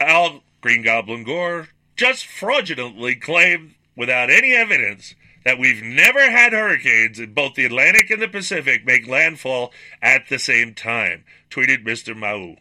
Al 0.00 0.42
Green 0.60 0.82
Goblin 0.82 1.24
Gore 1.24 1.68
just 1.96 2.26
fraudulently 2.26 3.14
claimed, 3.14 3.74
without 3.96 4.30
any 4.30 4.52
evidence, 4.52 5.14
that 5.44 5.58
we've 5.58 5.82
never 5.82 6.30
had 6.30 6.52
hurricanes 6.52 7.20
in 7.20 7.32
both 7.32 7.54
the 7.54 7.66
Atlantic 7.66 8.10
and 8.10 8.20
the 8.20 8.28
Pacific 8.28 8.84
make 8.84 9.06
landfall 9.06 9.72
at 10.02 10.28
the 10.28 10.38
same 10.38 10.74
time, 10.74 11.24
tweeted 11.50 11.84
Mr. 11.84 12.16
Maue, 12.16 12.56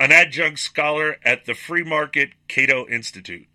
an 0.00 0.10
adjunct 0.10 0.58
scholar 0.58 1.16
at 1.24 1.44
the 1.44 1.54
Free 1.54 1.84
Market 1.84 2.30
Cato 2.48 2.86
Institute. 2.88 3.46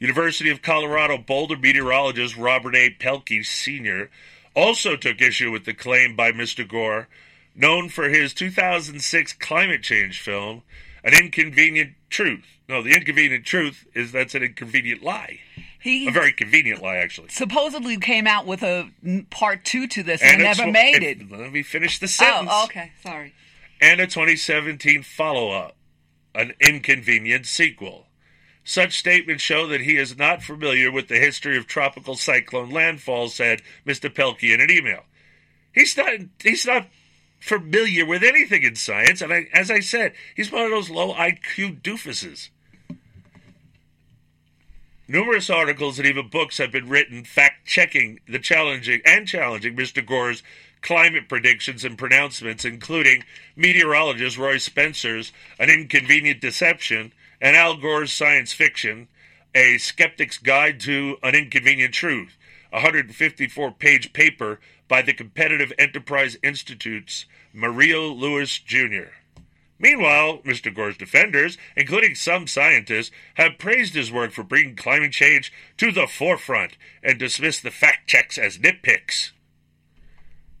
University 0.00 0.50
of 0.50 0.62
Colorado 0.62 1.18
Boulder 1.18 1.56
meteorologist 1.56 2.36
Robert 2.36 2.76
A. 2.76 2.90
Pielke 2.90 3.44
Sr. 3.44 4.10
also 4.58 4.96
took 4.96 5.20
issue 5.22 5.52
with 5.52 5.64
the 5.64 5.72
claim 5.74 6.16
by 6.16 6.32
Mr. 6.32 6.66
Gore, 6.66 7.06
known 7.54 7.88
for 7.88 8.08
his 8.08 8.34
2006 8.34 9.32
climate 9.34 9.82
change 9.82 10.20
film, 10.20 10.62
An 11.04 11.14
Inconvenient 11.14 11.92
Truth. 12.10 12.44
No, 12.68 12.82
the 12.82 12.90
inconvenient 12.90 13.46
truth 13.46 13.86
is 13.94 14.12
that's 14.12 14.34
an 14.34 14.42
inconvenient 14.42 15.02
lie. 15.02 15.38
He 15.80 16.08
a 16.08 16.10
very 16.10 16.32
convenient 16.32 16.82
lie, 16.82 16.96
actually. 16.96 17.28
supposedly 17.28 17.96
came 17.98 18.26
out 18.26 18.46
with 18.46 18.62
a 18.62 18.90
part 19.30 19.64
two 19.64 19.86
to 19.86 20.02
this 20.02 20.20
and, 20.22 20.40
it's- 20.40 20.58
never 20.58 20.70
made 20.70 21.02
it. 21.02 21.18
and 21.18 21.30
Let 21.30 21.52
me 21.52 21.62
finish 21.62 21.98
the 21.98 22.04
oh, 22.04 22.08
sentence. 22.08 22.50
Oh, 22.52 22.64
okay, 22.64 22.92
sorry. 23.02 23.32
and 23.80 24.00
a 24.00 24.06
2017 24.06 25.02
follow 25.02 25.50
up, 25.52 25.76
an 26.34 26.52
inconvenient 26.60 27.46
sequel. 27.46 28.07
Such 28.68 28.98
statements 28.98 29.42
show 29.42 29.66
that 29.68 29.80
he 29.80 29.96
is 29.96 30.18
not 30.18 30.42
familiar 30.42 30.92
with 30.92 31.08
the 31.08 31.18
history 31.18 31.56
of 31.56 31.66
tropical 31.66 32.16
cyclone 32.16 32.68
landfall, 32.68 33.30
said 33.30 33.62
Mr. 33.86 34.12
Pielke 34.12 34.52
in 34.52 34.60
an 34.60 34.70
email. 34.70 35.04
He's 35.72 35.96
not 35.96 36.12
he's 36.42 36.66
not 36.66 36.86
familiar 37.40 38.04
with 38.04 38.22
anything 38.22 38.64
in 38.64 38.76
science, 38.76 39.22
and 39.22 39.32
I, 39.32 39.48
as 39.54 39.70
I 39.70 39.80
said, 39.80 40.12
he's 40.36 40.52
one 40.52 40.66
of 40.66 40.70
those 40.70 40.90
low 40.90 41.14
IQ 41.14 41.80
doofuses. 41.80 42.50
Numerous 45.08 45.48
articles 45.48 45.98
and 45.98 46.06
even 46.06 46.28
books 46.28 46.58
have 46.58 46.70
been 46.70 46.90
written 46.90 47.24
fact 47.24 47.66
checking 47.66 48.20
the 48.28 48.38
challenging 48.38 49.00
and 49.06 49.26
challenging 49.26 49.76
Mr. 49.76 50.04
Gore's 50.04 50.42
climate 50.82 51.26
predictions 51.26 51.86
and 51.86 51.96
pronouncements, 51.96 52.66
including 52.66 53.24
meteorologist 53.56 54.36
Roy 54.36 54.58
Spencer's 54.58 55.32
An 55.58 55.70
Inconvenient 55.70 56.42
Deception 56.42 57.14
and 57.40 57.56
Al 57.56 57.76
Gore's 57.76 58.12
Science 58.12 58.52
Fiction, 58.52 59.08
A 59.54 59.78
Skeptic's 59.78 60.38
Guide 60.38 60.80
to 60.80 61.16
an 61.22 61.34
Inconvenient 61.34 61.94
Truth, 61.94 62.36
a 62.72 62.76
154 62.76 63.72
page 63.72 64.12
paper 64.12 64.60
by 64.88 65.02
the 65.02 65.12
Competitive 65.12 65.72
Enterprise 65.78 66.36
Institute's 66.42 67.26
Marlo 67.54 68.16
Lewis 68.16 68.58
Jr. 68.58 69.12
Meanwhile, 69.78 70.38
Mr. 70.38 70.74
Gore's 70.74 70.96
defenders, 70.96 71.56
including 71.76 72.16
some 72.16 72.48
scientists, 72.48 73.12
have 73.34 73.58
praised 73.58 73.94
his 73.94 74.10
work 74.10 74.32
for 74.32 74.42
bringing 74.42 74.74
climate 74.74 75.12
change 75.12 75.52
to 75.76 75.92
the 75.92 76.08
forefront 76.08 76.76
and 77.02 77.18
dismissed 77.18 77.62
the 77.62 77.70
fact 77.70 78.08
checks 78.08 78.36
as 78.38 78.58
nitpicks. 78.58 79.30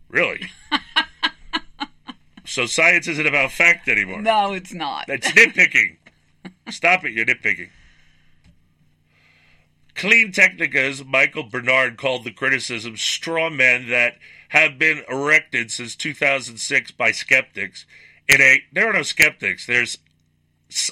Really? 0.08 0.50
so 2.44 2.66
science 2.66 3.08
isn't 3.08 3.26
about 3.26 3.50
fact 3.50 3.88
anymore. 3.88 4.22
No, 4.22 4.52
it's 4.52 4.72
not. 4.72 5.06
That's 5.08 5.30
nitpicking. 5.32 5.96
Stop 6.70 7.04
it, 7.04 7.12
you're 7.12 7.26
nitpicking. 7.26 7.70
CleanTechnica's 9.94 11.04
Michael 11.04 11.42
Bernard 11.42 11.96
called 11.96 12.22
the 12.24 12.30
criticism 12.30 12.96
straw 12.96 13.50
men 13.50 13.88
that 13.88 14.18
have 14.50 14.78
been 14.78 15.02
erected 15.08 15.70
since 15.70 15.96
2006 15.96 16.92
by 16.92 17.10
skeptics. 17.10 17.84
In 18.28 18.40
a 18.40 18.62
there 18.72 18.88
are 18.88 18.92
no 18.92 19.02
skeptics. 19.02 19.66
There's 19.66 19.98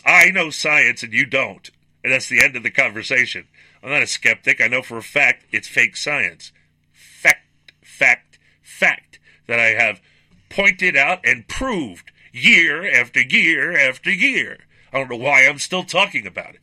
I 0.04 0.30
know 0.30 0.50
science 0.50 1.02
and 1.02 1.12
you 1.12 1.24
don't, 1.24 1.70
and 2.02 2.12
that's 2.12 2.28
the 2.28 2.40
end 2.40 2.56
of 2.56 2.62
the 2.62 2.70
conversation. 2.70 3.46
I'm 3.82 3.90
not 3.90 4.02
a 4.02 4.06
skeptic. 4.08 4.60
I 4.60 4.66
know 4.66 4.82
for 4.82 4.98
a 4.98 5.02
fact 5.02 5.44
it's 5.52 5.68
fake 5.68 5.96
science. 5.96 6.50
Fact, 6.92 7.72
fact, 7.82 8.38
fact 8.62 9.20
that 9.46 9.60
I 9.60 9.80
have 9.80 10.00
pointed 10.48 10.96
out 10.96 11.20
and 11.24 11.46
proved 11.46 12.10
year 12.32 12.84
after 12.92 13.20
year 13.20 13.76
after 13.76 14.10
year. 14.10 14.65
I 14.92 14.98
don't 14.98 15.10
know 15.10 15.16
why 15.16 15.42
I'm 15.42 15.58
still 15.58 15.84
talking 15.84 16.26
about 16.26 16.54
it. 16.54 16.60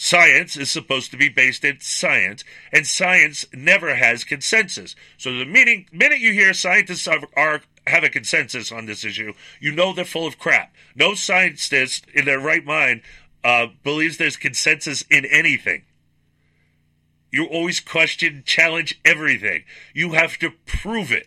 Science 0.00 0.56
is 0.56 0.70
supposed 0.70 1.10
to 1.10 1.16
be 1.16 1.28
based 1.28 1.64
in 1.64 1.80
science, 1.80 2.44
and 2.72 2.86
science 2.86 3.44
never 3.52 3.96
has 3.96 4.22
consensus. 4.22 4.94
So 5.16 5.32
the 5.32 5.44
meaning, 5.44 5.86
minute 5.90 6.20
you 6.20 6.32
hear 6.32 6.54
scientists 6.54 7.08
are, 7.08 7.18
are 7.36 7.62
have 7.88 8.04
a 8.04 8.08
consensus 8.08 8.70
on 8.70 8.86
this 8.86 9.04
issue, 9.04 9.32
you 9.60 9.72
know 9.72 9.92
they're 9.92 10.04
full 10.04 10.26
of 10.26 10.38
crap. 10.38 10.72
No 10.94 11.14
scientist 11.14 12.06
in 12.14 12.26
their 12.26 12.38
right 12.38 12.64
mind 12.64 13.02
uh, 13.42 13.68
believes 13.82 14.16
there's 14.16 14.36
consensus 14.36 15.02
in 15.10 15.24
anything. 15.24 15.82
You 17.30 17.46
always 17.46 17.80
question, 17.80 18.42
challenge 18.46 19.00
everything. 19.04 19.64
You 19.94 20.12
have 20.12 20.38
to 20.38 20.50
prove 20.64 21.12
it, 21.12 21.26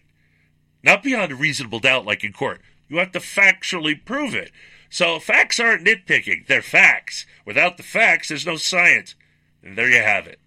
not 0.84 1.04
beyond 1.04 1.32
a 1.32 1.36
reasonable 1.36 1.80
doubt, 1.80 2.06
like 2.06 2.24
in 2.24 2.34
court. 2.34 2.62
You 2.88 2.98
have 2.98 3.12
to 3.12 3.20
factually 3.20 4.04
prove 4.04 4.34
it. 4.34 4.52
So 4.92 5.20
facts 5.20 5.58
aren't 5.58 5.88
nitpicking, 5.88 6.48
they're 6.48 6.62
facts. 6.62 7.26
Without 7.46 7.78
the 7.78 7.84
facts, 7.84 8.28
there's 8.28 8.46
no 8.46 8.58
science. 8.58 9.16
And 9.64 9.78
there 9.78 9.90
you 9.90 10.02
have 10.02 10.28
it. 10.28 10.38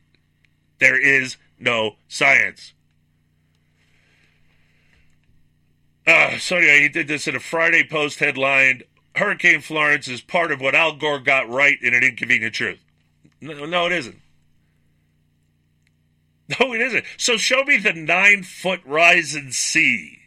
There 0.79 1.01
is 1.01 1.39
no 1.59 1.97
science. 2.09 2.75
Uh, 6.07 6.37
so 6.37 6.57
anyway, 6.57 6.83
he 6.83 6.89
did 6.91 7.09
this 7.09 7.27
in 7.27 7.35
a 7.35 7.41
Friday 7.41 7.89
Post 7.89 8.19
headline. 8.19 8.83
Hurricane 9.17 9.63
Florence 9.63 10.09
is 10.09 10.21
part 10.21 10.53
of 10.53 10.61
what 10.61 10.75
Al 10.75 10.95
Gore 10.95 11.21
got 11.21 11.49
right 11.49 11.79
in 11.81 11.95
an 11.95 12.03
inconvenient 12.03 12.55
truth. 12.55 12.81
No, 13.41 13.65
no, 13.65 13.87
it 13.87 13.93
isn't. 13.93 14.21
No, 16.61 16.75
it 16.75 16.83
isn't. 16.83 17.07
So 17.17 17.39
show 17.39 17.65
me 17.65 17.79
the 17.79 17.95
nine 17.95 18.43
foot 18.43 18.81
rise 18.85 19.35
in 19.35 19.51
sea. 19.51 20.19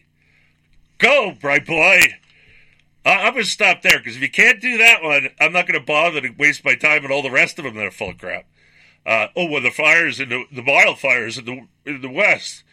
Go, 0.98 1.34
bright 1.40 1.68
boy. 1.68 2.16
I'm 3.12 3.34
going 3.34 3.46
to 3.46 3.50
stop 3.50 3.82
there 3.82 4.00
because 4.00 4.18
if 4.18 4.22
you 4.22 4.30
can't 4.30 4.60
do 4.60 4.78
that 4.80 5.02
one, 5.02 5.30
I'm 5.40 5.54
not 5.54 5.68
going 5.68 5.80
to 5.80 5.86
bother 5.86 6.20
to 6.22 6.30
waste 6.38 6.66
my 6.66 6.76
time 6.76 7.06
on 7.06 7.12
all 7.12 7.22
the 7.22 7.32
rest 7.32 7.58
of 7.58 7.66
them 7.66 7.76
that 7.76 7.86
are 7.86 7.92
full 7.92 8.10
of 8.10 8.18
crap. 8.18 8.46
Uh, 9.06 9.28
oh, 9.36 9.46
well, 9.46 9.62
the 9.62 9.72
fires 9.72 10.20
in 10.20 10.30
the, 10.30 10.44
the 10.52 10.62
wildfires 10.62 11.40
in 11.40 11.46
the 11.46 11.68
in 11.90 12.02
the 12.02 12.10
west. 12.10 12.64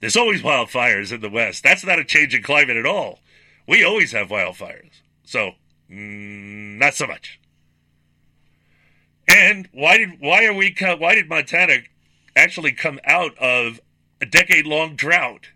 There's 0.00 0.16
always 0.16 0.42
wildfires 0.42 1.12
in 1.12 1.22
the 1.22 1.30
west. 1.30 1.62
That's 1.62 1.84
not 1.84 1.98
a 1.98 2.04
change 2.04 2.34
in 2.34 2.42
climate 2.42 2.76
at 2.76 2.84
all. 2.84 3.20
We 3.66 3.82
always 3.82 4.12
have 4.12 4.28
wildfires. 4.28 5.00
So, 5.24 5.52
mm, 5.90 6.76
not 6.78 6.94
so 6.94 7.06
much. 7.06 7.40
And 9.26 9.68
why 9.72 9.96
did 9.96 10.20
why 10.20 10.44
are 10.44 10.52
we 10.52 10.74
why 10.98 11.14
did 11.14 11.28
Montana 11.28 11.78
actually 12.36 12.72
come 12.72 13.00
out 13.06 13.38
of 13.38 13.80
a 14.20 14.26
decade 14.26 14.66
long 14.66 14.96
drought? 14.96 15.48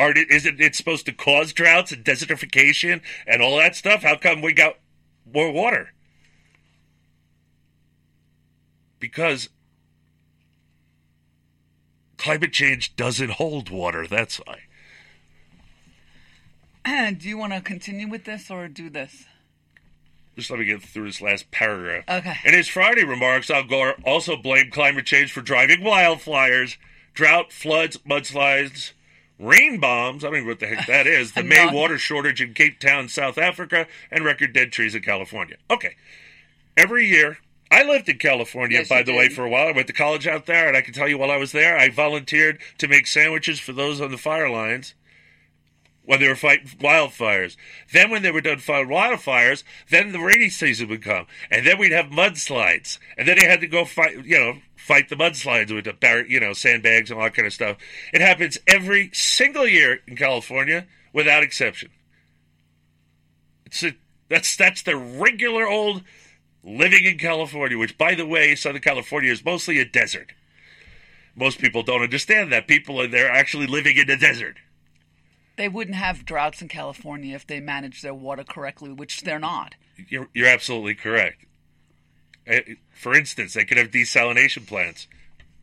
Are, 0.00 0.12
isn't 0.12 0.60
it 0.62 0.74
supposed 0.74 1.04
to 1.06 1.12
cause 1.12 1.52
droughts 1.52 1.92
and 1.92 2.02
desertification 2.02 3.02
and 3.26 3.42
all 3.42 3.58
that 3.58 3.76
stuff? 3.76 4.02
How 4.02 4.16
come 4.16 4.40
we 4.40 4.54
got 4.54 4.78
more 5.30 5.52
water? 5.52 5.92
Because 8.98 9.50
climate 12.16 12.54
change 12.54 12.96
doesn't 12.96 13.32
hold 13.32 13.68
water. 13.68 14.06
That's 14.06 14.38
why. 14.38 14.60
do 17.18 17.28
you 17.28 17.36
want 17.36 17.52
to 17.52 17.60
continue 17.60 18.08
with 18.08 18.24
this 18.24 18.50
or 18.50 18.68
do 18.68 18.88
this? 18.88 19.26
Just 20.34 20.50
let 20.50 20.60
me 20.60 20.64
get 20.64 20.82
through 20.82 21.08
this 21.08 21.20
last 21.20 21.50
paragraph. 21.50 22.04
Okay. 22.08 22.36
In 22.46 22.54
his 22.54 22.68
Friday 22.68 23.04
remarks, 23.04 23.50
Al 23.50 23.64
Gore 23.64 23.96
also 24.06 24.34
blamed 24.34 24.72
climate 24.72 25.04
change 25.04 25.30
for 25.30 25.42
driving 25.42 25.80
wildfires, 25.80 26.78
drought, 27.12 27.52
floods, 27.52 27.98
mudslides, 27.98 28.92
rain 29.40 29.80
bombs. 29.80 30.24
I 30.24 30.30
don't 30.30 30.40
know 30.42 30.46
what 30.46 30.60
the 30.60 30.66
heck 30.66 30.86
that 30.86 31.06
is. 31.06 31.32
The 31.40 31.42
May 31.42 31.68
water 31.72 31.98
shortage 31.98 32.40
in 32.42 32.54
Cape 32.54 32.78
Town, 32.78 33.08
South 33.08 33.38
Africa, 33.38 33.86
and 34.10 34.24
record 34.24 34.52
dead 34.52 34.70
trees 34.72 34.94
in 34.94 35.02
California. 35.02 35.56
Okay. 35.70 35.96
Every 36.76 37.08
year, 37.08 37.38
I 37.70 37.82
lived 37.84 38.08
in 38.08 38.18
California, 38.18 38.78
Yes, 38.78 38.88
by 38.88 39.02
the 39.02 39.12
did. 39.12 39.18
way, 39.18 39.28
for 39.28 39.44
a 39.44 39.48
while. 39.50 39.68
I 39.68 39.72
went 39.72 39.86
to 39.86 39.92
college 39.92 40.26
out 40.26 40.46
there, 40.46 40.68
and 40.68 40.76
I 40.76 40.80
can 40.82 40.92
tell 40.94 41.08
you 41.08 41.18
while 41.18 41.30
I 41.30 41.36
was 41.36 41.52
there, 41.52 41.76
I 41.76 41.88
volunteered 41.88 42.58
to 42.78 42.88
make 42.88 43.06
sandwiches 43.06 43.58
for 43.60 43.72
those 43.72 44.00
on 44.00 44.10
the 44.10 44.18
fire 44.18 44.50
lines 44.50 44.94
when 46.02 46.18
they 46.18 46.26
were 46.28 46.34
fighting 46.36 46.66
wildfires. 46.78 47.56
Then, 47.92 48.10
when 48.10 48.22
they 48.22 48.30
were 48.32 48.40
done 48.40 48.58
fighting 48.58 48.88
wildfires, 48.90 49.62
then 49.88 50.12
the 50.12 50.18
rainy 50.18 50.48
season 50.48 50.88
would 50.88 51.02
come, 51.02 51.26
and 51.50 51.64
then 51.66 51.78
we'd 51.78 51.92
have 51.92 52.06
mudslides, 52.06 52.98
and 53.16 53.28
then 53.28 53.36
they 53.38 53.44
had 53.44 53.60
to 53.60 53.66
go 53.68 53.84
fight, 53.84 54.24
you 54.24 54.38
know, 54.38 54.54
fight 54.90 55.08
the 55.08 55.14
mudslides 55.14 55.72
with 55.72 55.84
the 55.84 55.92
bar- 55.92 56.26
you 56.26 56.40
know 56.40 56.52
sandbags 56.52 57.10
and 57.10 57.18
all 57.18 57.24
that 57.24 57.34
kind 57.34 57.46
of 57.46 57.52
stuff. 57.52 57.76
It 58.12 58.20
happens 58.20 58.58
every 58.66 59.10
single 59.12 59.68
year 59.68 60.00
in 60.08 60.16
California, 60.16 60.86
without 61.12 61.44
exception. 61.44 61.90
It's 63.66 63.84
a, 63.84 63.94
that's 64.28 64.56
that's 64.56 64.82
the 64.82 64.96
regular 64.96 65.68
old 65.68 66.02
living 66.64 67.04
in 67.04 67.18
California, 67.18 67.78
which, 67.78 67.96
by 67.96 68.16
the 68.16 68.26
way, 68.26 68.56
Southern 68.56 68.82
California 68.82 69.30
is 69.30 69.44
mostly 69.44 69.78
a 69.78 69.84
desert. 69.84 70.32
Most 71.36 71.60
people 71.60 71.84
don't 71.84 72.02
understand 72.02 72.50
that. 72.52 72.66
People 72.66 73.00
are 73.00 73.06
there 73.06 73.30
actually 73.30 73.68
living 73.68 73.96
in 73.96 74.08
the 74.08 74.16
desert. 74.16 74.56
They 75.56 75.68
wouldn't 75.68 75.96
have 75.96 76.24
droughts 76.24 76.62
in 76.62 76.66
California 76.68 77.36
if 77.36 77.46
they 77.46 77.60
managed 77.60 78.02
their 78.02 78.14
water 78.14 78.42
correctly, 78.42 78.92
which 78.92 79.20
they're 79.20 79.38
not. 79.38 79.76
You're, 80.08 80.28
you're 80.34 80.48
absolutely 80.48 80.96
correct. 80.96 81.44
For 82.92 83.14
instance, 83.14 83.54
they 83.54 83.64
could 83.64 83.78
have 83.78 83.90
desalination 83.90 84.66
plants. 84.66 85.06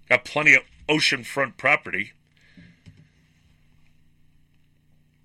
Got 0.10 0.26
plenty 0.26 0.54
of 0.54 0.64
oceanfront 0.88 1.58
property. 1.58 2.14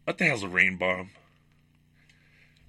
What 0.05 0.18
the 0.18 0.24
hell's 0.24 0.43
a 0.43 0.48
rain 0.48 0.76
bomb? 0.76 1.10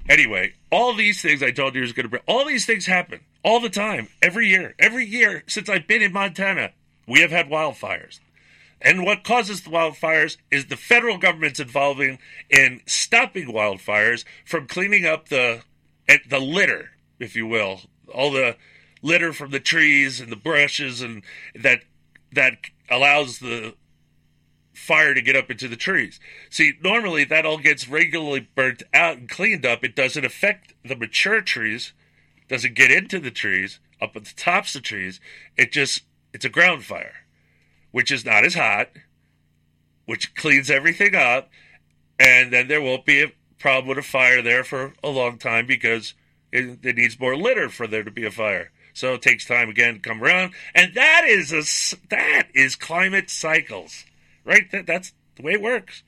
Anyway, 0.09 0.53
all 0.71 0.93
these 0.93 1.21
things 1.21 1.41
I 1.41 1.51
told 1.51 1.75
you 1.75 1.83
is 1.83 1.93
going 1.93 2.03
to 2.03 2.09
bring. 2.09 2.23
All 2.27 2.45
these 2.45 2.65
things 2.65 2.85
happen 2.85 3.21
all 3.43 3.59
the 3.59 3.69
time, 3.69 4.09
every 4.21 4.47
year. 4.47 4.75
Every 4.77 5.05
year 5.05 5.43
since 5.47 5.69
I've 5.69 5.87
been 5.87 6.01
in 6.01 6.13
Montana, 6.13 6.71
we 7.07 7.21
have 7.21 7.31
had 7.31 7.49
wildfires. 7.49 8.19
And 8.81 9.05
what 9.05 9.23
causes 9.23 9.61
the 9.61 9.69
wildfires 9.69 10.37
is 10.51 10.65
the 10.65 10.75
federal 10.75 11.17
government's 11.17 11.61
involving 11.61 12.19
in 12.49 12.81
stopping 12.85 13.47
wildfires 13.47 14.25
from 14.45 14.67
cleaning 14.67 15.05
up 15.05 15.29
the 15.29 15.63
eh, 16.09 16.17
the 16.27 16.39
litter, 16.39 16.91
if 17.17 17.35
you 17.35 17.47
will, 17.47 17.81
all 18.13 18.31
the 18.31 18.57
litter 19.03 19.33
from 19.33 19.51
the 19.51 19.59
trees 19.59 20.19
and 20.19 20.31
the 20.31 20.35
brushes 20.37 21.01
and 21.01 21.23
that 21.53 21.81
that 22.31 22.57
allows 22.89 23.39
the 23.39 23.75
fire 24.73 25.13
to 25.13 25.21
get 25.21 25.35
up 25.35 25.51
into 25.51 25.67
the 25.67 25.75
trees. 25.75 26.19
See, 26.49 26.73
normally 26.81 27.23
that 27.25 27.45
all 27.45 27.59
gets 27.59 27.87
regularly 27.87 28.47
burnt 28.55 28.81
out 28.93 29.17
and 29.17 29.29
cleaned 29.29 29.65
up. 29.65 29.83
It 29.83 29.95
doesn't 29.95 30.25
affect 30.25 30.73
the 30.83 30.95
mature 30.95 31.41
trees, 31.41 31.93
doesn't 32.47 32.73
get 32.73 32.89
into 32.89 33.19
the 33.19 33.29
trees, 33.29 33.79
up 34.01 34.15
at 34.15 34.25
the 34.25 34.33
tops 34.35 34.75
of 34.75 34.81
the 34.81 34.87
trees. 34.87 35.19
It 35.55 35.71
just 35.71 36.03
it's 36.33 36.45
a 36.45 36.49
ground 36.49 36.83
fire, 36.83 37.25
which 37.91 38.11
is 38.11 38.25
not 38.25 38.43
as 38.43 38.55
hot, 38.55 38.89
which 40.05 40.33
cleans 40.35 40.71
everything 40.71 41.15
up, 41.15 41.49
and 42.19 42.51
then 42.51 42.67
there 42.67 42.81
won't 42.81 43.05
be 43.05 43.21
a 43.21 43.33
problem 43.59 43.87
with 43.87 43.97
a 43.97 44.07
fire 44.07 44.41
there 44.41 44.63
for 44.63 44.93
a 45.03 45.09
long 45.09 45.37
time 45.37 45.65
because 45.67 46.15
it, 46.51 46.79
it 46.83 46.97
needs 46.97 47.19
more 47.19 47.37
litter 47.37 47.69
for 47.69 47.87
there 47.87 48.03
to 48.03 48.11
be 48.11 48.25
a 48.25 48.31
fire. 48.31 48.71
So 48.93 49.15
it 49.15 49.21
takes 49.21 49.45
time 49.45 49.69
again 49.69 49.95
to 49.95 49.99
come 49.99 50.23
around, 50.23 50.53
and 50.75 50.93
that 50.93 51.23
is 51.25 51.51
a 51.51 51.63
that 52.09 52.47
is 52.53 52.75
climate 52.75 53.29
cycles, 53.29 54.05
right? 54.45 54.69
That, 54.71 54.85
that's 54.85 55.13
the 55.35 55.43
way 55.43 55.53
it 55.53 55.61
works. 55.61 56.03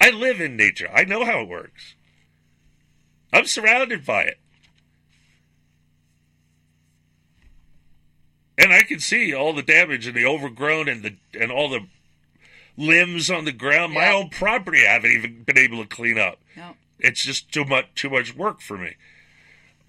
I 0.00 0.10
live 0.10 0.40
in 0.40 0.56
nature. 0.56 0.88
I 0.94 1.04
know 1.04 1.24
how 1.24 1.40
it 1.40 1.48
works. 1.48 1.96
I'm 3.32 3.46
surrounded 3.46 4.06
by 4.06 4.22
it. 4.22 4.38
and 8.58 8.72
I 8.72 8.82
can 8.82 8.98
see 8.98 9.32
all 9.32 9.52
the 9.54 9.62
damage 9.62 10.06
and 10.06 10.16
the 10.16 10.26
overgrown 10.26 10.88
and 10.88 11.02
the 11.02 11.16
and 11.40 11.52
all 11.52 11.70
the 11.70 11.86
limbs 12.76 13.30
on 13.30 13.44
the 13.44 13.52
ground. 13.52 13.94
My 13.94 14.10
own 14.12 14.28
property, 14.30 14.84
I 14.86 14.94
haven't 14.94 15.12
even 15.12 15.42
been 15.44 15.56
able 15.56 15.82
to 15.82 15.88
clean 15.88 16.18
up. 16.18 16.40
No. 16.56 16.74
It's 16.98 17.22
just 17.22 17.52
too 17.52 17.64
much 17.64 17.86
too 17.94 18.10
much 18.10 18.34
work 18.34 18.60
for 18.60 18.76
me. 18.76 18.96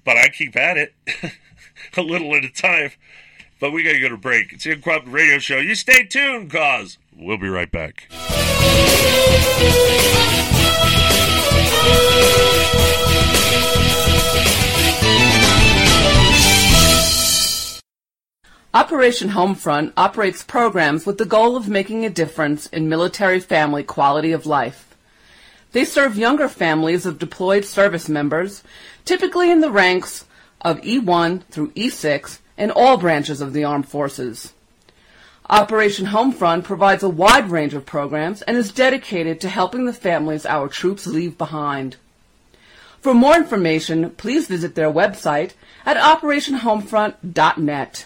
But 0.06 0.18
I 0.18 0.30
keep 0.30 0.56
at 0.56 0.78
it, 0.78 0.94
a 1.98 2.02
little 2.02 2.36
at 2.36 2.44
a 2.44 2.50
time. 2.50 2.92
But 3.60 3.72
we 3.72 3.84
gotta 3.84 4.00
go 4.00 4.10
to 4.10 4.18
break. 4.18 4.54
It's 4.54 4.64
the 4.64 4.76
Uncooperative 4.76 5.12
Radio 5.12 5.40
Show. 5.40 5.58
You 5.58 5.76
stay 5.76 6.04
tuned, 6.04 6.52
cause 6.52 6.98
we'll 7.16 7.38
be 7.38 7.50
right 7.50 7.72
back. 7.72 8.08
Operation 18.72 19.30
Homefront 19.30 19.94
operates 19.98 20.44
programs 20.44 21.06
with 21.06 21.18
the 21.18 21.26
goal 21.26 21.58
of 21.58 21.68
making 21.68 22.06
a 22.06 22.10
difference 22.10 22.68
in 22.68 22.88
military 22.88 23.40
family 23.40 23.84
quality 23.84 24.32
of 24.32 24.46
life. 24.46 24.96
They 25.72 25.86
serve 25.86 26.18
younger 26.18 26.48
families 26.48 27.08
of 27.08 27.18
deployed 27.18 27.66
service 27.66 28.08
members, 28.08 28.64
typically 29.06 29.50
in 29.50 29.62
the 29.62 29.72
ranks 29.72 30.26
of 30.62 30.82
E1 30.82 31.44
through 31.46 31.72
E6 31.72 32.40
in 32.58 32.72
all 32.72 32.98
branches 32.98 33.42
of 33.42 33.54
the 33.54 33.64
armed 33.64 33.88
forces. 33.88 34.54
Operation 35.50 36.08
Homefront 36.08 36.64
provides 36.64 37.02
a 37.02 37.10
wide 37.10 37.50
range 37.50 37.74
of 37.74 37.86
programs 37.86 38.44
and 38.44 38.56
is 38.56 38.72
dedicated 38.72 39.42
to 39.42 39.50
helping 39.50 39.86
the 39.86 39.94
families 39.94 40.46
our 40.46 40.68
troops 40.68 41.08
leave 41.08 41.40
behind. 41.40 41.98
For 43.02 43.14
more 43.14 43.36
information, 43.36 44.12
please 44.12 44.48
visit 44.48 44.76
their 44.76 44.92
website 44.92 45.54
at 45.86 45.98
operationhomefront.net. 45.98 48.06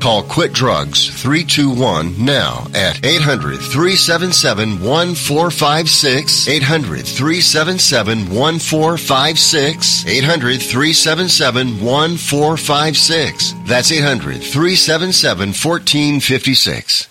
Call 0.00 0.22
Quit 0.22 0.52
Drugs 0.52 1.08
321 1.22 2.24
now 2.24 2.66
at 2.74 3.04
800 3.04 3.58
377 3.60 4.82
1456. 4.82 6.48
800 6.48 7.06
377 7.06 8.30
1456. 8.30 10.06
800 10.06 10.62
377 10.62 11.84
1456. 11.84 13.54
That's 13.66 13.92
800 13.92 14.42
377 14.42 15.48
1456. 15.48 17.08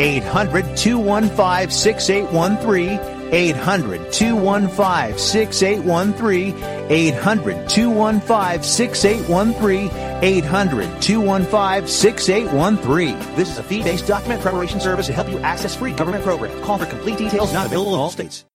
800 0.00 0.76
215 0.78 1.70
6813. 1.70 2.98
800 3.32 4.12
215 4.12 5.18
6813. 5.18 6.90
800 6.90 7.68
215 7.68 8.62
6813. 8.62 9.90
800 10.22 11.02
215 11.02 11.86
6813. 11.86 13.36
This 13.36 13.50
is 13.50 13.58
a 13.58 13.62
fee 13.62 13.82
based 13.82 14.06
document 14.06 14.40
preparation 14.40 14.80
service 14.80 15.06
to 15.06 15.12
help 15.12 15.28
you 15.28 15.38
access 15.40 15.76
free 15.76 15.92
government 15.92 16.24
programs. 16.24 16.58
Call 16.64 16.78
for 16.78 16.86
complete 16.86 17.18
details, 17.18 17.52
not 17.52 17.66
available 17.66 17.94
in 17.94 18.00
all 18.00 18.10
states. 18.10 18.46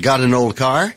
Got 0.00 0.22
an 0.22 0.34
old 0.34 0.56
car? 0.56 0.96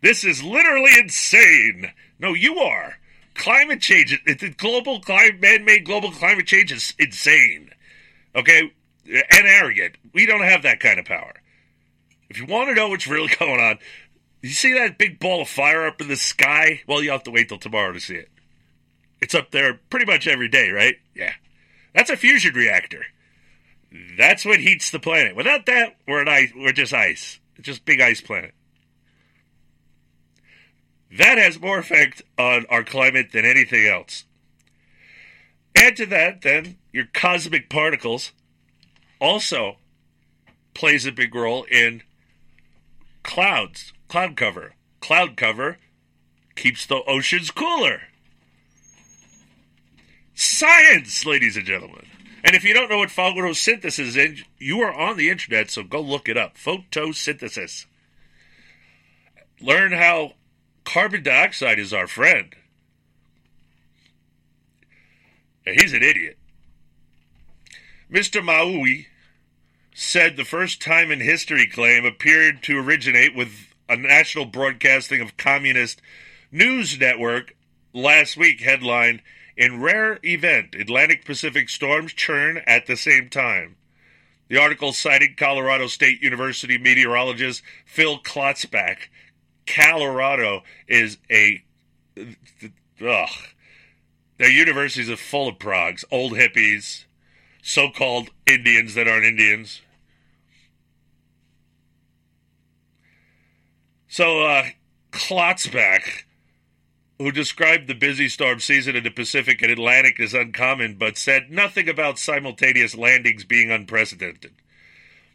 This 0.00 0.24
is 0.24 0.42
literally 0.42 0.92
insane. 0.98 1.92
No, 2.18 2.34
you 2.34 2.58
are. 2.58 2.98
Climate 3.38 3.80
change, 3.80 4.20
the 4.26 4.54
global 4.56 5.00
climate, 5.00 5.40
man-made 5.40 5.84
global 5.84 6.10
climate 6.10 6.46
change 6.46 6.72
is 6.72 6.92
insane. 6.98 7.70
Okay? 8.34 8.72
And 9.06 9.46
arrogant. 9.46 9.94
We 10.12 10.26
don't 10.26 10.42
have 10.42 10.62
that 10.62 10.80
kind 10.80 10.98
of 10.98 11.06
power. 11.06 11.34
If 12.28 12.38
you 12.38 12.46
want 12.46 12.68
to 12.68 12.74
know 12.74 12.88
what's 12.88 13.06
really 13.06 13.32
going 13.38 13.60
on, 13.60 13.78
you 14.42 14.50
see 14.50 14.74
that 14.74 14.98
big 14.98 15.18
ball 15.18 15.42
of 15.42 15.48
fire 15.48 15.86
up 15.86 16.00
in 16.00 16.08
the 16.08 16.16
sky? 16.16 16.82
Well, 16.86 17.02
you 17.02 17.10
have 17.10 17.22
to 17.24 17.30
wait 17.30 17.48
till 17.48 17.58
tomorrow 17.58 17.92
to 17.92 18.00
see 18.00 18.16
it. 18.16 18.28
It's 19.20 19.34
up 19.34 19.50
there 19.50 19.80
pretty 19.90 20.06
much 20.06 20.26
every 20.26 20.48
day, 20.48 20.70
right? 20.70 20.96
Yeah. 21.14 21.32
That's 21.94 22.10
a 22.10 22.16
fusion 22.16 22.54
reactor. 22.54 23.04
That's 24.16 24.44
what 24.44 24.60
heats 24.60 24.90
the 24.90 25.00
planet. 25.00 25.34
Without 25.34 25.66
that, 25.66 25.96
we're 26.06 26.22
an 26.22 26.28
ice. 26.28 26.52
We're 26.54 26.72
just 26.72 26.92
ice. 26.92 27.40
It's 27.56 27.66
just 27.66 27.84
big 27.84 28.00
ice 28.00 28.20
planet. 28.20 28.52
That 31.16 31.38
has 31.38 31.60
more 31.60 31.78
effect 31.78 32.22
on 32.36 32.66
our 32.68 32.84
climate 32.84 33.32
than 33.32 33.44
anything 33.44 33.86
else. 33.86 34.24
Add 35.74 35.96
to 35.96 36.06
that, 36.06 36.42
then, 36.42 36.76
your 36.92 37.06
cosmic 37.12 37.70
particles 37.70 38.32
also 39.20 39.76
plays 40.74 41.06
a 41.06 41.12
big 41.12 41.34
role 41.34 41.64
in 41.64 42.02
clouds, 43.22 43.92
cloud 44.08 44.36
cover. 44.36 44.74
Cloud 45.00 45.36
cover 45.36 45.78
keeps 46.56 46.86
the 46.86 47.02
oceans 47.06 47.50
cooler. 47.50 48.02
Science, 50.34 51.24
ladies 51.24 51.56
and 51.56 51.66
gentlemen. 51.66 52.06
And 52.44 52.54
if 52.54 52.64
you 52.64 52.72
don't 52.72 52.88
know 52.88 52.98
what 52.98 53.08
photosynthesis 53.08 54.16
is, 54.16 54.44
you 54.58 54.80
are 54.80 54.92
on 54.92 55.16
the 55.16 55.30
internet, 55.30 55.70
so 55.70 55.82
go 55.82 56.00
look 56.00 56.28
it 56.28 56.36
up. 56.36 56.56
Photosynthesis. 56.56 57.86
Learn 59.60 59.92
how 59.92 60.34
carbon 60.88 61.22
dioxide 61.22 61.78
is 61.78 61.92
our 61.92 62.06
friend. 62.06 62.54
And 65.66 65.78
he's 65.78 65.92
an 65.92 66.02
idiot. 66.02 66.38
Mr. 68.10 68.42
Maue 68.42 69.04
said 69.92 70.36
the 70.36 70.46
first 70.46 70.80
time 70.80 71.10
in 71.10 71.20
history 71.20 71.66
claim 71.66 72.06
appeared 72.06 72.62
to 72.62 72.78
originate 72.78 73.36
with 73.36 73.74
a 73.86 73.96
national 73.96 74.46
broadcasting 74.46 75.20
of 75.20 75.36
communist 75.36 76.00
news 76.50 76.98
network 76.98 77.54
last 77.92 78.38
week 78.38 78.62
headline 78.62 79.20
in 79.58 79.82
rare 79.82 80.18
event 80.22 80.74
Atlantic 80.74 81.26
Pacific 81.26 81.68
storms 81.68 82.14
churn 82.14 82.62
at 82.66 82.86
the 82.86 82.96
same 82.96 83.28
time. 83.28 83.76
The 84.48 84.58
article 84.58 84.94
cited 84.94 85.36
Colorado 85.36 85.86
State 85.88 86.22
University 86.22 86.78
meteorologist 86.78 87.62
Phil 87.84 88.18
Klotzbach. 88.20 89.08
Colorado 89.74 90.62
is 90.86 91.18
a 91.30 91.62
ugh. 92.18 93.28
Their 94.38 94.50
universities 94.50 95.10
are 95.10 95.16
full 95.16 95.48
of 95.48 95.58
progs, 95.58 96.04
old 96.10 96.32
hippies, 96.32 97.04
so-called 97.62 98.30
Indians 98.46 98.94
that 98.94 99.08
aren't 99.08 99.24
Indians. 99.24 99.82
So, 104.06 104.44
uh, 104.44 104.66
Klotzbach, 105.10 106.24
who 107.18 107.32
described 107.32 107.88
the 107.88 107.94
busy 107.94 108.28
storm 108.28 108.60
season 108.60 108.94
in 108.96 109.02
the 109.02 109.10
Pacific 109.10 109.60
and 109.60 109.72
Atlantic 109.72 110.20
as 110.20 110.34
uncommon, 110.34 110.94
but 110.94 111.18
said 111.18 111.50
nothing 111.50 111.88
about 111.88 112.18
simultaneous 112.18 112.96
landings 112.96 113.44
being 113.44 113.70
unprecedented. 113.70 114.52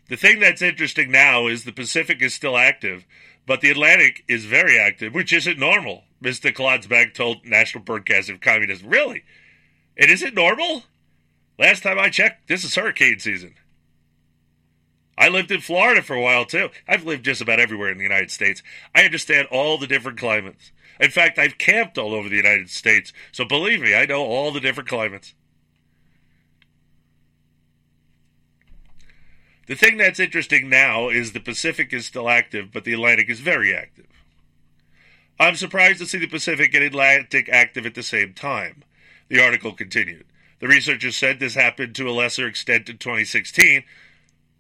The 0.08 0.18
thing 0.18 0.40
that's 0.40 0.62
interesting 0.62 1.12
now 1.12 1.48
is 1.48 1.64
the 1.64 1.72
Pacific 1.72 2.22
is 2.22 2.34
still 2.34 2.58
active, 2.58 3.06
but 3.46 3.62
the 3.62 3.72
Atlantic 3.72 4.24
is 4.28 4.46
very 4.46 4.80
active, 4.80 5.14
which 5.14 5.34
isn't 5.34 5.60
normal, 5.60 6.04
Mr. 6.24 6.54
Klotzbach 6.54 7.14
told 7.14 7.46
National 7.46 7.84
Broadcasting 7.84 8.40
Communism. 8.40 8.90
Really? 8.90 9.24
It 9.96 10.10
isn't 10.10 10.34
normal? 10.34 10.84
Last 11.60 11.84
time 11.84 12.00
I 12.00 12.10
checked, 12.10 12.48
this 12.48 12.64
is 12.64 12.76
hurricane 12.76 13.20
season. 13.20 13.56
I 15.18 15.30
lived 15.30 15.52
in 15.52 15.62
Florida 15.62 16.02
for 16.02 16.16
a 16.16 16.22
while 16.22 16.46
too. 16.46 16.70
I've 16.88 17.06
lived 17.06 17.26
just 17.26 17.42
about 17.42 17.60
everywhere 17.60 17.92
in 17.92 17.98
the 17.98 18.04
United 18.04 18.32
States. 18.32 18.64
I 18.96 19.04
understand 19.04 19.48
all 19.52 19.78
the 19.78 19.88
different 19.88 20.18
climates. 20.18 20.72
In 21.00 21.12
fact, 21.12 21.38
I've 21.38 21.58
camped 21.58 21.98
all 21.98 22.14
over 22.14 22.30
the 22.30 22.36
United 22.36 22.70
States, 22.70 23.14
so 23.32 23.46
believe 23.46 23.82
me, 23.82 23.96
I 23.96 24.06
know 24.06 24.24
all 24.24 24.52
the 24.52 24.60
different 24.60 24.90
climates. 24.90 25.34
The 29.66 29.76
thing 29.76 29.98
that's 29.98 30.20
interesting 30.20 30.70
now 30.70 31.08
is 31.10 31.32
the 31.32 31.40
Pacific 31.40 31.94
is 31.94 32.06
still 32.06 32.30
active, 32.30 32.72
but 32.74 32.84
the 32.84 32.94
Atlantic 32.94 33.30
is 33.30 33.40
very 33.40 33.74
active. 33.74 34.08
I'm 35.40 35.56
surprised 35.56 36.00
to 36.00 36.06
see 36.06 36.18
the 36.18 36.28
Pacific 36.28 36.74
and 36.74 36.84
Atlantic 36.84 37.50
active 37.50 37.86
at 37.86 37.96
the 37.96 38.04
same 38.04 38.34
time. 38.34 38.84
The 39.30 39.42
article 39.42 39.74
continued. 39.74 40.26
The 40.60 40.68
researchers 40.68 41.18
said 41.18 41.40
this 41.40 41.56
happened 41.56 41.96
to 41.96 42.10
a 42.10 42.12
lesser 42.12 42.48
extent 42.48 42.90
in 42.90 42.98
2016, 42.98 43.84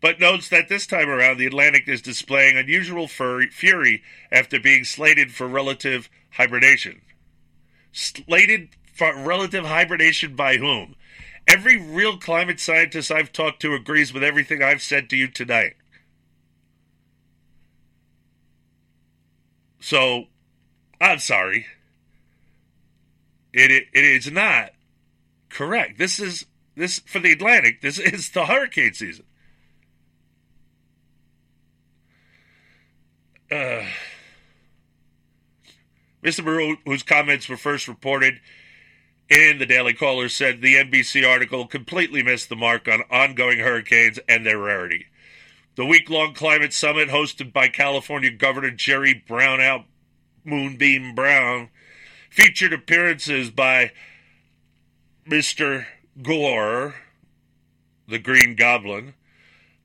but 0.02 0.20
notes 0.20 0.50
that 0.50 0.68
this 0.68 0.88
time 0.88 1.10
around 1.10 1.38
the 1.38 1.46
Atlantic 1.46 1.88
is 1.88 2.02
displaying 2.02 2.58
unusual 2.58 3.08
fury 3.08 4.04
after 4.32 4.60
being 4.60 4.84
slated 4.84 5.34
for 5.34 5.48
relative 5.48 6.10
hibernation. 6.32 7.02
Slated 7.92 8.70
for 8.94 9.16
relative 9.16 9.66
hibernation 9.66 10.36
by 10.36 10.58
whom? 10.58 10.96
Every 11.48 11.78
real 11.78 12.18
climate 12.18 12.60
scientist 12.60 13.11
I've 13.11 13.32
talked 13.32 13.61
to 13.61 13.74
agrees 13.74 14.14
with 14.14 14.24
everything 14.24 14.64
I've 14.64 14.82
said 14.82 15.10
to 15.10 15.18
you 15.18 15.28
tonight. 15.28 15.76
So, 19.80 20.26
I'm 21.02 21.20
sorry. 21.20 21.65
It, 23.52 23.70
it 23.70 23.88
it 23.94 24.06
is 24.06 24.32
not 24.32 24.72
correct. 25.49 25.98
This 25.98 26.20
is 26.20 26.45
this 26.76 26.99
for 26.99 27.20
the 27.20 27.34
Atlantic. 27.34 27.82
This 27.82 27.99
is 27.99 28.30
the 28.30 28.45
hurricane 28.45 28.94
season. 28.94 29.26
Uh, 33.52 33.84
Mr. 36.24 36.44
Maue, 36.44 36.78
whose 36.86 37.03
comments 37.03 37.48
were 37.48 37.57
first 37.57 37.88
reported 37.88 38.40
in 39.34 39.58
the 39.58 39.66
Daily 39.66 39.94
Caller, 39.94 40.30
said 40.30 40.62
the 40.62 40.76
NBC 40.76 41.28
article 41.28 41.66
completely 41.66 42.22
missed 42.22 42.50
the 42.50 42.56
mark 42.56 42.88
on 42.88 43.02
ongoing 43.10 43.60
hurricanes 43.60 44.20
and 44.30 44.46
their 44.46 44.60
rarity. 44.60 45.08
The 45.76 45.86
week 45.86 46.10
long 46.10 46.34
climate 46.34 46.72
summit 46.72 47.10
hosted 47.10 47.52
by 47.52 47.68
California 47.68 48.30
Governor 48.30 48.70
Jerry 48.70 49.24
Brownout 49.28 49.86
Moonbeam 50.46 51.16
Brown 51.16 51.70
featured 52.30 52.74
appearances 52.74 53.50
by 53.50 53.92
Mr. 55.28 55.86
Gore, 56.22 56.96
the 58.08 58.20
Green 58.20 58.56
Goblin, 58.56 59.16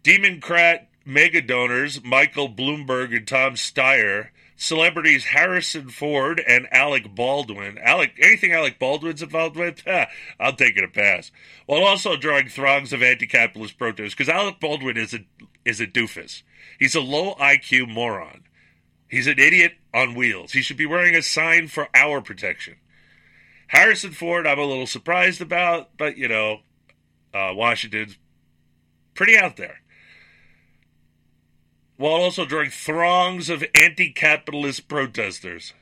Democrat 0.02 0.88
mega 1.06 1.40
donors 1.40 2.04
Michael 2.04 2.50
Bloomberg 2.50 3.16
and 3.16 3.26
Tom 3.26 3.54
Steyer, 3.54 4.28
celebrities 4.58 5.24
Harrison 5.26 5.88
Ford 5.88 6.42
and 6.46 6.66
Alec 6.72 7.14
Baldwin. 7.14 7.78
Alec, 7.78 8.12
anything 8.20 8.52
Alec 8.52 8.78
Baldwin's 8.78 9.22
involved 9.22 9.56
with, 9.56 9.82
I'll 10.40 10.52
take 10.52 10.76
it 10.76 10.84
a 10.84 10.88
pass. 10.88 11.30
While 11.64 11.84
also 11.84 12.16
drawing 12.16 12.48
throngs 12.48 12.92
of 12.92 13.02
anti-capitalist 13.02 13.78
protesters, 13.78 14.14
because 14.14 14.28
Alec 14.28 14.60
Baldwin 14.60 14.98
is 14.98 15.14
a 15.14 15.20
is 15.64 15.80
a 15.80 15.86
doofus. 15.86 16.42
He's 16.78 16.94
a 16.94 17.00
low 17.00 17.34
IQ 17.36 17.88
moron. 17.88 18.42
He's 19.08 19.26
an 19.26 19.38
idiot 19.38 19.72
on 19.94 20.14
wheels. 20.14 20.52
He 20.52 20.60
should 20.60 20.76
be 20.76 20.86
wearing 20.86 21.14
a 21.14 21.22
sign 21.22 21.68
for 21.68 21.88
our 21.94 22.20
protection. 22.20 22.76
Harrison 23.68 24.12
Ford, 24.12 24.46
I'm 24.46 24.58
a 24.58 24.64
little 24.64 24.86
surprised 24.86 25.40
about, 25.40 25.96
but 25.96 26.18
you 26.18 26.28
know, 26.28 26.60
uh, 27.32 27.52
Washington's 27.54 28.18
pretty 29.14 29.36
out 29.36 29.56
there. 29.56 29.80
While 31.98 32.22
also 32.22 32.46
drawing 32.46 32.70
throngs 32.70 33.50
of 33.50 33.62
anti 33.74 34.10
capitalist 34.10 34.88
protesters. 34.88 35.74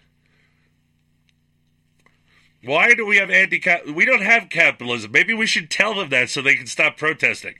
Why 2.65 2.95
do 2.95 3.07
we 3.07 3.19
have 3.19 3.31
anti 3.31 3.63
We 3.93 4.05
don't 4.05 4.23
have 4.23 4.49
capitalism. 4.49 5.13
Maybe 5.13 5.35
we 5.35 5.47
should 5.47 5.71
tell 5.71 5.95
them 5.95 6.09
that 6.09 6.31
so 6.31 6.43
they 6.43 6.57
can 6.57 6.67
stop 6.67 6.97
protesting. 6.97 7.55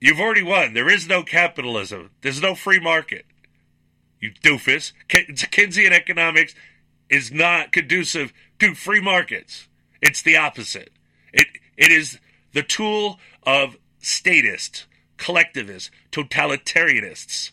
You've 0.00 0.20
already 0.20 0.42
won. 0.42 0.74
There 0.74 0.88
is 0.88 1.08
no 1.08 1.22
capitalism, 1.22 2.10
there's 2.22 2.40
no 2.40 2.54
free 2.54 2.80
market. 2.80 3.26
You 4.20 4.32
doofus. 4.44 4.92
Keynesian 5.08 5.92
economics 5.92 6.54
is 7.08 7.32
not 7.32 7.72
conducive 7.72 8.32
to 8.58 8.74
free 8.74 9.00
markets. 9.00 9.66
It's 10.02 10.22
the 10.22 10.36
opposite. 10.36 10.90
It 11.32 11.48
it 11.76 11.90
is 11.90 12.18
the 12.52 12.62
tool 12.62 13.18
of 13.44 13.76
statists, 13.98 14.86
collectivists, 15.20 15.90
totalitarianists. 16.10 17.50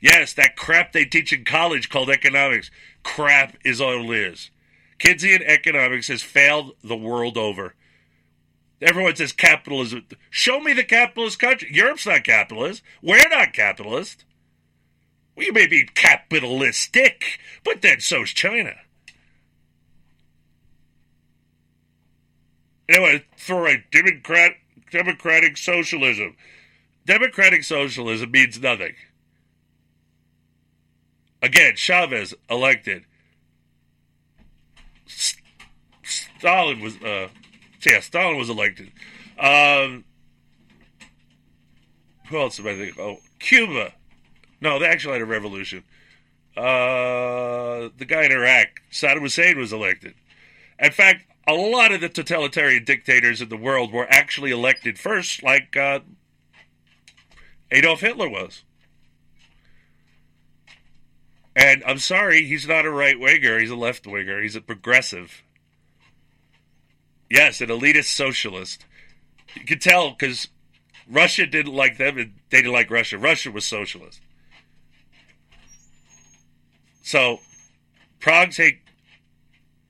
Yes, 0.00 0.32
that 0.34 0.56
crap 0.56 0.92
they 0.92 1.04
teach 1.04 1.32
in 1.32 1.44
college 1.44 1.90
called 1.90 2.08
economics. 2.08 2.70
Crap 3.02 3.56
is 3.64 3.80
all 3.80 4.10
it 4.12 4.18
is. 4.18 4.50
Keynesian 4.98 5.42
economics 5.44 6.08
has 6.08 6.22
failed 6.22 6.72
the 6.82 6.96
world 6.96 7.36
over. 7.36 7.74
Everyone 8.80 9.16
says 9.16 9.32
capitalism. 9.32 10.06
Show 10.30 10.60
me 10.60 10.72
the 10.72 10.84
capitalist 10.84 11.38
country. 11.38 11.68
Europe's 11.72 12.06
not 12.06 12.24
capitalist. 12.24 12.82
We're 13.02 13.28
not 13.28 13.52
capitalist. 13.52 14.24
We 15.34 15.50
may 15.50 15.66
be 15.66 15.84
capitalistic, 15.94 17.40
but 17.64 17.82
then 17.82 18.00
so's 18.00 18.30
China. 18.30 18.74
Anyway, 22.88 23.24
throw 23.36 23.66
a 23.66 23.84
Democrat, 23.90 24.52
democratic 24.90 25.56
socialism. 25.56 26.36
Democratic 27.04 27.64
socialism 27.64 28.30
means 28.30 28.60
nothing. 28.60 28.94
Again, 31.42 31.76
Chavez 31.76 32.34
elected. 32.50 33.04
Stalin 36.38 36.80
was, 36.80 36.96
uh, 37.02 37.28
yeah, 37.84 38.00
Stalin 38.00 38.36
was 38.36 38.48
elected. 38.48 38.90
Um, 39.38 40.04
who 42.28 42.38
else 42.38 42.58
am 42.58 42.66
I 42.66 42.74
thinking? 42.74 43.00
Oh, 43.00 43.18
Cuba. 43.38 43.92
No, 44.60 44.78
they 44.78 44.86
actually 44.86 45.14
had 45.14 45.22
a 45.22 45.26
revolution. 45.26 45.84
Uh, 46.56 47.90
the 47.98 48.06
guy 48.06 48.24
in 48.24 48.32
Iraq, 48.32 48.68
Saddam 48.90 49.20
Hussein, 49.20 49.58
was 49.58 49.72
elected. 49.72 50.14
In 50.78 50.90
fact, 50.90 51.25
a 51.46 51.54
lot 51.54 51.92
of 51.92 52.00
the 52.00 52.08
totalitarian 52.08 52.84
dictators 52.84 53.40
in 53.40 53.48
the 53.48 53.56
world 53.56 53.92
were 53.92 54.06
actually 54.10 54.50
elected 54.50 54.98
first, 54.98 55.42
like 55.42 55.76
uh, 55.76 56.00
Adolf 57.70 58.00
Hitler 58.00 58.28
was. 58.28 58.64
And 61.54 61.82
I'm 61.86 61.98
sorry, 61.98 62.44
he's 62.44 62.66
not 62.66 62.84
a 62.84 62.90
right 62.90 63.18
winger, 63.18 63.58
he's 63.58 63.70
a 63.70 63.76
left 63.76 64.06
winger, 64.06 64.42
he's 64.42 64.56
a 64.56 64.60
progressive. 64.60 65.42
Yes, 67.30 67.60
an 67.60 67.68
elitist 67.68 68.14
socialist. 68.14 68.84
You 69.54 69.64
can 69.64 69.78
tell 69.78 70.10
because 70.10 70.48
Russia 71.08 71.46
didn't 71.46 71.72
like 71.72 71.96
them 71.96 72.18
and 72.18 72.34
they 72.50 72.58
didn't 72.58 72.72
like 72.72 72.90
Russia. 72.90 73.18
Russia 73.18 73.50
was 73.50 73.64
socialist. 73.64 74.20
So, 77.02 77.40
Prague 78.20 78.50
take 78.50 78.82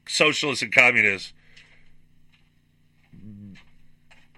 socialists 0.07 0.63
and 0.63 0.73
communists 0.73 1.33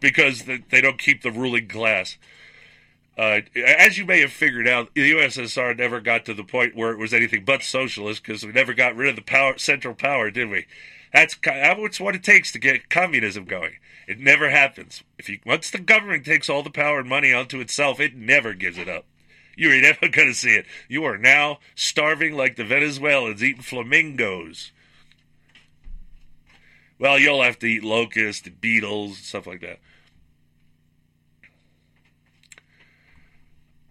because 0.01 0.45
they 0.45 0.81
don't 0.81 0.99
keep 0.99 1.23
the 1.23 1.31
ruling 1.31 1.69
class. 1.69 2.17
Uh, 3.17 3.41
as 3.57 3.99
you 3.99 4.05
may 4.05 4.21
have 4.21 4.31
figured 4.31 4.69
out, 4.69 4.95
the 4.95 5.11
USSR 5.11 5.77
never 5.77 6.01
got 6.01 6.25
to 6.27 6.35
the 6.35 6.45
point 6.45 6.77
where 6.77 6.93
it 6.93 6.99
was 6.99 7.13
anything 7.13 7.45
but 7.45 7.65
socialist 7.65 8.23
because 8.23 8.47
we 8.47 8.53
never 8.53 8.73
got 8.73 8.95
rid 8.95 9.11
of 9.11 9.17
the 9.17 9.23
power, 9.23 9.59
central 9.59 9.95
power, 9.95 10.31
did 10.31 10.49
we? 10.49 10.67
That's 11.13 11.37
that's 11.43 11.99
what 11.99 12.15
it 12.15 12.23
takes 12.23 12.53
to 12.53 12.61
get 12.61 12.91
communism 12.91 13.45
going. 13.45 13.79
It 14.07 14.21
never 14.21 14.51
happens. 14.51 15.03
If 15.19 15.29
you 15.29 15.41
once 15.45 15.71
the 15.71 15.79
government 15.79 16.25
takes 16.25 16.49
all 16.49 16.63
the 16.63 16.71
power 16.71 17.01
and 17.01 17.09
money 17.09 17.33
onto 17.33 17.61
itself, 17.61 17.99
it 17.99 18.15
never 18.15 18.55
gives 18.55 18.79
it 18.79 18.89
up. 18.89 19.05
You 19.57 19.73
are 19.73 19.81
never 19.81 20.09
going 20.09 20.29
to 20.29 20.35
see 20.35 20.55
it. 20.55 20.67
You 20.89 21.05
are 21.05 21.19
now 21.19 21.59
starving 21.75 22.37
like 22.37 22.55
the 22.55 22.65
Venezuelans 22.65 23.43
eating 23.43 23.63
flamingos. 23.63 24.71
Well, 27.01 27.19
you'll 27.19 27.43
have 27.43 27.59
to 27.61 27.67
eat 27.67 27.85
locusts 27.85 28.47
and 28.47 28.61
beetles 28.61 29.17
and 29.17 29.25
stuff 29.25 29.47
like 29.47 29.61
that. 29.61 29.79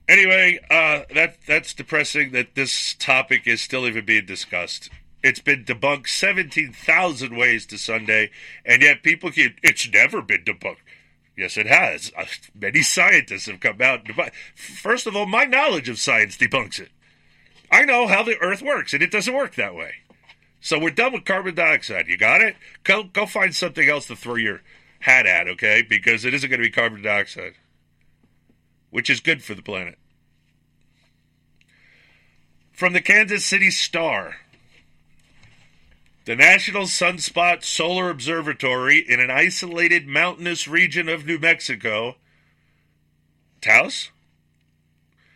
Anyway, 0.08 0.60
uh, 0.70 1.02
that 1.14 1.38
that's 1.46 1.74
depressing 1.74 2.32
that 2.32 2.56
this 2.56 2.94
topic 2.94 3.46
is 3.46 3.62
still 3.62 3.86
even 3.86 4.06
being 4.06 4.26
discussed. 4.26 4.90
It's 5.22 5.42
been 5.42 5.66
debunked 5.66 6.08
17,000 6.08 7.36
ways 7.36 7.66
to 7.66 7.78
Sunday, 7.78 8.30
and 8.64 8.82
yet 8.82 9.04
people 9.04 9.32
keep, 9.32 9.58
it's 9.64 9.90
never 9.92 10.22
been 10.22 10.44
debunked. 10.46 10.78
Yes, 11.36 11.58
it 11.58 11.68
has. 11.68 12.12
Uh, 12.16 12.26
many 12.56 12.82
scientists 12.84 13.48
have 13.48 13.60
come 13.60 13.82
out. 13.82 14.08
First 14.56 15.08
of 15.08 15.16
all, 15.16 15.26
my 15.26 15.44
knowledge 15.44 15.90
of 15.90 16.00
science 16.00 16.38
debunks 16.38 16.80
it. 16.80 16.90
I 17.70 17.84
know 17.84 18.08
how 18.08 18.24
the 18.24 18.38
Earth 18.38 18.62
works, 18.62 18.94
and 18.94 19.04
it 19.04 19.12
doesn't 19.12 19.34
work 19.34 19.56
that 19.56 19.76
way. 19.76 19.96
So 20.62 20.80
we're 20.80 20.92
done 20.92 21.14
with 21.14 21.26
carbon 21.26 21.56
dioxide. 21.56 22.08
You 22.08 22.18
got 22.18 22.42
it? 22.42 22.56
Go 22.84 23.04
go 23.04 23.26
find 23.26 23.54
something 23.54 23.88
else 23.88 24.08
to 24.08 24.16
throw 24.16 24.36
your 24.36 24.62
hat 25.02 25.26
at, 25.26 25.48
okay? 25.48 25.84
Because 25.88 26.24
it 26.24 26.34
isn't 26.34 26.50
going 26.50 26.62
to 26.62 26.68
be 26.68 26.72
carbon 26.72 27.02
dioxide 27.02 27.56
which 28.98 29.12
is 29.12 29.20
good 29.20 29.44
for 29.44 29.54
the 29.54 29.62
planet. 29.62 29.96
From 32.72 32.94
the 32.94 33.00
Kansas 33.00 33.46
City 33.46 33.70
Star. 33.70 34.38
The 36.26 36.36
National 36.36 36.86
Sunspot 36.86 37.64
Solar 37.64 38.10
Observatory 38.10 39.06
in 39.08 39.20
an 39.20 39.30
isolated 39.30 40.08
mountainous 40.08 40.68
region 40.68 41.10
of 41.10 41.28
New 41.28 41.38
Mexico, 41.38 42.16
Taos, 43.62 44.10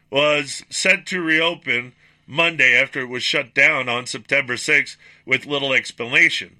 was 0.09 0.63
set 0.71 1.05
to 1.05 1.21
reopen 1.21 1.93
Monday 2.25 2.75
after 2.75 3.01
it 3.01 3.09
was 3.09 3.21
shut 3.21 3.53
down 3.53 3.87
on 3.87 4.07
September 4.07 4.57
6 4.57 4.97
with 5.23 5.45
little 5.45 5.71
explanation. 5.71 6.55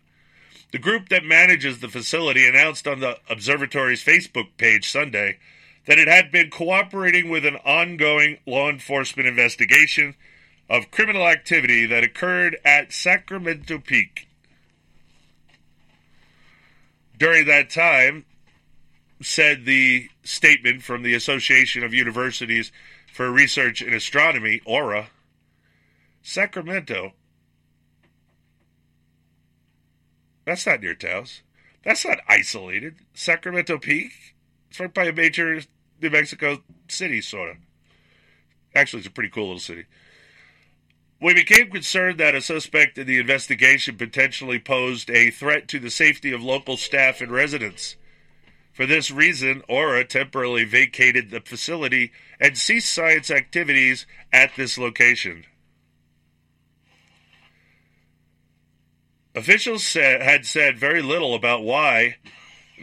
The 0.72 0.78
group 0.78 1.10
that 1.10 1.26
manages 1.26 1.80
the 1.80 1.90
facility 1.90 2.48
announced 2.48 2.88
on 2.88 3.00
the 3.00 3.18
observatory's 3.28 4.06
Facebook 4.06 4.50
page 4.58 4.88
Sunday 4.88 5.40
that 5.92 6.00
it 6.00 6.08
had 6.08 6.32
been 6.32 6.50
cooperating 6.50 7.30
with 7.30 7.46
an 7.46 7.58
ongoing 7.66 8.38
law 8.46 8.70
enforcement 8.70 9.28
investigation 9.28 10.16
of 10.70 10.90
criminal 10.90 11.28
activity 11.28 11.86
that 11.86 12.02
occurred 12.02 12.56
at 12.64 12.94
Sacramento 12.94 13.78
Peak. 13.78 14.26
During 17.20 17.46
that 17.48 17.70
time, 17.70 18.24
said 19.22 19.66
the 19.66 20.08
statement 20.24 20.82
from 20.82 21.04
the 21.04 21.14
Association 21.14 21.84
of 21.84 21.94
Universities 21.94 22.72
for 23.12 23.30
Research 23.30 23.82
in 23.82 23.94
Astronomy, 23.94 24.62
AURA, 24.66 25.08
Sacramento. 26.24 27.12
That's 30.46 30.66
not 30.66 30.80
near 30.80 30.96
Taos. 30.96 31.42
That's 31.84 32.06
not 32.06 32.20
isolated. 32.30 32.96
Sacramento 33.14 33.78
Peak. 33.78 34.14
It's 34.70 34.80
right 34.80 34.94
by 34.94 35.04
a 35.04 35.12
major 35.12 35.60
New 36.02 36.10
Mexico 36.10 36.64
city, 36.88 37.22
sort 37.22 37.52
of. 37.52 37.58
Actually, 38.74 39.00
it's 39.00 39.08
a 39.08 39.12
pretty 39.12 39.30
cool 39.30 39.48
little 39.48 39.60
city. 39.60 39.86
We 41.22 41.34
became 41.36 41.70
concerned 41.70 42.20
that 42.20 42.34
a 42.34 42.42
suspect 42.42 42.98
in 42.98 43.06
the 43.06 43.20
investigation 43.20 43.96
potentially 43.96 44.58
posed 44.58 45.10
a 45.12 45.30
threat 45.30 45.68
to 45.68 45.80
the 45.80 45.92
safety 45.92 46.32
of 46.32 46.42
local 46.42 46.78
staff 46.78 47.22
and 47.22 47.32
residents. 47.32 47.96
For 48.74 48.88
this 48.88 49.12
reason, 49.12 49.62
Aura 49.70 50.04
temporarily 50.04 50.64
vacated 50.64 51.30
the 51.30 51.42
facility 51.42 52.12
and 52.40 52.58
ceased 52.58 52.92
science 52.92 53.30
activities 53.30 54.08
at 54.34 54.56
this 54.56 54.78
location. 54.78 55.46
Officials 59.36 59.84
said, 59.84 60.22
had 60.22 60.46
said 60.46 60.80
very 60.80 61.02
little 61.02 61.36
about 61.36 61.64
why 61.64 62.18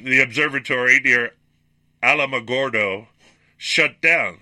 the 0.01 0.21
observatory 0.21 1.01
near 1.01 1.33
Alamogordo 2.03 3.09
shut 3.57 4.01
down. 4.01 4.39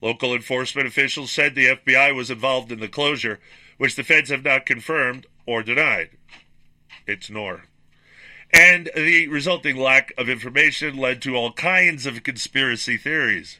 Local 0.00 0.34
enforcement 0.34 0.86
officials 0.86 1.32
said 1.32 1.54
the 1.54 1.76
FBI 1.76 2.14
was 2.14 2.30
involved 2.30 2.70
in 2.70 2.80
the 2.80 2.88
closure, 2.88 3.40
which 3.78 3.96
the 3.96 4.04
feds 4.04 4.30
have 4.30 4.44
not 4.44 4.66
confirmed 4.66 5.26
or 5.46 5.62
denied. 5.62 6.10
It's 7.06 7.30
nor. 7.30 7.64
And 8.52 8.90
the 8.94 9.28
resulting 9.28 9.76
lack 9.76 10.12
of 10.18 10.28
information 10.28 10.96
led 10.96 11.22
to 11.22 11.34
all 11.34 11.52
kinds 11.52 12.06
of 12.06 12.22
conspiracy 12.22 12.96
theories. 12.96 13.58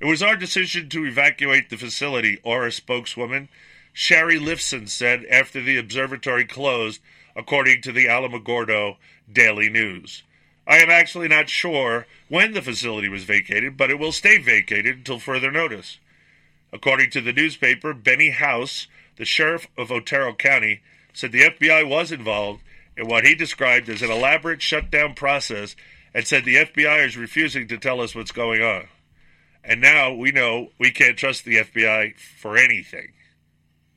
It 0.00 0.06
was 0.06 0.22
our 0.22 0.36
decision 0.36 0.88
to 0.90 1.06
evacuate 1.06 1.70
the 1.70 1.76
facility, 1.76 2.38
Aura 2.42 2.72
spokeswoman 2.72 3.48
Shari 3.92 4.38
Lifson 4.38 4.88
said 4.88 5.24
after 5.26 5.60
the 5.60 5.76
observatory 5.76 6.44
closed, 6.44 7.00
according 7.34 7.82
to 7.82 7.92
the 7.92 8.06
Alamogordo 8.06 8.96
Daily 9.30 9.68
News. 9.68 10.22
I 10.70 10.76
am 10.76 10.88
actually 10.88 11.26
not 11.26 11.48
sure 11.48 12.06
when 12.28 12.52
the 12.52 12.62
facility 12.62 13.08
was 13.08 13.24
vacated, 13.24 13.76
but 13.76 13.90
it 13.90 13.98
will 13.98 14.12
stay 14.12 14.38
vacated 14.38 14.98
until 14.98 15.18
further 15.18 15.50
notice. 15.50 15.98
According 16.72 17.10
to 17.10 17.20
the 17.20 17.32
newspaper, 17.32 17.92
Benny 17.92 18.30
House, 18.30 18.86
the 19.16 19.24
sheriff 19.24 19.66
of 19.76 19.90
Otero 19.90 20.32
County, 20.32 20.80
said 21.12 21.32
the 21.32 21.50
FBI 21.50 21.88
was 21.88 22.12
involved 22.12 22.62
in 22.96 23.08
what 23.08 23.26
he 23.26 23.34
described 23.34 23.88
as 23.88 24.00
an 24.00 24.12
elaborate 24.12 24.62
shutdown 24.62 25.14
process 25.14 25.74
and 26.14 26.24
said 26.24 26.44
the 26.44 26.64
FBI 26.64 27.04
is 27.04 27.16
refusing 27.16 27.66
to 27.66 27.76
tell 27.76 28.00
us 28.00 28.14
what's 28.14 28.30
going 28.30 28.62
on. 28.62 28.86
And 29.64 29.80
now 29.80 30.12
we 30.12 30.30
know 30.30 30.68
we 30.78 30.92
can't 30.92 31.18
trust 31.18 31.44
the 31.44 31.56
FBI 31.56 32.16
for 32.16 32.56
anything. 32.56 33.08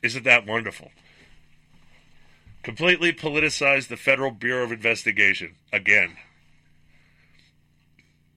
Isn't 0.02 0.24
that 0.24 0.48
wonderful? 0.48 0.90
Completely 2.64 3.14
politicized 3.14 3.90
the 3.90 3.96
Federal 3.96 4.32
Bureau 4.32 4.64
of 4.64 4.72
Investigation 4.72 5.54
again. 5.72 6.18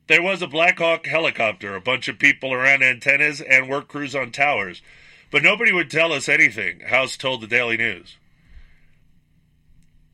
There 0.08 0.22
was 0.22 0.40
a 0.40 0.46
Black 0.46 0.78
Hawk 0.78 1.06
helicopter, 1.06 1.74
a 1.74 1.80
bunch 1.80 2.06
of 2.08 2.18
people 2.18 2.52
around 2.52 2.82
antennas, 2.82 3.40
and 3.40 3.68
work 3.68 3.88
crews 3.88 4.14
on 4.14 4.30
towers, 4.30 4.82
but 5.30 5.42
nobody 5.42 5.72
would 5.72 5.90
tell 5.90 6.12
us 6.12 6.28
anything, 6.28 6.80
House 6.80 7.16
told 7.16 7.40
the 7.40 7.46
Daily 7.46 7.76
News. 7.76 8.16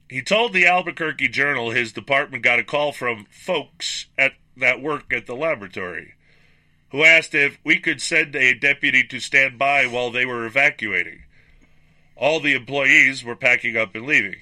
He 0.09 0.23
told 0.23 0.53
the 0.53 0.67
Albuquerque 0.67 1.29
Journal 1.29 1.71
his 1.71 1.93
department 1.93 2.43
got 2.43 2.59
a 2.59 2.65
call 2.65 2.93
from 2.93 3.27
folks 3.31 4.07
at 4.17 4.33
that 4.57 4.83
work 4.83 5.13
at 5.13 5.27
the 5.27 5.35
laboratory 5.35 6.15
who 6.93 7.05
asked 7.05 7.35
if 7.35 7.59
we 7.65 7.79
could 7.79 8.03
send 8.03 8.37
a 8.37 8.53
deputy 8.53 9.03
to 9.03 9.19
stand 9.19 9.59
by 9.59 9.87
while 9.87 10.11
they 10.11 10.27
were 10.27 10.45
evacuating. 10.45 11.23
All 12.17 12.39
the 12.39 12.55
employees 12.55 13.25
were 13.25 13.35
packing 13.35 13.79
up 13.79 13.95
and 13.95 14.07
leaving. 14.07 14.37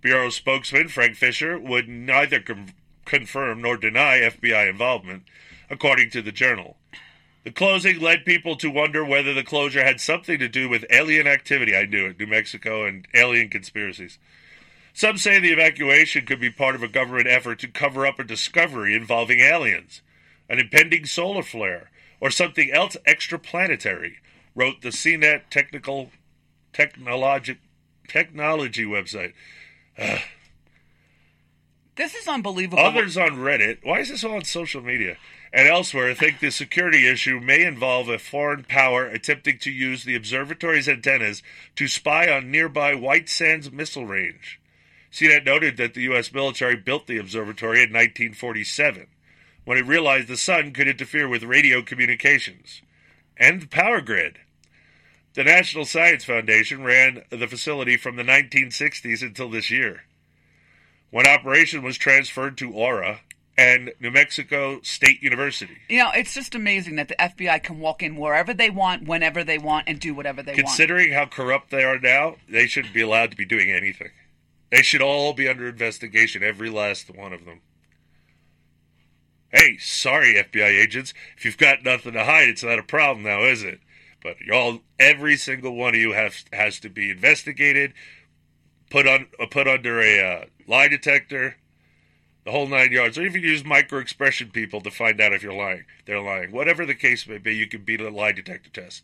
Bureau 0.00 0.30
spokesman 0.30 0.88
Frank 0.88 1.16
Fisher 1.16 1.58
would 1.58 1.86
neither 1.86 2.40
com- 2.40 2.68
confirm 3.08 3.62
nor 3.62 3.76
deny 3.76 4.20
FBI 4.20 4.68
involvement, 4.68 5.24
according 5.68 6.10
to 6.10 6.22
the 6.22 6.30
Journal. 6.30 6.76
The 7.44 7.50
closing 7.50 8.00
led 8.00 8.24
people 8.24 8.56
to 8.56 8.70
wonder 8.70 9.04
whether 9.04 9.32
the 9.32 9.42
closure 9.42 9.82
had 9.82 10.00
something 10.00 10.38
to 10.38 10.48
do 10.48 10.68
with 10.68 10.84
alien 10.90 11.26
activity. 11.26 11.74
I 11.74 11.86
knew 11.86 12.06
it, 12.06 12.18
New 12.18 12.26
Mexico 12.26 12.84
and 12.84 13.08
alien 13.14 13.48
conspiracies. 13.48 14.18
Some 14.92 15.16
say 15.16 15.38
the 15.38 15.52
evacuation 15.52 16.26
could 16.26 16.40
be 16.40 16.50
part 16.50 16.74
of 16.74 16.82
a 16.82 16.88
government 16.88 17.28
effort 17.28 17.58
to 17.60 17.68
cover 17.68 18.06
up 18.06 18.18
a 18.18 18.24
discovery 18.24 18.94
involving 18.94 19.40
aliens, 19.40 20.02
an 20.48 20.58
impending 20.58 21.06
solar 21.06 21.42
flare, 21.42 21.90
or 22.20 22.30
something 22.30 22.70
else 22.70 22.96
extraplanetary, 23.06 24.16
wrote 24.54 24.82
the 24.82 24.88
CNET 24.88 25.42
Technical 25.50 26.10
Technology 26.72 27.58
Technology 28.08 28.84
website. 28.84 29.32
This 31.98 32.14
is 32.14 32.28
unbelievable. 32.28 32.78
Others 32.78 33.16
on 33.16 33.38
Reddit, 33.38 33.78
why 33.82 33.98
is 33.98 34.08
this 34.08 34.22
all 34.22 34.36
on 34.36 34.44
social 34.44 34.80
media? 34.80 35.16
And 35.52 35.66
elsewhere 35.66 36.14
think 36.14 36.38
the 36.38 36.52
security 36.52 37.08
issue 37.08 37.40
may 37.40 37.64
involve 37.64 38.08
a 38.08 38.20
foreign 38.20 38.62
power 38.62 39.04
attempting 39.06 39.58
to 39.58 39.70
use 39.72 40.04
the 40.04 40.14
observatory's 40.14 40.88
antennas 40.88 41.42
to 41.74 41.88
spy 41.88 42.30
on 42.30 42.52
nearby 42.52 42.94
White 42.94 43.28
Sands 43.28 43.72
missile 43.72 44.06
range. 44.06 44.60
CNET 45.10 45.44
noted 45.44 45.76
that 45.76 45.94
the 45.94 46.02
U.S. 46.02 46.32
military 46.32 46.76
built 46.76 47.08
the 47.08 47.18
observatory 47.18 47.78
in 47.78 47.90
1947 47.90 49.08
when 49.64 49.76
it 49.76 49.86
realized 49.86 50.28
the 50.28 50.36
sun 50.36 50.70
could 50.70 50.86
interfere 50.86 51.28
with 51.28 51.42
radio 51.42 51.82
communications 51.82 52.80
and 53.36 53.62
the 53.62 53.66
power 53.66 54.00
grid. 54.00 54.38
The 55.34 55.42
National 55.42 55.84
Science 55.84 56.24
Foundation 56.24 56.84
ran 56.84 57.24
the 57.30 57.48
facility 57.48 57.96
from 57.96 58.14
the 58.14 58.22
1960s 58.22 59.20
until 59.20 59.50
this 59.50 59.70
year, 59.70 60.04
when 61.10 61.26
operation 61.26 61.82
was 61.82 61.96
transferred 61.96 62.56
to 62.58 62.72
Aura 62.72 63.20
and 63.56 63.92
New 64.00 64.10
Mexico 64.10 64.80
State 64.82 65.20
University. 65.22 65.78
You 65.88 65.98
know, 65.98 66.10
it's 66.14 66.32
just 66.32 66.54
amazing 66.54 66.94
that 66.96 67.08
the 67.08 67.16
FBI 67.16 67.62
can 67.62 67.80
walk 67.80 68.02
in 68.02 68.16
wherever 68.16 68.54
they 68.54 68.70
want, 68.70 69.08
whenever 69.08 69.42
they 69.42 69.58
want, 69.58 69.88
and 69.88 69.98
do 69.98 70.14
whatever 70.14 70.42
they 70.42 70.52
want. 70.52 70.66
Considering 70.66 71.12
how 71.12 71.26
corrupt 71.26 71.70
they 71.70 71.82
are 71.82 71.98
now, 71.98 72.36
they 72.48 72.68
shouldn't 72.68 72.94
be 72.94 73.02
allowed 73.02 73.32
to 73.32 73.36
be 73.36 73.44
doing 73.44 73.72
anything. 73.72 74.10
They 74.70 74.82
should 74.82 75.02
all 75.02 75.32
be 75.32 75.48
under 75.48 75.68
investigation, 75.68 76.44
every 76.44 76.70
last 76.70 77.10
one 77.14 77.32
of 77.32 77.44
them. 77.44 77.62
Hey, 79.48 79.78
sorry, 79.78 80.34
FBI 80.34 80.82
agents. 80.82 81.14
If 81.36 81.44
you've 81.44 81.58
got 81.58 81.82
nothing 81.82 82.12
to 82.12 82.24
hide, 82.24 82.48
it's 82.48 82.62
not 82.62 82.78
a 82.78 82.82
problem 82.82 83.24
now, 83.24 83.44
is 83.44 83.64
it? 83.64 83.80
But 84.22 84.40
y'all, 84.40 84.80
every 84.98 85.36
single 85.36 85.74
one 85.74 85.94
of 85.94 86.00
you 86.00 86.12
has 86.12 86.44
has 86.52 86.78
to 86.80 86.90
be 86.90 87.10
investigated, 87.10 87.94
put 88.90 89.06
on 89.06 89.26
uh, 89.40 89.46
put 89.46 89.68
under 89.68 90.00
a 90.00 90.20
uh, 90.20 90.44
lie 90.66 90.88
detector, 90.88 91.56
the 92.44 92.50
whole 92.50 92.66
nine 92.66 92.92
yards, 92.92 93.18
or 93.18 93.22
even 93.22 93.42
use 93.42 93.64
micro 93.64 93.98
expression 93.98 94.50
people 94.50 94.80
to 94.80 94.90
find 94.90 95.20
out 95.20 95.32
if 95.32 95.42
you're 95.42 95.52
lying. 95.52 95.84
They're 96.06 96.20
lying. 96.20 96.52
Whatever 96.52 96.86
the 96.86 96.94
case 96.94 97.26
may 97.26 97.38
be, 97.38 97.54
you 97.54 97.66
can 97.66 97.84
beat 97.84 98.00
a 98.00 98.10
lie 98.10 98.32
detector 98.32 98.70
test. 98.70 99.02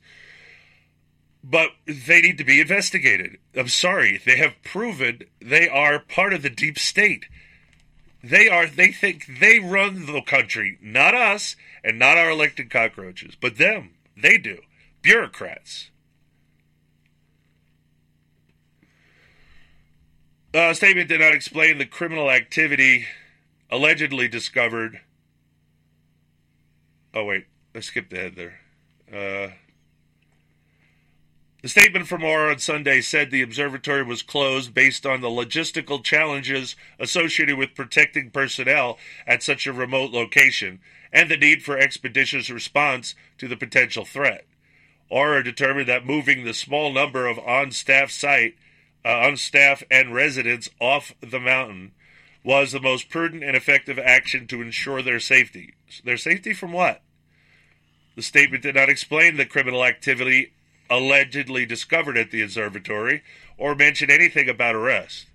But 1.42 1.70
they 1.86 2.22
need 2.22 2.38
to 2.38 2.44
be 2.44 2.60
investigated. 2.60 3.36
I'm 3.54 3.68
sorry, 3.68 4.20
they 4.24 4.38
have 4.38 4.54
proven 4.64 5.24
they 5.40 5.68
are 5.68 5.98
part 5.98 6.32
of 6.32 6.42
the 6.42 6.50
deep 6.50 6.78
state. 6.78 7.26
They 8.22 8.48
are. 8.48 8.66
They 8.66 8.90
think 8.90 9.38
they 9.38 9.60
run 9.60 10.06
the 10.06 10.22
country, 10.22 10.78
not 10.80 11.14
us, 11.14 11.56
and 11.84 11.98
not 11.98 12.16
our 12.16 12.30
elected 12.30 12.70
cockroaches, 12.70 13.34
but 13.38 13.58
them. 13.58 13.90
They 14.16 14.38
do. 14.38 14.60
Bureaucrats. 15.02 15.90
Uh, 20.54 20.72
statement 20.72 21.08
did 21.08 21.20
not 21.20 21.34
explain 21.34 21.78
the 21.78 21.84
criminal 21.84 22.30
activity 22.30 23.06
allegedly 23.72 24.28
discovered. 24.28 25.00
Oh 27.12 27.24
wait, 27.24 27.46
I 27.74 27.80
skipped 27.80 28.12
ahead 28.12 28.36
there. 28.36 28.60
Uh, 29.12 29.52
the 31.60 31.68
statement 31.68 32.06
from 32.06 32.22
Aura 32.22 32.52
on 32.52 32.60
Sunday 32.60 33.00
said 33.00 33.32
the 33.32 33.42
observatory 33.42 34.04
was 34.04 34.22
closed 34.22 34.72
based 34.72 35.04
on 35.04 35.22
the 35.22 35.28
logistical 35.28 36.04
challenges 36.04 36.76
associated 37.00 37.58
with 37.58 37.74
protecting 37.74 38.30
personnel 38.30 38.96
at 39.26 39.42
such 39.42 39.66
a 39.66 39.72
remote 39.72 40.12
location 40.12 40.78
and 41.12 41.28
the 41.28 41.36
need 41.36 41.64
for 41.64 41.76
expeditious 41.76 42.48
response 42.48 43.16
to 43.38 43.48
the 43.48 43.56
potential 43.56 44.04
threat. 44.04 44.46
Aura 45.10 45.42
determined 45.42 45.88
that 45.88 46.06
moving 46.06 46.44
the 46.44 46.54
small 46.54 46.92
number 46.92 47.26
of 47.26 47.40
on-staff 47.40 48.12
site, 48.12 48.54
uh, 49.04 49.08
on-staff 49.08 49.82
and 49.90 50.14
residents 50.14 50.70
off 50.80 51.14
the 51.20 51.40
mountain 51.40 51.92
was 52.42 52.72
the 52.72 52.80
most 52.80 53.08
prudent 53.08 53.42
and 53.42 53.56
effective 53.56 53.98
action 53.98 54.46
to 54.46 54.60
ensure 54.60 55.02
their 55.02 55.20
safety. 55.20 55.74
Their 56.04 56.16
safety 56.16 56.52
from 56.52 56.72
what? 56.72 57.02
The 58.16 58.22
statement 58.22 58.62
did 58.62 58.74
not 58.74 58.88
explain 58.88 59.36
the 59.36 59.46
criminal 59.46 59.84
activity 59.84 60.52
allegedly 60.90 61.66
discovered 61.66 62.16
at 62.18 62.30
the 62.30 62.42
observatory 62.42 63.22
or 63.56 63.74
mention 63.74 64.10
anything 64.10 64.48
about 64.48 64.74
arrest. 64.74 65.26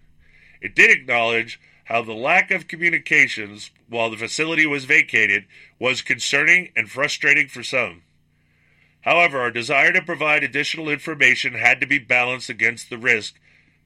It 0.61 0.75
did 0.75 0.91
acknowledge 0.91 1.59
how 1.85 2.03
the 2.03 2.13
lack 2.13 2.51
of 2.51 2.67
communications 2.67 3.71
while 3.89 4.11
the 4.11 4.17
facility 4.17 4.67
was 4.67 4.85
vacated 4.85 5.45
was 5.79 6.03
concerning 6.03 6.69
and 6.75 6.89
frustrating 6.89 7.47
for 7.47 7.63
some. 7.63 8.03
However, 9.01 9.39
our 9.39 9.49
desire 9.49 9.91
to 9.93 10.01
provide 10.01 10.43
additional 10.43 10.89
information 10.89 11.53
had 11.53 11.79
to 11.81 11.87
be 11.87 11.97
balanced 11.97 12.49
against 12.49 12.89
the 12.89 12.97
risk 12.97 13.39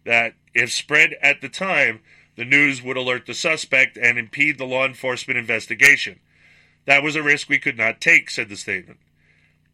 that, 0.05 0.33
if 0.53 0.71
spread 0.71 1.15
at 1.21 1.41
the 1.41 1.49
time, 1.49 2.01
the 2.35 2.45
news 2.45 2.81
would 2.81 2.97
alert 2.97 3.25
the 3.25 3.33
suspect 3.33 3.97
and 3.97 4.17
impede 4.17 4.57
the 4.57 4.65
law 4.65 4.85
enforcement 4.85 5.37
investigation. 5.37 6.19
That 6.85 7.03
was 7.03 7.15
a 7.15 7.23
risk 7.23 7.49
we 7.49 7.59
could 7.59 7.77
not 7.77 8.01
take, 8.01 8.29
said 8.29 8.49
the 8.49 8.57
statement. 8.57 8.99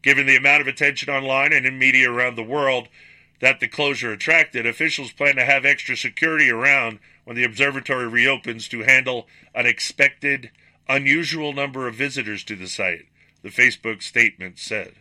Given 0.02 0.26
the 0.26 0.36
amount 0.36 0.62
of 0.62 0.66
attention 0.66 1.12
online 1.12 1.52
and 1.52 1.66
in 1.66 1.78
media 1.78 2.10
around 2.10 2.36
the 2.36 2.42
world 2.42 2.88
that 3.40 3.60
the 3.60 3.68
closure 3.68 4.12
attracted, 4.12 4.66
officials 4.66 5.12
plan 5.12 5.36
to 5.36 5.44
have 5.44 5.64
extra 5.64 5.96
security 5.96 6.50
around 6.50 6.98
when 7.24 7.36
the 7.36 7.44
observatory 7.44 8.06
reopens 8.06 8.68
to 8.68 8.82
handle 8.82 9.26
an 9.54 9.66
expected 9.66 10.50
unusual 10.88 11.52
number 11.52 11.88
of 11.88 11.94
visitors 11.94 12.44
to 12.44 12.56
the 12.56 12.68
site, 12.68 13.06
the 13.42 13.48
Facebook 13.48 14.02
statement 14.02 14.58
said. 14.58 14.94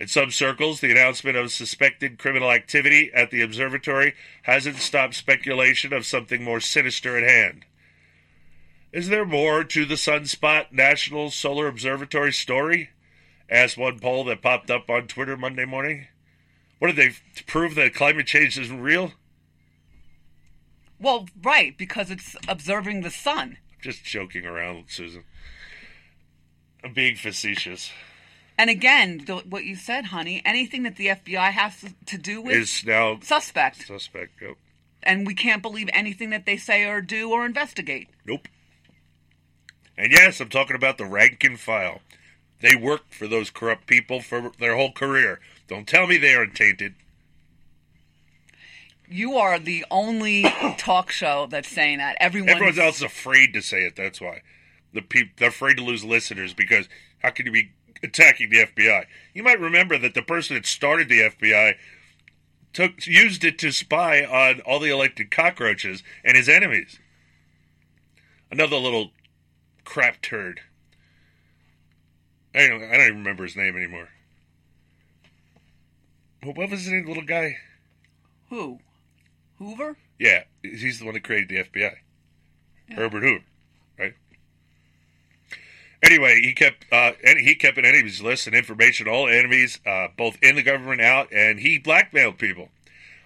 In 0.00 0.06
some 0.06 0.30
circles, 0.30 0.80
the 0.80 0.92
announcement 0.92 1.36
of 1.36 1.50
suspected 1.50 2.18
criminal 2.18 2.52
activity 2.52 3.10
at 3.12 3.30
the 3.30 3.42
observatory 3.42 4.14
hasn't 4.42 4.76
stopped 4.76 5.14
speculation 5.14 5.92
of 5.92 6.06
something 6.06 6.44
more 6.44 6.60
sinister 6.60 7.16
at 7.16 7.28
hand. 7.28 7.64
Is 8.92 9.08
there 9.08 9.26
more 9.26 9.64
to 9.64 9.84
the 9.84 9.96
Sunspot 9.96 10.72
National 10.72 11.30
Solar 11.30 11.66
Observatory 11.66 12.32
story? 12.32 12.90
asked 13.50 13.76
one 13.76 13.98
poll 13.98 14.24
that 14.24 14.42
popped 14.42 14.70
up 14.70 14.88
on 14.88 15.08
Twitter 15.08 15.36
Monday 15.36 15.64
morning. 15.64 16.06
What 16.78 16.94
did 16.94 16.96
they 16.96 17.42
prove 17.46 17.74
that 17.74 17.94
climate 17.94 18.26
change 18.26 18.58
isn't 18.58 18.80
real? 18.80 19.12
Well, 21.00 21.28
right, 21.42 21.76
because 21.76 22.10
it's 22.10 22.36
observing 22.46 23.02
the 23.02 23.10
sun. 23.10 23.58
Just 23.82 24.04
joking 24.04 24.46
around, 24.46 24.84
Susan. 24.88 25.24
I'm 26.84 26.92
being 26.92 27.16
facetious. 27.16 27.90
And 28.58 28.68
again, 28.68 29.22
the, 29.24 29.36
what 29.36 29.64
you 29.64 29.76
said, 29.76 30.06
honey, 30.06 30.42
anything 30.44 30.82
that 30.82 30.96
the 30.96 31.06
FBI 31.06 31.52
has 31.52 31.84
to, 32.06 32.18
do 32.18 32.42
with 32.42 32.56
Is 32.56 32.84
now 32.84 33.20
suspect. 33.22 33.86
Suspect, 33.86 34.32
yep. 34.42 34.56
And 35.00 35.24
we 35.24 35.34
can't 35.34 35.62
believe 35.62 35.88
anything 35.92 36.30
that 36.30 36.44
they 36.44 36.56
say 36.56 36.84
or 36.84 37.00
do 37.00 37.30
or 37.30 37.46
investigate. 37.46 38.08
Nope. 38.26 38.48
And 39.96 40.10
yes, 40.10 40.40
I'm 40.40 40.48
talking 40.48 40.74
about 40.74 40.98
the 40.98 41.06
rank 41.06 41.44
and 41.44 41.58
file. 41.58 42.00
They 42.60 42.74
worked 42.74 43.14
for 43.14 43.28
those 43.28 43.50
corrupt 43.50 43.86
people 43.86 44.20
for 44.20 44.50
their 44.58 44.74
whole 44.74 44.92
career. 44.92 45.38
Don't 45.68 45.86
tell 45.86 46.08
me 46.08 46.18
they 46.18 46.34
aren't 46.34 46.56
tainted. 46.56 46.94
You 49.08 49.36
are 49.36 49.60
the 49.60 49.84
only 49.88 50.42
talk 50.78 51.12
show 51.12 51.46
that's 51.48 51.68
saying 51.68 51.98
that. 51.98 52.16
Everyone 52.18 52.50
Everyone 52.50 52.78
else 52.78 52.96
is 52.96 53.02
afraid 53.02 53.54
to 53.54 53.62
say 53.62 53.82
it. 53.82 53.94
That's 53.94 54.20
why 54.20 54.42
the 54.92 55.02
people 55.02 55.32
they're 55.36 55.50
afraid 55.50 55.76
to 55.76 55.84
lose 55.84 56.04
listeners 56.04 56.54
because 56.54 56.88
how 57.18 57.30
can 57.30 57.46
you 57.46 57.52
be 57.52 57.70
attacking 58.02 58.50
the 58.50 58.64
FBI? 58.66 59.04
You 59.34 59.42
might 59.42 59.60
remember 59.60 59.98
that 59.98 60.14
the 60.14 60.22
person 60.22 60.54
that 60.56 60.66
started 60.66 61.08
the 61.08 61.20
FBI 61.20 61.74
took 62.72 63.06
used 63.06 63.44
it 63.44 63.58
to 63.58 63.72
spy 63.72 64.24
on 64.24 64.60
all 64.60 64.78
the 64.78 64.90
elected 64.90 65.30
cockroaches 65.30 66.02
and 66.24 66.36
his 66.36 66.48
enemies. 66.48 66.98
Another 68.50 68.76
little 68.76 69.10
crap 69.84 70.20
turd. 70.22 70.60
I 72.54 72.66
don't, 72.66 72.82
I 72.82 72.96
don't 72.96 73.06
even 73.06 73.18
remember 73.18 73.44
his 73.44 73.56
name 73.56 73.76
anymore. 73.76 74.08
What 76.42 76.70
was 76.70 76.82
his 76.82 76.88
name, 76.88 77.06
little 77.06 77.24
guy? 77.24 77.56
Who? 78.48 78.78
Hoover? 79.58 79.96
Yeah, 80.18 80.44
he's 80.62 80.98
the 80.98 81.04
one 81.04 81.14
that 81.14 81.24
created 81.24 81.48
the 81.48 81.64
FBI. 81.64 81.96
Herbert 82.94 83.22
Hoover? 83.22 83.44
Anyway, 86.02 86.40
he 86.42 86.52
kept 86.52 86.86
uh, 86.92 87.12
he 87.22 87.54
kept 87.54 87.76
an 87.76 87.84
enemies 87.84 88.22
list 88.22 88.46
and 88.46 88.54
information, 88.54 89.08
all 89.08 89.28
enemies, 89.28 89.80
uh, 89.84 90.08
both 90.16 90.38
in 90.42 90.54
the 90.54 90.62
government, 90.62 91.00
out, 91.00 91.32
and 91.32 91.58
he 91.60 91.78
blackmailed 91.78 92.38
people. 92.38 92.68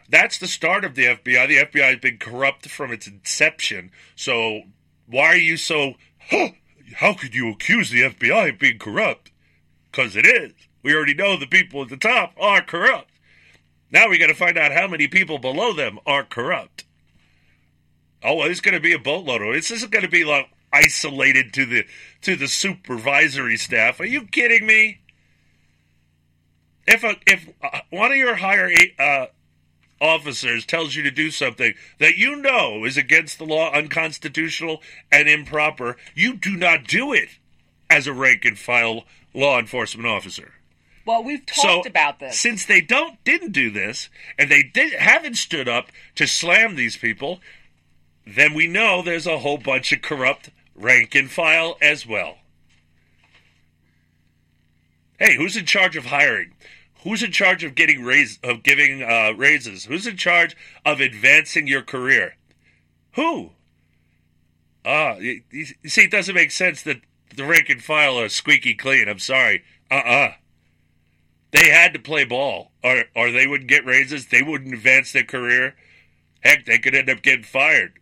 That's 0.08 0.38
the 0.38 0.46
start 0.46 0.84
of 0.84 0.94
the 0.94 1.04
FBI. 1.04 1.48
The 1.48 1.80
FBI 1.80 1.90
has 1.90 2.00
been 2.00 2.18
corrupt 2.18 2.68
from 2.68 2.92
its 2.92 3.06
inception. 3.06 3.90
So 4.16 4.62
why 5.06 5.26
are 5.26 5.36
you 5.36 5.56
so? 5.56 5.94
Huh, 6.30 6.50
how 6.96 7.14
could 7.14 7.34
you 7.34 7.50
accuse 7.50 7.90
the 7.90 8.02
FBI 8.02 8.50
of 8.50 8.58
being 8.58 8.78
corrupt? 8.78 9.30
Because 9.90 10.16
it 10.16 10.26
is. 10.26 10.52
We 10.82 10.94
already 10.94 11.14
know 11.14 11.36
the 11.36 11.46
people 11.46 11.82
at 11.82 11.88
the 11.88 11.96
top 11.96 12.32
are 12.40 12.62
corrupt. 12.62 13.10
Now 13.90 14.08
we 14.08 14.18
got 14.18 14.28
to 14.28 14.34
find 14.34 14.56
out 14.56 14.72
how 14.72 14.88
many 14.88 15.06
people 15.06 15.38
below 15.38 15.74
them 15.74 15.98
are 16.06 16.24
corrupt. 16.24 16.84
Oh, 18.24 18.42
it's 18.42 18.60
going 18.60 18.74
to 18.74 18.80
be 18.80 18.92
a 18.92 18.98
boatload. 18.98 19.54
This 19.54 19.70
isn't 19.70 19.92
going 19.92 20.04
to 20.04 20.10
be 20.10 20.24
like 20.24 20.48
isolated 20.72 21.52
to 21.54 21.66
the 21.66 21.84
to 22.22 22.36
the 22.36 22.48
supervisory 22.48 23.56
staff. 23.56 24.00
Are 24.00 24.06
you 24.06 24.26
kidding 24.26 24.66
me? 24.66 25.00
If 26.86 27.04
a, 27.04 27.14
if 27.26 27.48
uh, 27.62 27.80
one 27.90 28.10
of 28.10 28.16
your 28.16 28.36
higher 28.36 28.70
uh, 28.98 29.26
officers 30.00 30.66
tells 30.66 30.96
you 30.96 31.02
to 31.04 31.10
do 31.10 31.30
something 31.30 31.74
that 31.98 32.16
you 32.16 32.36
know 32.36 32.84
is 32.84 32.96
against 32.96 33.38
the 33.38 33.44
law, 33.44 33.72
unconstitutional, 33.72 34.82
and 35.10 35.28
improper, 35.28 35.96
you 36.14 36.34
do 36.34 36.56
not 36.56 36.84
do 36.84 37.12
it 37.12 37.28
as 37.88 38.06
a 38.06 38.12
rank 38.12 38.44
and 38.44 38.58
file 38.58 39.04
law 39.32 39.58
enforcement 39.58 40.08
officer. 40.08 40.54
Well, 41.04 41.22
we've 41.22 41.44
talked 41.44 41.84
so, 41.84 41.90
about 41.90 42.20
this. 42.20 42.38
Since 42.38 42.66
they 42.66 42.80
don't 42.80 43.22
didn't 43.24 43.52
do 43.52 43.70
this, 43.70 44.08
and 44.38 44.50
they 44.50 44.62
did, 44.62 44.92
haven't 44.94 45.36
stood 45.36 45.68
up 45.68 45.88
to 46.16 46.26
slam 46.26 46.76
these 46.76 46.96
people, 46.96 47.40
then 48.26 48.54
we 48.54 48.66
know 48.66 49.02
there's 49.02 49.26
a 49.26 49.38
whole 49.38 49.58
bunch 49.58 49.92
of 49.92 50.02
corrupt 50.02 50.50
rank 50.74 51.14
and 51.14 51.30
file 51.30 51.76
as 51.80 52.06
well. 52.06 52.38
Hey, 55.18 55.36
who's 55.36 55.56
in 55.56 55.66
charge 55.66 55.96
of 55.96 56.06
hiring? 56.06 56.54
Who's 57.04 57.22
in 57.22 57.32
charge 57.32 57.64
of 57.64 57.74
getting 57.74 58.04
raise 58.04 58.38
of 58.42 58.62
giving 58.62 59.02
uh, 59.02 59.32
raises? 59.36 59.84
Who's 59.84 60.06
in 60.06 60.16
charge 60.16 60.56
of 60.84 61.00
advancing 61.00 61.66
your 61.66 61.82
career? 61.82 62.36
Who? 63.14 63.50
Ah, 64.84 65.16
you, 65.16 65.42
you 65.50 65.66
see, 65.86 66.02
it 66.02 66.10
doesn't 66.10 66.34
make 66.34 66.50
sense 66.50 66.82
that 66.82 67.00
the 67.36 67.44
rank 67.44 67.68
and 67.68 67.82
file 67.82 68.18
are 68.18 68.28
squeaky 68.28 68.74
clean. 68.74 69.08
I'm 69.08 69.18
sorry. 69.18 69.62
Uh 69.90 69.94
uh 69.94 70.32
They 71.50 71.70
had 71.70 71.92
to 71.92 71.98
play 71.98 72.24
ball, 72.24 72.72
or 72.82 73.04
or 73.14 73.30
they 73.30 73.46
wouldn't 73.46 73.70
get 73.70 73.86
raises. 73.86 74.26
They 74.26 74.42
wouldn't 74.42 74.74
advance 74.74 75.12
their 75.12 75.24
career. 75.24 75.74
Heck, 76.40 76.66
they 76.66 76.78
could 76.78 76.94
end 76.94 77.10
up 77.10 77.22
getting 77.22 77.44
fired. 77.44 77.98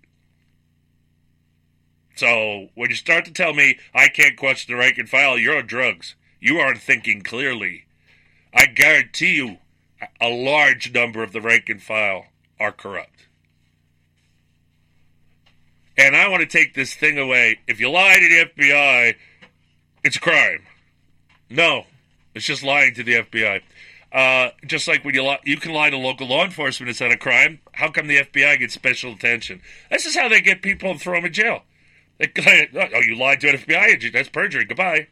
So 2.16 2.69
when 2.74 2.91
you 2.91 2.97
start 2.97 3.24
to 3.27 3.32
tell 3.32 3.55
me 3.55 3.78
I 3.95 4.09
can't 4.09 4.37
question 4.37 4.74
the 4.74 4.78
rank 4.78 4.99
and 4.99 5.09
file, 5.09 5.39
you're 5.39 5.57
on 5.57 5.66
drugs. 5.66 6.15
You 6.41 6.59
aren't 6.59 6.81
thinking 6.81 7.23
clearly. 7.23 7.85
I 8.55 8.66
guarantee 8.66 9.35
you, 9.35 9.59
a 10.20 10.28
large 10.28 10.93
number 10.93 11.23
of 11.23 11.32
the 11.32 11.41
rank 11.41 11.69
and 11.69 11.82
file 11.82 12.27
are 12.59 12.73
corrupt. 12.73 13.27
And 15.97 16.16
I 16.16 16.28
want 16.28 16.41
to 16.41 16.47
take 16.47 16.74
this 16.74 16.95
thing 16.95 17.19
away. 17.19 17.59
If 17.66 17.78
you 17.78 17.91
lie 17.91 18.15
to 18.15 18.20
the 18.57 18.62
FBI, 18.62 19.16
it's 20.03 20.16
a 20.16 20.20
crime. 20.20 20.62
No, 21.51 21.85
it's 22.35 22.47
just 22.47 22.62
lying 22.62 22.95
to 22.95 23.03
the 23.03 23.16
FBI. 23.16 23.61
Uh, 24.12 24.51
just 24.66 24.89
like 24.89 25.05
when 25.05 25.15
you 25.15 25.23
lie, 25.23 25.39
you 25.45 25.57
can 25.57 25.73
lie 25.73 25.91
to 25.91 25.97
local 25.97 26.27
law 26.27 26.45
enforcement, 26.45 26.91
it's 26.91 27.01
not 27.01 27.12
a 27.12 27.16
crime. 27.16 27.61
How 27.73 27.91
come 27.91 28.07
the 28.07 28.19
FBI 28.19 28.59
gets 28.59 28.74
special 28.74 29.12
attention? 29.12 29.61
This 29.91 30.07
is 30.07 30.16
how 30.16 30.28
they 30.28 30.41
get 30.41 30.62
people 30.62 30.91
and 30.91 31.01
throw 31.01 31.15
them 31.16 31.27
in 31.27 31.32
jail. 31.32 31.62
Oh, 32.75 33.01
you 33.01 33.17
lied 33.17 33.41
to 33.41 33.49
an 33.49 33.57
FBI 33.57 33.95
agent. 33.95 34.13
That's 34.13 34.29
perjury. 34.29 34.65
Goodbye. 34.65 35.09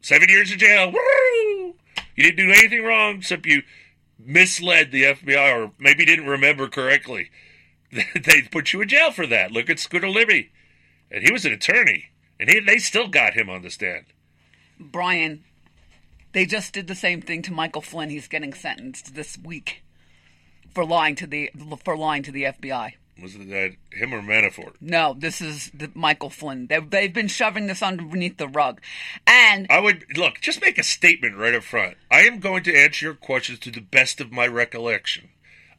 Seven 0.00 0.28
years 0.28 0.52
in 0.52 0.58
jail. 0.58 0.92
Woo! 0.92 1.74
You 2.14 2.24
didn't 2.24 2.36
do 2.36 2.52
anything 2.52 2.84
wrong 2.84 3.16
except 3.16 3.46
you 3.46 3.62
misled 4.18 4.90
the 4.90 5.04
FBI 5.04 5.56
or 5.56 5.72
maybe 5.78 6.04
didn't 6.04 6.26
remember 6.26 6.68
correctly. 6.68 7.30
they 7.92 8.42
put 8.50 8.72
you 8.72 8.82
in 8.82 8.88
jail 8.88 9.10
for 9.10 9.26
that. 9.26 9.50
Look 9.50 9.70
at 9.70 9.78
Scooter 9.78 10.08
Libby. 10.08 10.50
And 11.10 11.24
he 11.24 11.32
was 11.32 11.44
an 11.44 11.52
attorney. 11.52 12.06
And 12.38 12.50
he, 12.50 12.60
they 12.60 12.78
still 12.78 13.08
got 13.08 13.34
him 13.34 13.48
on 13.48 13.62
the 13.62 13.70
stand. 13.70 14.06
Brian, 14.78 15.44
they 16.32 16.44
just 16.44 16.72
did 16.74 16.86
the 16.86 16.94
same 16.94 17.20
thing 17.20 17.42
to 17.42 17.52
Michael 17.52 17.82
Flynn. 17.82 18.10
He's 18.10 18.28
getting 18.28 18.52
sentenced 18.52 19.14
this 19.14 19.38
week 19.38 19.82
for 20.72 20.84
lying 20.84 21.14
to 21.16 21.26
the 21.26 21.50
for 21.84 21.96
lying 21.96 22.22
to 22.24 22.32
the 22.32 22.44
FBI. 22.44 22.92
Was 23.20 23.34
it 23.34 23.48
that 23.50 23.74
him 23.92 24.14
or 24.14 24.22
Manafort? 24.22 24.74
No, 24.80 25.14
this 25.18 25.40
is 25.40 25.70
the 25.74 25.90
Michael 25.94 26.30
Flynn. 26.30 26.68
They've, 26.68 26.88
they've 26.88 27.12
been 27.12 27.28
shoving 27.28 27.66
this 27.66 27.82
underneath 27.82 28.36
the 28.36 28.46
rug, 28.46 28.80
and 29.26 29.66
I 29.70 29.80
would 29.80 30.04
look. 30.16 30.40
Just 30.40 30.62
make 30.62 30.78
a 30.78 30.84
statement 30.84 31.36
right 31.36 31.54
up 31.54 31.64
front. 31.64 31.96
I 32.10 32.20
am 32.20 32.38
going 32.38 32.62
to 32.64 32.76
answer 32.76 33.06
your 33.06 33.14
questions 33.14 33.58
to 33.60 33.70
the 33.72 33.80
best 33.80 34.20
of 34.20 34.30
my 34.30 34.46
recollection. 34.46 35.30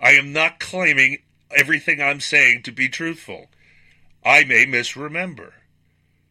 I 0.02 0.12
am 0.12 0.34
not 0.34 0.60
claiming 0.60 1.20
everything 1.56 2.02
I'm 2.02 2.20
saying 2.20 2.64
to 2.64 2.72
be 2.72 2.90
truthful. 2.90 3.48
I 4.24 4.44
may 4.44 4.66
misremember, 4.66 5.54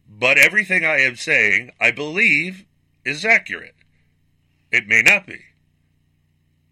but 0.07 0.37
everything 0.37 0.85
I 0.85 0.99
am 0.99 1.15
saying, 1.15 1.71
I 1.79 1.89
believe, 1.89 2.65
is 3.03 3.25
accurate. 3.25 3.75
It 4.71 4.87
may 4.87 5.01
not 5.01 5.25
be. 5.25 5.39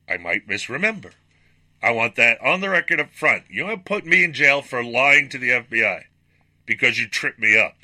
I 0.07 0.17
might 0.17 0.47
misremember. 0.47 1.11
I 1.81 1.91
want 1.91 2.15
that 2.15 2.41
on 2.41 2.61
the 2.61 2.69
record 2.69 2.99
up 2.99 3.13
front. 3.13 3.43
You 3.49 3.67
don't 3.67 3.85
put 3.85 4.05
me 4.05 4.23
in 4.23 4.33
jail 4.33 4.61
for 4.61 4.83
lying 4.83 5.29
to 5.29 5.37
the 5.37 5.49
FBI 5.49 6.03
because 6.65 6.99
you 6.99 7.07
tripped 7.07 7.39
me 7.39 7.57
up. 7.57 7.75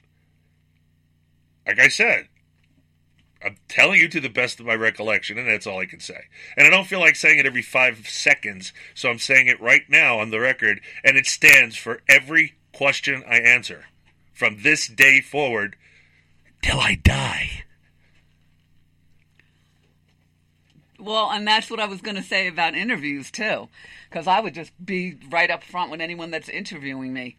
Like 1.66 1.80
I 1.80 1.88
said, 1.88 2.28
I'm 3.44 3.58
telling 3.68 4.00
you 4.00 4.08
to 4.10 4.22
the 4.22 4.30
best 4.30 4.60
of 4.60 4.66
my 4.66 4.76
recollection, 4.76 5.38
and 5.38 5.48
that's 5.48 5.68
all 5.68 5.80
I 5.80 5.86
can 5.86 6.00
say. 6.00 6.26
And 6.58 6.66
I 6.66 6.70
don't 6.70 6.88
feel 6.88 7.00
like 7.00 7.16
saying 7.16 7.40
it 7.40 7.46
every 7.46 7.62
five 7.62 8.08
seconds, 8.08 8.74
so 8.94 9.10
I'm 9.10 9.20
saying 9.20 9.48
it 9.48 9.62
right 9.62 9.84
now 9.90 10.20
on 10.20 10.32
the 10.32 10.40
record, 10.40 10.82
and 11.04 11.18
it 11.18 11.26
stands 11.26 11.76
for 11.76 12.02
every 12.08 12.56
question 12.74 13.24
I 13.28 13.38
answer 13.38 13.86
from 14.34 14.64
this 14.64 14.88
day 14.88 15.22
forward 15.22 15.76
till 16.62 16.80
I 16.80 16.96
die. 16.96 17.64
Well, 21.04 21.30
and 21.32 21.48
that's 21.48 21.70
what 21.70 21.80
I 21.80 21.86
was 21.86 22.02
going 22.02 22.16
to 22.16 22.24
say 22.24 22.48
about 22.48 22.76
interviews 22.76 23.30
too, 23.30 23.68
because 24.10 24.26
I 24.28 24.40
would 24.40 24.54
just 24.54 24.72
be 24.84 25.18
right 25.30 25.52
up 25.52 25.64
front 25.64 25.92
with 25.92 26.02
anyone 26.02 26.32
that's 26.32 26.50
interviewing 26.50 27.14
me. 27.14 27.38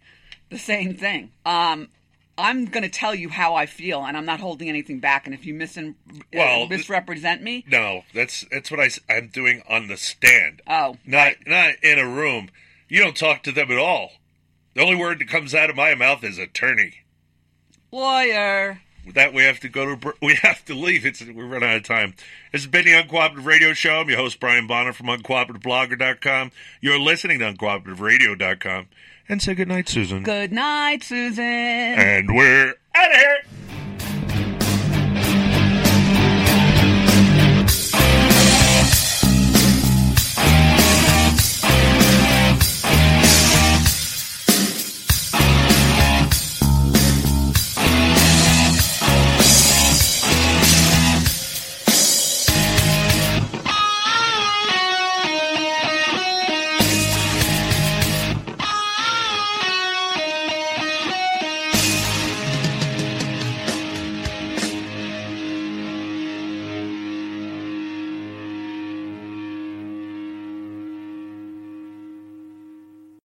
The 0.50 0.58
same 0.58 0.94
thing. 0.94 1.32
Um, 1.46 1.88
I'm 2.36 2.66
going 2.66 2.82
to 2.82 2.88
tell 2.88 3.14
you 3.14 3.28
how 3.28 3.54
I 3.54 3.66
feel, 3.66 4.04
and 4.04 4.16
I'm 4.16 4.26
not 4.26 4.40
holding 4.40 4.68
anything 4.68 4.98
back. 5.00 5.24
And 5.26 5.34
if 5.34 5.46
you 5.46 5.54
mis- 5.54 5.78
Well, 6.32 6.64
uh, 6.64 6.66
misrepresent 6.66 7.42
me, 7.42 7.64
No, 7.68 8.02
that's 8.12 8.44
that's 8.50 8.70
what 8.70 8.80
I, 8.80 8.90
am 9.08 9.28
doing 9.28 9.62
on 9.68 9.86
the 9.88 9.96
stand. 9.96 10.60
Oh, 10.66 10.96
not 11.06 11.34
not 11.46 11.74
in 11.82 11.98
a 11.98 12.06
room. 12.08 12.50
You 12.88 13.00
don't 13.02 13.16
talk 13.16 13.42
to 13.44 13.52
them 13.52 13.70
at 13.70 13.78
all. 13.78 14.10
The 14.74 14.82
only 14.82 14.96
word 14.96 15.20
that 15.20 15.28
comes 15.28 15.54
out 15.54 15.70
of 15.70 15.76
my 15.76 15.94
mouth 15.94 16.22
is 16.24 16.38
attorney. 16.38 17.04
lawyer. 17.90 18.80
With 19.04 19.14
that, 19.16 19.34
we 19.34 19.42
have 19.42 19.60
to 19.60 19.68
go 19.68 19.94
to 19.94 20.14
we 20.22 20.34
have 20.42 20.64
to 20.66 20.74
leave. 20.74 21.04
It's 21.04 21.22
we're 21.22 21.46
running 21.46 21.68
out 21.68 21.76
of 21.76 21.82
time. 21.84 22.14
This 22.52 22.62
has 22.62 22.70
been 22.70 22.84
the 22.84 22.92
Uncooperative 22.92 23.44
Radio 23.44 23.72
Show. 23.72 24.00
I'm 24.00 24.08
your 24.08 24.18
host 24.18 24.40
Brian 24.40 24.66
Bonner 24.66 24.92
from 24.92 25.06
UncooperativeBlogger.com. 25.06 26.50
You're 26.80 26.98
listening 26.98 27.38
to 27.40 27.52
UncooperativeRadio.com. 27.52 28.86
And 29.28 29.42
say 29.42 29.54
good 29.54 29.68
night, 29.68 29.88
Susan. 29.88 30.22
Good 30.22 30.52
night, 30.52 31.02
Susan. 31.02 31.44
And 31.44 32.34
we're 32.34 32.74